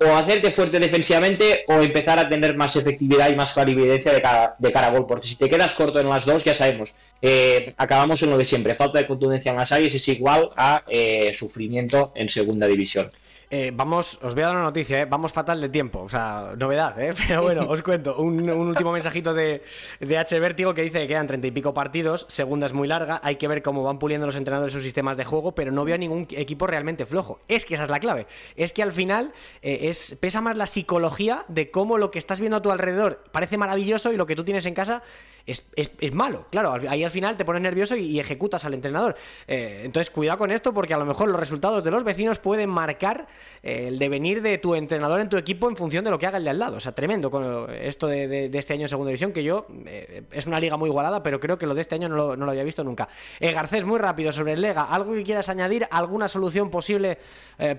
O 0.00 0.16
hacerte 0.16 0.50
fuerte 0.50 0.80
defensivamente 0.80 1.64
o 1.68 1.74
empezar 1.80 2.18
a 2.18 2.28
tener 2.28 2.56
más 2.56 2.74
efectividad 2.74 3.30
y 3.30 3.36
más 3.36 3.52
clarividencia 3.52 4.12
de 4.12 4.20
cara, 4.20 4.56
de 4.58 4.72
cara 4.72 4.88
a 4.88 4.90
gol. 4.90 5.06
Porque 5.06 5.28
si 5.28 5.36
te 5.36 5.48
quedas 5.48 5.74
corto 5.74 6.00
en 6.00 6.08
las 6.08 6.26
dos, 6.26 6.42
ya 6.42 6.54
sabemos, 6.54 6.96
eh, 7.20 7.74
acabamos 7.76 8.20
en 8.24 8.30
lo 8.30 8.38
de 8.38 8.44
siempre. 8.44 8.74
Falta 8.74 8.98
de 8.98 9.06
contundencia 9.06 9.52
en 9.52 9.58
las 9.58 9.70
áreas 9.70 9.94
es 9.94 10.08
igual 10.08 10.50
a 10.56 10.82
eh, 10.88 11.30
sufrimiento 11.32 12.10
en 12.16 12.28
segunda 12.28 12.66
división. 12.66 13.08
Eh, 13.54 13.70
vamos, 13.70 14.18
os 14.22 14.32
voy 14.32 14.44
a 14.44 14.46
dar 14.46 14.54
una 14.54 14.64
noticia, 14.64 15.00
¿eh? 15.00 15.04
vamos 15.04 15.30
fatal 15.30 15.60
de 15.60 15.68
tiempo, 15.68 16.00
o 16.00 16.08
sea, 16.08 16.54
novedad, 16.56 16.98
¿eh? 16.98 17.12
pero 17.28 17.42
bueno, 17.42 17.66
os 17.68 17.82
cuento. 17.82 18.16
Un, 18.16 18.48
un 18.48 18.68
último 18.68 18.92
mensajito 18.92 19.34
de, 19.34 19.62
de 20.00 20.16
H. 20.16 20.40
Vértigo 20.40 20.72
que 20.72 20.80
dice 20.80 21.00
que 21.00 21.08
quedan 21.08 21.26
treinta 21.26 21.48
y 21.48 21.50
pico 21.50 21.74
partidos, 21.74 22.24
segunda 22.30 22.64
es 22.64 22.72
muy 22.72 22.88
larga, 22.88 23.20
hay 23.22 23.36
que 23.36 23.48
ver 23.48 23.60
cómo 23.60 23.82
van 23.82 23.98
puliendo 23.98 24.26
los 24.26 24.36
entrenadores 24.36 24.72
sus 24.72 24.82
sistemas 24.82 25.18
de 25.18 25.26
juego, 25.26 25.54
pero 25.54 25.70
no 25.70 25.84
veo 25.84 25.96
a 25.96 25.98
ningún 25.98 26.26
equipo 26.30 26.66
realmente 26.66 27.04
flojo. 27.04 27.40
Es 27.46 27.66
que 27.66 27.74
esa 27.74 27.82
es 27.82 27.90
la 27.90 28.00
clave. 28.00 28.26
Es 28.56 28.72
que 28.72 28.82
al 28.82 28.90
final 28.90 29.34
eh, 29.60 29.80
es, 29.90 30.16
pesa 30.18 30.40
más 30.40 30.56
la 30.56 30.64
psicología 30.64 31.44
de 31.48 31.70
cómo 31.70 31.98
lo 31.98 32.10
que 32.10 32.18
estás 32.18 32.40
viendo 32.40 32.56
a 32.56 32.62
tu 32.62 32.70
alrededor 32.70 33.22
parece 33.32 33.58
maravilloso 33.58 34.14
y 34.14 34.16
lo 34.16 34.24
que 34.24 34.34
tú 34.34 34.44
tienes 34.44 34.64
en 34.64 34.72
casa 34.72 35.02
es, 35.46 35.66
es- 35.76 35.92
es 36.00 36.12
malo. 36.12 36.46
Claro, 36.50 36.72
ahí 36.88 37.04
al 37.04 37.10
final 37.10 37.36
te 37.36 37.44
pones 37.44 37.62
nervioso 37.62 37.96
y, 37.96 38.18
ejecutas 38.20 38.64
al 38.64 38.74
entrenador. 38.74 39.16
Eh, 39.46 39.82
entonces, 39.84 40.10
cuidado 40.10 40.38
con 40.38 40.50
esto 40.50 40.72
porque 40.72 40.94
a 40.94 40.98
lo 40.98 41.04
mejor 41.04 41.28
los 41.28 41.40
resultados 41.40 41.82
de 41.82 41.90
los 41.90 42.04
vecinos 42.04 42.38
pueden 42.38 42.70
marcar 42.70 43.26
eh, 43.62 43.86
el 43.88 43.98
devenir 43.98 44.42
de 44.42 44.58
tu 44.58 44.74
entrenador 44.74 45.20
en 45.20 45.28
tu 45.28 45.36
equipo 45.36 45.68
en 45.68 45.76
función 45.76 46.04
de 46.04 46.10
lo 46.10 46.18
que 46.18 46.26
haga 46.26 46.38
el 46.38 46.44
de 46.44 46.50
al 46.50 46.58
lado. 46.58 46.76
O 46.76 46.80
sea, 46.80 46.92
tremendo 46.92 47.30
con 47.30 47.70
esto 47.74 48.06
de, 48.06 48.50
este 48.52 48.74
año 48.74 48.82
en 48.82 48.88
segunda 48.88 49.08
división, 49.08 49.32
que 49.32 49.42
yo 49.42 49.66
eh, 49.86 50.22
es 50.30 50.46
una 50.46 50.60
liga 50.60 50.76
muy 50.76 50.88
igualada, 50.88 51.22
pero 51.22 51.40
creo 51.40 51.58
que 51.58 51.66
lo 51.66 51.74
de 51.74 51.80
este 51.80 51.94
año 51.94 52.08
no 52.08 52.16
lo, 52.16 52.36
no 52.36 52.44
lo 52.44 52.50
había 52.50 52.64
visto 52.64 52.84
nunca. 52.84 53.08
Garcés, 53.40 53.84
muy 53.84 53.98
rápido 53.98 54.32
sobre 54.32 54.52
el 54.52 54.60
Lega. 54.60 54.82
¿Algo 54.82 55.12
que 55.12 55.22
quieras 55.22 55.48
añadir? 55.48 55.86
¿Alguna 55.90 56.28
solución 56.28 56.70
posible 56.70 57.18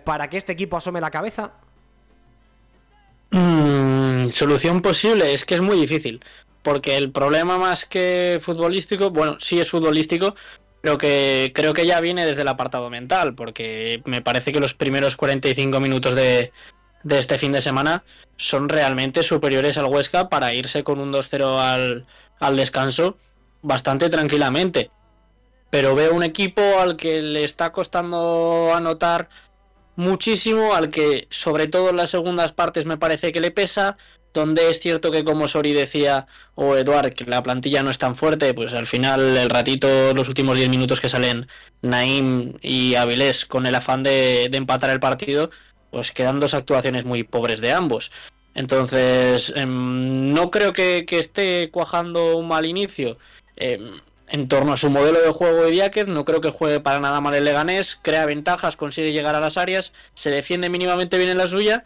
para 0.04 0.30
que 0.30 0.38
este 0.38 0.52
equipo 0.52 0.78
asome 0.78 1.00
la 1.02 1.12
cabeza? 1.12 1.52
Mm, 3.32 4.30
solución 4.30 4.82
posible, 4.82 5.34
es 5.34 5.46
que 5.46 5.56
es 5.56 5.62
muy 5.62 5.80
difícil. 5.80 6.22
Porque 6.64 6.98
el 6.98 7.12
problema 7.12 7.58
más 7.58 7.86
que 7.86 8.40
futbolístico, 8.42 9.12
bueno, 9.12 9.38
sí 9.40 9.60
es 9.60 9.70
futbolístico, 9.70 10.36
pero 10.82 10.98
que 10.98 11.52
creo 11.54 11.74
que 11.74 11.86
ya 11.86 12.00
viene 12.00 12.26
desde 12.26 12.42
el 12.42 12.48
apartado 12.48 12.90
mental, 12.90 13.36
porque 13.36 14.02
me 14.06 14.22
parece 14.22 14.52
que 14.52 14.60
los 14.60 14.74
primeros 14.74 15.16
45 15.16 15.80
minutos 15.80 16.16
de, 16.16 16.52
de 17.04 17.20
este 17.20 17.38
fin 17.38 17.52
de 17.52 17.62
semana 17.62 18.04
son 18.38 18.70
realmente 18.70 19.24
superiores 19.24 19.78
al 19.78 19.86
Huesca 19.86 20.30
para 20.30 20.54
irse 20.54 20.84
con 20.84 21.00
un 21.00 21.14
2-0 21.14 21.60
al, 21.60 22.06
al 22.40 22.58
descanso 22.58 23.18
bastante 23.62 24.10
tranquilamente. 24.10 24.92
Pero 25.70 25.96
veo 25.96 26.14
un 26.14 26.24
equipo 26.24 26.62
al 26.80 26.98
que 26.98 27.22
le 27.22 27.44
está 27.44 27.72
costando 27.72 28.72
anotar 28.76 29.30
muchísimo, 29.96 30.74
al 30.74 30.90
que 30.90 31.28
sobre 31.30 31.68
todo 31.68 31.90
en 31.90 31.98
las 31.98 32.10
segundas 32.10 32.52
partes 32.52 32.86
me 32.86 32.98
parece 32.98 33.32
que 33.32 33.42
le 33.42 33.52
pesa, 33.52 33.98
donde 34.34 34.70
es 34.70 34.80
cierto 34.80 35.12
que 35.12 35.24
como 35.24 35.48
Sori 35.48 35.74
decía 35.74 36.28
o 36.56 36.76
Eduard 36.76 37.14
que 37.14 37.26
la 37.26 37.44
plantilla 37.44 37.84
no 37.84 37.92
es 37.92 38.00
tan 38.00 38.16
fuerte, 38.16 38.54
pues 38.54 38.74
al 38.74 38.88
final 38.88 39.38
el 39.38 39.50
ratito, 39.50 40.14
los 40.14 40.28
últimos 40.28 40.58
10 40.58 40.70
minutos 40.70 41.00
que 41.00 41.10
salen 41.10 41.48
Naim 41.82 42.54
y 42.62 42.96
Avilés 42.96 43.46
con 43.46 43.66
el 43.66 43.76
afán 43.76 44.04
de, 44.04 44.46
empatar 44.46 44.90
el 44.90 45.00
partido, 45.00 45.52
pues 45.92 46.12
quedan 46.12 46.40
dos 46.40 46.54
actuaciones 46.54 47.06
muy 47.06 47.24
pobres 47.24 47.62
de 47.62 47.72
ambos. 47.72 48.12
Entonces, 48.56 49.54
em, 49.56 50.34
no 50.34 50.52
creo 50.52 50.74
que, 50.74 51.06
que 51.06 51.20
esté 51.20 51.70
cuajando 51.72 52.38
un 52.38 52.48
mal 52.48 52.66
inicio. 52.66 53.18
Em, 53.56 54.00
en 54.34 54.48
torno 54.48 54.74
a 54.74 54.78
su 54.78 54.90
modelo 54.90 55.22
de 55.22 55.32
juego 55.32 55.64
de 55.64 55.72
Diáquez, 55.72 56.08
no 56.08 56.26
creo 56.26 56.42
que 56.42 56.50
juegue 56.50 56.80
para 56.80 57.00
nada 57.00 57.22
mal 57.22 57.36
el 57.36 57.46
Leganés, 57.46 58.00
crea 58.02 58.26
ventajas, 58.26 58.78
consigue 58.78 59.12
llegar 59.12 59.36
a 59.36 59.40
las 59.40 59.58
áreas, 59.58 59.94
se 60.16 60.32
defiende 60.32 60.70
mínimamente 60.70 61.20
bien 61.20 61.30
en 61.30 61.38
la 61.38 61.48
suya, 61.48 61.84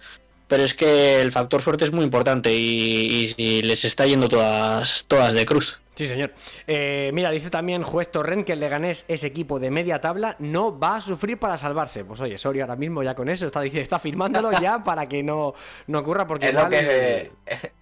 pero 0.48 0.64
es 0.64 0.74
que 0.74 1.22
el 1.22 1.32
factor 1.32 1.62
suerte 1.62 1.86
es 1.86 1.92
muy 1.92 2.04
importante 2.04 2.54
y, 2.54 3.34
y- 3.38 3.44
y 3.44 3.62
les 3.62 3.86
está 3.86 4.06
yendo 4.06 4.28
todas, 4.28 5.06
todas 5.08 5.34
de 5.34 5.46
cruz. 5.46 5.80
Sí, 5.96 6.08
señor. 6.08 6.32
Eh, 6.68 7.10
mira, 7.12 7.32
dice 7.32 7.50
también 7.50 7.82
Juez 7.82 8.12
Torrent 8.12 8.46
que 8.46 8.54
el 8.54 8.60
Leganés 8.60 9.04
es 9.08 9.24
equipo 9.24 9.60
de 9.60 9.72
media 9.72 10.00
tabla, 10.00 10.36
no 10.38 10.78
va 10.78 10.98
a 10.98 11.02
sufrir 11.02 11.40
para 11.40 11.58
salvarse. 11.58 12.06
Pues 12.06 12.22
oye, 12.22 12.38
Soria 12.38 12.66
ahora 12.66 12.76
mismo 12.76 13.02
ya 13.02 13.16
con 13.16 13.30
eso 13.30 13.48
está, 13.48 13.62
dice, 13.62 13.82
está 13.82 13.98
firmándolo 13.98 14.52
ya 14.62 14.84
para 14.84 15.10
que 15.10 15.24
no, 15.24 15.56
no 15.88 16.00
ocurra 16.00 16.28
porque 16.28 16.50
Es 16.50 16.54
lo, 16.54 16.70
que, 16.70 17.32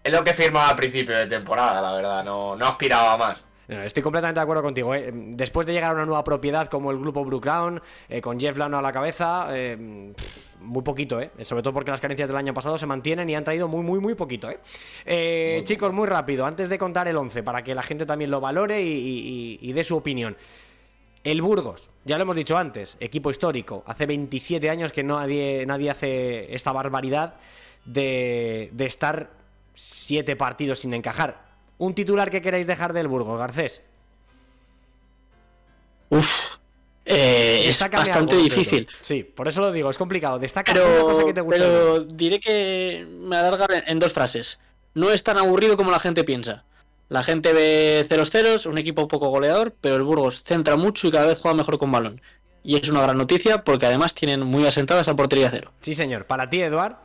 es 0.04 0.12
lo 0.14 0.24
que 0.24 0.34
firmaba 0.34 0.70
al 0.70 0.76
principio 0.78 1.14
de 1.18 1.28
temporada, 1.28 1.82
la 1.82 1.92
verdad. 1.94 2.24
No, 2.24 2.56
no 2.56 2.66
aspiraba 2.68 3.18
más. 3.18 3.44
No, 3.68 3.82
Estoy 3.82 4.02
completamente 4.02 4.40
de 4.40 4.44
acuerdo 4.44 4.64
contigo. 4.64 4.96
¿eh? 4.96 5.12
Después 5.14 5.66
de 5.68 5.74
llegar 5.74 5.92
a 5.92 5.96
una 5.96 6.06
nueva 6.06 6.24
propiedad 6.24 6.68
como 6.68 6.92
el 6.92 7.00
grupo 7.00 7.26
Brook 7.26 7.44
Crown, 7.44 7.82
eh, 8.08 8.22
con 8.22 8.40
Jeff 8.40 8.58
Lano 8.58 8.78
a 8.78 8.82
la 8.82 8.94
cabeza, 8.94 9.48
eh, 9.52 10.14
muy 10.66 10.82
poquito, 10.84 11.22
¿eh? 11.22 11.32
Sobre 11.44 11.64
todo 11.64 11.74
porque 11.74 11.92
las 11.92 12.02
carencias 12.02 12.28
del 12.30 12.38
año 12.38 12.54
pasado 12.54 12.78
se 12.78 12.86
mantienen 12.86 13.30
y 13.30 13.36
han 13.36 13.44
traído 13.44 13.68
muy, 13.68 13.84
muy, 13.84 14.00
muy 14.00 14.16
poquito, 14.16 14.50
¿eh? 14.50 14.60
Eh, 15.06 15.62
chicos, 15.64 15.94
muy 15.94 16.08
rápido, 16.08 16.46
antes 16.46 16.68
de 16.70 16.78
contar 16.78 17.08
el 17.08 17.16
11, 17.18 17.44
para 17.44 17.64
que 17.64 17.74
la 17.76 17.84
gente 17.84 18.06
también 18.06 18.32
lo 18.32 18.42
valore 18.42 18.82
y, 18.82 18.88
y- 18.90 19.60
y 19.62 19.74
dé 19.74 19.84
su 19.84 19.96
opinión. 19.96 20.36
El 21.24 21.42
Burgos, 21.42 21.90
ya 22.04 22.18
lo 22.18 22.24
hemos 22.24 22.36
dicho 22.36 22.56
antes, 22.56 22.98
equipo 23.00 23.32
histórico. 23.32 23.84
Hace 23.88 24.06
27 24.06 24.70
años 24.70 24.92
que 24.92 25.04
nadie, 25.04 25.66
nadie 25.66 25.90
hace 25.90 26.54
esta 26.54 26.72
barbaridad 26.72 27.36
de, 27.86 28.70
de 28.74 28.86
estar 28.86 29.30
siete 29.74 30.36
partidos 30.36 30.80
sin 30.80 30.94
encajar. 30.94 31.44
Un 31.80 31.96
titular 31.96 32.30
que 32.30 32.42
queráis 32.42 32.68
dejar 32.68 32.94
del 32.94 33.08
Burgos, 33.08 33.40
Garcés. 33.40 33.82
Uf, 36.10 36.58
eh, 37.06 37.65
es 37.68 37.80
bastante 37.80 38.11
algo, 38.11 38.36
difícil. 38.44 38.88
Sí, 39.02 39.23
por 39.23 39.48
eso 39.48 39.61
lo 39.61 39.72
digo, 39.72 39.90
es 39.90 39.98
complicado. 39.98 40.40
Destaca 40.40 40.72
una 40.72 40.82
Pero, 40.82 41.03
cosa 41.06 41.23
que 41.26 41.34
te 41.34 41.41
gusta. 41.41 41.57
pero 41.60 41.99
diré 42.02 42.40
que 42.40 43.06
me 43.10 43.38
alarga 43.38 43.68
en- 43.86 43.99
dos 43.99 44.14
frases. 44.14 44.60
No 44.94 45.11
es 45.11 45.23
tan 45.23 45.38
aburrido 45.38 45.77
como 45.77 45.91
la 45.91 45.99
gente 45.99 46.23
piensa. 46.23 46.64
La 47.10 47.22
gente 47.22 47.53
ve 47.53 48.06
ceros 48.10 48.32
ceros, 48.32 48.65
un 48.65 48.77
equipo 48.80 49.07
poco 49.07 49.30
goleador, 49.30 49.73
pero 49.80 49.95
el 49.95 50.03
Burgos 50.03 50.41
centra 50.44 50.76
mucho 50.76 51.07
y 51.07 51.11
cada 51.11 51.27
vez 51.27 51.38
juega 51.40 51.56
mejor 51.56 51.77
con 51.77 51.91
balón. 51.91 52.22
Y 52.64 52.77
es 52.80 52.90
una 52.90 53.02
gran 53.03 53.18
noticia 53.18 53.64
porque 53.64 53.86
además 53.86 54.15
tienen 54.15 54.41
muy 54.41 54.65
asentada 54.65 55.02
esa 55.02 55.15
portería 55.15 55.49
cero. 55.52 55.72
Sí, 55.82 55.94
señor. 55.94 56.26
Para 56.26 56.49
ti, 56.49 56.61
Eduard. 56.64 56.95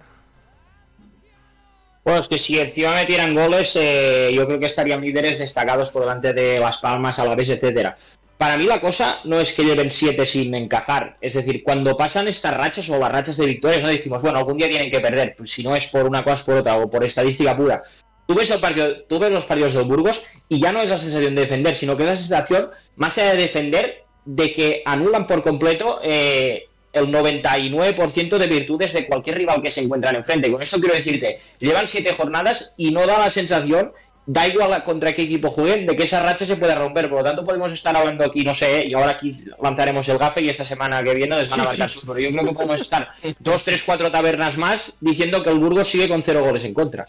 Bueno, 2.03 2.21
es 2.21 2.29
que 2.29 2.39
si 2.39 2.59
encima 2.59 2.95
metieran 2.95 3.35
goles, 3.35 3.77
eh, 3.77 4.31
yo 4.35 4.47
creo 4.47 4.59
que 4.59 4.67
estarían 4.67 5.03
líderes 5.03 5.39
destacados 5.39 5.91
por 5.91 6.03
delante 6.03 6.33
de 6.33 6.59
Las 6.59 6.79
Palmas, 6.79 7.19
Alavés, 7.19 7.51
etcétera. 7.51 7.95
Para 8.41 8.57
mí 8.57 8.65
la 8.65 8.81
cosa 8.81 9.21
no 9.25 9.39
es 9.39 9.53
que 9.53 9.67
lleven 9.67 9.91
siete 9.91 10.25
sin 10.25 10.55
encajar. 10.55 11.19
Es 11.21 11.35
decir, 11.35 11.63
cuando 11.63 11.95
pasan 11.95 12.27
estas 12.27 12.57
rachas 12.57 12.89
o 12.89 12.99
las 12.99 13.13
rachas 13.13 13.37
de 13.37 13.45
victorias, 13.45 13.83
no 13.83 13.91
decimos, 13.91 14.23
bueno, 14.23 14.39
algún 14.39 14.57
día 14.57 14.67
tienen 14.67 14.91
que 14.91 14.99
perder. 14.99 15.35
Pues 15.37 15.51
si 15.51 15.63
no 15.63 15.77
es 15.77 15.89
por 15.89 16.07
una 16.07 16.25
cosa, 16.25 16.47
por 16.47 16.57
otra, 16.57 16.79
o 16.79 16.89
por 16.89 17.05
estadística 17.05 17.55
pura. 17.55 17.83
Tú 18.27 18.35
ves, 18.35 18.51
partido, 18.53 19.03
tú 19.03 19.19
ves 19.19 19.31
los 19.31 19.45
partidos 19.45 19.75
del 19.75 19.85
Burgos 19.85 20.27
y 20.49 20.59
ya 20.59 20.73
no 20.73 20.81
es 20.81 20.89
la 20.89 20.97
sensación 20.97 21.35
de 21.35 21.43
defender, 21.43 21.77
sino 21.77 21.99
que 21.99 22.05
es 22.05 22.09
la 22.09 22.17
sensación, 22.17 22.71
más 22.97 23.19
allá 23.19 23.33
de 23.33 23.43
defender, 23.43 24.05
de 24.25 24.55
que 24.55 24.83
anulan 24.87 25.27
por 25.27 25.43
completo 25.43 26.01
eh, 26.03 26.67
el 26.95 27.09
99% 27.09 28.39
de 28.39 28.47
virtudes 28.47 28.95
de 28.95 29.07
cualquier 29.07 29.37
rival 29.37 29.61
que 29.61 29.71
se 29.71 29.83
encuentran 29.83 30.17
enfrente. 30.17 30.51
Con 30.51 30.63
esto 30.63 30.81
quiero 30.81 30.95
decirte, 30.95 31.39
llevan 31.59 31.89
siete 31.89 32.15
jornadas 32.15 32.73
y 32.79 32.91
no 32.91 33.07
da 33.07 33.19
la 33.19 33.31
sensación, 33.31 33.93
da 34.27 34.47
igual 34.47 34.73
a 34.73 34.85
contra 34.85 35.13
qué 35.13 35.23
equipo 35.23 35.51
jueguen, 35.51 35.87
de 35.87 35.97
que 35.97 36.05
esa 36.05 36.23
racha 36.23 36.47
se 36.47 36.57
puede 36.57 36.75
romper. 36.75 37.09
Por 37.09 37.19
lo 37.19 37.25
tanto, 37.25 37.45
podemos 37.45 37.73
estar 37.73 37.97
hablando 37.97 38.25
aquí, 38.25 38.45
no 38.45 38.55
sé, 38.55 38.87
y 38.87 38.95
ahora 38.95 39.13
aquí 39.13 39.33
lanzaremos 39.63 40.09
el 40.09 40.19
gafe 40.19 40.43
y 40.43 40.49
esta 40.49 40.65
semana 40.65 41.03
que 41.03 41.15
viene 41.15 41.37
les 41.37 41.51
van 41.51 41.61
a 41.61 41.63
Sí, 41.65 41.69
marcar 41.71 41.91
sí. 41.91 41.99
su- 42.01 42.07
Pero 42.07 42.19
yo 42.21 42.31
creo 42.31 42.45
que 42.45 42.53
podemos 42.53 42.81
estar 42.81 43.09
dos, 43.39 43.65
tres, 43.65 43.83
cuatro 43.85 44.11
tabernas 44.11 44.57
más 44.57 44.99
diciendo 45.01 45.43
que 45.43 45.51
el 45.51 45.59
Burgos 45.59 45.89
sigue 45.89 46.09
con 46.09 46.23
cero 46.23 46.43
goles 46.45 46.65
en 46.65 46.75
contra. 46.75 47.07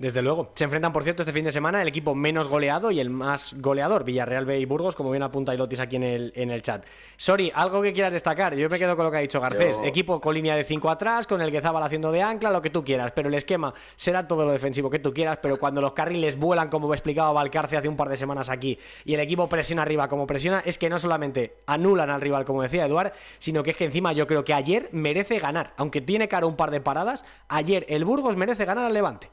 Desde 0.00 0.22
luego. 0.22 0.50
Se 0.54 0.64
enfrentan, 0.64 0.94
por 0.94 1.04
cierto, 1.04 1.20
este 1.20 1.32
fin 1.34 1.44
de 1.44 1.52
semana 1.52 1.82
el 1.82 1.86
equipo 1.88 2.14
menos 2.14 2.48
goleado 2.48 2.90
y 2.90 3.00
el 3.00 3.10
más 3.10 3.54
goleador, 3.60 4.02
Villarreal 4.02 4.46
B 4.46 4.58
y 4.58 4.64
Burgos, 4.64 4.96
como 4.96 5.10
bien 5.10 5.22
apunta 5.22 5.54
Ilotis 5.54 5.78
aquí 5.78 5.96
en 5.96 6.02
el, 6.04 6.32
en 6.36 6.50
el 6.50 6.62
chat. 6.62 6.86
Sorry, 7.18 7.52
algo 7.54 7.82
que 7.82 7.92
quieras 7.92 8.10
destacar. 8.14 8.54
Yo 8.56 8.66
me 8.70 8.78
quedo 8.78 8.96
con 8.96 9.04
lo 9.04 9.10
que 9.10 9.18
ha 9.18 9.20
dicho 9.20 9.42
Garcés. 9.42 9.76
Yo- 9.76 9.84
Equipo 9.84 10.18
con 10.18 10.32
línea 10.32 10.56
de 10.56 10.64
5 10.64 10.88
atrás, 10.88 11.26
con 11.26 11.42
el 11.42 11.50
Guezábal 11.50 11.82
haciendo 11.82 12.10
de 12.12 12.22
ancla, 12.22 12.50
lo 12.50 12.62
que 12.62 12.70
tú 12.70 12.82
quieras. 12.82 13.12
Pero 13.14 13.28
el 13.28 13.34
esquema 13.34 13.74
será 13.94 14.26
todo 14.26 14.46
lo 14.46 14.52
defensivo 14.52 14.88
que 14.88 15.00
tú 15.00 15.12
quieras. 15.12 15.38
Pero 15.42 15.58
cuando 15.58 15.82
los 15.82 15.92
carriles 15.92 16.38
vuelan, 16.38 16.70
como 16.70 16.94
explicaba 16.94 17.30
Valcarce 17.32 17.76
hace 17.76 17.88
un 17.88 17.96
par 17.98 18.08
de 18.08 18.16
semanas 18.16 18.48
aquí, 18.48 18.78
y 19.04 19.12
el 19.12 19.20
equipo 19.20 19.50
presiona 19.50 19.82
arriba 19.82 20.08
como 20.08 20.26
presiona, 20.26 20.62
es 20.64 20.78
que 20.78 20.88
no 20.88 20.98
solamente 20.98 21.58
anulan 21.66 22.08
al 22.08 22.22
rival, 22.22 22.46
como 22.46 22.62
decía 22.62 22.86
Eduard, 22.86 23.12
sino 23.38 23.62
que 23.62 23.72
es 23.72 23.76
que 23.76 23.84
encima 23.84 24.14
yo 24.14 24.26
creo 24.26 24.44
que 24.44 24.54
ayer 24.54 24.88
merece 24.92 25.38
ganar. 25.40 25.74
Aunque 25.76 26.00
tiene 26.00 26.26
cara 26.26 26.46
un 26.46 26.56
par 26.56 26.70
de 26.70 26.80
paradas, 26.80 27.22
ayer 27.50 27.84
el 27.90 28.06
Burgos 28.06 28.38
merece 28.38 28.64
ganar 28.64 28.86
al 28.86 28.94
Levante. 28.94 29.28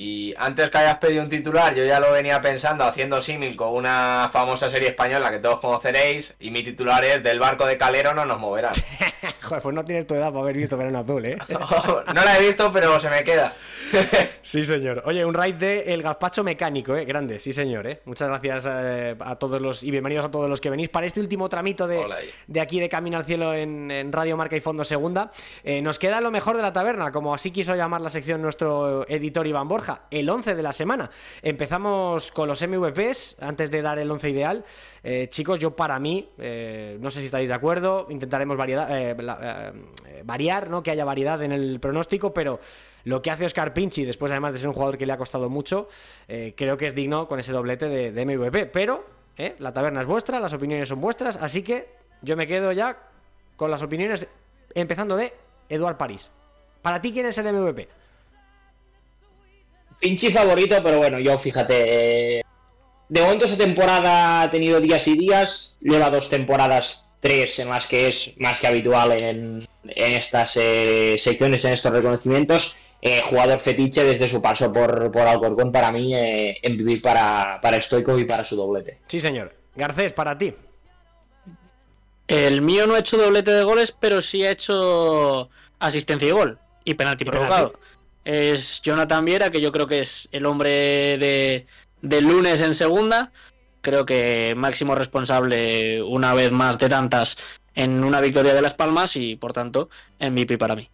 Y 0.00 0.32
antes 0.38 0.70
que 0.70 0.78
hayas 0.78 0.98
pedido 0.98 1.24
un 1.24 1.28
titular, 1.28 1.74
yo 1.74 1.84
ya 1.84 1.98
lo 1.98 2.12
venía 2.12 2.40
pensando 2.40 2.84
haciendo 2.84 3.20
símil 3.20 3.56
con 3.56 3.74
una 3.74 4.30
famosa 4.32 4.70
serie 4.70 4.90
española 4.90 5.28
que 5.28 5.40
todos 5.40 5.58
conoceréis. 5.58 6.36
Y 6.38 6.52
mi 6.52 6.62
titular 6.62 7.04
es 7.04 7.20
Del 7.24 7.40
barco 7.40 7.66
de 7.66 7.76
Calero 7.76 8.14
no 8.14 8.24
nos 8.24 8.38
moverán. 8.38 8.74
Joder, 9.42 9.60
pues 9.60 9.74
no 9.74 9.84
tienes 9.84 10.06
tu 10.06 10.14
edad 10.14 10.28
para 10.28 10.42
haber 10.42 10.56
visto 10.56 10.76
Verano 10.76 10.98
Azul, 10.98 11.26
¿eh? 11.26 11.36
no 12.14 12.24
la 12.24 12.38
he 12.38 12.46
visto, 12.46 12.70
pero 12.70 13.00
se 13.00 13.10
me 13.10 13.24
queda. 13.24 13.56
Sí, 14.42 14.64
señor. 14.64 15.02
Oye, 15.04 15.24
un 15.26 15.34
raid 15.34 15.56
de 15.56 15.92
El 15.92 16.02
Gazpacho 16.02 16.42
Mecánico, 16.42 16.96
¿eh? 16.96 17.04
Grande, 17.04 17.38
sí, 17.38 17.52
señor, 17.52 17.86
¿eh? 17.86 18.00
Muchas 18.06 18.28
gracias 18.28 18.66
eh, 18.70 19.14
a 19.20 19.36
todos 19.36 19.60
los 19.60 19.82
y 19.82 19.90
bienvenidos 19.90 20.24
a 20.24 20.30
todos 20.30 20.48
los 20.48 20.60
que 20.60 20.70
venís 20.70 20.88
para 20.88 21.06
este 21.06 21.20
último 21.20 21.50
tramito 21.50 21.86
de, 21.86 21.98
Hola 21.98 22.16
de 22.46 22.60
aquí 22.60 22.80
de 22.80 22.88
Camino 22.88 23.18
al 23.18 23.26
Cielo 23.26 23.52
en, 23.52 23.90
en 23.90 24.10
Radio 24.10 24.38
Marca 24.38 24.56
y 24.56 24.60
Fondo 24.60 24.84
Segunda. 24.84 25.32
Eh, 25.64 25.82
nos 25.82 25.98
queda 25.98 26.20
lo 26.20 26.30
mejor 26.30 26.56
de 26.56 26.62
la 26.62 26.72
taberna, 26.72 27.12
como 27.12 27.34
así 27.34 27.50
quiso 27.50 27.74
llamar 27.74 28.00
la 28.00 28.08
sección 28.08 28.40
nuestro 28.40 29.06
editor 29.08 29.46
Iván 29.46 29.68
Borja, 29.68 29.87
el 30.10 30.28
11 30.28 30.54
de 30.54 30.62
la 30.62 30.72
semana. 30.72 31.10
Empezamos 31.42 32.32
con 32.32 32.48
los 32.48 32.66
MVPs, 32.66 33.36
antes 33.40 33.70
de 33.70 33.82
dar 33.82 33.98
el 33.98 34.10
11 34.10 34.30
ideal. 34.30 34.64
Eh, 35.02 35.28
chicos, 35.30 35.58
yo 35.58 35.74
para 35.74 35.98
mí, 35.98 36.28
eh, 36.38 36.96
no 37.00 37.10
sé 37.10 37.20
si 37.20 37.26
estáis 37.26 37.48
de 37.48 37.54
acuerdo, 37.54 38.06
intentaremos 38.10 38.58
eh, 38.66 39.14
variar, 40.24 40.70
¿no? 40.70 40.82
Que 40.82 40.90
haya 40.90 41.04
variedad 41.04 41.42
en 41.42 41.52
el 41.52 41.80
pronóstico, 41.80 42.32
pero 42.32 42.60
lo 43.04 43.22
que 43.22 43.30
hace 43.30 43.44
Oscar 43.44 43.72
Pinchi, 43.72 44.04
después 44.04 44.30
además 44.30 44.52
de 44.52 44.58
ser 44.58 44.68
un 44.68 44.74
jugador 44.74 44.98
que 44.98 45.06
le 45.06 45.12
ha 45.12 45.18
costado 45.18 45.48
mucho, 45.48 45.88
creo 46.26 46.76
que 46.76 46.86
es 46.86 46.94
digno 46.94 47.26
con 47.26 47.38
ese 47.38 47.52
doblete 47.52 47.88
de, 47.88 48.12
de 48.12 48.24
MVP. 48.24 48.66
Pero 48.66 49.04
la 49.58 49.72
taberna 49.72 50.00
es 50.00 50.06
vuestra, 50.06 50.40
las 50.40 50.52
opiniones 50.52 50.88
son 50.88 51.00
vuestras, 51.00 51.36
así 51.36 51.62
que 51.62 51.88
yo 52.22 52.36
me 52.36 52.46
quedo 52.46 52.72
ya 52.72 52.98
con 53.56 53.70
las 53.70 53.82
opiniones, 53.82 54.26
empezando 54.74 55.16
de 55.16 55.32
Eduard 55.68 55.96
París. 55.96 56.30
Para 56.82 57.00
ti, 57.00 57.12
¿quién 57.12 57.26
es 57.26 57.38
el 57.38 57.52
MVP? 57.52 57.88
Pinchi 60.00 60.30
favorito, 60.30 60.76
pero 60.82 60.98
bueno, 60.98 61.18
yo 61.18 61.36
fíjate. 61.38 62.38
eh, 62.38 62.44
de 63.08 63.22
momento 63.22 63.46
esta 63.46 63.56
temporada 63.56 64.42
ha 64.42 64.50
tenido 64.50 64.80
días 64.80 65.06
y 65.08 65.16
días. 65.16 65.76
Lleva 65.80 66.10
dos 66.10 66.28
temporadas, 66.28 67.06
tres 67.20 67.58
en 67.58 67.68
las 67.70 67.86
que 67.86 68.08
es 68.08 68.34
más 68.38 68.60
que 68.60 68.66
habitual 68.66 69.12
en, 69.12 69.60
en 69.84 70.12
estas 70.12 70.56
eh, 70.56 71.16
secciones, 71.18 71.64
en 71.64 71.72
estos 71.72 71.92
reconocimientos. 71.92 72.76
Eh, 73.00 73.22
jugador 73.24 73.60
fetiche 73.60 74.02
desde 74.04 74.28
su 74.28 74.42
paso 74.42 74.72
por, 74.72 75.10
por 75.12 75.22
Alcorcón, 75.22 75.70
para 75.70 75.92
mí, 75.92 76.14
eh, 76.14 76.58
MVP 76.68 77.00
para, 77.00 77.60
para 77.62 77.80
Stoico 77.80 78.18
y 78.18 78.24
para 78.24 78.44
su 78.44 78.56
doblete. 78.56 78.98
Sí, 79.06 79.20
señor. 79.20 79.54
Garcés, 79.76 80.12
para 80.12 80.36
ti. 80.36 80.52
El 82.26 82.60
mío 82.60 82.86
no 82.86 82.94
ha 82.94 82.98
hecho 82.98 83.16
doblete 83.16 83.52
de 83.52 83.62
goles, 83.62 83.94
pero 83.98 84.20
sí 84.20 84.44
ha 84.44 84.50
hecho 84.50 85.48
asistencia 85.78 86.28
y 86.28 86.32
gol. 86.32 86.58
Y 86.84 86.94
penalti 86.94 87.24
penalti. 87.24 87.76
Es 88.24 88.82
Jonathan 88.82 89.24
Viera, 89.24 89.50
que 89.50 89.60
yo 89.60 89.72
creo 89.72 89.86
que 89.86 90.00
es 90.00 90.28
el 90.32 90.44
hombre 90.46 90.68
de, 91.18 91.66
del 92.02 92.24
lunes 92.26 92.60
en 92.60 92.74
segunda. 92.74 93.32
Creo 93.80 94.04
que 94.04 94.54
máximo 94.56 94.94
responsable 94.94 96.02
una 96.02 96.34
vez 96.34 96.50
más 96.50 96.78
de 96.78 96.88
tantas 96.88 97.36
en 97.74 98.02
una 98.04 98.20
victoria 98.20 98.52
de 98.54 98.60
Las 98.62 98.74
Palmas 98.74 99.16
y 99.16 99.36
por 99.36 99.52
tanto 99.52 99.88
MVP 100.18 100.58
para 100.58 100.74
mí. 100.76 100.90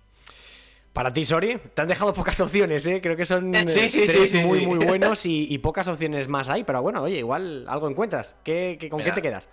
Para 0.92 1.12
ti, 1.12 1.24
Sori, 1.24 1.58
te 1.74 1.82
han 1.82 1.88
dejado 1.88 2.14
pocas 2.14 2.38
opciones, 2.38 2.86
¿eh? 2.86 3.00
Creo 3.02 3.16
que 3.16 3.26
son 3.26 3.52
Sí, 3.66 3.80
eh, 3.80 3.88
sí, 3.88 3.88
sí, 3.88 4.06
tres 4.06 4.30
sí, 4.30 4.38
muy, 4.38 4.60
sí. 4.60 4.66
muy 4.66 4.78
buenos 4.86 5.26
y, 5.26 5.52
y 5.52 5.58
pocas 5.58 5.88
opciones 5.88 6.28
más 6.28 6.48
hay. 6.48 6.62
Pero 6.62 6.82
bueno, 6.82 7.02
oye, 7.02 7.18
igual 7.18 7.64
algo 7.68 7.88
encuentras. 7.90 8.36
¿Qué, 8.44 8.76
qué- 8.78 8.88
¿Con 8.88 8.98
Mira. 9.00 9.12
qué 9.12 9.20
te 9.20 9.26
quedas? 9.26 9.48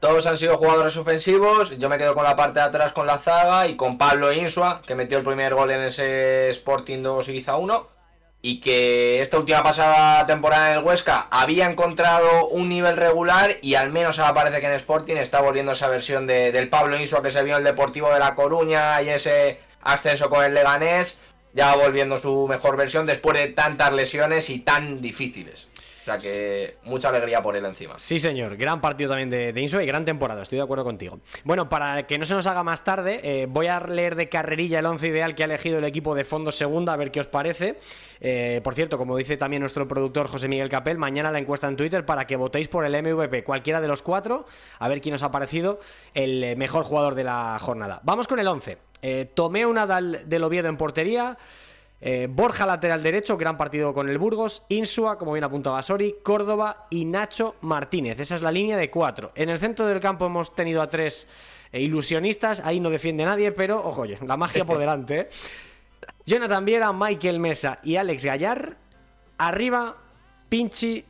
Todos 0.00 0.26
han 0.26 0.38
sido 0.38 0.58
jugadores 0.58 0.96
ofensivos. 0.96 1.70
Yo 1.78 1.88
me 1.88 1.98
quedo 1.98 2.14
con 2.14 2.22
la 2.24 2.36
parte 2.36 2.60
de 2.60 2.66
atrás 2.66 2.92
con 2.92 3.06
la 3.06 3.18
zaga 3.18 3.66
y 3.66 3.76
con 3.76 3.98
Pablo 3.98 4.32
Insua, 4.32 4.80
que 4.86 4.94
metió 4.94 5.18
el 5.18 5.24
primer 5.24 5.54
gol 5.54 5.70
en 5.72 5.80
ese 5.82 6.50
Sporting 6.50 7.02
2 7.02 7.28
Ibiza 7.28 7.56
1. 7.56 7.88
Y 8.40 8.60
que 8.60 9.20
esta 9.20 9.36
última 9.38 9.64
pasada 9.64 10.24
temporada 10.24 10.70
en 10.70 10.78
el 10.78 10.84
Huesca 10.84 11.26
había 11.32 11.68
encontrado 11.68 12.46
un 12.46 12.68
nivel 12.68 12.96
regular 12.96 13.56
y 13.62 13.74
al 13.74 13.90
menos 13.90 14.20
ahora 14.20 14.34
parece 14.34 14.60
que 14.60 14.66
en 14.66 14.74
Sporting 14.74 15.16
está 15.16 15.40
volviendo 15.40 15.72
esa 15.72 15.88
versión 15.88 16.28
de- 16.28 16.52
del 16.52 16.68
Pablo 16.68 16.96
Insua 16.96 17.20
que 17.20 17.32
se 17.32 17.42
vio 17.42 17.54
en 17.54 17.58
el 17.58 17.64
Deportivo 17.64 18.12
de 18.12 18.20
La 18.20 18.36
Coruña 18.36 19.02
y 19.02 19.08
ese 19.08 19.58
ascenso 19.82 20.30
con 20.30 20.44
el 20.44 20.54
Leganés. 20.54 21.18
Ya 21.54 21.74
volviendo 21.74 22.18
su 22.18 22.46
mejor 22.46 22.76
versión 22.76 23.06
después 23.06 23.36
de 23.36 23.48
tantas 23.48 23.92
lesiones 23.92 24.50
y 24.50 24.60
tan 24.60 25.00
difíciles. 25.00 25.66
Sea 26.08 26.18
que 26.18 26.76
mucha 26.84 27.08
alegría 27.08 27.42
por 27.42 27.56
él 27.56 27.64
encima. 27.64 27.98
Sí, 27.98 28.18
señor. 28.18 28.56
Gran 28.56 28.80
partido 28.80 29.10
también 29.10 29.30
de, 29.30 29.52
de 29.52 29.60
y 29.60 29.86
gran 29.86 30.04
temporada. 30.04 30.42
Estoy 30.42 30.56
de 30.58 30.64
acuerdo 30.64 30.84
contigo. 30.84 31.20
Bueno, 31.44 31.68
para 31.68 32.06
que 32.06 32.18
no 32.18 32.24
se 32.24 32.34
nos 32.34 32.46
haga 32.46 32.62
más 32.62 32.84
tarde, 32.84 33.20
eh, 33.22 33.46
voy 33.48 33.66
a 33.66 33.80
leer 33.80 34.14
de 34.16 34.28
carrerilla 34.28 34.78
el 34.78 34.86
once 34.86 35.08
ideal 35.08 35.34
que 35.34 35.42
ha 35.42 35.46
elegido 35.46 35.78
el 35.78 35.84
equipo 35.84 36.14
de 36.14 36.24
Fondo 36.24 36.52
Segunda, 36.52 36.92
a 36.92 36.96
ver 36.96 37.10
qué 37.10 37.20
os 37.20 37.26
parece. 37.26 37.78
Eh, 38.20 38.60
por 38.64 38.74
cierto, 38.74 38.98
como 38.98 39.16
dice 39.16 39.36
también 39.36 39.60
nuestro 39.60 39.86
productor 39.86 40.28
José 40.28 40.48
Miguel 40.48 40.68
Capel, 40.68 40.98
mañana 40.98 41.30
la 41.30 41.38
encuesta 41.38 41.68
en 41.68 41.76
Twitter 41.76 42.04
para 42.04 42.26
que 42.26 42.36
votéis 42.36 42.68
por 42.68 42.84
el 42.84 43.02
MVP, 43.02 43.44
cualquiera 43.44 43.80
de 43.80 43.88
los 43.88 44.02
cuatro, 44.02 44.46
a 44.78 44.88
ver 44.88 45.00
quién 45.00 45.14
os 45.14 45.22
ha 45.22 45.30
parecido 45.30 45.80
el 46.14 46.42
eh, 46.42 46.56
mejor 46.56 46.84
jugador 46.84 47.14
de 47.14 47.24
la 47.24 47.58
jornada. 47.60 48.00
Vamos 48.04 48.26
con 48.26 48.38
el 48.38 48.48
11. 48.48 48.78
Eh, 49.02 49.30
Tomeo 49.34 49.72
Nadal 49.72 50.22
del 50.26 50.44
Oviedo 50.44 50.68
en 50.68 50.76
portería. 50.76 51.38
Eh, 52.00 52.28
Borja 52.30 52.64
lateral 52.64 53.02
derecho, 53.02 53.36
gran 53.36 53.58
partido 53.58 53.92
con 53.92 54.08
el 54.08 54.18
Burgos, 54.18 54.64
Insua, 54.68 55.18
como 55.18 55.32
bien 55.32 55.44
apuntaba 55.44 55.82
Sori, 55.82 56.16
Córdoba 56.22 56.86
y 56.90 57.04
Nacho 57.04 57.56
Martínez. 57.60 58.20
Esa 58.20 58.36
es 58.36 58.42
la 58.42 58.52
línea 58.52 58.76
de 58.76 58.90
cuatro. 58.90 59.32
En 59.34 59.48
el 59.48 59.58
centro 59.58 59.86
del 59.86 60.00
campo 60.00 60.26
hemos 60.26 60.54
tenido 60.54 60.80
a 60.80 60.88
tres 60.88 61.26
eh, 61.72 61.80
ilusionistas, 61.80 62.60
ahí 62.60 62.78
no 62.78 62.90
defiende 62.90 63.24
nadie, 63.24 63.50
pero 63.50 63.84
ojo, 63.84 64.02
oye, 64.02 64.18
la 64.24 64.36
magia 64.36 64.64
por 64.64 64.78
delante. 64.78 65.20
¿eh? 65.20 65.28
Jonathan 66.24 66.64
Viera, 66.64 66.92
Michael 66.92 67.40
Mesa 67.40 67.80
y 67.82 67.96
Alex 67.96 68.24
Gallar. 68.24 68.76
Arriba, 69.38 69.96
Pinchi, 70.48 71.04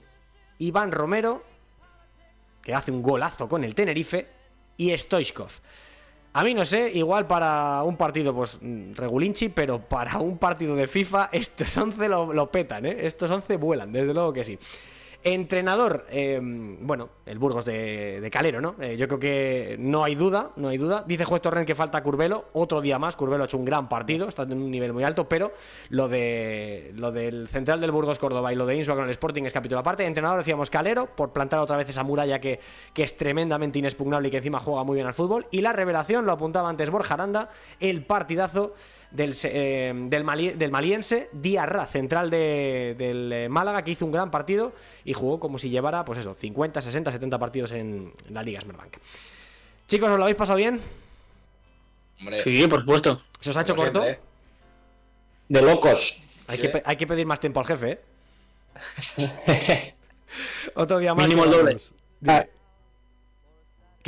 Iván 0.58 0.92
Romero, 0.92 1.44
que 2.62 2.74
hace 2.74 2.90
un 2.90 3.02
golazo 3.02 3.48
con 3.48 3.64
el 3.64 3.74
Tenerife, 3.74 4.38
y 4.78 4.96
Stoichkov. 4.96 5.50
A 6.38 6.44
mí 6.44 6.54
no 6.54 6.64
sé, 6.64 6.92
igual 6.94 7.26
para 7.26 7.82
un 7.82 7.96
partido, 7.96 8.32
pues 8.32 8.60
mm, 8.62 8.92
regulinchi, 8.92 9.48
pero 9.48 9.80
para 9.80 10.18
un 10.18 10.38
partido 10.38 10.76
de 10.76 10.86
FIFA, 10.86 11.30
estos 11.32 11.76
11 11.76 12.08
lo, 12.08 12.32
lo 12.32 12.48
petan, 12.48 12.86
¿eh? 12.86 12.96
Estos 13.00 13.28
11 13.28 13.56
vuelan, 13.56 13.90
desde 13.90 14.14
luego 14.14 14.32
que 14.32 14.44
sí. 14.44 14.56
Entrenador, 15.24 16.06
eh, 16.10 16.38
bueno, 16.40 17.08
el 17.26 17.40
Burgos 17.40 17.64
de, 17.64 18.20
de 18.20 18.30
Calero, 18.30 18.60
¿no? 18.60 18.76
Eh, 18.80 18.96
yo 18.96 19.08
creo 19.08 19.18
que 19.18 19.76
no 19.76 20.04
hay 20.04 20.14
duda, 20.14 20.52
no 20.54 20.68
hay 20.68 20.78
duda. 20.78 21.04
Dice 21.08 21.24
Juez 21.24 21.42
Torrent 21.42 21.66
que 21.66 21.74
falta 21.74 22.00
Curvelo, 22.04 22.44
otro 22.52 22.80
día 22.80 23.00
más. 23.00 23.16
Curvelo 23.16 23.42
ha 23.42 23.46
hecho 23.46 23.58
un 23.58 23.64
gran 23.64 23.88
partido, 23.88 24.28
está 24.28 24.44
en 24.44 24.52
un 24.52 24.70
nivel 24.70 24.92
muy 24.92 25.02
alto, 25.02 25.28
pero 25.28 25.52
lo 25.90 26.08
de 26.08 26.92
lo 26.94 27.10
del 27.10 27.48
central 27.48 27.80
del 27.80 27.90
Burgos 27.90 28.20
Córdoba 28.20 28.52
y 28.52 28.56
lo 28.56 28.64
de 28.64 28.76
Insua 28.76 28.94
con 28.94 29.04
el 29.04 29.10
Sporting 29.10 29.42
es 29.42 29.52
capítulo 29.52 29.80
aparte. 29.80 30.06
Entrenador 30.06 30.38
decíamos 30.38 30.70
Calero, 30.70 31.06
por 31.06 31.32
plantar 31.32 31.58
otra 31.58 31.76
vez 31.76 31.88
esa 31.88 32.04
muralla 32.04 32.40
que, 32.40 32.60
que 32.94 33.02
es 33.02 33.16
tremendamente 33.16 33.80
inexpugnable 33.80 34.28
y 34.28 34.30
que 34.30 34.36
encima 34.36 34.60
juega 34.60 34.84
muy 34.84 34.94
bien 34.94 35.08
al 35.08 35.14
fútbol. 35.14 35.48
Y 35.50 35.62
la 35.62 35.72
revelación, 35.72 36.26
lo 36.26 36.32
apuntaba 36.32 36.68
antes 36.68 36.90
Borja 36.90 37.14
Aranda, 37.14 37.50
el 37.80 38.04
partidazo 38.04 38.72
del, 39.10 39.34
eh, 39.44 39.92
del, 39.94 40.24
mali- 40.24 40.52
del 40.52 40.70
maliense 40.70 41.28
Diarra, 41.32 41.86
central 41.86 42.30
de- 42.30 42.94
del 42.98 43.32
eh, 43.32 43.48
Málaga, 43.48 43.82
que 43.82 43.90
hizo 43.92 44.04
un 44.04 44.12
gran 44.12 44.30
partido 44.30 44.72
y 45.04 45.12
jugó 45.14 45.40
como 45.40 45.58
si 45.58 45.70
llevara, 45.70 46.04
pues 46.04 46.18
eso, 46.18 46.34
50, 46.34 46.80
60, 46.80 47.12
70 47.12 47.38
partidos 47.38 47.72
en, 47.72 48.12
en 48.26 48.34
la 48.34 48.42
Liga 48.42 48.60
Smerbank. 48.60 48.96
Chicos, 49.86 50.10
¿os 50.10 50.16
lo 50.18 50.24
habéis 50.24 50.36
pasado 50.36 50.56
bien? 50.58 50.80
Hombre, 52.20 52.38
Sí, 52.38 52.66
por 52.68 52.80
supuesto. 52.80 53.22
¿Se 53.40 53.50
os 53.50 53.56
ha 53.56 53.62
hecho 53.62 53.74
como 53.74 53.84
corto? 53.86 54.02
siempre, 54.02 54.22
¿eh? 54.22 54.28
De 55.48 55.62
locos. 55.62 56.22
Hay, 56.48 56.58
Sí. 56.58 56.62
que, 56.70 56.82
hay 56.84 56.96
que 56.96 57.06
pedir 57.06 57.26
más 57.26 57.40
tiempo 57.40 57.60
al 57.60 57.66
jefe, 57.66 57.92
¿eh? 57.92 58.00
Otro 60.74 60.98
día 60.98 61.14
más. 61.14 61.26
Mínimo 61.26 61.44
el 61.44 61.50
doble. 61.50 61.76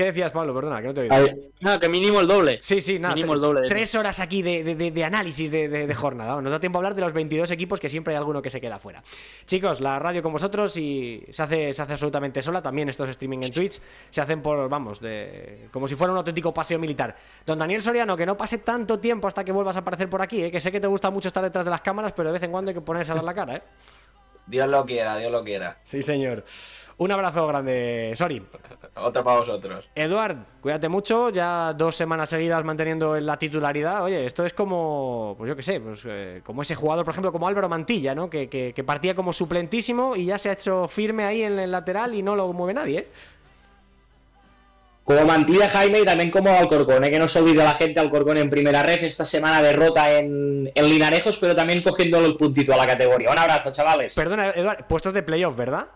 ¿Qué 0.00 0.06
decías, 0.06 0.32
Pablo? 0.32 0.54
Perdona, 0.54 0.80
que 0.80 0.86
no 0.88 0.94
te 0.94 1.06
he 1.06 1.10
oído. 1.10 1.36
Nada, 1.60 1.78
que 1.78 1.88
mínimo 1.90 2.20
el 2.20 2.26
doble. 2.26 2.58
Sí, 2.62 2.80
sí, 2.80 2.98
nada. 2.98 3.14
Mínimo 3.14 3.34
el 3.34 3.40
doble 3.40 3.60
de 3.62 3.68
Tres 3.68 3.94
horas 3.94 4.18
aquí 4.18 4.40
de, 4.40 4.64
de- 4.64 4.74
de- 4.74 4.90
de 4.90 5.04
análisis 5.04 5.50
de, 5.50 5.68
de- 5.68 5.86
de 5.86 5.94
jornada. 5.94 6.40
Nos 6.40 6.50
da 6.50 6.58
tiempo 6.58 6.78
a 6.78 6.80
hablar 6.80 6.94
de 6.94 7.02
los 7.02 7.12
22 7.12 7.50
equipos 7.50 7.80
que 7.80 7.88
siempre 7.90 8.14
hay 8.14 8.18
alguno 8.18 8.40
que 8.40 8.48
se 8.48 8.60
queda 8.60 8.78
fuera. 8.78 9.02
Chicos, 9.46 9.80
la 9.82 9.98
radio 9.98 10.22
con 10.22 10.32
vosotros 10.32 10.76
y 10.78 11.22
se 11.30 11.42
hace, 11.42 11.72
se 11.74 11.82
hace 11.82 11.92
absolutamente 11.92 12.40
sola. 12.40 12.62
También 12.62 12.88
estos 12.88 13.08
streaming 13.10 13.40
en 13.42 13.50
Twitch 13.52 13.80
se 14.08 14.20
hacen 14.22 14.40
por, 14.40 14.68
vamos, 14.70 15.00
de, 15.00 15.68
como 15.70 15.86
si 15.86 15.94
fuera 15.96 16.12
un 16.12 16.18
auténtico 16.18 16.54
paseo 16.54 16.78
militar. 16.78 17.14
Don 17.44 17.58
Daniel 17.58 17.82
Soriano, 17.82 18.16
que 18.16 18.24
no 18.24 18.36
pase 18.38 18.58
tanto 18.58 18.98
tiempo 18.98 19.28
hasta 19.28 19.44
que 19.44 19.52
vuelvas 19.52 19.76
a 19.76 19.80
aparecer 19.80 20.08
por 20.08 20.22
aquí, 20.22 20.44
¿eh? 20.44 20.50
que 20.50 20.60
sé 20.60 20.72
que 20.72 20.80
te 20.80 20.86
gusta 20.86 21.10
mucho 21.10 21.28
estar 21.28 21.42
detrás 21.44 21.64
de 21.66 21.70
las 21.70 21.82
cámaras, 21.82 22.12
pero 22.12 22.28
de 22.30 22.32
vez 22.32 22.42
en 22.42 22.50
cuando 22.50 22.70
hay 22.70 22.74
que 22.74 22.80
ponerse 22.80 23.12
a 23.12 23.16
dar 23.16 23.24
la 23.24 23.34
cara. 23.34 23.56
¿eh? 23.56 23.62
Dios 24.46 24.68
lo 24.68 24.84
quiera, 24.84 25.16
Dios 25.18 25.30
lo 25.30 25.44
quiera. 25.44 25.76
Sí, 25.84 26.02
señor. 26.02 26.44
Un 27.00 27.10
abrazo 27.10 27.46
grande, 27.46 28.12
Sori. 28.14 28.42
Otro 28.96 29.24
para 29.24 29.38
vosotros. 29.38 29.88
Eduard, 29.94 30.36
cuídate 30.60 30.86
mucho, 30.90 31.30
ya 31.30 31.72
dos 31.72 31.96
semanas 31.96 32.28
seguidas 32.28 32.62
manteniendo 32.62 33.18
la 33.18 33.38
titularidad. 33.38 34.04
Oye, 34.04 34.26
esto 34.26 34.44
es 34.44 34.52
como, 34.52 35.34
pues 35.38 35.48
yo 35.48 35.56
qué 35.56 35.62
sé, 35.62 35.80
pues 35.80 36.02
eh, 36.04 36.42
como 36.44 36.60
ese 36.60 36.74
jugador, 36.74 37.06
por 37.06 37.12
ejemplo, 37.12 37.32
como 37.32 37.48
Álvaro 37.48 37.70
Mantilla, 37.70 38.14
¿no? 38.14 38.28
Que, 38.28 38.50
que- 38.50 38.74
que 38.74 38.84
partía 38.84 39.14
como 39.14 39.32
suplentísimo 39.32 40.14
y 40.14 40.26
ya 40.26 40.36
se 40.36 40.50
ha 40.50 40.52
hecho 40.52 40.86
firme 40.88 41.24
ahí 41.24 41.42
en 41.42 41.58
el 41.58 41.70
lateral 41.70 42.14
y 42.14 42.22
no 42.22 42.36
lo 42.36 42.52
mueve 42.52 42.74
nadie, 42.74 42.98
¿eh? 42.98 43.08
Como 45.02 45.24
Mantilla 45.24 45.70
Jaime 45.70 46.00
y 46.00 46.04
también 46.04 46.30
como 46.30 46.50
Alcorcón, 46.50 47.02
¿eh? 47.04 47.10
que 47.10 47.18
no 47.18 47.26
se 47.28 47.40
olvide 47.40 47.64
la 47.64 47.74
gente 47.74 47.98
Alcorcón 47.98 48.36
en 48.36 48.50
primera 48.50 48.82
red 48.82 49.02
esta 49.02 49.24
semana 49.24 49.62
derrota 49.62 50.12
en, 50.12 50.70
en 50.74 50.84
Linarejos, 50.88 51.38
pero 51.38 51.56
también 51.56 51.82
cogiendo 51.82 52.18
el 52.24 52.36
puntito 52.36 52.74
a 52.74 52.76
la 52.76 52.86
categoría. 52.86 53.30
Un 53.30 53.38
abrazo, 53.38 53.72
chavales. 53.72 54.14
Perdona, 54.14 54.50
Eduard, 54.50 54.86
puestos 54.86 55.14
de 55.14 55.22
playoff, 55.22 55.56
¿verdad? 55.56 55.86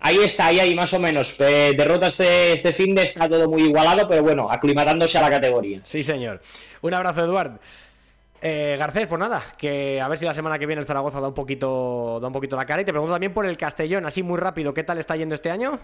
Ahí 0.00 0.18
está, 0.18 0.46
ahí, 0.46 0.60
ahí, 0.60 0.74
más 0.74 0.92
o 0.92 0.98
menos. 0.98 1.34
Eh, 1.40 1.74
derrota 1.76 2.08
este, 2.08 2.52
este 2.52 2.72
fin 2.72 2.94
de 2.94 3.02
está 3.04 3.28
todo 3.28 3.48
muy 3.48 3.62
igualado, 3.62 4.06
pero 4.06 4.22
bueno, 4.22 4.50
aclimatándose 4.50 5.18
a 5.18 5.22
la 5.22 5.30
categoría. 5.30 5.80
Sí, 5.84 6.02
señor. 6.02 6.40
Un 6.82 6.94
abrazo, 6.94 7.24
Eduard. 7.24 7.58
Eh, 8.42 8.76
Garcés, 8.78 9.06
pues 9.08 9.18
nada, 9.18 9.42
que 9.58 10.00
a 10.00 10.06
ver 10.08 10.18
si 10.18 10.24
la 10.26 10.34
semana 10.34 10.58
que 10.58 10.66
viene 10.66 10.80
el 10.80 10.86
Zaragoza 10.86 11.20
da 11.20 11.28
un 11.28 11.34
poquito, 11.34 12.18
da 12.20 12.26
un 12.28 12.32
poquito 12.32 12.54
la 12.54 12.66
cara. 12.66 12.82
Y 12.82 12.84
te 12.84 12.92
pregunto 12.92 13.14
también 13.14 13.32
por 13.32 13.46
el 13.46 13.56
Castellón, 13.56 14.04
así 14.06 14.22
muy 14.22 14.38
rápido, 14.38 14.74
¿qué 14.74 14.84
tal 14.84 14.98
está 14.98 15.16
yendo 15.16 15.34
este 15.34 15.50
año? 15.50 15.80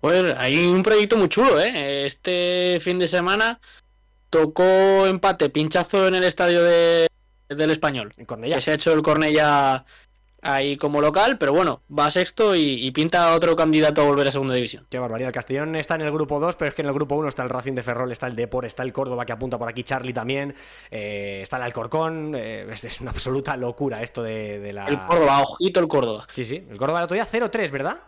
Pues 0.00 0.34
hay 0.36 0.66
un 0.66 0.82
proyecto 0.82 1.16
muy 1.16 1.28
chulo, 1.28 1.58
¿eh? 1.60 2.06
Este 2.06 2.78
fin 2.80 2.98
de 2.98 3.08
semana 3.08 3.58
tocó 4.28 5.06
empate, 5.06 5.50
pinchazo 5.50 6.06
en 6.06 6.14
el 6.14 6.24
estadio 6.24 6.62
de- 6.62 7.08
del 7.48 7.70
Español. 7.70 8.12
En 8.16 8.26
Cornellá. 8.26 8.56
Que 8.56 8.60
se 8.60 8.70
ha 8.70 8.74
hecho 8.74 8.92
el 8.92 9.02
Cornella 9.02 9.84
ahí 10.42 10.76
como 10.76 11.00
local, 11.00 11.38
pero 11.38 11.52
bueno, 11.52 11.82
va 11.96 12.10
sexto 12.10 12.54
y, 12.54 12.84
y 12.84 12.90
pinta 12.92 13.34
otro 13.34 13.56
candidato 13.56 14.02
a 14.02 14.04
volver 14.04 14.28
a 14.28 14.32
segunda 14.32 14.54
división. 14.54 14.86
Qué 14.90 14.98
barbaridad. 14.98 15.28
El 15.28 15.34
Castellón 15.34 15.76
está 15.76 15.94
en 15.96 16.02
el 16.02 16.12
grupo 16.12 16.40
2, 16.40 16.56
pero 16.56 16.68
es 16.68 16.74
que 16.74 16.82
en 16.82 16.88
el 16.88 16.94
grupo 16.94 17.14
1 17.16 17.28
está 17.28 17.42
el 17.42 17.50
Racing 17.50 17.74
de 17.74 17.82
Ferrol, 17.82 18.10
está 18.12 18.26
el 18.26 18.36
Depor, 18.36 18.64
está 18.64 18.82
el 18.82 18.92
Córdoba 18.92 19.26
que 19.26 19.32
apunta 19.32 19.58
por 19.58 19.68
aquí, 19.68 19.82
Charlie 19.82 20.12
también, 20.12 20.54
eh, 20.90 21.40
está 21.42 21.56
el 21.56 21.62
Alcorcón. 21.64 22.34
eh, 22.34 22.66
es, 22.70 22.84
es 22.84 23.00
una 23.00 23.10
absoluta 23.10 23.56
locura 23.56 24.02
esto 24.02 24.22
de, 24.22 24.58
de 24.60 24.72
la. 24.72 24.86
El 24.86 24.98
Córdoba, 25.06 25.40
ojito 25.42 25.80
el 25.80 25.88
Córdoba. 25.88 26.26
Sí, 26.32 26.44
sí. 26.44 26.64
El 26.68 26.78
Córdoba 26.78 27.00
el 27.00 27.04
otro 27.04 27.14
día 27.14 27.26
0-3, 27.26 27.70
¿verdad? 27.70 28.00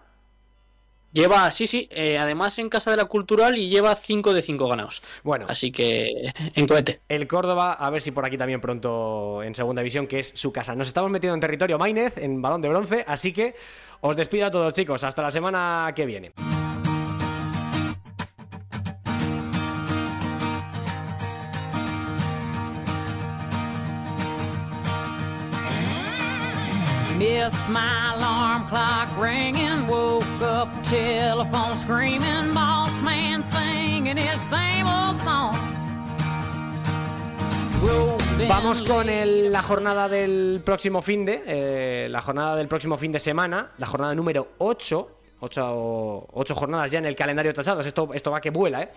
Lleva, 1.12 1.50
sí, 1.50 1.66
sí, 1.66 1.88
eh, 1.90 2.16
además 2.18 2.58
en 2.58 2.70
Casa 2.70 2.90
de 2.90 2.96
la 2.96 3.04
Cultural 3.04 3.58
y 3.58 3.68
lleva 3.68 3.94
5 3.94 4.32
de 4.32 4.40
5 4.40 4.66
ganados. 4.68 5.02
Bueno, 5.22 5.44
Así 5.48 5.70
que 5.70 6.32
en 6.54 6.66
cohete. 6.66 7.02
el 7.08 7.26
Córdoba, 7.28 7.74
a 7.74 7.90
ver 7.90 8.00
si 8.00 8.12
por 8.12 8.24
aquí 8.24 8.38
también 8.38 8.60
pronto 8.62 9.42
en 9.42 9.54
segunda 9.54 9.82
división, 9.82 10.06
que 10.06 10.20
es 10.20 10.32
su 10.34 10.52
casa. 10.52 10.74
Nos 10.74 10.88
estamos 10.88 11.10
metiendo 11.10 11.34
en 11.34 11.40
territorio 11.40 11.78
Mainez, 11.78 12.16
en 12.16 12.40
balón 12.40 12.62
de 12.62 12.68
bronce, 12.70 13.04
así 13.06 13.32
que 13.32 13.54
os 14.00 14.16
despido 14.16 14.46
a 14.46 14.50
todos, 14.50 14.72
chicos. 14.72 15.04
Hasta 15.04 15.20
la 15.20 15.30
semana 15.30 15.92
que 15.94 16.06
viene. 16.06 16.32
Missed 27.22 27.68
my 27.68 28.14
alarm 28.16 28.66
clock 28.68 29.08
ringing, 29.16 29.86
woke 29.86 30.24
up 30.42 30.68
telephone 30.90 31.78
screaming, 31.78 32.52
boss 32.52 32.90
man 33.04 33.44
singing 33.44 34.16
his 34.16 34.40
same 34.50 34.86
old 34.88 35.16
song. 35.20 35.54
Rolling 37.80 38.48
Vamos 38.48 38.82
con 38.82 39.08
el- 39.08 39.52
la 39.52 39.62
jornada 39.62 40.08
del 40.08 40.62
próximo 40.64 41.00
fin 41.00 41.24
de, 41.24 41.42
eh, 41.46 42.08
la 42.10 42.20
jornada 42.20 42.56
del 42.56 42.66
próximo 42.66 42.98
fin 42.98 43.12
de 43.12 43.20
semana, 43.20 43.70
la 43.78 43.86
jornada 43.86 44.16
número 44.16 44.54
8, 44.58 45.10
8, 45.38 46.54
jornadas 46.56 46.90
ya 46.90 46.98
en 46.98 47.06
el 47.06 47.14
calendario 47.14 47.54
tachados, 47.54 47.86
esto, 47.86 48.10
esto 48.14 48.32
va 48.32 48.40
que 48.40 48.50
vuela, 48.50 48.82
¿eh? 48.82 48.90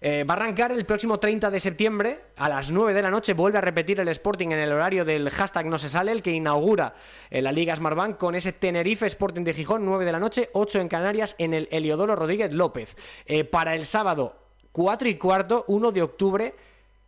Eh, 0.00 0.24
va 0.24 0.34
a 0.34 0.36
arrancar 0.36 0.72
el 0.72 0.84
próximo 0.84 1.18
30 1.18 1.50
de 1.50 1.60
septiembre 1.60 2.20
a 2.36 2.48
las 2.48 2.70
9 2.70 2.92
de 2.92 3.02
la 3.02 3.10
noche. 3.10 3.32
Vuelve 3.32 3.58
a 3.58 3.60
repetir 3.60 4.00
el 4.00 4.08
Sporting 4.08 4.48
en 4.48 4.58
el 4.58 4.72
horario 4.72 5.04
del 5.04 5.30
hashtag 5.30 5.66
no 5.66 5.78
se 5.78 5.88
sale, 5.88 6.12
el 6.12 6.22
que 6.22 6.32
inaugura 6.32 6.94
eh, 7.30 7.40
la 7.40 7.52
Liga 7.52 7.74
Smartbank 7.74 8.18
con 8.18 8.34
ese 8.34 8.52
Tenerife 8.52 9.06
Sporting 9.06 9.42
de 9.42 9.54
Gijón, 9.54 9.84
9 9.84 10.04
de 10.04 10.12
la 10.12 10.18
noche, 10.18 10.50
8 10.52 10.80
en 10.80 10.88
Canarias 10.88 11.36
en 11.38 11.54
el 11.54 11.68
Heliodoro 11.70 12.16
Rodríguez 12.16 12.52
López. 12.52 12.96
Eh, 13.26 13.44
para 13.44 13.74
el 13.74 13.84
sábado 13.84 14.36
4 14.72 15.08
y 15.08 15.14
cuarto, 15.16 15.64
1 15.68 15.92
de 15.92 16.02
octubre, 16.02 16.54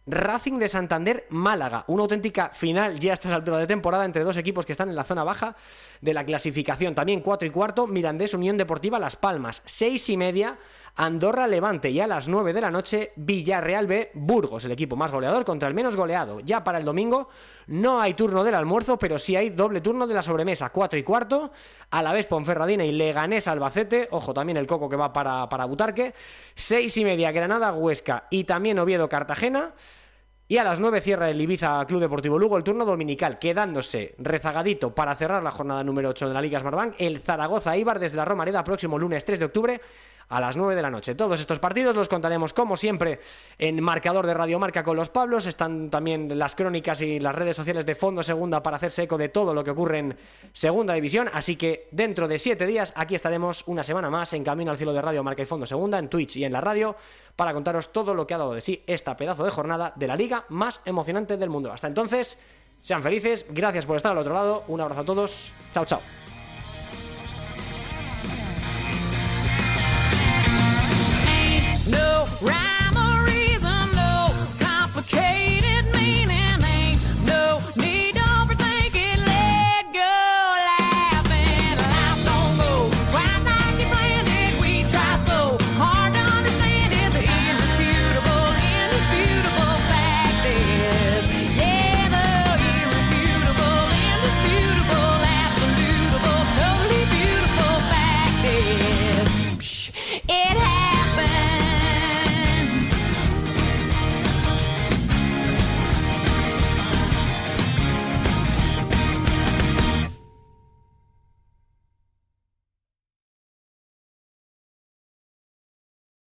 Racing 0.06 0.60
de 0.60 0.68
Santander, 0.68 1.26
Málaga. 1.30 1.84
Una 1.88 2.02
auténtica 2.02 2.50
final 2.50 2.96
ya 3.00 3.10
a 3.10 3.14
estas 3.14 3.32
alturas 3.32 3.58
de 3.58 3.66
temporada 3.66 4.04
entre 4.04 4.22
dos 4.22 4.36
equipos 4.36 4.64
que 4.64 4.70
están 4.70 4.88
en 4.88 4.94
la 4.94 5.02
zona 5.02 5.24
baja 5.24 5.56
de 6.00 6.14
la 6.14 6.24
clasificación. 6.24 6.94
También 6.94 7.20
4 7.20 7.48
y 7.48 7.50
cuarto, 7.50 7.88
Mirandés 7.88 8.32
Unión 8.32 8.56
Deportiva 8.56 9.00
Las 9.00 9.16
Palmas. 9.16 9.62
6 9.64 10.10
y 10.10 10.16
media, 10.16 10.58
Andorra 10.96 11.46
Levante 11.46 11.90
y 11.90 12.00
a 12.00 12.06
las 12.06 12.26
9 12.26 12.54
de 12.54 12.60
la 12.62 12.70
noche 12.70 13.12
Villarreal 13.16 13.86
B 13.86 14.12
Burgos, 14.14 14.64
el 14.64 14.72
equipo 14.72 14.96
más 14.96 15.12
goleador 15.12 15.44
contra 15.44 15.68
el 15.68 15.74
menos 15.74 15.94
goleado. 15.94 16.40
Ya 16.40 16.64
para 16.64 16.78
el 16.78 16.86
domingo 16.86 17.28
no 17.66 18.00
hay 18.00 18.14
turno 18.14 18.42
del 18.42 18.54
almuerzo, 18.54 18.98
pero 18.98 19.18
sí 19.18 19.36
hay 19.36 19.50
doble 19.50 19.82
turno 19.82 20.06
de 20.06 20.14
la 20.14 20.22
sobremesa, 20.22 20.70
4 20.70 20.98
y 20.98 21.02
cuarto, 21.02 21.52
a 21.90 22.02
la 22.02 22.12
vez 22.12 22.26
Ponferradina 22.26 22.86
y 22.86 22.92
Leganés 22.92 23.46
Albacete, 23.46 24.08
ojo 24.10 24.32
también 24.32 24.56
el 24.56 24.66
coco 24.66 24.88
que 24.88 24.96
va 24.96 25.12
para, 25.12 25.46
para 25.50 25.66
Butarque, 25.66 26.14
6 26.54 26.96
y 26.96 27.04
media 27.04 27.30
Granada 27.30 27.74
Huesca 27.74 28.26
y 28.30 28.44
también 28.44 28.78
Oviedo 28.78 29.08
Cartagena. 29.10 29.74
Y 30.48 30.58
a 30.58 30.64
las 30.64 30.78
9 30.78 31.00
cierra 31.00 31.28
el 31.28 31.40
Ibiza 31.40 31.84
Club 31.86 32.00
Deportivo 32.00 32.38
Lugo 32.38 32.56
el 32.56 32.62
turno 32.62 32.84
dominical, 32.84 33.38
quedándose 33.40 34.14
rezagadito 34.18 34.94
para 34.94 35.16
cerrar 35.16 35.42
la 35.42 35.50
jornada 35.50 35.82
número 35.82 36.10
8 36.10 36.28
de 36.28 36.34
la 36.34 36.40
Liga 36.40 36.60
Smartbank 36.60 36.94
el 36.98 37.20
Zaragoza 37.20 37.76
Ibar 37.76 37.98
desde 37.98 38.16
la 38.16 38.24
Romareda 38.24 38.62
próximo 38.62 38.96
lunes 38.96 39.24
3 39.24 39.40
de 39.40 39.44
octubre 39.44 39.80
a 40.28 40.40
las 40.40 40.56
9 40.56 40.74
de 40.74 40.82
la 40.82 40.90
noche. 40.90 41.14
Todos 41.14 41.40
estos 41.40 41.58
partidos 41.58 41.94
los 41.94 42.08
contaremos 42.08 42.52
como 42.52 42.76
siempre 42.76 43.20
en 43.58 43.82
marcador 43.82 44.26
de 44.26 44.34
Radio 44.34 44.58
Marca 44.58 44.82
con 44.82 44.96
los 44.96 45.08
Pablos. 45.08 45.46
Están 45.46 45.90
también 45.90 46.38
las 46.38 46.56
crónicas 46.56 47.00
y 47.00 47.20
las 47.20 47.34
redes 47.34 47.56
sociales 47.56 47.86
de 47.86 47.94
Fondo 47.94 48.22
Segunda 48.22 48.62
para 48.62 48.76
hacerse 48.76 49.04
eco 49.04 49.18
de 49.18 49.28
todo 49.28 49.54
lo 49.54 49.62
que 49.62 49.70
ocurre 49.70 49.98
en 49.98 50.16
Segunda 50.52 50.94
División. 50.94 51.28
Así 51.32 51.56
que 51.56 51.88
dentro 51.90 52.28
de 52.28 52.38
7 52.38 52.66
días 52.66 52.92
aquí 52.96 53.14
estaremos 53.14 53.64
una 53.66 53.82
semana 53.82 54.10
más 54.10 54.32
en 54.32 54.44
Camino 54.44 54.70
al 54.70 54.76
Cielo 54.76 54.92
de 54.92 55.02
Radio 55.02 55.22
Marca 55.22 55.42
y 55.42 55.46
Fondo 55.46 55.66
Segunda 55.66 55.98
en 55.98 56.08
Twitch 56.08 56.36
y 56.36 56.44
en 56.44 56.52
la 56.52 56.60
radio 56.60 56.96
para 57.36 57.52
contaros 57.52 57.92
todo 57.92 58.14
lo 58.14 58.26
que 58.26 58.34
ha 58.34 58.38
dado 58.38 58.54
de 58.54 58.60
sí 58.60 58.82
esta 58.86 59.16
pedazo 59.16 59.44
de 59.44 59.50
jornada 59.50 59.92
de 59.94 60.06
la 60.06 60.16
liga 60.16 60.44
más 60.48 60.80
emocionante 60.84 61.36
del 61.36 61.50
mundo. 61.50 61.72
Hasta 61.72 61.86
entonces, 61.86 62.38
sean 62.80 63.02
felices, 63.02 63.46
gracias 63.50 63.86
por 63.86 63.96
estar 63.96 64.12
al 64.12 64.18
otro 64.18 64.34
lado, 64.34 64.64
un 64.68 64.80
abrazo 64.80 65.02
a 65.02 65.04
todos, 65.04 65.52
chao 65.72 65.84
chao. 65.84 66.25
Right 72.42 72.65